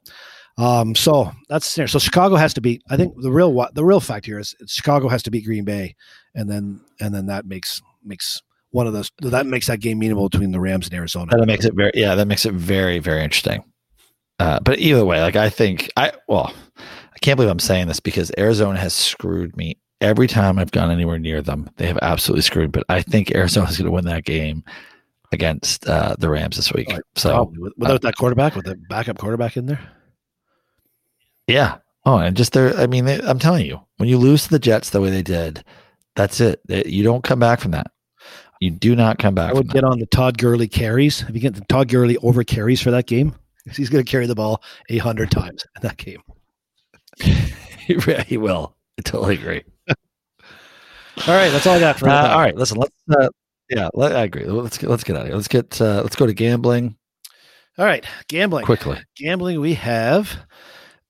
Um, 0.58 0.96
so 0.96 1.32
that's 1.50 1.68
so 1.68 2.00
Chicago 2.00 2.36
has 2.36 2.54
to 2.54 2.62
beat. 2.62 2.82
I 2.90 2.96
think 2.96 3.14
the 3.22 3.32
real 3.32 3.68
the 3.74 3.84
real 3.84 4.00
fact 4.00 4.26
here 4.26 4.40
is 4.40 4.56
Chicago 4.68 5.08
has 5.10 5.24
to 5.24 5.32
beat 5.32 5.46
Green 5.46 5.66
Bay, 5.66 5.96
and 6.34 6.50
then 6.50 6.82
and 7.02 7.14
then 7.14 7.26
that 7.26 7.46
makes 7.46 7.82
makes 8.04 8.42
one 8.72 8.88
of 8.88 8.94
those 8.94 9.12
that 9.20 9.46
makes 9.46 9.68
that 9.68 9.80
game 9.80 10.00
meaningful 10.00 10.30
between 10.30 10.52
the 10.52 10.60
Rams 10.60 10.88
and 10.88 10.96
Arizona. 10.96 11.38
That 11.38 11.46
makes 11.46 11.66
it 11.66 11.74
very 11.74 11.92
yeah. 11.94 12.16
That 12.16 12.28
makes 12.28 12.46
it 12.46 12.54
very 12.54 13.00
very 13.00 13.24
interesting. 13.24 13.64
Uh, 14.40 14.60
but 14.60 14.80
either 14.80 15.06
way, 15.06 15.22
like 15.22 15.36
I 15.36 15.50
think 15.50 15.92
I 15.96 16.12
well, 16.28 16.54
I 16.78 17.18
can't 17.22 17.38
believe 17.38 17.52
I'm 17.52 17.60
saying 17.60 17.88
this 17.88 18.00
because 18.00 18.32
Arizona 18.38 18.78
has 18.80 18.94
screwed 18.94 19.56
me 19.56 19.78
every 20.02 20.28
time 20.28 20.60
I've 20.60 20.72
gone 20.72 20.92
anywhere 20.92 21.20
near 21.20 21.42
them, 21.42 21.70
they 21.78 21.88
have 21.88 22.00
absolutely 22.02 22.42
screwed. 22.42 22.72
But 22.72 22.84
I 22.90 23.02
think 23.02 23.32
Arizona's 23.32 23.78
going 23.78 23.86
to 23.86 23.92
win 23.92 24.06
that 24.06 24.26
game 24.26 24.64
against 25.32 25.88
uh, 25.88 26.16
the 26.20 26.30
Rams 26.30 26.56
this 26.58 26.74
week. 26.74 26.92
So 27.16 27.54
without 27.78 27.96
uh, 27.96 27.98
that 28.00 28.16
quarterback, 28.16 28.56
with 28.56 28.66
the 28.66 28.76
backup 28.90 29.18
quarterback 29.18 29.58
in 29.58 29.66
there, 29.68 29.80
yeah. 31.48 31.78
Oh, 32.06 32.18
and 32.18 32.38
just 32.38 32.54
there. 32.54 32.76
I 32.78 32.88
mean, 32.88 33.06
they, 33.06 33.20
I'm 33.22 33.40
telling 33.40 33.66
you, 33.66 33.80
when 33.98 34.10
you 34.10 34.18
lose 34.18 34.44
to 34.44 34.50
the 34.50 34.60
Jets 34.60 34.92
the 34.92 35.02
way 35.02 35.10
they 35.10 35.24
did, 35.24 35.64
that's 36.16 36.40
it. 36.40 36.62
You 36.68 37.04
don't 37.04 37.24
come 37.24 37.40
back 37.40 37.60
from 37.60 37.72
that. 37.72 37.88
You 38.62 38.72
do 38.72 38.96
not 38.96 39.18
come 39.18 39.36
back. 39.36 39.50
I 39.50 39.54
would 39.54 39.70
get 39.70 39.82
that. 39.82 39.88
on 39.88 40.00
the 40.00 40.06
Todd 40.06 40.38
Gurley 40.38 40.68
carries. 40.68 41.22
Have 41.22 41.36
you 41.36 41.42
get 41.42 41.56
the 41.56 41.66
Todd 41.66 41.90
Gurley 41.90 42.18
over 42.18 42.44
carries 42.44 42.82
for 42.82 42.92
that 42.92 43.08
game, 43.08 43.36
he's 43.74 43.90
going 43.90 44.04
to 44.04 44.10
carry 44.10 44.28
the 44.28 44.36
ball 44.36 44.62
a 44.90 44.98
hundred 44.98 45.32
times 45.32 45.66
in 45.76 45.82
that 45.82 45.98
game. 45.98 46.22
he 48.28 48.38
will. 48.38 48.76
I 48.98 49.02
totally 49.02 49.36
agree. 49.36 49.64
All 51.28 51.34
right, 51.34 51.50
that's 51.50 51.66
all 51.66 51.76
I 51.76 51.80
got 51.80 51.98
for. 51.98 52.10
Uh, 52.10 52.28
all 52.30 52.40
right, 52.40 52.56
listen. 52.56 52.78
Let's. 52.78 52.94
Uh, 53.10 53.30
yeah, 53.70 53.90
let, 53.94 54.16
I 54.16 54.24
agree. 54.24 54.46
Let's 54.46 54.78
get 54.78 54.90
let's 54.90 55.04
get 55.04 55.16
out 55.16 55.24
of 55.24 55.28
here. 55.28 55.36
Let's 55.36 55.48
get 55.48 55.82
uh, 55.82 56.02
let's 56.04 56.16
go 56.16 56.28
to 56.28 56.34
gambling. 56.34 56.98
All 57.78 57.86
right, 57.86 58.06
gambling 58.28 58.66
quickly. 58.66 59.00
Gambling. 59.16 59.60
We 59.60 59.74
have 59.76 60.46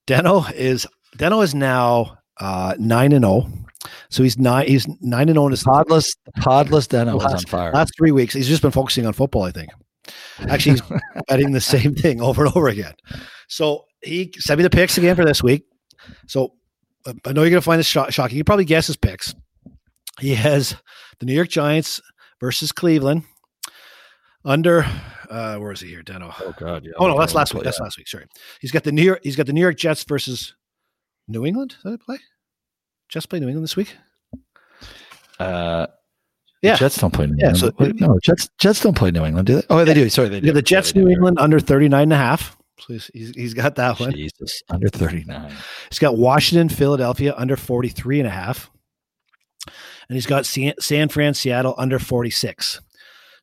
Deno 0.07 0.51
is 0.53 0.87
Deno 1.17 1.43
is 1.43 1.55
now 1.55 2.19
uh, 2.39 2.75
nine 2.77 3.11
and 3.11 3.25
zero. 3.25 3.47
Oh. 3.47 3.89
So 4.09 4.23
he's 4.23 4.37
nine. 4.37 4.67
He's 4.67 4.87
nine 5.01 5.27
and 5.27 5.35
zero. 5.35 5.45
Oh 5.45 5.49
his 5.49 5.63
podless 5.63 6.15
podless 6.39 6.87
Deno 6.87 7.19
last, 7.19 7.35
is 7.35 7.45
on 7.45 7.49
fire. 7.49 7.71
Last 7.71 7.93
three 7.97 8.11
weeks, 8.11 8.33
he's 8.33 8.47
just 8.47 8.61
been 8.61 8.71
focusing 8.71 9.05
on 9.05 9.13
football. 9.13 9.43
I 9.43 9.51
think. 9.51 9.71
Actually, 10.49 10.73
he's 10.73 11.01
betting 11.27 11.51
the 11.51 11.61
same 11.61 11.95
thing 11.95 12.21
over 12.21 12.45
and 12.45 12.55
over 12.55 12.67
again. 12.67 12.93
So 13.47 13.85
he 14.01 14.33
sent 14.37 14.57
me 14.57 14.63
the 14.63 14.69
picks 14.69 14.97
again 14.97 15.15
for 15.15 15.25
this 15.25 15.41
week. 15.41 15.63
So 16.27 16.53
I 17.05 17.31
know 17.31 17.41
you're 17.41 17.51
going 17.51 17.53
to 17.53 17.61
find 17.61 17.79
this 17.79 17.87
shocking. 17.87 18.37
You 18.37 18.43
probably 18.43 18.65
guess 18.65 18.87
his 18.87 18.97
picks. 18.97 19.33
He 20.19 20.35
has 20.35 20.75
the 21.19 21.25
New 21.25 21.33
York 21.33 21.49
Giants 21.49 22.01
versus 22.39 22.71
Cleveland 22.71 23.23
under 24.45 24.85
uh 25.31 25.57
where 25.57 25.71
is 25.71 25.81
he 25.81 25.87
here 25.89 26.03
deno 26.03 26.31
oh 26.39 26.53
god 26.59 26.85
yeah 26.85 26.91
oh 26.97 27.07
no 27.07 27.19
that's 27.19 27.33
last 27.33 27.53
week 27.55 27.63
that's 27.63 27.79
last 27.79 27.97
week 27.97 28.07
sorry 28.07 28.25
he's 28.61 28.71
got 28.71 28.83
the 28.83 28.91
new 28.91 29.01
york 29.01 29.19
he's 29.23 29.35
got 29.35 29.47
the 29.47 29.53
new 29.53 29.61
york 29.61 29.75
jets 29.75 30.03
versus 30.03 30.53
new 31.27 31.45
england 31.45 31.75
did 31.83 31.93
they 31.93 31.97
play 31.97 32.19
jets 33.09 33.25
play 33.25 33.39
new 33.39 33.47
england 33.47 33.63
this 33.63 33.75
week 33.75 33.95
uh 35.39 35.87
yeah. 36.65 36.75
Jets 36.75 36.97
don't 36.97 37.13
play 37.13 37.27
new 37.27 37.35
yeah, 37.37 37.49
england. 37.49 37.75
so, 37.99 38.05
no 38.07 38.19
jets 38.19 38.49
jets 38.57 38.81
don't 38.81 38.95
play 38.95 39.11
new 39.11 39.23
england 39.23 39.47
do 39.47 39.55
they? 39.55 39.63
Oh 39.69 39.85
they 39.85 39.93
do. 39.93 40.09
Sorry 40.09 40.29
they 40.29 40.39
do. 40.39 40.47
yeah, 40.47 40.53
the 40.53 40.61
jets 40.61 40.93
yeah, 40.95 41.03
new 41.03 41.09
england 41.09 41.37
under 41.39 41.59
39 41.59 42.01
and 42.01 42.13
a 42.13 42.17
half. 42.17 42.57
So 42.79 42.93
he's, 42.93 43.09
he's, 43.13 43.29
he's 43.35 43.53
got 43.53 43.75
that 43.75 43.99
one. 43.99 44.11
Jesus 44.11 44.61
under 44.69 44.89
39 44.89 45.51
he's 45.89 45.99
got 45.99 46.17
washington 46.17 46.69
philadelphia 46.69 47.33
under 47.37 47.55
43 47.55 48.19
and 48.19 48.27
a 48.27 48.31
half. 48.31 48.69
And 50.07 50.15
he's 50.15 50.27
got 50.27 50.45
San 50.45 51.09
Fran, 51.09 51.33
Seattle 51.33 51.73
under 51.77 51.97
46. 51.97 52.81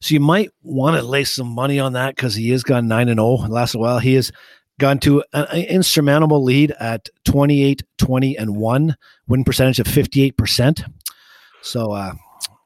So 0.00 0.14
you 0.14 0.20
might 0.20 0.50
want 0.62 0.96
to 0.96 1.02
lay 1.02 1.24
some 1.24 1.48
money 1.48 1.78
on 1.78 1.92
that 1.92 2.16
because 2.16 2.34
he 2.34 2.50
has 2.50 2.62
gone 2.62 2.88
9 2.88 3.08
and 3.08 3.18
0 3.18 3.34
last 3.48 3.74
while. 3.74 3.98
He 3.98 4.14
has 4.14 4.32
gone 4.80 4.98
to 4.98 5.22
an 5.32 5.46
insurmountable 5.64 6.42
lead 6.42 6.72
at 6.80 7.08
28, 7.24 7.82
20, 7.98 8.36
and 8.36 8.56
1, 8.56 8.96
win 9.28 9.44
percentage 9.44 9.78
of 9.78 9.86
58%. 9.86 10.84
So 11.62 11.92
uh, 11.92 12.14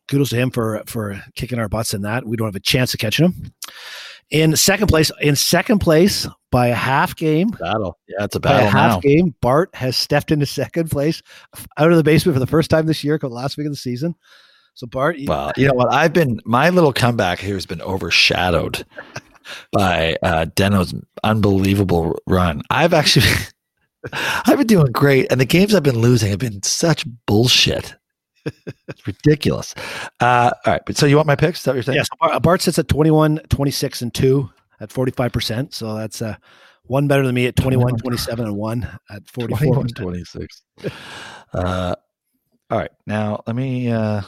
kudos 0.08 0.30
to 0.30 0.36
him 0.36 0.50
for 0.50 0.82
for 0.86 1.22
kicking 1.34 1.58
our 1.58 1.68
butts 1.68 1.94
in 1.94 2.02
that. 2.02 2.26
We 2.26 2.36
don't 2.36 2.48
have 2.48 2.56
a 2.56 2.60
chance 2.60 2.94
of 2.94 3.00
catching 3.00 3.26
him. 3.26 3.52
In 4.30 4.56
second 4.56 4.88
place, 4.88 5.12
in 5.20 5.36
second 5.36 5.78
place 5.78 6.26
by 6.50 6.68
a 6.68 6.74
half 6.74 7.14
game. 7.14 7.50
Battle. 7.50 7.98
Yeah, 8.08 8.24
it's 8.24 8.34
a 8.34 8.40
battle. 8.40 8.60
By 8.60 8.66
a 8.66 8.70
half 8.70 8.90
now. 8.92 9.00
game. 9.00 9.34
Bart 9.40 9.70
has 9.74 9.96
stepped 9.96 10.32
into 10.32 10.46
second 10.46 10.90
place 10.90 11.22
out 11.76 11.90
of 11.90 11.96
the 11.96 12.02
basement 12.02 12.34
for 12.34 12.40
the 12.40 12.46
first 12.46 12.70
time 12.70 12.86
this 12.86 13.04
year, 13.04 13.18
last 13.22 13.56
week 13.56 13.66
of 13.66 13.72
the 13.72 13.76
season. 13.76 14.14
So 14.74 14.86
Bart, 14.86 15.18
you, 15.18 15.26
well, 15.28 15.52
you 15.56 15.68
know 15.68 15.74
what? 15.74 15.92
I've 15.92 16.12
been 16.12 16.40
my 16.44 16.70
little 16.70 16.92
comeback 16.92 17.38
here 17.38 17.54
has 17.54 17.66
been 17.66 17.80
overshadowed 17.80 18.84
by 19.72 20.16
uh, 20.22 20.46
Deno's 20.54 20.94
unbelievable 21.22 22.18
run. 22.26 22.62
I've 22.68 22.92
actually 22.92 23.26
I've 24.12 24.58
been 24.58 24.66
doing 24.66 24.92
great, 24.92 25.30
and 25.30 25.40
the 25.40 25.46
games 25.46 25.74
I've 25.74 25.82
been 25.82 26.00
losing 26.00 26.30
have 26.30 26.38
been 26.40 26.62
such 26.62 27.06
bullshit 27.26 27.94
it's 28.88 29.06
ridiculous. 29.06 29.74
Uh, 30.20 30.50
all 30.64 30.72
right. 30.72 30.82
But 30.86 30.96
so 30.96 31.06
you 31.06 31.16
want 31.16 31.26
my 31.26 31.36
picks? 31.36 31.60
Is 31.60 31.64
that 31.64 31.70
what 31.72 31.74
you're 31.76 31.82
saying? 31.82 31.96
Yes. 31.96 32.08
Yeah, 32.22 32.38
Bart 32.38 32.62
sits 32.62 32.78
at 32.78 32.88
21, 32.88 33.40
26, 33.48 34.02
and 34.02 34.14
2 34.14 34.50
at 34.80 34.90
45%. 34.90 35.72
So 35.72 35.94
that's 35.94 36.22
uh, 36.22 36.36
one 36.84 37.08
better 37.08 37.24
than 37.24 37.34
me 37.34 37.46
at 37.46 37.56
21, 37.56 37.96
27, 37.96 38.46
and 38.46 38.56
1 38.56 38.98
at 39.10 39.28
44. 39.28 39.84
26. 39.84 40.62
uh, 41.54 41.94
all 42.70 42.78
right. 42.78 42.90
Now 43.06 43.42
let 43.46 43.56
me. 43.56 43.90
Uh, 43.90 44.22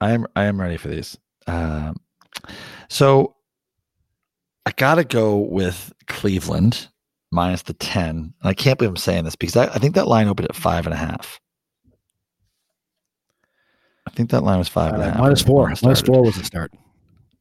I 0.00 0.12
am 0.12 0.26
I 0.34 0.44
am 0.44 0.60
ready 0.60 0.76
for 0.76 0.88
these. 0.88 1.18
Um, 1.46 1.96
so 2.88 3.36
I 4.66 4.72
got 4.72 4.96
to 4.96 5.04
go 5.04 5.36
with 5.36 5.92
Cleveland 6.06 6.88
minus 7.32 7.62
the 7.62 7.74
10. 7.74 8.08
And 8.08 8.34
I 8.42 8.54
can't 8.54 8.78
believe 8.78 8.90
I'm 8.90 8.96
saying 8.96 9.24
this 9.24 9.36
because 9.36 9.56
I, 9.56 9.66
I 9.66 9.78
think 9.78 9.94
that 9.94 10.08
line 10.08 10.28
opened 10.28 10.48
at 10.48 10.56
five 10.56 10.86
and 10.86 10.94
a 10.94 10.98
half. 10.98 11.38
I 14.10 14.12
think 14.16 14.30
that 14.30 14.42
line 14.42 14.58
was 14.58 14.68
five 14.68 14.94
uh, 14.94 15.18
Minus 15.18 15.42
four. 15.42 15.72
Minus 15.82 16.00
four 16.00 16.22
was 16.22 16.34
the 16.34 16.44
start. 16.44 16.72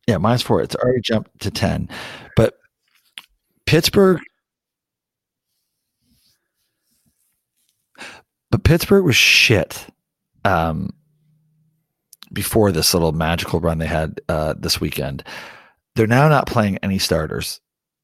Yeah, 0.07 0.17
minus 0.17 0.43
four. 0.43 0.61
It's 0.61 0.75
already 0.75 1.01
jumped 1.01 1.39
to 1.41 1.49
10. 1.49 1.89
But 2.35 2.55
Pittsburgh, 3.65 4.19
but 8.51 8.63
Pittsburgh 8.63 9.03
was 9.03 9.15
shit 9.15 9.87
um, 10.45 10.91
before 12.31 12.71
this 12.71 12.93
little 12.93 13.13
magical 13.13 13.59
run 13.59 13.79
they 13.79 13.87
had 13.87 14.21
uh, 14.29 14.53
this 14.57 14.79
weekend. 14.79 15.23
They're 15.95 16.07
now 16.07 16.29
not 16.29 16.47
playing 16.47 16.77
any 16.83 16.99
starters, 16.99 17.59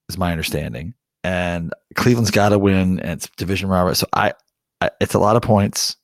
is 0.09 0.17
my 0.17 0.31
understanding. 0.31 0.95
And 1.23 1.71
Cleveland's 1.95 2.31
got 2.31 2.49
to 2.49 2.59
win, 2.59 2.99
and 2.99 3.11
it's 3.11 3.29
division 3.37 3.69
robber. 3.69 3.93
So 3.93 4.07
I, 4.13 4.33
I, 4.81 4.89
it's 4.99 5.13
a 5.13 5.19
lot 5.19 5.35
of 5.35 5.43
points. 5.43 5.97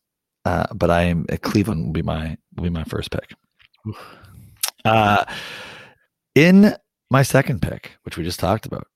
Uh, 0.46 0.66
but 0.74 0.90
I 0.90 1.04
am 1.04 1.26
Cleveland 1.42 1.86
will 1.86 1.94
be 1.94 2.02
my 2.02 2.38
will 2.56 2.64
be 2.64 2.70
my 2.70 2.84
first 2.84 3.12
pick. 3.12 3.34
Uh, 4.86 5.26
in 6.36 6.76
my 7.10 7.24
second 7.24 7.62
pick, 7.62 7.98
which 8.04 8.18
we 8.18 8.24
just 8.24 8.40
talked 8.40 8.66
about, 8.66 8.88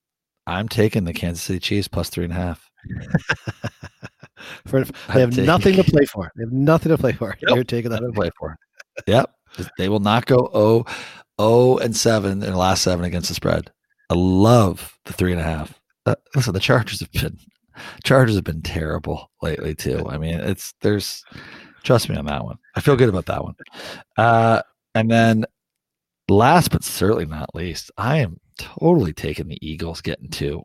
I'm 0.48 0.68
taking 0.68 1.06
the 1.06 1.14
Kansas 1.14 1.44
City 1.44 1.60
Chiefs 1.60 1.88
plus 1.88 2.10
three 2.10 2.26
and 2.26 2.34
a 2.34 2.36
half. 2.36 2.70
for, 4.68 4.84
they 4.84 5.22
have 5.22 5.32
taking, 5.32 5.46
nothing 5.46 5.76
to 5.76 5.84
play 5.92 6.06
for. 6.06 6.32
They 6.36 6.44
have 6.44 6.52
nothing 6.52 6.92
to 6.92 6.98
play 6.98 7.14
for. 7.14 7.36
Yep, 7.42 7.56
You're 7.56 7.64
taking 7.64 7.92
that 7.92 8.02
to 8.02 8.12
play 8.12 8.30
for. 8.38 8.58
Yep. 9.08 9.32
They 9.78 9.90
will 9.90 10.00
not 10.00 10.26
go 10.26 10.50
0, 10.54 10.86
0 11.42 11.78
and 11.78 11.96
7 11.96 12.32
in 12.32 12.40
the 12.40 12.58
last 12.58 12.84
seven 12.84 13.06
against 13.06 13.30
the 13.30 13.36
spread. 13.36 13.72
I 14.10 14.14
love 14.16 14.98
the 15.06 15.14
three 15.14 15.32
and 15.32 15.42
a 15.42 15.46
half. 15.46 15.80
Uh, 16.06 16.16
listen, 16.36 16.54
the 16.54 16.60
Chargers 16.60 17.00
have 17.00 17.12
been 17.12 17.40
Chargers 18.04 18.36
have 18.36 18.44
been 18.44 18.62
terrible 18.62 19.32
lately 19.42 19.76
too. 19.76 20.08
I 20.08 20.18
mean, 20.18 20.36
it's 20.36 20.74
there's 20.82 21.24
trust 21.86 22.10
me 22.10 22.16
on 22.16 22.26
that 22.26 22.44
one. 22.44 22.58
I 22.76 22.82
feel 22.82 22.96
good 22.96 23.10
about 23.10 23.28
that 23.28 23.44
one. 23.44 23.56
Uh, 24.18 24.62
and 24.94 25.10
then 25.10 25.46
last 26.28 26.72
but 26.72 26.84
certainly 26.84 27.26
not 27.26 27.56
least, 27.56 27.92
I 27.98 28.18
am 28.18 28.40
totally 28.58 29.14
taking 29.14 29.48
the 29.48 29.58
Eagles 29.62 30.02
getting 30.02 30.30
two. 30.30 30.64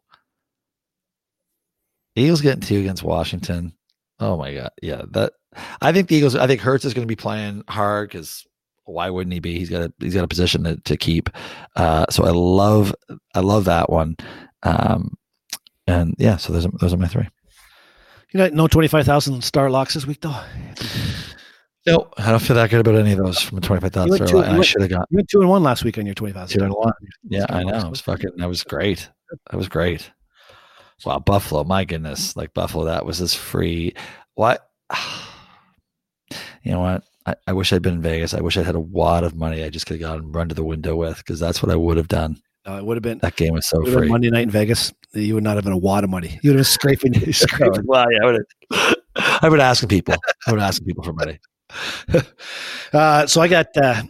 Eagles 2.16 2.40
getting 2.40 2.62
two 2.62 2.80
against 2.80 3.02
Washington. 3.02 3.72
Oh 4.18 4.36
my 4.36 4.54
god, 4.54 4.70
yeah. 4.82 5.02
That 5.10 5.32
I 5.80 5.92
think 5.92 6.08
the 6.08 6.16
Eagles. 6.16 6.36
I 6.36 6.46
think 6.46 6.60
Hurts 6.60 6.84
is 6.84 6.94
going 6.94 7.06
to 7.06 7.10
be 7.10 7.16
playing 7.16 7.64
hard 7.68 8.08
because 8.08 8.46
why 8.84 9.08
wouldn't 9.10 9.32
he 9.32 9.40
be? 9.40 9.58
He's 9.58 9.70
got 9.70 9.82
a 9.82 9.92
he's 10.00 10.14
got 10.14 10.24
a 10.24 10.28
position 10.28 10.64
to, 10.64 10.76
to 10.76 10.96
keep. 10.96 11.30
Uh, 11.76 12.06
so 12.10 12.24
I 12.24 12.30
love 12.30 12.94
I 13.34 13.40
love 13.40 13.64
that 13.66 13.90
one. 13.90 14.16
Um, 14.62 15.16
and 15.86 16.14
yeah, 16.18 16.36
so 16.36 16.52
those 16.52 16.66
are, 16.66 16.70
those 16.80 16.92
are 16.92 16.98
my 16.98 17.08
three. 17.08 17.28
You 18.32 18.38
know, 18.38 18.48
no 18.48 18.68
twenty 18.68 18.88
five 18.88 19.06
thousand 19.06 19.42
star 19.42 19.70
locks 19.70 19.94
this 19.94 20.06
week 20.06 20.20
though. 20.20 20.38
No, 21.86 22.08
I 22.18 22.30
don't 22.30 22.40
feel 22.40 22.56
that 22.56 22.70
good 22.70 22.80
about 22.80 22.94
any 22.94 23.12
of 23.12 23.18
those 23.18 23.40
from 23.40 23.58
a 23.58 23.60
twenty 23.60 23.80
five 23.80 23.92
thousand 23.92 24.28
star. 24.28 24.44
I 24.44 24.60
should 24.62 24.82
have 24.82 24.90
got. 24.90 25.08
You 25.10 25.16
went 25.16 25.28
two 25.28 25.40
and 25.40 25.48
one 25.48 25.62
last 25.62 25.82
week 25.82 25.98
on 25.98 26.06
your 26.06 26.14
twenty 26.14 26.34
five. 26.34 26.48
Two 26.48 26.62
and 26.62 26.72
one. 26.72 26.92
Yeah, 27.28 27.46
I 27.48 27.64
know. 27.64 27.78
It 27.78 27.90
was 27.90 28.00
fucking. 28.00 28.32
That 28.36 28.48
was 28.48 28.62
great. 28.62 29.08
That 29.50 29.56
was 29.56 29.68
great. 29.68 30.10
Wow, 31.04 31.18
Buffalo. 31.18 31.64
My 31.64 31.84
goodness, 31.84 32.36
like 32.36 32.52
Buffalo. 32.54 32.84
That 32.84 33.06
was 33.06 33.20
as 33.20 33.34
free. 33.34 33.94
What? 34.34 34.66
You 36.62 36.72
know 36.72 36.80
what? 36.80 37.04
I, 37.24 37.34
I 37.46 37.52
wish 37.54 37.72
I'd 37.72 37.80
been 37.80 37.94
in 37.94 38.02
Vegas. 38.02 38.34
I 38.34 38.42
wish 38.42 38.58
I 38.58 38.62
had 38.62 38.74
a 38.74 38.80
wad 38.80 39.24
of 39.24 39.34
money 39.34 39.64
I 39.64 39.70
just 39.70 39.86
could 39.86 39.98
have 39.98 40.10
gone 40.10 40.18
and 40.18 40.34
run 40.34 40.50
to 40.50 40.54
the 40.54 40.62
window 40.62 40.94
with 40.94 41.16
because 41.16 41.40
that's 41.40 41.62
what 41.62 41.72
I 41.72 41.74
would 41.74 41.96
have 41.96 42.06
done. 42.06 42.36
No, 42.66 42.76
it 42.76 42.84
would 42.84 42.96
have 42.96 43.02
been 43.02 43.18
that 43.18 43.36
game 43.36 43.54
was 43.54 43.68
so 43.68 43.82
free. 43.84 44.08
Monday 44.08 44.30
night 44.30 44.42
in 44.42 44.50
Vegas, 44.50 44.92
you 45.14 45.34
would 45.34 45.44
not 45.44 45.56
have 45.56 45.64
been 45.64 45.72
a 45.72 45.78
wad 45.78 46.04
of 46.04 46.10
money. 46.10 46.38
You 46.42 46.50
would 46.50 46.58
have 46.58 46.58
been 46.58 46.64
scraping. 46.64 47.32
scraping. 47.32 47.86
well, 47.86 48.06
yeah, 48.12 48.18
I 48.22 48.26
would. 48.26 48.44
Have, 48.72 48.96
I 49.42 49.48
would 49.48 49.60
ask 49.60 49.88
people. 49.88 50.14
I 50.46 50.52
would 50.52 50.60
ask 50.60 50.84
people 50.84 51.04
for 51.04 51.12
money. 51.12 51.38
Uh, 52.92 53.24
so 53.24 53.40
I 53.40 53.46
got, 53.46 53.68
uh, 53.76 54.02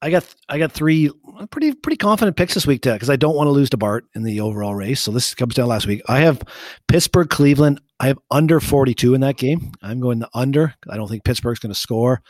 I 0.00 0.10
got, 0.10 0.24
I 0.48 0.60
got 0.60 0.70
three 0.70 1.10
pretty 1.50 1.74
pretty 1.74 1.96
confident 1.96 2.36
picks 2.36 2.54
this 2.54 2.68
week 2.68 2.82
because 2.82 3.10
I 3.10 3.16
don't 3.16 3.34
want 3.34 3.48
to 3.48 3.50
lose 3.50 3.68
to 3.70 3.76
Bart 3.76 4.04
in 4.14 4.22
the 4.22 4.40
overall 4.40 4.76
race. 4.76 5.00
So 5.00 5.10
this 5.10 5.34
comes 5.34 5.56
down 5.56 5.66
last 5.66 5.88
week. 5.88 6.02
I 6.06 6.20
have 6.20 6.40
Pittsburgh, 6.86 7.28
Cleveland. 7.28 7.80
I 7.98 8.06
have 8.06 8.18
under 8.30 8.60
forty 8.60 8.94
two 8.94 9.14
in 9.14 9.22
that 9.22 9.36
game. 9.36 9.72
I'm 9.82 9.98
going 9.98 10.20
the 10.20 10.28
under. 10.34 10.72
I 10.88 10.96
don't 10.96 11.08
think 11.08 11.24
Pittsburgh's 11.24 11.58
going 11.58 11.74
to 11.74 11.78
score 11.80 12.22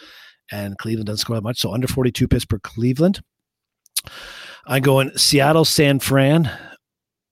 and 0.50 0.76
Cleveland 0.78 1.06
doesn't 1.06 1.18
score 1.18 1.36
that 1.36 1.42
much. 1.42 1.58
So 1.58 1.72
under 1.72 1.86
42 1.86 2.28
Pittsburgh, 2.28 2.62
Cleveland. 2.62 3.20
I'm 4.70 4.82
going 4.82 5.16
Seattle, 5.16 5.64
San 5.64 5.98
Fran, 5.98 6.50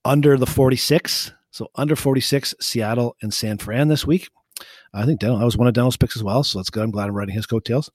under 0.07 0.39
the 0.39 0.47
46. 0.47 1.32
So 1.51 1.68
under 1.74 1.95
46, 1.95 2.55
Seattle 2.61 3.14
and 3.20 3.32
San 3.32 3.59
Fran 3.59 3.89
this 3.89 4.07
week. 4.07 4.30
I 4.95 5.05
think 5.05 5.20
Daniel, 5.20 5.39
I 5.39 5.45
was 5.45 5.57
one 5.57 5.68
of 5.68 5.74
Daniel's 5.74 5.99
picks 5.99 6.16
as 6.16 6.22
well. 6.22 6.43
So 6.43 6.59
that's 6.59 6.70
good. 6.70 6.82
I'm 6.82 6.91
glad 6.91 7.09
I'm 7.09 7.14
riding 7.14 7.34
his 7.34 7.45
coattails. 7.45 7.91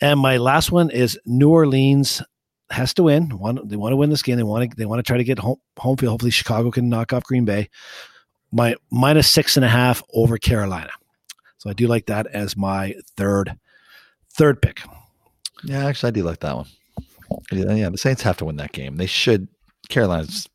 And 0.00 0.18
my 0.18 0.38
last 0.38 0.72
one 0.72 0.88
is 0.88 1.18
New 1.26 1.50
Orleans 1.50 2.22
has 2.70 2.94
to 2.94 3.02
win. 3.02 3.28
One, 3.38 3.60
they 3.68 3.76
want 3.76 3.92
to 3.92 3.96
win 3.96 4.08
this 4.08 4.22
game. 4.22 4.38
They 4.38 4.42
want 4.42 4.70
to 4.70 4.76
they 4.76 4.86
want 4.86 5.00
to 5.00 5.02
try 5.02 5.18
to 5.18 5.24
get 5.24 5.38
home 5.38 5.60
home 5.78 5.98
field. 5.98 6.12
Hopefully 6.12 6.30
Chicago 6.30 6.70
can 6.70 6.88
knock 6.88 7.12
off 7.12 7.24
Green 7.24 7.44
Bay. 7.44 7.68
My 8.52 8.74
minus 8.90 9.28
six 9.28 9.56
and 9.56 9.66
a 9.66 9.68
half 9.68 10.02
over 10.14 10.38
Carolina. 10.38 10.90
So 11.58 11.68
I 11.68 11.74
do 11.74 11.88
like 11.88 12.06
that 12.06 12.26
as 12.28 12.56
my 12.56 12.94
third 13.18 13.58
third 14.32 14.62
pick. 14.62 14.80
Yeah, 15.62 15.84
actually, 15.84 16.08
I 16.08 16.12
do 16.12 16.22
like 16.22 16.40
that 16.40 16.56
one. 16.56 16.66
Yeah, 17.50 17.90
the 17.90 17.98
Saints 17.98 18.22
have 18.22 18.36
to 18.38 18.44
win 18.44 18.56
that 18.56 18.72
game. 18.72 18.96
They 18.96 19.06
should. 19.06 19.48
Carolina's. 19.88 20.48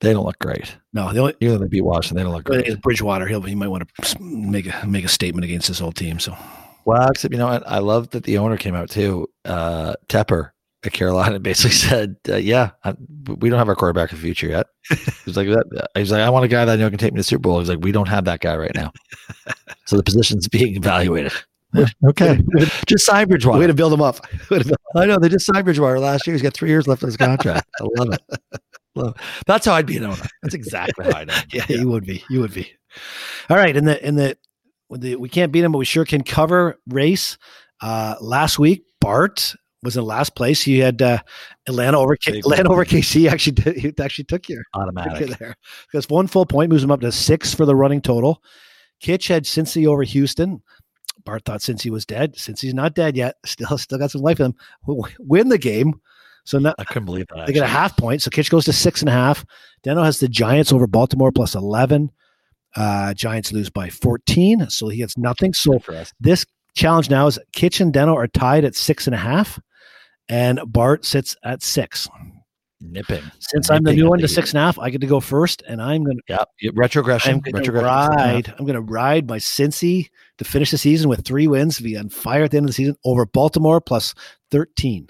They 0.00 0.12
don't 0.12 0.26
look 0.26 0.38
great. 0.40 0.76
No, 0.92 1.12
the 1.12 1.20
only, 1.20 1.34
even 1.40 1.54
though 1.54 1.64
they 1.64 1.68
beat 1.68 1.82
Washington, 1.82 2.16
they 2.16 2.22
don't 2.24 2.32
look 2.32 2.44
great. 2.44 2.80
Bridgewater, 2.82 3.28
he'll, 3.28 3.40
he 3.42 3.54
might 3.54 3.68
want 3.68 3.88
to 3.88 4.20
make 4.20 4.66
a 4.66 4.86
make 4.86 5.04
a 5.04 5.08
statement 5.08 5.44
against 5.44 5.68
this 5.68 5.78
whole 5.78 5.92
team. 5.92 6.18
So, 6.18 6.36
well, 6.84 7.08
except 7.08 7.32
you 7.32 7.38
know, 7.38 7.46
I, 7.46 7.58
I 7.58 7.78
love 7.78 8.10
that 8.10 8.24
the 8.24 8.38
owner 8.38 8.56
came 8.56 8.74
out 8.74 8.90
too. 8.90 9.28
Uh, 9.44 9.94
Tepper 10.08 10.50
at 10.84 10.92
Carolina 10.92 11.38
basically 11.40 11.70
said, 11.76 12.16
uh, 12.28 12.36
"Yeah, 12.36 12.70
I, 12.82 12.94
we 13.38 13.48
don't 13.48 13.58
have 13.58 13.68
our 13.68 13.76
quarterback 13.76 14.12
of 14.12 14.18
the 14.18 14.22
future 14.22 14.48
yet." 14.48 14.66
He's 15.24 15.36
like, 15.36 15.46
that, 15.48 15.88
"He's 15.94 16.10
like, 16.10 16.22
I 16.22 16.30
want 16.30 16.44
a 16.44 16.48
guy 16.48 16.64
that 16.64 16.72
I 16.72 16.76
know 16.76 16.90
can 16.90 16.98
take 16.98 17.12
me 17.12 17.18
to 17.18 17.20
the 17.20 17.24
Super 17.24 17.42
Bowl." 17.42 17.60
He's 17.60 17.68
like, 17.68 17.78
"We 17.82 17.92
don't 17.92 18.08
have 18.08 18.24
that 18.24 18.40
guy 18.40 18.56
right 18.56 18.74
now." 18.74 18.90
so 19.86 19.96
the 19.96 20.02
position's 20.02 20.48
being 20.48 20.76
evaluated. 20.76 21.32
okay. 22.06 22.40
just 22.86 23.06
sign 23.06 23.28
Bridgewater. 23.28 23.58
Way 23.58 23.66
to 23.66 23.74
build 23.74 23.92
him 23.92 24.02
up. 24.02 24.26
I 24.94 25.06
know. 25.06 25.18
They 25.18 25.28
just 25.28 25.46
signed 25.46 25.64
Bridgewater 25.64 25.98
last 25.98 26.26
year. 26.26 26.34
He's 26.34 26.42
got 26.42 26.54
three 26.54 26.68
years 26.68 26.86
left 26.86 27.02
on 27.02 27.08
his 27.08 27.16
contract. 27.16 27.68
I 27.80 27.84
love 27.98 28.12
it. 28.12 28.60
Love 28.94 29.14
it. 29.16 29.22
That's 29.46 29.64
how 29.64 29.74
I'd 29.74 29.86
be 29.86 29.96
an 29.96 30.04
owner. 30.04 30.22
That's 30.42 30.54
exactly 30.54 31.06
how 31.06 31.18
I'd 31.18 31.28
yeah, 31.52 31.64
yeah, 31.68 31.78
you 31.78 31.88
would 31.88 32.04
be. 32.04 32.24
You 32.28 32.40
would 32.40 32.52
be. 32.52 32.70
All 33.48 33.56
right. 33.56 33.74
In 33.74 33.84
the, 33.84 34.06
in 34.06 34.16
the, 34.16 34.36
the 34.90 35.16
we 35.16 35.28
can't 35.28 35.52
beat 35.52 35.64
him, 35.64 35.72
but 35.72 35.78
we 35.78 35.84
sure 35.84 36.04
can 36.04 36.22
cover 36.22 36.78
race. 36.88 37.38
Uh, 37.80 38.16
last 38.20 38.58
week, 38.58 38.84
Bart 39.00 39.54
was 39.82 39.96
in 39.96 40.04
last 40.04 40.36
place. 40.36 40.62
He 40.62 40.78
had 40.78 41.02
uh, 41.02 41.18
Atlanta 41.66 41.98
over 41.98 42.16
K- 42.16 42.38
Atlanta 42.38 42.70
over 42.70 42.84
KC. 42.84 43.30
Actually, 43.30 43.52
did, 43.52 43.76
he 43.76 43.92
actually 44.00 44.24
took 44.24 44.48
your 44.48 44.62
automatic 44.74 45.28
took 45.28 45.38
there 45.38 45.56
because 45.90 46.08
one 46.08 46.26
full 46.26 46.46
point 46.46 46.70
moves 46.70 46.84
him 46.84 46.90
up 46.90 47.00
to 47.00 47.10
six 47.10 47.54
for 47.54 47.66
the 47.66 47.74
running 47.74 48.00
total. 48.00 48.42
Kitch 49.00 49.26
had 49.28 49.44
Cincy 49.44 49.86
over 49.86 50.04
Houston. 50.04 50.62
Bart 51.24 51.44
thought 51.44 51.62
since 51.62 51.82
he 51.82 51.90
was 51.90 52.06
dead, 52.06 52.36
since 52.36 52.60
he's 52.60 52.74
not 52.74 52.94
dead 52.94 53.16
yet, 53.16 53.36
still 53.44 53.78
still 53.78 53.98
got 53.98 54.10
some 54.10 54.22
life 54.22 54.40
in 54.40 54.46
him. 54.46 54.54
Win 55.18 55.48
the 55.48 55.58
game. 55.58 55.94
So 56.44 56.58
now 56.58 56.74
I 56.78 56.84
couldn't 56.84 57.04
believe 57.04 57.26
that. 57.28 57.46
They 57.46 57.52
get 57.52 57.62
a 57.62 57.68
half 57.68 57.96
point. 57.96 58.22
So 58.22 58.30
Kitch 58.30 58.50
goes 58.50 58.64
to 58.64 58.72
six 58.72 59.00
and 59.00 59.08
a 59.08 59.12
half. 59.12 59.44
Deno 59.86 60.04
has 60.04 60.18
the 60.18 60.28
Giants 60.28 60.72
over 60.72 60.86
Baltimore 60.86 61.30
plus 61.30 61.54
eleven. 61.54 62.10
Uh, 62.74 63.14
Giants 63.14 63.52
lose 63.52 63.70
by 63.70 63.88
fourteen, 63.90 64.68
so 64.68 64.88
he 64.88 64.98
gets 64.98 65.16
nothing. 65.16 65.52
So 65.52 65.78
this 66.18 66.44
challenge 66.74 67.10
now 67.10 67.26
is 67.26 67.38
Kitch 67.52 67.80
and 67.80 67.92
Deno 67.92 68.16
are 68.16 68.26
tied 68.26 68.64
at 68.64 68.74
six 68.74 69.06
and 69.06 69.14
a 69.14 69.18
half, 69.18 69.60
and 70.28 70.60
Bart 70.66 71.04
sits 71.04 71.36
at 71.44 71.62
six 71.62 72.08
nipping. 72.82 73.22
Since 73.38 73.70
nipping 73.70 73.76
I'm 73.76 73.84
the 73.84 73.92
new 73.94 74.08
one 74.08 74.18
to 74.18 74.28
six 74.28 74.50
and 74.50 74.58
a 74.58 74.62
half, 74.62 74.78
I 74.78 74.90
get 74.90 75.00
to 75.00 75.06
go 75.06 75.20
first, 75.20 75.62
and 75.68 75.80
I'm 75.80 76.04
gonna 76.04 76.20
yeah 76.28 76.44
retrogression. 76.74 77.42
I'm 77.46 77.52
gonna 77.52 77.72
ride. 77.72 78.54
I'm 78.58 78.66
gonna 78.66 78.80
ride 78.80 79.28
my 79.28 79.38
Cincy 79.38 80.10
to 80.38 80.44
finish 80.44 80.70
the 80.70 80.78
season 80.78 81.08
with 81.08 81.24
three 81.24 81.46
wins, 81.46 81.80
be 81.80 81.96
on 81.96 82.08
fire 82.08 82.44
at 82.44 82.50
the 82.50 82.56
end 82.56 82.66
of 82.66 82.70
the 82.70 82.74
season 82.74 82.96
over 83.04 83.24
Baltimore 83.24 83.80
plus 83.80 84.14
thirteen. 84.50 85.08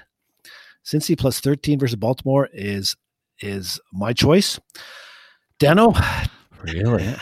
Cincy 0.85 1.19
plus 1.19 1.41
thirteen 1.41 1.79
versus 1.79 1.97
Baltimore 1.97 2.49
is 2.53 2.97
is 3.41 3.81
my 3.93 4.13
choice. 4.13 4.61
Deno, 5.59 5.97
really? 6.63 7.15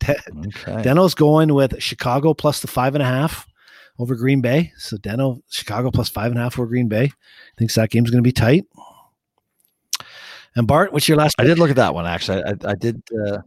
De- 0.00 0.12
okay. 0.12 0.82
Deno's 0.82 1.14
going 1.14 1.52
with 1.54 1.82
Chicago 1.82 2.34
plus 2.34 2.60
the 2.60 2.68
five 2.68 2.94
and 2.94 3.02
a 3.02 3.06
half 3.06 3.46
over 3.98 4.14
Green 4.14 4.40
Bay. 4.40 4.72
So 4.78 4.96
Deno, 4.96 5.42
Chicago 5.48 5.90
plus 5.90 6.08
five 6.08 6.30
and 6.30 6.38
a 6.38 6.42
half 6.42 6.58
over 6.58 6.66
Green 6.66 6.88
Bay. 6.88 7.10
Thinks 7.56 7.74
that 7.74 7.90
game's 7.90 8.10
going 8.10 8.22
to 8.22 8.26
be 8.26 8.32
tight. 8.32 8.64
And 10.58 10.66
Bart, 10.66 10.92
what's 10.92 11.08
your 11.08 11.16
last? 11.16 11.36
Pick? 11.38 11.44
I 11.44 11.46
did 11.48 11.58
look 11.60 11.70
at 11.70 11.76
that 11.76 11.94
one 11.94 12.04
actually. 12.04 12.42
I, 12.42 12.54
I 12.64 12.74
did. 12.74 13.00
Uh, 13.26 13.38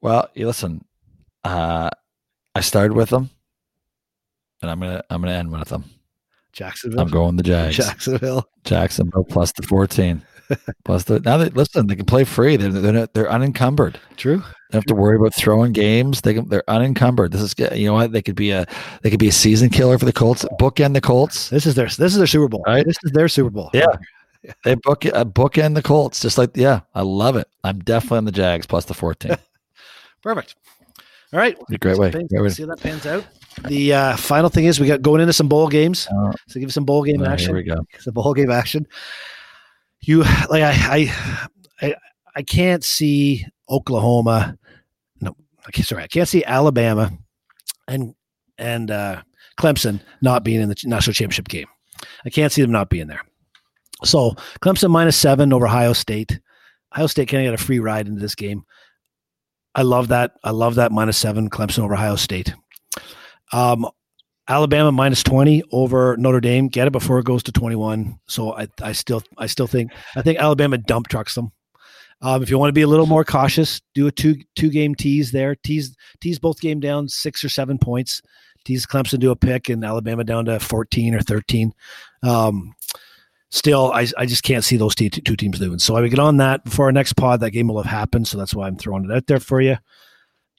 well, 0.00 0.30
you 0.34 0.46
listen. 0.46 0.82
Uh, 1.44 1.90
I 2.54 2.60
started 2.60 2.94
with 2.94 3.10
them, 3.10 3.28
and 4.62 4.70
I'm 4.70 4.80
gonna 4.80 5.04
I'm 5.10 5.20
gonna 5.20 5.34
end 5.34 5.52
with 5.52 5.68
them. 5.68 5.84
Jacksonville. 6.52 7.00
I'm 7.00 7.08
going 7.08 7.36
the 7.36 7.42
Jags. 7.42 7.76
Jacksonville. 7.76 8.48
Jacksonville 8.64 9.24
plus 9.24 9.52
the 9.52 9.62
14. 9.62 10.22
plus 10.84 11.04
the 11.04 11.20
now 11.20 11.36
they 11.36 11.50
listen. 11.50 11.86
They 11.86 11.96
can 11.96 12.06
play 12.06 12.24
free. 12.24 12.56
They're 12.56 12.70
they're, 12.70 13.06
they're 13.08 13.30
unencumbered. 13.30 14.00
True. 14.16 14.38
They 14.38 14.42
don't 14.72 14.80
have 14.80 14.84
to 14.86 14.94
worry 14.94 15.16
about 15.16 15.34
throwing 15.34 15.72
games. 15.72 16.22
They 16.22 16.34
can, 16.34 16.48
they're 16.48 16.68
unencumbered. 16.68 17.32
This 17.32 17.42
is 17.42 17.54
you 17.78 17.86
know 17.86 17.92
what 17.92 18.12
they 18.12 18.22
could 18.22 18.34
be 18.34 18.50
a 18.50 18.66
they 19.02 19.10
could 19.10 19.20
be 19.20 19.28
a 19.28 19.32
season 19.32 19.68
killer 19.68 19.98
for 19.98 20.06
the 20.06 20.12
Colts. 20.12 20.46
Bookend 20.58 20.94
the 20.94 21.02
Colts. 21.02 21.50
This 21.50 21.66
is 21.66 21.74
their 21.74 21.86
this 21.86 22.00
is 22.12 22.16
their 22.16 22.26
Super 22.26 22.48
Bowl. 22.48 22.64
Right. 22.66 22.86
This 22.86 22.96
is 23.04 23.12
their 23.12 23.28
Super 23.28 23.50
Bowl. 23.50 23.70
Yeah. 23.74 23.86
They 24.64 24.76
book 24.76 25.04
a 25.04 25.24
bookend 25.24 25.74
the 25.74 25.82
Colts, 25.82 26.20
just 26.20 26.38
like 26.38 26.56
yeah, 26.56 26.80
I 26.94 27.02
love 27.02 27.36
it. 27.36 27.48
I'm 27.64 27.80
definitely 27.80 28.18
on 28.18 28.24
the 28.24 28.32
Jags 28.32 28.66
plus 28.66 28.84
the 28.84 28.94
14. 28.94 29.32
Perfect. 30.22 30.54
All 31.32 31.40
right, 31.40 31.56
great 31.80 31.98
way. 31.98 32.10
Great 32.10 32.52
see 32.52 32.62
how 32.62 32.68
that 32.68 32.80
pans 32.80 33.04
out. 33.04 33.26
The 33.66 33.92
uh, 33.92 34.16
final 34.16 34.48
thing 34.48 34.64
is 34.64 34.78
we 34.78 34.86
got 34.86 35.02
going 35.02 35.20
into 35.20 35.32
some 35.32 35.48
bowl 35.48 35.68
games. 35.68 36.08
Oh. 36.10 36.32
So 36.46 36.60
give 36.60 36.68
us 36.68 36.74
some 36.74 36.84
bowl 36.84 37.02
game 37.02 37.22
action. 37.24 37.48
Here 37.48 37.56
we 37.56 37.64
go. 37.64 37.84
Some 37.98 38.14
bowl 38.14 38.32
game 38.32 38.50
action. 38.50 38.86
You 40.00 40.22
like 40.48 40.62
I 40.62 40.72
I 40.72 41.46
I, 41.82 41.94
I 42.36 42.42
can't 42.42 42.84
see 42.84 43.44
Oklahoma. 43.68 44.56
No, 45.20 45.36
okay, 45.68 45.82
sorry, 45.82 46.04
I 46.04 46.06
can't 46.06 46.28
see 46.28 46.44
Alabama 46.44 47.10
and 47.88 48.14
and 48.56 48.90
uh, 48.90 49.22
Clemson 49.58 50.00
not 50.22 50.44
being 50.44 50.60
in 50.60 50.68
the 50.68 50.76
national 50.84 51.14
championship 51.14 51.48
game. 51.48 51.66
I 52.24 52.30
can't 52.30 52.52
see 52.52 52.62
them 52.62 52.72
not 52.72 52.88
being 52.88 53.08
there. 53.08 53.22
So 54.04 54.32
Clemson 54.62 54.90
minus 54.90 55.16
seven 55.16 55.52
over 55.52 55.66
Ohio 55.66 55.92
State. 55.92 56.40
Ohio 56.94 57.06
State 57.06 57.28
kind 57.28 57.46
of 57.46 57.52
get 57.52 57.60
a 57.60 57.64
free 57.64 57.78
ride 57.78 58.06
into 58.06 58.20
this 58.20 58.34
game. 58.34 58.64
I 59.74 59.82
love 59.82 60.08
that. 60.08 60.32
I 60.42 60.50
love 60.50 60.76
that 60.76 60.92
minus 60.92 61.16
seven 61.16 61.50
Clemson 61.50 61.80
over 61.80 61.94
Ohio 61.94 62.16
State. 62.16 62.54
Um, 63.52 63.88
Alabama 64.48 64.90
minus 64.90 65.22
20 65.22 65.62
over 65.72 66.16
Notre 66.16 66.40
Dame. 66.40 66.68
Get 66.68 66.86
it 66.86 66.92
before 66.92 67.18
it 67.18 67.26
goes 67.26 67.42
to 67.44 67.52
21. 67.52 68.18
So 68.26 68.54
I, 68.54 68.66
I 68.82 68.92
still 68.92 69.22
I 69.36 69.46
still 69.46 69.66
think 69.66 69.92
I 70.16 70.22
think 70.22 70.38
Alabama 70.38 70.78
dump 70.78 71.08
trucks 71.08 71.34
them. 71.34 71.52
Um, 72.20 72.42
if 72.42 72.50
you 72.50 72.58
want 72.58 72.70
to 72.70 72.74
be 72.74 72.82
a 72.82 72.88
little 72.88 73.06
more 73.06 73.24
cautious, 73.24 73.80
do 73.94 74.06
a 74.06 74.12
two 74.12 74.36
two 74.56 74.70
game 74.70 74.94
tease 74.94 75.30
there. 75.32 75.54
Tease 75.54 75.94
tease 76.20 76.38
both 76.38 76.60
game 76.60 76.80
down 76.80 77.08
six 77.08 77.44
or 77.44 77.48
seven 77.48 77.78
points. 77.78 78.22
Tease 78.64 78.86
Clemson 78.86 79.20
to 79.20 79.30
a 79.30 79.36
pick 79.36 79.68
and 79.68 79.84
Alabama 79.84 80.24
down 80.24 80.46
to 80.46 80.58
14 80.58 81.14
or 81.14 81.20
13. 81.22 81.72
Um, 82.22 82.74
still, 83.50 83.92
I, 83.92 84.06
I 84.16 84.26
just 84.26 84.42
can't 84.42 84.64
see 84.64 84.76
those 84.76 84.94
two, 84.94 85.10
two 85.10 85.36
teams 85.36 85.58
doing. 85.58 85.78
So 85.78 85.96
I 85.96 86.00
would 86.00 86.10
get 86.10 86.18
on 86.18 86.36
that 86.38 86.64
before 86.64 86.86
our 86.86 86.92
next 86.92 87.14
pod. 87.14 87.40
That 87.40 87.50
game 87.50 87.68
will 87.68 87.82
have 87.82 87.90
happened. 87.90 88.28
So 88.28 88.38
that's 88.38 88.54
why 88.54 88.66
I'm 88.66 88.76
throwing 88.76 89.04
it 89.04 89.12
out 89.12 89.26
there 89.26 89.40
for 89.40 89.60
you. 89.60 89.76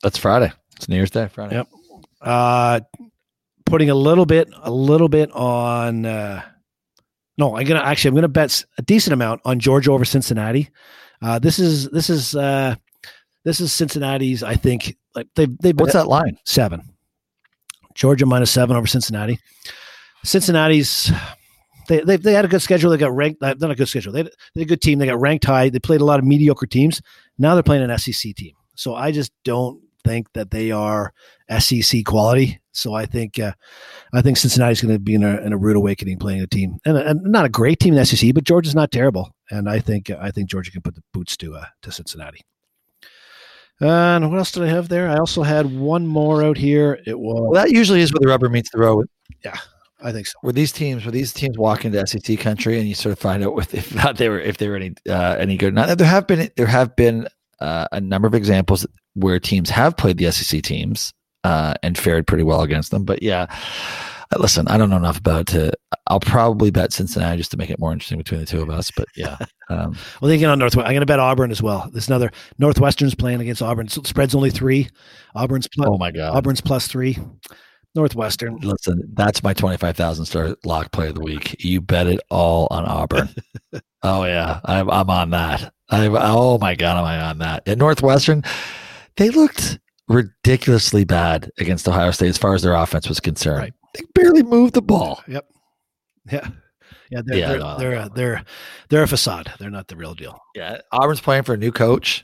That's 0.03 0.18
Friday. 0.18 0.52
It's 0.76 0.88
New 0.88 0.95
Year's 0.95 1.11
Day, 1.11 1.28
Friday. 1.28 1.56
Yep. 1.56 1.68
Uh, 2.22 2.80
putting 3.66 3.90
a 3.90 3.95
little 3.95 4.26
bit, 4.26 4.49
a 4.61 4.72
little 4.72 5.10
bit 5.10 5.32
on. 5.32 6.06
Uh, 6.06 6.41
no, 7.38 7.56
I'm 7.56 7.66
gonna 7.66 7.82
actually 7.82 8.10
I'm 8.10 8.16
gonna 8.16 8.28
bet 8.28 8.66
a 8.78 8.82
decent 8.82 9.14
amount 9.14 9.41
on 9.45 9.60
Georgia 9.60 9.91
over 9.91 10.03
Cincinnati. 10.03 10.70
Uh, 11.22 11.40
this 11.40 11.60
is 11.60 11.90
this 11.90 12.10
is 12.10 12.36
uh, 12.36 12.76
this 13.45 13.61
is 13.61 13.72
Cincinnati's. 13.72 14.44
I 14.44 14.56
think 14.56 14.98
like 15.16 15.28
they 15.36 15.45
they 15.45 15.72
What's 15.72 15.94
that 15.94 16.07
line? 16.07 16.38
seven. 16.45 16.82
Georgia 17.95 18.26
minus 18.26 18.52
seven 18.52 18.76
over 18.76 18.88
Cincinnati. 18.88 19.40
Cincinnati's 20.24 21.11
they 21.90 21.99
they, 22.02 22.16
they 22.16 22.34
had 22.34 22.45
a 22.45 22.48
good 22.48 22.61
schedule. 22.61 22.90
They 22.90 22.98
got 22.98 23.14
ranked. 23.14 23.44
uh, 23.44 23.56
Not 23.60 23.72
a 23.72 23.76
good 23.76 23.90
schedule. 23.90 24.14
They 24.14 24.20
had, 24.20 24.32
they 24.56 24.61
had 24.61 24.68
a 24.68 24.70
good 24.70 24.82
team. 24.82 24.99
They 24.99 25.07
got 25.07 25.20
ranked 25.20 25.44
high. 25.44 25.70
They 25.70 25.80
played 25.80 25.99
a 26.02 26.06
lot 26.06 26.20
of 26.20 26.26
mediocre 26.26 26.68
teams. 26.68 27.02
Now 27.38 27.53
they're 27.53 27.64
playing 27.64 27.90
an 27.90 27.98
SEC 27.98 28.36
team. 28.36 28.53
So 28.76 28.95
I 28.95 29.11
just 29.11 29.34
don't 29.44 29.82
think 30.06 30.32
that 30.34 30.52
they 30.52 30.72
are 30.72 31.14
SEC 31.60 32.06
quality. 32.06 32.61
So 32.72 32.94
I 32.94 33.06
think 33.06 33.38
uh, 33.40 33.52
I 34.14 34.22
think 34.22 34.38
Cincinnati's 34.38 34.82
going 34.82 34.94
to 34.94 34.99
be 34.99 35.16
in 35.16 35.24
a, 35.24 35.38
in 35.41 35.52
a 35.52 35.57
rude 35.57 35.76
awakening 35.76 36.20
playing 36.20 36.41
a 36.41 36.48
team 36.48 36.78
and, 36.86 36.98
and 36.98 37.22
not 37.24 37.44
a 37.44 37.49
great 37.49 37.80
team 37.80 37.94
in 37.94 37.99
the 37.99 38.06
SEC, 38.06 38.34
but 38.34 38.45
Georgia's 38.45 38.76
not 38.76 38.91
terrible. 38.91 39.36
And 39.52 39.68
I 39.70 39.80
think 39.80 40.10
I 40.10 40.32
think 40.32 40.49
Georgia 40.49 40.72
can 40.72 40.82
put 40.82 40.95
the 40.95 41.03
boots 41.11 41.36
to 41.38 41.56
uh, 41.56 41.66
to 41.82 41.91
Cincinnati. 41.91 42.41
And 43.82 44.30
what 44.30 44.38
else 44.38 44.52
did 44.52 44.64
I 44.64 44.68
have 44.68 44.90
there? 44.90 45.10
I 45.10 45.18
also 45.18 45.41
had 45.41 45.66
one 45.78 46.06
more 46.06 46.44
out 46.44 46.57
here. 46.57 46.99
It 47.06 47.18
was 47.18 47.41
Well, 47.41 47.53
that 47.53 47.72
usually 47.72 48.02
is 48.02 48.11
where 48.14 48.20
the 48.20 48.28
rubber 48.28 48.49
meets 48.49 48.70
the 48.72 48.80
road. 48.80 49.07
I 50.01 50.11
think 50.11 50.27
so. 50.27 50.34
Where 50.41 50.53
these 50.53 50.71
teams, 50.71 51.05
where 51.05 51.11
these 51.11 51.34
teams 51.34 51.57
walk 51.57 51.85
into 51.85 52.05
SEC 52.05 52.39
country, 52.39 52.80
and 52.80 52.88
you 52.88 52.95
sort 52.95 53.13
of 53.13 53.19
find 53.19 53.43
out 53.43 53.53
with 53.55 53.73
if 53.73 53.93
not 53.93 54.17
they 54.17 54.30
were 54.30 54.39
if 54.39 54.57
they 54.57 54.69
were 54.69 54.76
any 54.76 54.93
uh, 55.09 55.35
any 55.39 55.57
good. 55.57 55.73
Now 55.73 55.93
there 55.93 56.07
have 56.07 56.27
been 56.27 56.49
there 56.55 56.67
have 56.67 56.95
been 56.95 57.27
uh, 57.59 57.88
a 57.91 58.01
number 58.01 58.27
of 58.27 58.34
examples 58.34 58.85
where 59.15 59.39
teams 59.39 59.69
have 59.69 59.97
played 59.97 60.17
the 60.17 60.31
SEC 60.31 60.61
teams 60.61 61.13
uh, 61.43 61.73
and 61.84 61.97
fared 61.97 62.27
pretty 62.27 62.43
well 62.43 62.61
against 62.61 62.91
them. 62.91 63.03
But 63.03 63.21
yeah, 63.21 63.47
listen, 64.38 64.67
I 64.67 64.77
don't 64.77 64.89
know 64.89 64.97
enough 64.97 65.17
about 65.17 65.41
it 65.41 65.47
to. 65.47 65.73
I'll 66.07 66.19
probably 66.19 66.71
bet 66.71 66.93
Cincinnati 66.93 67.38
just 67.38 67.51
to 67.51 67.57
make 67.57 67.69
it 67.69 67.80
more 67.80 67.91
interesting 67.91 68.17
between 68.17 68.39
the 68.39 68.45
two 68.45 68.61
of 68.61 68.69
us. 68.69 68.91
But 68.91 69.07
yeah, 69.15 69.38
um, 69.69 69.95
Well, 70.21 70.35
get 70.38 70.49
on 70.49 70.59
Northwest. 70.59 70.88
I'm 70.88 70.93
going 70.93 71.01
to 71.01 71.05
bet 71.05 71.19
Auburn 71.19 71.51
as 71.51 71.61
well. 71.61 71.89
There's 71.91 72.07
another 72.07 72.31
Northwestern's 72.57 73.15
playing 73.15 73.41
against 73.41 73.61
Auburn. 73.61 73.88
So 73.88 74.01
spread's 74.03 74.35
only 74.35 74.49
three. 74.49 74.89
Auburn's 75.35 75.67
plus, 75.67 75.88
oh 75.89 75.97
my 75.97 76.11
god, 76.11 76.35
Auburn's 76.35 76.61
plus 76.61 76.88
three. 76.88 77.17
Northwestern. 77.95 78.57
Listen, 78.57 79.10
that's 79.14 79.44
my 79.44 79.53
twenty-five 79.53 79.95
thousand 79.95 80.26
star 80.26 80.56
lock 80.64 80.91
play 80.91 81.10
of 81.10 81.16
the 81.16 81.22
week. 81.22 81.56
You 81.64 81.82
bet 81.82 82.07
it 82.07 82.20
all 82.30 82.68
on 82.72 82.86
Auburn. 82.86 83.30
oh 84.03 84.24
yeah, 84.26 84.60
I'm 84.66 84.90
I'm 84.90 85.10
on 85.10 85.32
that. 85.32 85.74
I'm 85.90 86.16
oh 86.16 86.57
my 86.60 86.76
god, 86.76 86.98
am 86.98 87.06
I 87.06 87.20
on 87.20 87.40
that? 87.40 87.64
And 87.66 87.80
Northwestern, 87.80 88.44
they 89.18 89.30
looked 89.30 89.80
ridiculously 90.07 91.03
bad 91.03 91.52
against 91.60 91.88
Ohio 91.88 92.11
State 92.11 92.30
as 92.30 92.38
far 92.38 92.53
as 92.53 92.61
their 92.61 92.74
offense 92.74 93.07
was 93.07 93.20
concerned. 93.20 93.60
Right. 93.60 93.74
They 93.95 94.03
barely 94.14 94.44
moved 94.44 94.74
the 94.74 94.82
ball. 94.82 95.24
Yep. 95.28 95.45
Yeah. 96.32 96.48
Yeah. 97.10 97.22
They're, 97.26 97.38
Yeah, 97.38 97.48
they're, 97.48 97.60
no, 97.60 97.78
they're, 97.80 97.95
uh, 97.98 98.10
they're, 98.10 98.44
they're 98.90 99.02
a 99.03 99.07
facade. 99.07 99.52
They're 99.57 99.72
not 99.72 99.88
the 99.88 99.95
real 99.95 100.14
deal. 100.14 100.38
Yeah, 100.53 100.82
Auburn's 100.91 101.22
playing 101.22 101.41
for 101.41 101.53
a 101.56 101.57
new 101.57 101.72
coach. 101.72 102.24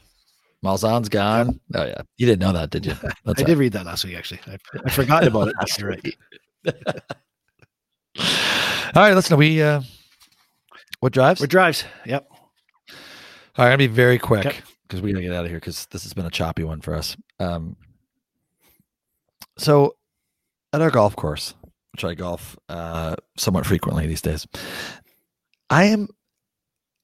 Malzahn's 0.66 1.10
gone. 1.10 1.60
Oh 1.74 1.86
yeah, 1.86 2.02
you 2.18 2.26
didn't 2.26 2.42
know 2.42 2.52
that, 2.54 2.72
did 2.72 2.86
you? 2.86 2.94
That's 3.26 3.42
I 3.42 3.46
did 3.46 3.58
read 3.58 3.74
that 3.74 3.86
last 3.86 4.04
week, 4.04 4.16
actually. 4.16 4.40
I, 4.48 4.58
I 4.86 4.90
forgot 4.90 5.26
about 5.26 5.50
it. 5.50 5.56
You're 5.78 5.90
right. 5.90 6.16
All 8.96 9.04
right, 9.04 9.14
listen. 9.14 9.38
We 9.38 9.62
uh, 9.62 9.82
what 11.00 11.14
drives? 11.14 11.40
What 11.42 11.50
drives? 11.50 11.84
Yep. 12.06 12.28
All 12.32 12.36
right, 13.58 13.66
I'm 13.66 13.70
gonna 13.70 13.78
be 13.78 13.88
very 13.88 14.18
quick 14.20 14.46
Okay. 14.46 14.60
because 14.88 15.02
we 15.02 15.12
gotta 15.12 15.24
get 15.24 15.34
out 15.34 15.46
of 15.46 15.52
here 15.52 15.60
because 15.60 15.86
this 15.88 16.04
has 16.04 16.14
been 16.14 16.26
a 16.26 16.32
choppy 16.32 16.64
one 16.64 16.82
for 16.82 16.96
us. 16.96 17.16
Um, 17.40 17.76
so 19.58 19.96
at 20.74 20.82
our 20.82 20.92
golf 20.92 21.16
course, 21.16 21.54
which 21.94 22.04
I 22.04 22.16
golf 22.16 22.58
uh, 22.70 23.16
somewhat 23.38 23.66
frequently 23.66 24.08
these 24.08 24.22
days, 24.22 24.48
I 25.70 25.86
am 25.86 26.08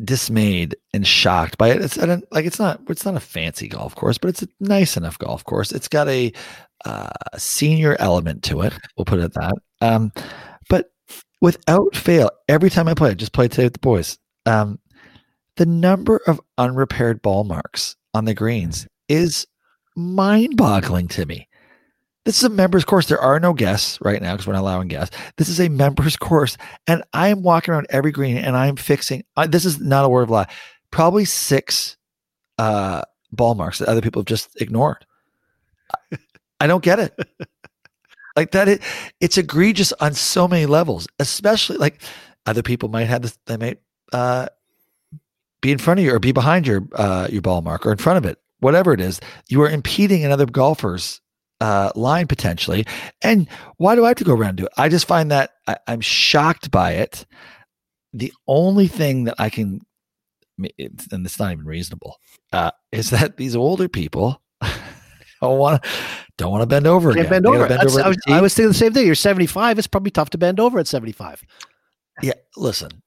dismayed 0.03 0.75
and 0.93 1.05
shocked 1.05 1.57
by 1.57 1.69
it. 1.69 1.81
It's 1.81 1.97
like 1.97 2.45
it's 2.45 2.59
not 2.59 2.81
it's 2.89 3.05
not 3.05 3.15
a 3.15 3.19
fancy 3.19 3.67
golf 3.67 3.95
course, 3.95 4.17
but 4.17 4.29
it's 4.29 4.43
a 4.43 4.47
nice 4.59 4.97
enough 4.97 5.17
golf 5.19 5.43
course. 5.43 5.71
It's 5.71 5.87
got 5.87 6.07
a 6.07 6.31
uh, 6.85 7.09
senior 7.37 7.95
element 7.99 8.43
to 8.43 8.61
it. 8.61 8.73
We'll 8.97 9.05
put 9.05 9.19
it 9.19 9.33
that. 9.33 9.53
Um, 9.81 10.11
but 10.69 10.91
without 11.41 11.95
fail, 11.95 12.31
every 12.47 12.69
time 12.69 12.87
I 12.87 12.93
play, 12.93 13.11
I 13.11 13.13
just 13.13 13.33
played 13.33 13.51
today 13.51 13.65
with 13.65 13.73
the 13.73 13.79
boys. 13.79 14.17
Um, 14.45 14.79
the 15.57 15.65
number 15.65 16.21
of 16.27 16.41
unrepaired 16.57 17.21
ball 17.21 17.43
marks 17.43 17.95
on 18.13 18.25
the 18.25 18.33
greens 18.33 18.87
is 19.09 19.45
mind-boggling 19.95 21.09
to 21.09 21.25
me. 21.25 21.47
This 22.25 22.37
is 22.37 22.43
a 22.43 22.49
members 22.49 22.85
course. 22.85 23.07
There 23.07 23.19
are 23.19 23.39
no 23.39 23.53
guests 23.53 23.97
right 24.01 24.21
now 24.21 24.33
because 24.33 24.45
we're 24.45 24.53
not 24.53 24.61
allowing 24.61 24.87
guests. 24.87 25.17
This 25.37 25.49
is 25.49 25.59
a 25.59 25.69
members 25.69 26.15
course, 26.17 26.55
and 26.87 27.03
I 27.13 27.29
am 27.29 27.41
walking 27.41 27.73
around 27.73 27.87
every 27.89 28.11
green 28.11 28.37
and 28.37 28.55
I'm 28.55 28.75
fixing. 28.75 29.23
Uh, 29.35 29.47
this 29.47 29.65
is 29.65 29.79
not 29.79 30.05
a 30.05 30.09
word 30.09 30.23
of 30.23 30.29
lie. 30.29 30.47
Probably 30.91 31.25
six 31.25 31.97
uh, 32.59 33.01
ball 33.31 33.55
marks 33.55 33.79
that 33.79 33.87
other 33.87 34.01
people 34.01 34.21
have 34.21 34.27
just 34.27 34.61
ignored. 34.61 35.05
I- 36.11 36.17
I 36.59 36.67
don't 36.67 36.83
get 36.83 36.99
it. 36.99 37.17
like 38.35 38.51
that, 38.51 38.67
it, 38.67 38.83
it's 39.19 39.35
egregious 39.39 39.93
on 39.93 40.13
so 40.13 40.47
many 40.47 40.67
levels. 40.67 41.07
Especially 41.17 41.77
like 41.77 42.03
other 42.45 42.61
people 42.61 42.87
might 42.87 43.05
have 43.05 43.23
this. 43.23 43.35
They 43.47 43.57
might 43.57 43.79
uh, 44.13 44.47
be 45.61 45.71
in 45.71 45.79
front 45.79 45.99
of 45.99 46.05
you 46.05 46.13
or 46.13 46.19
be 46.19 46.33
behind 46.33 46.67
your 46.67 46.83
uh, 46.93 47.27
your 47.31 47.41
ball 47.41 47.63
mark 47.63 47.83
or 47.83 47.91
in 47.91 47.97
front 47.97 48.17
of 48.23 48.25
it. 48.29 48.37
Whatever 48.59 48.93
it 48.93 49.01
is, 49.01 49.19
you 49.49 49.59
are 49.63 49.69
impeding 49.71 50.23
another 50.23 50.45
golfer's 50.45 51.19
uh, 51.61 51.91
line 51.95 52.27
potentially. 52.27 52.85
And 53.21 53.47
why 53.77 53.95
do 53.95 54.03
I 54.03 54.09
have 54.09 54.17
to 54.17 54.23
go 54.25 54.33
around 54.33 54.49
and 54.49 54.57
do 54.57 54.65
it? 54.65 54.73
I 54.77 54.89
just 54.89 55.07
find 55.07 55.31
that 55.31 55.51
I, 55.67 55.77
I'm 55.87 56.01
shocked 56.01 56.71
by 56.71 56.93
it. 56.93 57.25
The 58.13 58.33
only 58.47 58.87
thing 58.87 59.25
that 59.25 59.35
I 59.39 59.49
can, 59.49 59.79
and 60.57 61.25
it's 61.25 61.39
not 61.39 61.53
even 61.53 61.65
reasonable, 61.65 62.17
uh, 62.51 62.71
is 62.91 63.11
that 63.11 63.37
these 63.37 63.55
older 63.55 63.87
people 63.87 64.41
don't 65.41 65.57
want 65.59 65.81
to 65.81 65.89
don't 66.37 66.51
want 66.51 66.63
to 66.63 66.67
bend 66.67 66.87
over 66.87 67.13
Can't 67.13 67.27
again. 67.27 67.43
bend 67.43 67.45
They 67.45 67.67
gotta 67.67 67.85
over. 67.85 68.01
I, 68.03 68.07
was, 68.07 68.17
I 68.27 68.41
was 68.41 68.53
thinking 68.55 68.69
the 68.69 68.73
same 68.73 68.93
thing. 68.93 69.05
You're 69.05 69.15
75. 69.15 69.77
It's 69.77 69.87
probably 69.87 70.11
tough 70.11 70.31
to 70.31 70.37
bend 70.37 70.59
over 70.59 70.79
at 70.79 70.87
75. 70.87 71.43
Yeah, 72.23 72.33
listen. 72.57 73.03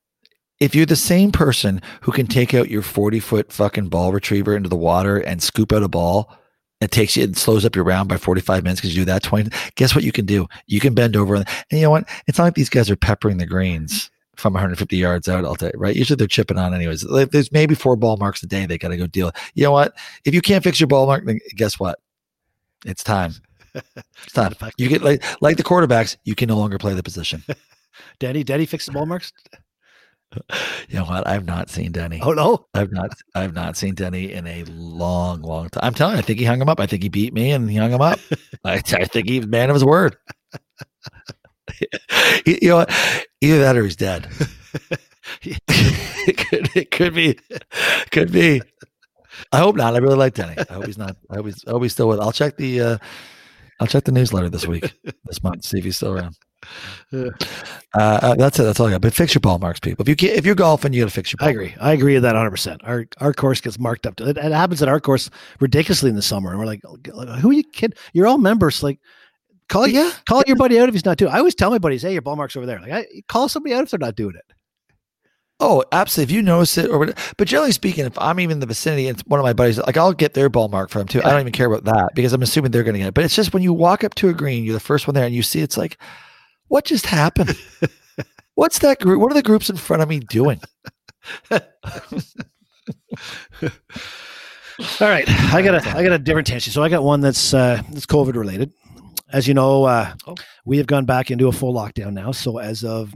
If 0.60 0.74
you're 0.74 0.86
the 0.86 0.94
same 0.96 1.32
person 1.32 1.82
who 2.02 2.12
can 2.12 2.28
take 2.28 2.54
out 2.54 2.70
your 2.70 2.82
40 2.82 3.18
foot 3.18 3.52
fucking 3.52 3.88
ball 3.88 4.12
retriever 4.12 4.56
into 4.56 4.68
the 4.68 4.76
water 4.76 5.18
and 5.18 5.42
scoop 5.42 5.72
out 5.72 5.82
a 5.82 5.88
ball, 5.88 6.32
it 6.80 6.90
takes 6.90 7.16
you, 7.16 7.24
it 7.24 7.36
slows 7.36 7.64
up 7.64 7.74
your 7.74 7.84
round 7.84 8.08
by 8.08 8.16
45 8.16 8.62
minutes 8.62 8.80
because 8.80 8.96
you 8.96 9.02
do 9.02 9.06
that 9.06 9.22
20. 9.22 9.50
Guess 9.76 9.94
what 9.94 10.04
you 10.04 10.12
can 10.12 10.26
do? 10.26 10.46
You 10.66 10.80
can 10.80 10.94
bend 10.94 11.16
over. 11.16 11.34
And, 11.34 11.48
and 11.70 11.80
you 11.80 11.86
know 11.86 11.90
what? 11.90 12.08
It's 12.26 12.38
not 12.38 12.44
like 12.44 12.54
these 12.54 12.68
guys 12.68 12.90
are 12.90 12.96
peppering 12.96 13.38
the 13.38 13.46
greens 13.46 14.10
from 14.36 14.52
150 14.52 14.96
yards 14.96 15.28
out 15.28 15.44
all 15.44 15.54
day, 15.54 15.70
right? 15.74 15.94
Usually 15.94 16.16
they're 16.16 16.26
chipping 16.26 16.58
on 16.58 16.74
anyways. 16.74 17.04
Like, 17.04 17.30
There's 17.30 17.52
maybe 17.52 17.74
four 17.74 17.96
ball 17.96 18.16
marks 18.16 18.42
a 18.42 18.46
day 18.46 18.66
they 18.66 18.78
got 18.78 18.88
to 18.88 18.96
go 18.96 19.06
deal. 19.06 19.30
You 19.54 19.64
know 19.64 19.72
what? 19.72 19.94
If 20.24 20.34
you 20.34 20.40
can't 20.40 20.64
fix 20.64 20.80
your 20.80 20.88
ball 20.88 21.06
mark, 21.06 21.24
then 21.24 21.38
guess 21.56 21.78
what? 21.78 21.98
It's 22.84 23.04
time. 23.04 23.34
It's 23.74 24.32
time. 24.32 24.54
You 24.76 24.88
get 24.88 25.02
like 25.02 25.24
like 25.42 25.56
the 25.56 25.64
quarterbacks, 25.64 26.16
you 26.24 26.36
can 26.36 26.48
no 26.48 26.56
longer 26.56 26.78
play 26.78 26.94
the 26.94 27.02
position. 27.02 27.42
Daddy, 28.20 28.44
Daddy 28.44 28.66
fixed 28.66 28.86
the 28.86 28.92
ball 28.92 29.06
marks. 29.06 29.32
You 30.88 30.98
know 30.98 31.06
what? 31.06 31.26
I've 31.26 31.46
not 31.46 31.70
seen 31.70 31.92
Denny. 31.92 32.20
Oh, 32.22 32.32
no. 32.32 32.66
I've 32.74 32.92
not 32.92 33.10
I've 33.34 33.54
not 33.54 33.76
seen 33.76 33.94
Denny 33.94 34.32
in 34.32 34.46
a 34.46 34.64
long, 34.64 35.40
long 35.40 35.70
time. 35.70 35.82
I'm 35.82 35.94
telling 35.94 36.14
you, 36.14 36.18
I 36.18 36.22
think 36.22 36.38
he 36.38 36.44
hung 36.44 36.60
him 36.60 36.68
up. 36.68 36.78
I 36.78 36.86
think 36.86 37.02
he 37.02 37.08
beat 37.08 37.32
me 37.32 37.52
and 37.52 37.68
he 37.68 37.76
hung 37.76 37.90
him 37.90 38.02
up. 38.02 38.20
I, 38.64 38.74
I 38.74 38.80
think 39.06 39.28
he's 39.28 39.46
man 39.46 39.70
of 39.70 39.74
his 39.74 39.84
word. 39.84 40.16
You 42.46 42.68
know 42.68 42.76
what? 42.76 42.90
Either 43.40 43.58
that 43.60 43.76
or 43.76 43.82
he's 43.82 43.96
dead. 43.96 44.28
it, 45.42 46.36
could, 46.36 46.68
it 46.76 46.90
could 46.90 47.14
be. 47.14 47.38
Could 48.12 48.30
be. 48.30 48.60
I 49.50 49.58
hope 49.58 49.74
not. 49.74 49.94
I 49.94 49.98
really 49.98 50.14
like 50.16 50.34
Denny. 50.34 50.54
I 50.70 50.74
hope 50.74 50.86
he's 50.86 50.98
not. 50.98 51.16
I 51.30 51.36
hope 51.36 51.46
he's, 51.46 51.64
I 51.66 51.70
hope 51.70 51.82
he's 51.82 51.92
still 51.92 52.06
with. 52.08 52.20
I'll 52.20 52.32
check 52.32 52.58
the 52.58 52.80
uh 52.80 52.98
I'll 53.80 53.86
check 53.86 54.04
the 54.04 54.12
newsletter 54.12 54.48
this 54.48 54.66
week, 54.66 54.94
this 55.24 55.42
month, 55.42 55.64
see 55.64 55.78
if 55.78 55.84
he's 55.84 55.96
still 55.96 56.12
around. 56.12 56.36
Yeah. 57.10 57.28
Uh, 57.94 58.18
uh, 58.22 58.34
that's 58.34 58.58
it. 58.58 58.64
That's 58.64 58.80
all 58.80 58.86
I 58.86 58.90
got. 58.90 59.00
But 59.02 59.14
fix 59.14 59.34
your 59.34 59.40
ball 59.40 59.58
marks, 59.58 59.80
people. 59.80 60.02
If 60.02 60.08
you 60.08 60.16
can, 60.16 60.30
if 60.30 60.44
you're 60.44 60.54
golfing, 60.54 60.92
you 60.92 61.02
got 61.02 61.08
to 61.08 61.14
fix 61.14 61.32
your. 61.32 61.38
Ball 61.38 61.48
I 61.48 61.50
agree. 61.52 61.74
I 61.80 61.92
agree 61.92 62.14
with 62.14 62.22
that 62.24 62.34
100%. 62.34 62.80
Our 62.82 63.06
our 63.18 63.32
course 63.32 63.60
gets 63.60 63.78
marked 63.78 64.06
up. 64.06 64.16
To, 64.16 64.28
it, 64.28 64.36
it 64.36 64.52
happens 64.52 64.82
at 64.82 64.88
our 64.88 65.00
course 65.00 65.30
ridiculously 65.60 66.10
in 66.10 66.16
the 66.16 66.22
summer. 66.22 66.50
And 66.50 66.58
we're 66.58 66.66
like, 66.66 66.80
who 67.40 67.50
are 67.50 67.54
you 67.54 67.62
kidding? 67.62 67.96
You're 68.12 68.26
all 68.26 68.38
members. 68.38 68.82
Like, 68.82 69.00
Call 69.68 69.86
yeah, 69.86 70.12
call 70.28 70.42
your 70.46 70.56
buddy 70.56 70.78
out 70.78 70.88
if 70.88 70.94
he's 70.94 71.06
not 71.06 71.16
doing. 71.16 71.32
it. 71.32 71.34
I 71.34 71.38
always 71.38 71.54
tell 71.54 71.70
my 71.70 71.78
buddies, 71.78 72.02
"Hey, 72.02 72.12
your 72.12 72.20
ball 72.20 72.36
marks 72.36 72.54
over 72.54 72.66
there." 72.66 72.80
Like, 72.80 72.92
I, 72.92 73.06
call 73.28 73.48
somebody 73.48 73.74
out 73.74 73.82
if 73.82 73.90
they're 73.90 73.98
not 73.98 74.14
doing 74.14 74.34
it. 74.36 74.44
Oh, 75.60 75.84
absolutely. 75.92 76.32
If 76.32 76.36
you 76.36 76.42
notice 76.42 76.76
it 76.76 76.90
or 76.90 76.98
whatever. 76.98 77.18
But 77.36 77.48
generally 77.48 77.72
speaking, 77.72 78.04
if 78.04 78.18
I'm 78.18 78.40
even 78.40 78.54
in 78.56 78.60
the 78.60 78.66
vicinity 78.66 79.06
and 79.06 79.20
one 79.22 79.38
of 79.38 79.44
my 79.44 79.52
buddies, 79.52 79.78
like 79.78 79.96
I'll 79.96 80.12
get 80.12 80.34
their 80.34 80.48
ball 80.48 80.68
mark 80.68 80.90
for 80.90 80.98
them 80.98 81.06
too. 81.06 81.22
I 81.22 81.30
don't 81.30 81.40
even 81.40 81.52
care 81.52 81.72
about 81.72 81.84
that 81.84 82.14
because 82.14 82.32
I'm 82.32 82.42
assuming 82.42 82.72
they're 82.72 82.82
going 82.82 82.94
to 82.94 82.98
get 82.98 83.08
it. 83.08 83.14
But 83.14 83.24
it's 83.24 83.36
just 83.36 83.54
when 83.54 83.62
you 83.62 83.72
walk 83.72 84.02
up 84.02 84.14
to 84.16 84.28
a 84.28 84.34
green, 84.34 84.64
you're 84.64 84.74
the 84.74 84.80
first 84.80 85.06
one 85.06 85.14
there 85.14 85.24
and 85.24 85.34
you 85.34 85.42
see 85.42 85.60
it's 85.60 85.76
like, 85.76 85.96
what 86.68 86.84
just 86.84 87.06
happened? 87.06 87.58
What's 88.54 88.78
that 88.80 89.00
group? 89.00 89.20
What 89.20 89.30
are 89.32 89.34
the 89.34 89.42
groups 89.42 89.68
in 89.70 89.76
front 89.76 90.02
of 90.02 90.08
me 90.08 90.20
doing? 90.20 90.60
All 91.50 91.60
right, 95.08 95.24
I 95.54 95.62
got 95.62 95.74
a 95.86 95.88
I 95.96 96.02
got 96.02 96.12
a 96.12 96.18
different 96.18 96.46
tangent. 96.48 96.74
So 96.74 96.82
I 96.82 96.88
got 96.88 97.02
one 97.04 97.20
that's 97.20 97.54
uh, 97.54 97.80
that's 97.90 98.06
COVID 98.06 98.34
related. 98.34 98.72
As 99.32 99.46
you 99.48 99.54
know, 99.54 99.84
uh, 99.84 100.14
Oh. 100.26 100.34
we 100.64 100.76
have 100.78 100.86
gone 100.86 101.04
back 101.04 101.30
into 101.30 101.48
a 101.48 101.52
full 101.52 101.72
lockdown 101.74 102.12
now. 102.12 102.30
So 102.32 102.58
as 102.58 102.84
of 102.84 103.12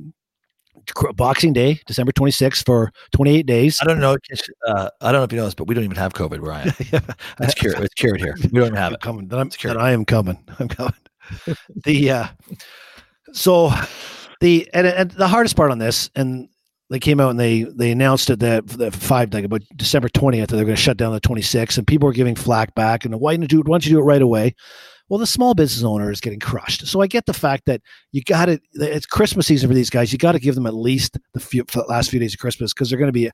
Boxing 1.17 1.53
Day, 1.53 1.81
December 1.87 2.13
26th, 2.13 2.65
for 2.65 2.91
28 3.13 3.45
days. 3.47 3.79
I 3.83 3.85
don't 3.85 4.01
know. 4.01 4.17
Uh, 4.67 4.89
I 5.01 5.13
don't 5.13 5.21
know 5.21 5.25
if 5.25 5.33
you 5.33 5.39
know 5.39 5.45
this, 5.45 5.55
but 5.55 5.67
we 5.69 5.75
don't 5.75 5.85
even 5.85 5.97
have 5.97 6.15
COVID 6.15 6.41
where 6.41 6.53
I 6.53 6.63
am. 6.63 7.03
It's 7.41 7.55
cured. 7.55 7.79
It's 7.81 7.95
cured 7.95 8.21
here. 8.21 8.35
We 8.41 8.49
don't 8.61 8.69
even 8.69 8.75
have 8.75 8.89
I'm 8.93 8.95
it. 8.95 9.01
coming. 9.01 9.29
That 9.29 9.39
I'm, 9.39 9.51
that 9.65 9.77
I 9.77 9.91
am 9.93 10.05
coming. 10.05 10.39
I'm 10.59 10.69
coming. 10.69 10.95
the 11.85 12.11
uh, 12.11 12.27
so 13.33 13.71
the 14.41 14.69
and, 14.73 14.87
and 14.87 15.11
the 15.11 15.29
hardest 15.29 15.57
part 15.57 15.71
on 15.71 15.79
this, 15.79 16.11
and 16.15 16.49
they 16.91 16.99
came 16.99 17.21
out 17.21 17.31
and 17.31 17.41
they 17.41 17.65
they 17.65 17.91
announced 17.91 18.31
it 18.31 18.41
that 18.41 18.67
the 18.67 18.91
five 18.91 19.33
like 19.33 19.45
about 19.45 19.63
December 19.77 20.09
twentieth 20.09 20.49
that 20.49 20.57
they're 20.57 20.65
going 20.65 20.77
to 20.77 20.83
shut 20.83 20.97
down 20.97 21.13
the 21.13 21.21
twenty 21.21 21.43
sixth, 21.43 21.79
and 21.79 21.87
people 21.87 22.09
are 22.09 22.13
giving 22.13 22.35
flack 22.35 22.75
back, 22.75 23.05
and 23.05 23.19
why 23.21 23.33
didn't 23.33 23.43
you 23.43 23.49
do? 23.49 23.61
it? 23.61 23.69
Why 23.69 23.75
don't 23.75 23.87
you 23.87 23.93
do 23.93 23.99
it 23.99 24.05
right 24.05 24.23
away? 24.23 24.55
Well, 25.09 25.19
the 25.19 25.27
small 25.27 25.55
business 25.55 25.85
owner 25.85 26.11
is 26.11 26.21
getting 26.21 26.39
crushed. 26.39 26.87
So 26.87 27.01
I 27.01 27.07
get 27.07 27.25
the 27.25 27.33
fact 27.33 27.65
that 27.65 27.81
you 28.13 28.23
got 28.23 28.47
to. 28.47 28.61
It's 28.75 29.07
Christmas 29.07 29.47
season 29.47 29.69
for 29.69 29.75
these 29.75 29.89
guys. 29.89 30.13
You 30.13 30.19
got 30.19 30.33
to 30.33 30.39
give 30.39 30.55
them 30.55 30.67
at 30.67 30.75
least 30.75 31.19
the 31.33 31.41
few 31.41 31.65
the 31.65 31.85
last 31.89 32.11
few 32.11 32.21
days 32.21 32.35
of 32.35 32.41
Christmas 32.41 32.75
because 32.75 32.91
they're 32.91 32.99
going 32.99 33.09
to 33.09 33.13
be 33.13 33.31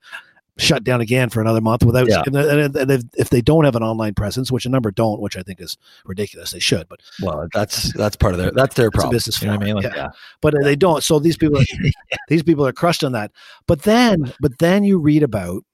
shut 0.58 0.84
down 0.84 1.00
again 1.00 1.30
for 1.30 1.40
another 1.40 1.60
month 1.60 1.84
without. 1.84 2.08
Yeah. 2.08 2.22
And, 2.26 2.36
and, 2.36 2.76
and 2.76 2.90
if, 2.90 3.02
if 3.16 3.30
they 3.30 3.40
don't 3.40 3.64
have 3.64 3.76
an 3.76 3.82
online 3.82 4.14
presence, 4.14 4.52
which 4.52 4.66
a 4.66 4.68
number 4.68 4.90
don't, 4.90 5.20
which 5.20 5.36
I 5.36 5.42
think 5.42 5.60
is 5.60 5.76
ridiculous, 6.04 6.52
they 6.52 6.58
should. 6.60 6.88
But 6.88 7.00
Well, 7.22 7.48
that's 7.52 7.92
that's 7.94 8.16
part 8.16 8.34
of 8.34 8.38
their 8.38 8.50
that's 8.52 8.74
their 8.76 8.90
problem. 8.90 9.12
business 9.12 9.40
You 9.40 9.48
know 9.48 9.54
what 9.54 9.62
I 9.62 9.64
mean? 9.64 9.74
Like, 9.76 9.84
Yeah. 9.84 9.96
yeah. 9.96 10.08
but 10.40 10.54
they 10.62 10.76
don't. 10.76 11.02
So 11.02 11.18
these 11.18 11.36
people, 11.36 11.58
are, 11.60 11.64
these 12.28 12.42
people 12.42 12.66
are 12.66 12.72
crushed 12.72 13.04
on 13.04 13.12
that. 13.12 13.32
But 13.66 13.82
then, 13.82 14.32
but 14.40 14.58
then 14.58 14.84
you 14.84 14.98
read 14.98 15.22
about 15.22 15.64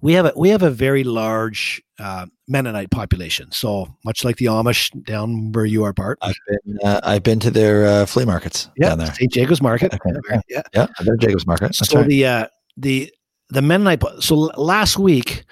we 0.00 0.14
have 0.14 0.26
a 0.26 0.32
we 0.36 0.48
have 0.50 0.62
a 0.62 0.70
very 0.70 1.04
large 1.04 1.82
uh, 1.98 2.26
Mennonite 2.48 2.90
population. 2.90 3.50
So 3.52 3.94
much 4.04 4.24
like 4.24 4.36
the 4.36 4.46
Amish 4.46 4.90
down 5.04 5.52
where 5.52 5.64
you 5.64 5.84
are, 5.84 5.92
Bart. 5.92 6.18
I've 6.22 6.36
been 6.48 6.78
uh, 6.82 7.00
I've 7.02 7.22
been 7.22 7.40
to 7.40 7.50
their 7.50 7.86
uh, 7.86 8.06
flea 8.06 8.24
markets 8.24 8.68
down 8.80 8.98
there. 8.98 9.12
St. 9.12 9.32
Jacobs 9.32 9.60
Market. 9.60 9.94
Okay. 9.94 10.40
Yeah. 10.48 10.62
Yeah, 10.72 10.86
I've 10.98 11.06
been 11.06 11.18
to 11.18 11.26
Jacobs 11.26 11.46
Market. 11.46 11.76
That's 11.78 11.88
so 11.90 11.98
right. 12.00 12.08
the 12.08 12.26
uh, 12.26 12.46
the 12.76 13.12
the 13.50 13.62
Mennonite. 13.62 14.02
So 14.20 14.34
last 14.56 14.98
week 14.98 15.44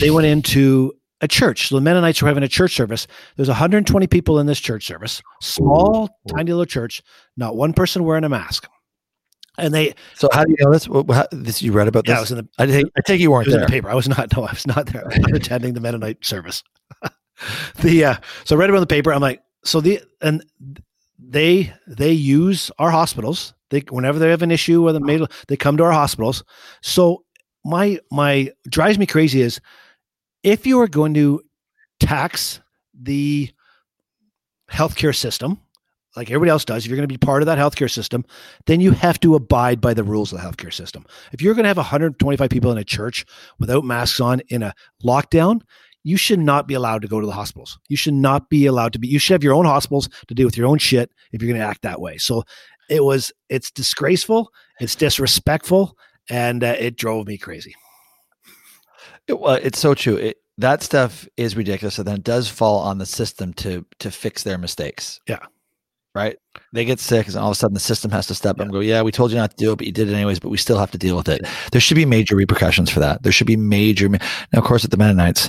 they 0.00 0.10
went 0.10 0.26
into 0.26 0.92
a 1.20 1.28
church. 1.28 1.68
So 1.68 1.74
the 1.74 1.80
Mennonites 1.80 2.22
were 2.22 2.28
having 2.28 2.42
a 2.42 2.48
church 2.48 2.74
service. 2.74 3.06
There's 3.36 3.48
120 3.48 4.06
people 4.06 4.38
in 4.38 4.46
this 4.46 4.60
church 4.60 4.86
service. 4.86 5.22
Small, 5.40 6.08
tiny 6.28 6.52
little 6.52 6.66
church. 6.66 7.02
Not 7.36 7.56
one 7.56 7.72
person 7.72 8.04
wearing 8.04 8.24
a 8.24 8.28
mask. 8.28 8.68
And 9.58 9.74
they, 9.74 9.94
so 10.14 10.28
how 10.32 10.44
do 10.44 10.52
you 10.56 10.64
know 10.64 10.72
this? 10.72 10.86
How, 10.86 11.26
this 11.32 11.62
you 11.62 11.72
read 11.72 11.88
about 11.88 12.06
yeah, 12.06 12.14
this? 12.14 12.18
I 12.18 12.20
was 12.20 12.30
in 12.30 12.36
the 12.38 12.48
I 12.58 12.66
take, 12.66 12.86
I 12.96 13.00
take 13.04 13.20
you 13.20 13.32
weren't 13.32 13.46
was 13.46 13.54
in 13.54 13.60
there. 13.60 13.66
the 13.66 13.72
paper. 13.72 13.90
I 13.90 13.94
was 13.94 14.08
not. 14.08 14.34
No, 14.36 14.44
I 14.44 14.52
was 14.52 14.66
not 14.68 14.86
there. 14.86 15.04
I 15.12 15.18
was 15.18 15.32
attending 15.32 15.74
the 15.74 15.80
Mennonite 15.80 16.24
service. 16.24 16.62
the 17.80 18.04
uh, 18.04 18.14
so 18.44 18.54
I 18.54 18.58
read 18.60 18.70
about 18.70 18.80
the 18.80 18.86
paper. 18.86 19.12
I'm 19.12 19.20
like, 19.20 19.42
so 19.64 19.80
the 19.80 20.00
and 20.22 20.44
they 21.18 21.72
they 21.88 22.12
use 22.12 22.70
our 22.78 22.92
hospitals. 22.92 23.52
They 23.70 23.80
whenever 23.90 24.20
they 24.20 24.30
have 24.30 24.42
an 24.42 24.52
issue 24.52 24.82
with 24.82 24.94
a 24.94 25.28
they 25.48 25.56
come 25.56 25.76
to 25.78 25.84
our 25.84 25.92
hospitals. 25.92 26.44
So 26.80 27.24
my 27.64 27.98
my 28.10 28.52
drives 28.68 28.98
me 28.98 29.06
crazy 29.06 29.40
is 29.40 29.60
if 30.42 30.66
you 30.66 30.80
are 30.80 30.88
going 30.88 31.14
to 31.14 31.42
tax 32.00 32.60
the 32.94 33.50
healthcare 34.70 35.14
system 35.14 35.60
like 36.16 36.30
everybody 36.30 36.50
else 36.50 36.64
does, 36.64 36.84
if 36.84 36.90
you're 36.90 36.96
going 36.96 37.08
to 37.08 37.12
be 37.12 37.16
part 37.16 37.42
of 37.42 37.46
that 37.46 37.58
healthcare 37.58 37.90
system, 37.90 38.24
then 38.66 38.80
you 38.80 38.90
have 38.90 39.20
to 39.20 39.36
abide 39.36 39.80
by 39.80 39.94
the 39.94 40.02
rules 40.02 40.32
of 40.32 40.40
the 40.40 40.44
healthcare 40.44 40.72
system. 40.72 41.04
If 41.32 41.40
you're 41.40 41.54
going 41.54 41.62
to 41.62 41.68
have 41.68 41.76
125 41.76 42.50
people 42.50 42.72
in 42.72 42.78
a 42.78 42.84
church 42.84 43.24
without 43.60 43.84
masks 43.84 44.20
on 44.20 44.40
in 44.48 44.64
a 44.64 44.74
lockdown, 45.04 45.60
you 46.02 46.16
should 46.16 46.40
not 46.40 46.66
be 46.66 46.74
allowed 46.74 47.02
to 47.02 47.08
go 47.08 47.20
to 47.20 47.26
the 47.26 47.32
hospitals. 47.32 47.78
You 47.88 47.96
should 47.96 48.14
not 48.14 48.48
be 48.48 48.66
allowed 48.66 48.94
to 48.94 48.98
be. 48.98 49.06
You 49.06 49.18
should 49.18 49.34
have 49.34 49.44
your 49.44 49.54
own 49.54 49.64
hospitals 49.64 50.08
to 50.26 50.34
deal 50.34 50.46
with 50.46 50.56
your 50.56 50.66
own 50.66 50.78
shit 50.78 51.12
if 51.32 51.40
you're 51.40 51.50
going 51.50 51.60
to 51.60 51.66
act 51.66 51.82
that 51.82 52.00
way. 52.00 52.16
So 52.16 52.42
it 52.88 53.04
was. 53.04 53.30
It's 53.48 53.70
disgraceful. 53.70 54.50
It's 54.80 54.94
disrespectful, 54.96 55.96
and 56.30 56.62
uh, 56.64 56.74
it 56.78 56.96
drove 56.96 57.26
me 57.26 57.38
crazy. 57.38 57.74
It- 59.26 59.38
well, 59.40 59.54
it's 59.54 59.78
so 59.78 59.94
true. 59.94 60.16
It, 60.16 60.38
that 60.58 60.82
stuff 60.82 61.28
is 61.36 61.56
ridiculous, 61.56 61.98
and 61.98 62.06
then 62.08 62.16
it 62.16 62.24
does 62.24 62.48
fall 62.48 62.80
on 62.80 62.98
the 62.98 63.06
system 63.06 63.52
to 63.54 63.84
to 64.00 64.10
fix 64.10 64.42
their 64.42 64.58
mistakes. 64.58 65.20
Yeah. 65.28 65.38
right. 66.14 66.36
They 66.72 66.84
get 66.84 66.98
sick, 66.98 67.28
and 67.28 67.36
all 67.36 67.48
of 67.48 67.52
a 67.52 67.54
sudden 67.54 67.74
the 67.74 67.80
system 67.80 68.10
has 68.10 68.26
to 68.26 68.34
step 68.34 68.56
up 68.56 68.60
and 68.60 68.72
go, 68.72 68.80
"Yeah, 68.80 69.02
we 69.02 69.12
told 69.12 69.30
you 69.30 69.36
not 69.36 69.50
to 69.52 69.56
do 69.56 69.72
it, 69.72 69.76
but 69.76 69.86
you 69.86 69.92
did 69.92 70.08
it 70.08 70.14
anyways. 70.14 70.40
But 70.40 70.48
we 70.50 70.56
still 70.58 70.78
have 70.78 70.90
to 70.90 70.98
deal 70.98 71.16
with 71.16 71.28
it." 71.28 71.42
There 71.70 71.80
should 71.80 71.94
be 71.96 72.04
major 72.06 72.34
repercussions 72.34 72.90
for 72.90 72.98
that. 73.00 73.22
There 73.22 73.30
should 73.32 73.46
be 73.46 73.56
major. 73.56 74.08
Now, 74.08 74.18
of 74.54 74.64
course, 74.64 74.82
with 74.82 74.90
the 74.90 74.96
Mennonites, 74.96 75.48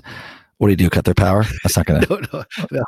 what 0.59 0.67
do 0.67 0.71
you 0.71 0.77
do? 0.77 0.89
Cut 0.89 1.05
their 1.05 1.15
power? 1.15 1.43
That's 1.63 1.75
not 1.75 1.87
gonna. 1.87 2.05
No, 2.09 2.19
no, 2.31 2.43
no. 2.71 2.83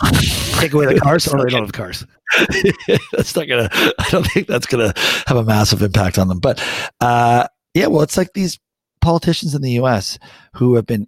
Take 0.59 0.73
away 0.73 0.93
the 0.93 0.99
cars, 1.03 1.27
or 1.27 1.43
they 1.43 1.49
don't 1.49 1.63
have 1.63 1.73
cars. 1.73 2.05
that's 3.13 3.35
not 3.35 3.47
gonna. 3.47 3.69
I 3.97 4.07
don't 4.11 4.27
think 4.27 4.47
that's 4.47 4.67
gonna 4.67 4.93
have 5.25 5.37
a 5.37 5.43
massive 5.43 5.81
impact 5.81 6.19
on 6.19 6.27
them. 6.27 6.39
But 6.39 6.63
uh, 6.99 7.47
yeah, 7.73 7.87
well, 7.87 8.01
it's 8.01 8.17
like 8.17 8.33
these 8.33 8.59
politicians 9.01 9.55
in 9.55 9.61
the 9.61 9.71
U.S. 9.73 10.17
who 10.53 10.75
have 10.75 10.85
been, 10.85 11.07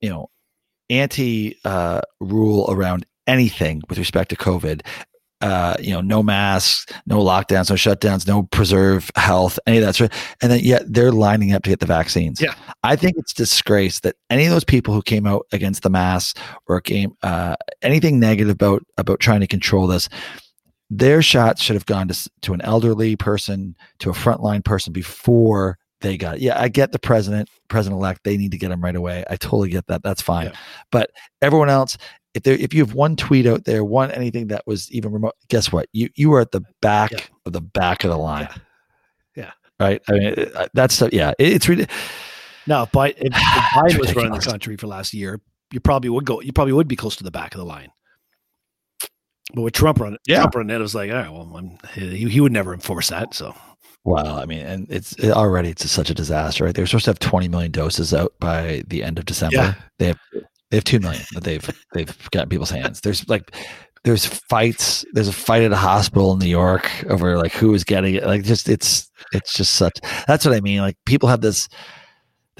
you 0.00 0.10
know, 0.10 0.30
anti 0.90 1.56
uh, 1.64 2.00
rule 2.20 2.66
around 2.70 3.06
anything 3.26 3.82
with 3.88 3.98
respect 3.98 4.30
to 4.30 4.36
COVID. 4.36 4.82
Uh, 5.40 5.74
you 5.80 5.90
know, 5.90 6.00
no 6.00 6.22
masks, 6.22 6.86
no 7.04 7.18
lockdowns, 7.18 7.68
no 7.68 7.74
shutdowns, 7.74 8.28
no 8.28 8.44
preserve 8.44 9.10
health, 9.16 9.58
any 9.66 9.78
of 9.78 9.84
that 9.84 9.96
sort. 9.96 10.12
And 10.40 10.52
then 10.52 10.60
yet 10.60 10.84
they're 10.86 11.10
lining 11.10 11.52
up 11.52 11.64
to 11.64 11.70
get 11.70 11.80
the 11.80 11.86
vaccines. 11.86 12.40
Yeah. 12.40 12.54
I 12.84 12.94
think 12.94 13.16
it's 13.16 13.32
disgrace 13.32 13.98
that 14.00 14.14
any 14.30 14.44
of 14.44 14.52
those 14.52 14.62
people 14.62 14.94
who 14.94 15.02
came 15.02 15.26
out 15.26 15.46
against 15.50 15.82
the 15.82 15.90
masks 15.90 16.40
or 16.68 16.80
came 16.80 17.16
uh, 17.24 17.56
anything 17.82 18.20
negative 18.20 18.52
about 18.52 18.84
about 18.98 19.18
trying 19.18 19.40
to 19.40 19.48
control 19.48 19.88
this, 19.88 20.08
their 20.90 21.22
shots 21.22 21.60
should 21.60 21.74
have 21.74 21.86
gone 21.86 22.06
to 22.06 22.30
to 22.42 22.54
an 22.54 22.60
elderly 22.60 23.16
person, 23.16 23.74
to 23.98 24.10
a 24.10 24.14
frontline 24.14 24.64
person 24.64 24.92
before 24.92 25.76
they 26.02 26.16
got 26.18 26.36
it. 26.36 26.42
Yeah, 26.42 26.60
I 26.60 26.68
get 26.68 26.92
the 26.92 26.98
president, 26.98 27.48
president 27.68 27.98
elect. 27.98 28.20
They 28.24 28.36
need 28.36 28.50
to 28.52 28.58
get 28.58 28.70
him 28.70 28.82
right 28.82 28.94
away. 28.96 29.24
I 29.30 29.36
totally 29.36 29.70
get 29.70 29.86
that. 29.86 30.02
That's 30.02 30.20
fine. 30.22 30.46
Yeah. 30.46 30.56
But 30.90 31.10
everyone 31.40 31.70
else, 31.70 31.96
if 32.34 32.42
there, 32.42 32.54
if 32.54 32.74
you 32.74 32.84
have 32.84 32.94
one 32.94 33.16
tweet 33.16 33.46
out 33.46 33.64
there, 33.64 33.84
one 33.84 34.10
anything 34.10 34.48
that 34.48 34.66
was 34.66 34.90
even 34.92 35.12
remote, 35.12 35.34
guess 35.48 35.72
what? 35.72 35.88
You 35.92 36.08
you 36.14 36.30
were 36.30 36.40
at 36.40 36.50
the 36.52 36.62
back 36.80 37.12
Yeah. 37.12 37.20
of 37.46 37.52
the 37.52 37.60
back 37.60 38.04
of 38.04 38.10
the 38.10 38.18
line. 38.18 38.48
Yeah. 39.36 39.52
Right. 39.80 40.00
I 40.08 40.12
mean, 40.12 40.34
that's 40.74 40.94
stuff. 40.94 41.10
Yeah, 41.12 41.32
it, 41.38 41.52
it's 41.54 41.68
really. 41.68 41.86
No, 42.66 42.86
but 42.92 43.14
if, 43.18 43.26
if 43.26 43.32
Biden 43.74 43.98
was 43.98 44.14
running 44.14 44.32
the 44.32 44.38
country 44.40 44.76
for 44.76 44.86
last 44.86 45.12
year, 45.14 45.40
you 45.72 45.80
probably 45.80 46.10
would 46.10 46.24
go. 46.26 46.40
You 46.40 46.52
probably 46.52 46.72
would 46.74 46.88
be 46.88 46.96
close 46.96 47.16
to 47.16 47.24
the 47.24 47.30
back 47.30 47.54
of 47.54 47.58
the 47.58 47.64
line. 47.64 47.90
But 49.54 49.62
with 49.62 49.74
Trump 49.74 50.00
running, 50.00 50.18
Yeah. 50.26 50.38
Trump 50.40 50.54
running 50.54 50.70
it, 50.74 50.78
it 50.78 50.82
was 50.82 50.94
like, 50.94 51.10
all 51.10 51.16
right, 51.16 51.30
well, 51.30 51.52
I'm, 51.56 51.78
he, 51.94 52.28
he 52.28 52.40
would 52.40 52.52
never 52.52 52.72
enforce 52.72 53.08
that. 53.10 53.34
So 53.34 53.54
Wow, 54.04 54.38
I 54.38 54.46
mean, 54.46 54.66
and 54.66 54.86
it's 54.90 55.12
it, 55.14 55.30
already 55.30 55.70
it's 55.70 55.88
such 55.88 56.10
a 56.10 56.14
disaster, 56.14 56.64
right? 56.64 56.74
They're 56.74 56.86
supposed 56.86 57.04
to 57.04 57.10
have 57.10 57.20
20 57.20 57.48
million 57.48 57.70
doses 57.70 58.12
out 58.12 58.32
by 58.40 58.82
the 58.88 59.02
end 59.04 59.18
of 59.18 59.26
December. 59.26 59.56
Yeah. 59.56 59.74
They 59.98 60.06
have 60.06 60.18
they 60.70 60.76
have 60.78 60.84
two 60.84 60.98
million 60.98 61.22
that 61.32 61.44
they've 61.44 61.70
they've 61.92 62.30
got 62.30 62.44
in 62.44 62.48
people's 62.48 62.70
hands. 62.70 63.00
There's 63.00 63.28
like 63.28 63.54
there's 64.04 64.26
fights. 64.26 65.04
There's 65.12 65.28
a 65.28 65.32
fight 65.32 65.62
at 65.62 65.72
a 65.72 65.76
hospital 65.76 66.32
in 66.32 66.40
New 66.40 66.46
York 66.46 66.90
over 67.08 67.36
like 67.38 67.52
who 67.52 67.72
is 67.74 67.84
getting 67.84 68.16
it. 68.16 68.24
Like 68.24 68.42
just 68.42 68.68
it's 68.68 69.08
it's 69.32 69.54
just 69.54 69.74
such. 69.74 69.98
That's 70.26 70.44
what 70.44 70.54
I 70.54 70.60
mean. 70.60 70.80
Like 70.80 70.96
people 71.06 71.28
have 71.28 71.40
this 71.40 71.68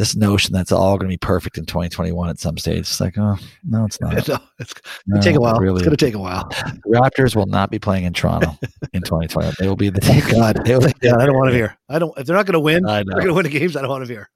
this 0.03 0.16
notion 0.16 0.53
that's 0.53 0.73
all 0.73 0.99
going 0.99 1.09
to 1.09 1.12
be 1.15 1.16
perfect 1.16 1.57
in 1.57 1.65
2021 1.65 2.29
at 2.29 2.41
some 2.41 2.59
stage. 2.59 2.81
It's 2.81 3.01
like 3.01 3.16
oh 3.19 3.37
no, 3.62 3.85
it's 3.85 4.01
not. 4.01 4.15
no, 4.29 4.39
it's 4.59 4.74
No, 5.07 5.20
take 5.20 5.37
a 5.37 5.41
while. 5.41 5.61
Really, 5.61 5.77
It's 5.77 5.85
going 5.85 5.97
to 5.97 6.05
take 6.05 6.15
a 6.15 6.19
while. 6.19 6.45
Raptors 6.89 7.37
will 7.37 7.47
not 7.47 7.70
be 7.70 7.79
playing 7.79 8.03
in 8.03 8.12
Toronto 8.12 8.59
in 8.93 9.03
2020. 9.03 9.53
They 9.61 9.69
will 9.69 9.77
be 9.77 9.91
the 9.91 10.01
Thank 10.01 10.29
God. 10.29 10.61
They 10.66 10.77
will, 10.77 10.89
Yeah, 11.03 11.16
I 11.19 11.27
don't 11.27 11.37
want 11.37 11.51
to 11.51 11.55
hear. 11.55 11.79
I 11.89 12.01
don't. 12.01 12.12
If 12.19 12.27
they're 12.27 12.35
not 12.35 12.47
going 12.47 12.55
to 12.55 12.61
win, 12.61 12.83
they're 12.83 13.05
going 13.05 13.27
to 13.29 13.35
win 13.35 13.45
the 13.45 13.51
games. 13.51 13.77
I 13.77 13.83
don't 13.83 13.91
want 13.91 14.05
to 14.05 14.12
hear. 14.12 14.29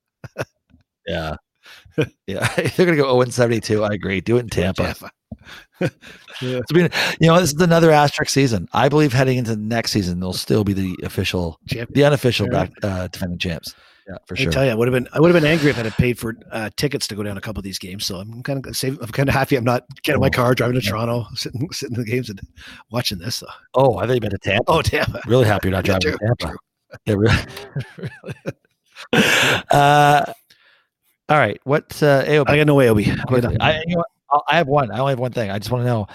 Yeah. 1.05 1.35
yeah. 2.29 2.47
They're 2.55 2.87
going 2.87 2.97
to 2.97 3.03
go 3.03 3.21
0 3.21 3.31
72. 3.31 3.83
I 3.83 3.89
agree. 3.93 4.21
Do 4.21 4.37
it 4.37 4.41
in 4.41 4.49
Tampa. 4.49 4.95
yeah. 5.81 5.89
It's 6.41 6.73
been, 6.73 6.91
you 7.21 7.27
know, 7.27 7.41
this 7.41 7.53
is 7.53 7.61
another 7.61 7.91
asterisk 7.91 8.31
season. 8.31 8.69
I 8.73 8.89
believe 8.89 9.13
heading 9.13 9.39
into 9.39 9.51
the 9.57 9.61
next 9.61 9.91
season, 9.91 10.21
they'll 10.21 10.33
still 10.33 10.63
be 10.63 10.75
the 10.75 10.97
official, 11.03 11.59
the 11.67 12.05
unofficial 12.05 12.47
Yeah. 12.47 12.53
back, 12.53 12.73
uh, 12.85 13.09
defending 13.09 13.39
champs. 13.39 13.75
Yeah, 14.09 14.19
for 14.27 14.35
I 14.37 14.41
sure. 14.41 14.53
tell 14.53 14.65
you, 14.65 14.71
I 14.71 14.75
would 14.75 14.87
have 14.87 14.93
been 14.93 15.09
I 15.13 15.21
would 15.21 15.35
have 15.35 15.43
been 15.43 15.51
angry 15.51 15.71
if 15.71 15.79
I 15.79 15.83
had 15.83 15.93
paid 15.95 16.17
for 16.19 16.37
uh, 16.53 16.71
tickets 16.77 17.09
to 17.09 17.17
go 17.17 17.25
down 17.25 17.37
a 17.37 17.41
couple 17.41 17.59
of 17.59 17.65
these 17.65 17.79
games. 17.79 18.05
So 18.07 18.19
I'm 18.19 18.41
kind 18.43 18.65
of 18.65 18.77
save, 18.77 19.01
I'm 19.03 19.09
kind 19.09 19.29
of 19.29 19.35
happy 19.35 19.57
I'm 19.57 19.65
not 19.65 19.85
getting 20.05 20.21
my 20.21 20.31
car, 20.31 20.55
driving 20.55 20.79
to 20.79 20.85
Yeah. 20.85 20.91
Toronto, 20.93 21.27
sitting 21.35 21.69
sitting 21.73 21.97
in 21.97 22.03
the 22.05 22.09
games 22.11 22.31
and 22.31 22.41
watching 22.91 23.19
this. 23.19 23.37
So. 23.37 23.47
Oh, 23.75 23.97
I 23.99 24.03
think 24.07 24.15
you've 24.15 24.21
been 24.23 24.31
to 24.31 24.39
Tampa. 24.39 24.65
Oh 24.71 24.83
damn! 24.83 25.13
really 25.27 25.45
happy 25.47 25.69
you're 25.69 25.77
not 25.77 25.85
driving 25.87 26.01
to 26.03 26.17
true, 26.19 26.19
Tampa. 26.27 26.57
Yeah, 27.05 27.15
really. 27.15 27.37
really. 27.99 28.35
uh, 29.71 30.25
all 31.29 31.39
right. 31.39 31.61
What 31.65 32.01
uh, 32.03 32.25
AOB? 32.25 32.45
I 32.49 32.57
got 32.59 32.67
no 32.67 32.77
AOB. 32.77 33.59
I 33.61 33.71
I, 33.73 33.83
you 33.87 33.97
know 33.97 34.05
I 34.49 34.57
have 34.57 34.69
one. 34.69 34.91
I 34.91 34.99
only 34.99 35.13
have 35.13 35.19
one 35.19 35.33
thing. 35.33 35.51
I 35.51 35.59
just 35.59 35.71
want 35.71 35.83
to 35.83 35.87
know 35.87 36.07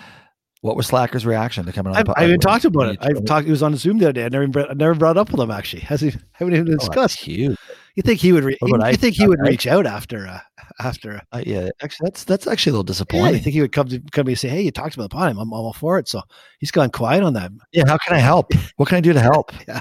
what 0.62 0.76
was 0.76 0.88
Slacker's 0.88 1.26
reaction 1.26 1.66
to 1.66 1.72
coming 1.72 1.96
on 1.96 1.98
I 1.98 2.24
even 2.24 2.38
podcast? 2.38 2.42
talked 2.42 2.66
about 2.66 2.90
it. 2.94 2.98
I've 3.02 3.26
talked. 3.26 3.46
He 3.46 3.52
was 3.52 3.64
on 3.64 3.76
Zoom 3.76 3.98
the 3.98 4.06
other 4.06 4.14
day. 4.14 4.26
I 4.26 4.30
never, 4.30 4.70
I 4.70 4.74
never 4.74 4.96
brought 4.96 5.18
up 5.18 5.32
with 5.32 5.40
him. 5.42 5.52
Actually, 5.52 5.82
has 5.92 6.02
he? 6.02 6.14
Haven't 6.34 6.54
even 6.56 6.74
Oh, 6.74 6.78
discussed. 6.78 7.20
huge. 7.20 7.58
you 7.96 8.04
think 8.04 8.20
he 8.20 8.32
would? 8.32 8.44
Re- 8.44 8.58
you, 8.62 8.80
Ike? 8.82 9.00
think 9.00 9.16
he 9.16 9.28
would 9.28 9.40
Ike? 9.42 9.50
reach 9.50 9.68
out 9.68 9.86
after? 9.86 10.28
Uh, 10.28 10.40
after? 10.80 11.16
Uh, 11.32 11.38
Uh, 11.38 11.44
yeah, 11.46 11.70
actually, 11.82 12.06
that's 12.06 12.24
that's 12.24 12.48
actually 12.48 12.72
a 12.72 12.74
little 12.74 12.84
yeah, 12.86 12.88
disappointing. 12.88 13.34
you 13.36 13.40
think 13.42 13.54
he 13.54 13.62
would 13.62 13.72
come 13.72 13.88
to 13.90 14.00
come 14.12 14.24
to 14.24 14.28
me 14.28 14.32
and 14.34 14.40
say, 14.40 14.50
"Hey, 14.50 14.62
you 14.62 14.72
talked 14.72 14.96
about 14.96 15.10
the 15.10 15.16
pod. 15.16 15.30
I'm, 15.30 15.40
I'm 15.40 15.52
all 15.52 15.74
for 15.74 15.98
it." 16.00 16.08
So 16.08 16.22
he's 16.60 16.72
gone 16.72 16.90
quiet 16.92 17.24
on 17.24 17.34
that. 17.34 17.52
yeah, 17.74 17.84
how 17.88 17.98
can 17.98 18.16
I 18.16 18.20
help? 18.20 18.54
What 18.78 18.88
can 18.88 18.98
I 18.98 19.02
do 19.02 19.14
to 19.14 19.20
help? 19.34 19.52
Yeah. 19.68 19.80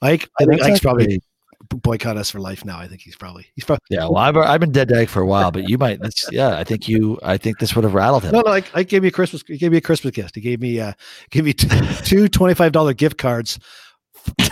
Ike, 0.00 0.28
I 0.40 0.44
think 0.44 0.62
Ike's 0.62 0.80
probably 0.80 1.20
boycott 1.76 2.16
us 2.16 2.30
for 2.30 2.40
life 2.40 2.64
now. 2.64 2.78
I 2.78 2.86
think 2.88 3.00
he's 3.00 3.16
probably 3.16 3.46
he's 3.54 3.64
probably 3.64 3.80
Yeah, 3.90 4.04
well, 4.04 4.16
I've 4.18 4.36
I've 4.36 4.60
been 4.60 4.72
dead 4.72 4.88
to 4.88 4.98
Ike 5.00 5.08
for 5.08 5.20
a 5.22 5.26
while, 5.26 5.50
but 5.50 5.68
you 5.68 5.78
might. 5.78 6.00
That's, 6.00 6.30
yeah, 6.32 6.56
I 6.58 6.64
think 6.64 6.88
you. 6.88 7.18
I 7.22 7.36
think 7.36 7.58
this 7.58 7.74
would 7.74 7.84
have 7.84 7.94
rattled 7.94 8.24
him. 8.24 8.32
no, 8.32 8.40
no. 8.40 8.52
Ike, 8.52 8.70
Ike 8.74 8.88
gave 8.88 9.02
me 9.02 9.08
a 9.08 9.12
Christmas. 9.12 9.42
He 9.46 9.58
gave 9.58 9.70
me 9.72 9.78
a 9.78 9.82
Christmas 9.82 10.12
gift. 10.14 10.34
He 10.34 10.40
gave 10.40 10.60
me 10.60 10.80
uh, 10.80 10.92
gave 11.30 11.44
me 11.44 11.52
t- 11.52 11.68
two 12.04 12.28
twenty 12.28 12.54
five 12.54 12.72
dollar 12.72 12.94
gift 12.94 13.18
cards 13.18 13.58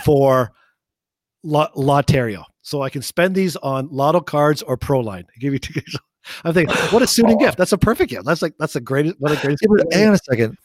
for 0.03 0.51
La- 1.43 1.71
Lottario, 1.71 2.43
so 2.61 2.81
I 2.81 2.89
can 2.89 3.01
spend 3.01 3.35
these 3.35 3.55
on 3.57 3.87
Lotto 3.89 4.19
cards 4.21 4.61
or 4.61 4.77
Proline. 4.77 5.25
He 5.33 5.39
gave 5.39 5.51
me 5.51 5.59
two. 5.59 5.79
I'm 6.43 6.53
thinking, 6.53 6.75
what 6.91 7.01
a 7.01 7.07
suiting 7.07 7.37
Oh. 7.37 7.45
gift! 7.45 7.57
That's 7.57 7.71
a 7.71 7.77
perfect 7.79 8.11
gift. 8.11 8.25
That's 8.25 8.41
like 8.43 8.53
that's 8.59 8.73
the 8.73 8.81
greatest. 8.81 9.15
What 9.19 9.31
a 9.31 9.41
great. 9.41 9.57
Yeah, 9.61 9.67
but 9.75 9.93
hang 9.93 10.07
on 10.09 10.13
a 10.13 10.17
second. 10.19 10.55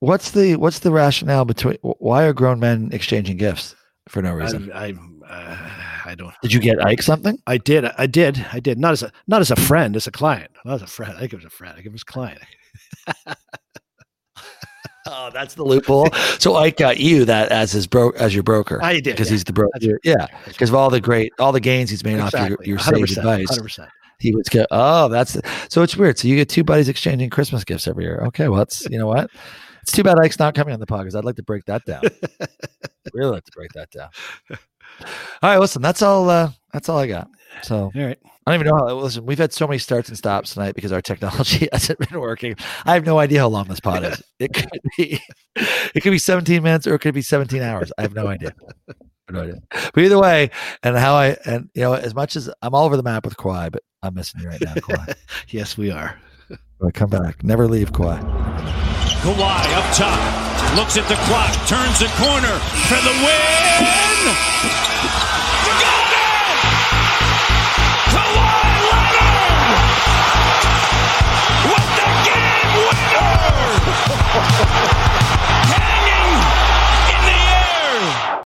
What's 0.00 0.32
the 0.32 0.56
what's 0.56 0.80
the 0.80 0.90
rationale 0.90 1.46
between? 1.46 1.78
Why 1.80 2.24
are 2.24 2.34
grown 2.34 2.60
men 2.60 2.90
exchanging 2.92 3.38
gifts 3.38 3.74
for 4.10 4.20
no 4.20 4.32
reason? 4.34 4.70
I, 4.72 4.88
I, 4.88 5.32
uh, 5.32 5.70
I 6.06 6.14
don't. 6.14 6.32
Did 6.40 6.52
you 6.52 6.60
get 6.60 6.84
Ike 6.84 7.02
something? 7.02 7.38
I 7.46 7.58
did. 7.58 7.84
I 7.84 8.06
did. 8.06 8.44
I 8.52 8.60
did. 8.60 8.78
Not 8.78 8.92
as 8.92 9.02
a 9.02 9.12
not 9.26 9.40
as 9.40 9.50
a 9.50 9.56
friend, 9.56 9.96
as 9.96 10.06
a 10.06 10.12
client. 10.12 10.50
Not 10.64 10.76
as 10.76 10.82
a 10.82 10.86
friend. 10.86 11.12
I 11.12 11.20
think 11.20 11.32
it 11.32 11.36
was 11.36 11.44
a 11.44 11.50
friend. 11.50 11.72
I 11.72 11.76
think 11.76 11.86
it 11.86 11.92
was 11.92 12.02
a 12.02 12.04
client. 12.04 12.40
Oh, 15.08 15.30
that's 15.32 15.54
the 15.54 15.62
loophole. 15.62 16.08
so 16.40 16.56
Ike 16.56 16.78
got 16.78 16.98
you 16.98 17.24
that 17.26 17.52
as 17.52 17.70
his 17.70 17.86
bro 17.86 18.10
as 18.10 18.34
your 18.34 18.42
broker 18.42 18.82
I 18.82 18.94
did 18.94 19.04
because 19.04 19.28
yeah. 19.28 19.34
he's 19.34 19.44
the 19.44 19.52
broker. 19.52 20.00
Yeah, 20.02 20.26
because 20.46 20.68
of 20.68 20.74
all 20.74 20.90
the 20.90 21.00
great 21.00 21.32
all 21.38 21.52
the 21.52 21.60
gains 21.60 21.90
he's 21.90 22.02
made 22.02 22.18
off 22.18 22.32
your, 22.32 22.58
your 22.64 22.78
sage 22.80 23.16
advice. 23.16 23.48
Hundred 23.48 23.62
percent. 23.62 23.88
He 24.18 24.34
would 24.34 24.50
go, 24.50 24.66
oh, 24.70 25.08
that's 25.08 25.38
so 25.68 25.82
it's 25.82 25.96
weird. 25.96 26.18
So 26.18 26.26
you 26.26 26.34
get 26.34 26.48
two 26.48 26.64
buddies 26.64 26.88
exchanging 26.88 27.30
Christmas 27.30 27.62
gifts 27.62 27.86
every 27.86 28.04
year. 28.04 28.20
Okay, 28.26 28.48
well, 28.48 28.58
that's 28.58 28.84
you 28.90 28.98
know 28.98 29.06
what. 29.06 29.30
It's 29.82 29.92
too 29.92 30.02
bad 30.02 30.18
Ike's 30.18 30.40
not 30.40 30.56
coming 30.56 30.74
on 30.74 30.80
the 30.80 30.86
podcast. 30.86 31.14
I'd 31.14 31.24
like 31.24 31.36
to 31.36 31.44
break 31.44 31.64
that 31.66 31.84
down. 31.84 32.02
really 33.14 33.30
like 33.30 33.44
to 33.44 33.52
break 33.54 33.70
that 33.74 33.88
down. 33.92 34.08
All 35.42 35.50
right, 35.50 35.58
listen, 35.58 35.82
that's 35.82 36.02
all. 36.02 36.28
Uh, 36.30 36.50
that's 36.72 36.88
all 36.88 36.98
I 36.98 37.06
got. 37.06 37.28
So 37.62 37.76
All 37.76 37.90
right. 37.94 38.18
I 38.46 38.52
don't 38.52 38.60
even 38.60 38.76
know. 38.76 38.86
How, 38.86 38.94
listen, 38.94 39.26
we've 39.26 39.38
had 39.38 39.52
so 39.52 39.66
many 39.66 39.78
starts 39.78 40.08
and 40.08 40.16
stops 40.16 40.54
tonight 40.54 40.76
because 40.76 40.92
our 40.92 41.02
technology 41.02 41.68
hasn't 41.72 41.98
been 41.98 42.20
working. 42.20 42.54
I 42.84 42.94
have 42.94 43.04
no 43.04 43.18
idea 43.18 43.40
how 43.40 43.48
long 43.48 43.66
this 43.66 43.80
pod 43.80 44.04
is. 44.04 44.22
It 44.38 44.52
could 44.52 44.68
be, 44.98 45.20
it 45.56 46.02
could 46.02 46.10
be 46.10 46.18
17 46.18 46.62
minutes 46.62 46.86
or 46.86 46.94
it 46.94 46.98
could 46.98 47.14
be 47.14 47.22
17 47.22 47.62
hours. 47.62 47.90
I 47.98 48.02
have 48.02 48.14
no 48.14 48.26
idea. 48.26 48.52
I 48.88 48.92
have 49.28 49.34
no 49.34 49.40
idea. 49.42 49.60
But 49.94 50.04
either 50.04 50.18
way, 50.18 50.50
and 50.82 50.96
how 50.96 51.14
I 51.14 51.38
and 51.46 51.70
you 51.74 51.82
know, 51.82 51.94
as 51.94 52.14
much 52.14 52.36
as 52.36 52.50
I'm 52.60 52.74
all 52.74 52.84
over 52.84 52.98
the 52.98 53.02
map 53.02 53.24
with 53.24 53.36
Kawhi, 53.38 53.72
but 53.72 53.82
I'm 54.02 54.14
missing 54.14 54.42
you 54.42 54.48
right 54.48 54.60
now, 54.60 54.74
Kawhi. 54.74 55.14
Yes, 55.48 55.78
we 55.78 55.90
are. 55.90 56.20
But 56.78 56.92
come 56.92 57.08
back, 57.08 57.42
never 57.42 57.66
leave 57.66 57.92
Kawhi. 57.92 58.20
Kawhi 59.22 59.76
up 59.78 59.96
top. 59.96 60.45
Looks 60.76 60.98
at 60.98 61.08
the 61.08 61.16
clock. 61.24 61.54
Turns 61.66 62.00
the 62.00 62.08
corner 62.20 62.60
for 62.84 63.00
the 63.00 63.14
win. 63.24 65.45